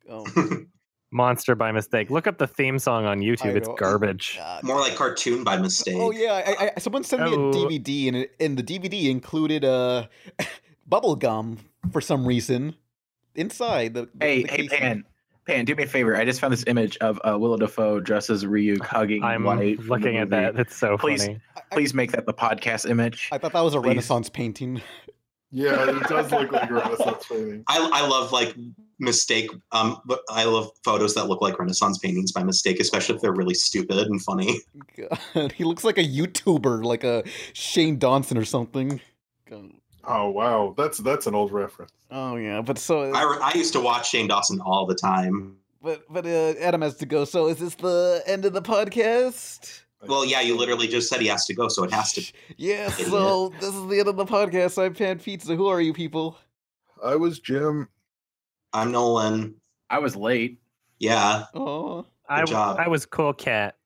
Oh, 0.08 0.24
Monster 1.10 1.54
by 1.54 1.72
mistake. 1.72 2.10
Look 2.10 2.26
up 2.26 2.36
the 2.36 2.46
theme 2.46 2.78
song 2.78 3.06
on 3.06 3.20
YouTube. 3.20 3.56
It's 3.56 3.66
know. 3.68 3.74
garbage. 3.76 4.38
More 4.62 4.78
like 4.78 4.94
cartoon 4.94 5.42
by 5.42 5.56
mistake. 5.56 5.94
Oh 5.96 6.10
yeah, 6.10 6.42
I, 6.46 6.72
I, 6.76 6.78
someone 6.80 7.02
sent 7.02 7.22
me 7.22 7.30
Oh. 7.34 7.48
a 7.48 7.52
DVD, 7.54 8.08
and 8.08 8.16
it, 8.18 8.32
and 8.38 8.58
the 8.58 8.62
DVD 8.62 9.08
included 9.10 9.64
uh, 9.64 10.06
bubble 10.86 11.16
gum 11.16 11.58
for 11.92 12.02
some 12.02 12.26
reason 12.26 12.74
inside 13.34 13.94
the. 13.94 14.02
the 14.14 14.24
Hey, 14.26 14.42
the 14.42 14.48
hey. 14.48 14.68
Pan. 14.68 15.04
Pan, 15.46 15.64
do 15.64 15.74
me 15.74 15.84
a 15.84 15.86
favor. 15.86 16.14
I 16.14 16.26
just 16.26 16.40
found 16.42 16.52
this 16.52 16.64
image 16.66 16.98
of 16.98 17.18
uh, 17.26 17.38
Willem 17.38 17.60
Dafoe 17.60 18.00
dressed 18.00 18.28
as 18.28 18.44
Ryuk 18.44 18.82
hugging 18.84 19.22
I'm 19.24 19.44
White. 19.44 19.78
looking 19.80 20.18
at 20.18 20.28
that. 20.28 20.58
It's 20.58 20.76
so 20.76 20.98
please, 20.98 21.22
funny. 21.24 21.40
please 21.72 21.94
make 21.94 22.12
that 22.12 22.26
the 22.26 22.34
podcast 22.34 22.86
image. 22.90 23.30
I 23.32 23.38
thought 23.38 23.54
that 23.54 23.62
was 23.62 23.72
a 23.74 23.80
Please. 23.80 23.88
Renaissance 23.88 24.28
painting. 24.28 24.82
Yeah, 25.50 25.96
it 25.96 26.02
does 26.08 26.30
look 26.30 26.52
like 26.52 26.70
a 26.70 26.74
Renaissance 26.74 27.24
painting. 27.28 27.64
I, 27.68 27.90
I 27.92 28.06
love 28.06 28.32
like 28.32 28.54
mistake. 28.98 29.50
Um, 29.72 30.00
but 30.04 30.20
I 30.30 30.44
love 30.44 30.70
photos 30.84 31.14
that 31.14 31.26
look 31.26 31.40
like 31.40 31.58
Renaissance 31.58 31.98
paintings 31.98 32.32
by 32.32 32.42
mistake, 32.42 32.80
especially 32.80 33.14
if 33.16 33.22
they're 33.22 33.32
really 33.32 33.54
stupid 33.54 33.96
and 33.96 34.20
funny. 34.22 34.60
God, 35.34 35.52
he 35.56 35.64
looks 35.64 35.84
like 35.84 35.98
a 35.98 36.04
YouTuber, 36.04 36.84
like 36.84 37.04
a 37.04 37.24
Shane 37.52 37.98
Dawson 37.98 38.36
or 38.36 38.44
something. 38.44 39.00
God. 39.48 39.72
Oh 40.04 40.30
wow, 40.30 40.74
that's 40.76 40.98
that's 40.98 41.26
an 41.26 41.34
old 41.34 41.52
reference. 41.52 41.92
Oh 42.10 42.36
yeah, 42.36 42.62
but 42.62 42.78
so 42.78 43.12
I, 43.12 43.50
I 43.52 43.56
used 43.56 43.72
to 43.74 43.80
watch 43.80 44.10
Shane 44.10 44.28
Dawson 44.28 44.60
all 44.60 44.86
the 44.86 44.94
time. 44.94 45.56
but 45.82 46.02
but 46.10 46.24
uh, 46.26 46.54
Adam 46.60 46.82
has 46.82 46.96
to 46.96 47.06
go. 47.06 47.24
So 47.24 47.48
is 47.48 47.58
this 47.58 47.74
the 47.74 48.22
end 48.26 48.44
of 48.44 48.52
the 48.52 48.62
podcast? 48.62 49.82
Well, 50.06 50.24
yeah, 50.24 50.40
you 50.40 50.56
literally 50.56 50.86
just 50.86 51.08
said 51.08 51.20
he 51.20 51.26
has 51.28 51.44
to 51.46 51.54
go, 51.54 51.68
so 51.68 51.82
it 51.84 51.92
has 51.92 52.12
to. 52.14 52.22
Yeah. 52.56 52.92
Idiot. 52.92 53.08
So 53.08 53.48
this 53.60 53.74
is 53.74 53.86
the 53.88 53.98
end 53.98 54.08
of 54.08 54.16
the 54.16 54.24
podcast. 54.24 54.82
I'm 54.82 54.94
Pan 54.94 55.18
Pizza. 55.18 55.56
Who 55.56 55.66
are 55.66 55.80
you 55.80 55.92
people? 55.92 56.38
I 57.04 57.16
was 57.16 57.40
Jim. 57.40 57.88
I'm 58.72 58.92
Nolan. 58.92 59.54
I 59.90 59.98
was 59.98 60.14
late. 60.14 60.58
Yeah. 61.00 61.44
Oh, 61.54 62.06
I, 62.28 62.44
job. 62.44 62.76
I 62.78 62.88
was 62.88 63.06
cool 63.06 63.32
cat. 63.32 63.76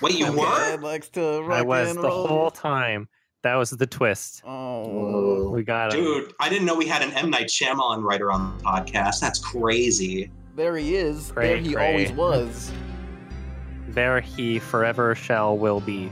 Wait, 0.00 0.16
you 0.18 0.32
were? 0.32 0.76
Likes 0.78 1.08
to 1.10 1.42
rock 1.42 1.58
I 1.58 1.62
was 1.62 1.90
and 1.90 1.98
the 1.98 2.02
roll. 2.08 2.26
whole 2.26 2.50
time. 2.50 3.08
That 3.42 3.56
was 3.56 3.70
the 3.70 3.86
twist. 3.86 4.42
Oh, 4.46 5.50
We 5.50 5.62
got 5.64 5.92
him. 5.92 6.00
Dude, 6.02 6.32
I 6.40 6.48
didn't 6.48 6.64
know 6.64 6.74
we 6.74 6.86
had 6.86 7.02
an 7.02 7.12
M 7.12 7.28
Night 7.30 7.46
Shyamalan 7.48 8.02
writer 8.02 8.32
on 8.32 8.56
the 8.56 8.64
podcast. 8.64 9.20
That's 9.20 9.38
crazy. 9.38 10.30
there 10.56 10.76
he 10.76 10.94
is. 10.96 11.30
Cray, 11.32 11.48
there 11.48 11.56
he 11.58 11.74
cray. 11.74 11.88
always 11.90 12.12
was. 12.12 12.72
There 13.94 14.20
he 14.20 14.58
forever 14.58 15.14
shall 15.14 15.56
will 15.56 15.80
be. 15.80 16.10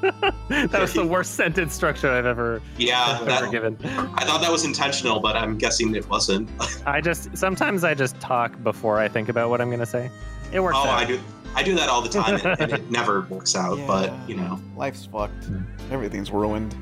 that 0.00 0.80
was 0.80 0.94
the 0.94 1.04
worst 1.04 1.34
sentence 1.34 1.74
structure 1.74 2.10
I've 2.10 2.24
ever, 2.24 2.62
Yeah, 2.78 3.18
ever 3.20 3.24
that, 3.26 3.50
given. 3.50 3.76
I 3.84 4.24
thought 4.24 4.40
that 4.40 4.50
was 4.50 4.64
intentional, 4.64 5.20
but 5.20 5.36
I'm 5.36 5.58
guessing 5.58 5.94
it 5.94 6.08
wasn't. 6.08 6.48
I 6.86 7.02
just 7.02 7.36
sometimes 7.36 7.84
I 7.84 7.92
just 7.92 8.18
talk 8.18 8.62
before 8.62 8.98
I 8.98 9.08
think 9.08 9.28
about 9.28 9.50
what 9.50 9.60
I'm 9.60 9.70
gonna 9.70 9.84
say. 9.84 10.10
It 10.52 10.60
works 10.60 10.78
oh, 10.80 10.88
out. 10.88 11.02
I 11.02 11.04
do. 11.04 11.20
I 11.54 11.62
do 11.62 11.74
that 11.74 11.88
all 11.88 12.00
the 12.00 12.08
time, 12.08 12.36
and, 12.36 12.60
and 12.60 12.72
it 12.72 12.90
never 12.90 13.22
works 13.22 13.54
out. 13.54 13.78
But 13.86 14.12
you 14.26 14.36
know, 14.36 14.58
Life's 14.74 15.04
fucked. 15.04 15.50
Everything's 15.90 16.30
ruined. 16.30 16.74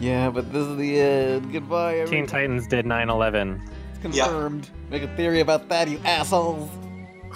Yeah, 0.00 0.30
but 0.30 0.50
this 0.52 0.66
is 0.66 0.76
the 0.78 1.00
end. 1.00 1.52
Goodbye. 1.52 2.06
Teen. 2.06 2.26
Titans 2.26 2.66
did 2.66 2.86
9/11. 2.86 3.60
It's 3.90 3.98
confirmed. 4.00 4.70
Make 4.88 5.02
a 5.02 5.16
theory 5.16 5.40
about 5.40 5.68
that, 5.68 5.88
you 5.88 6.00
assholes. 6.04 6.70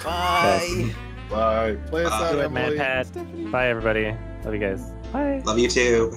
Bye. 0.02 0.94
Bye. 1.30 1.76
Play 1.86 2.04
us 2.04 2.12
Uh, 2.12 2.14
out, 2.16 2.32
Do 2.32 2.40
it, 2.40 2.50
MatPat. 2.50 3.50
Bye, 3.50 3.68
everybody. 3.68 4.14
Love 4.44 4.54
you 4.54 4.60
guys. 4.60 4.82
Bye. 5.12 5.42
love 5.44 5.58
you 5.58 5.68
too. 5.68 6.16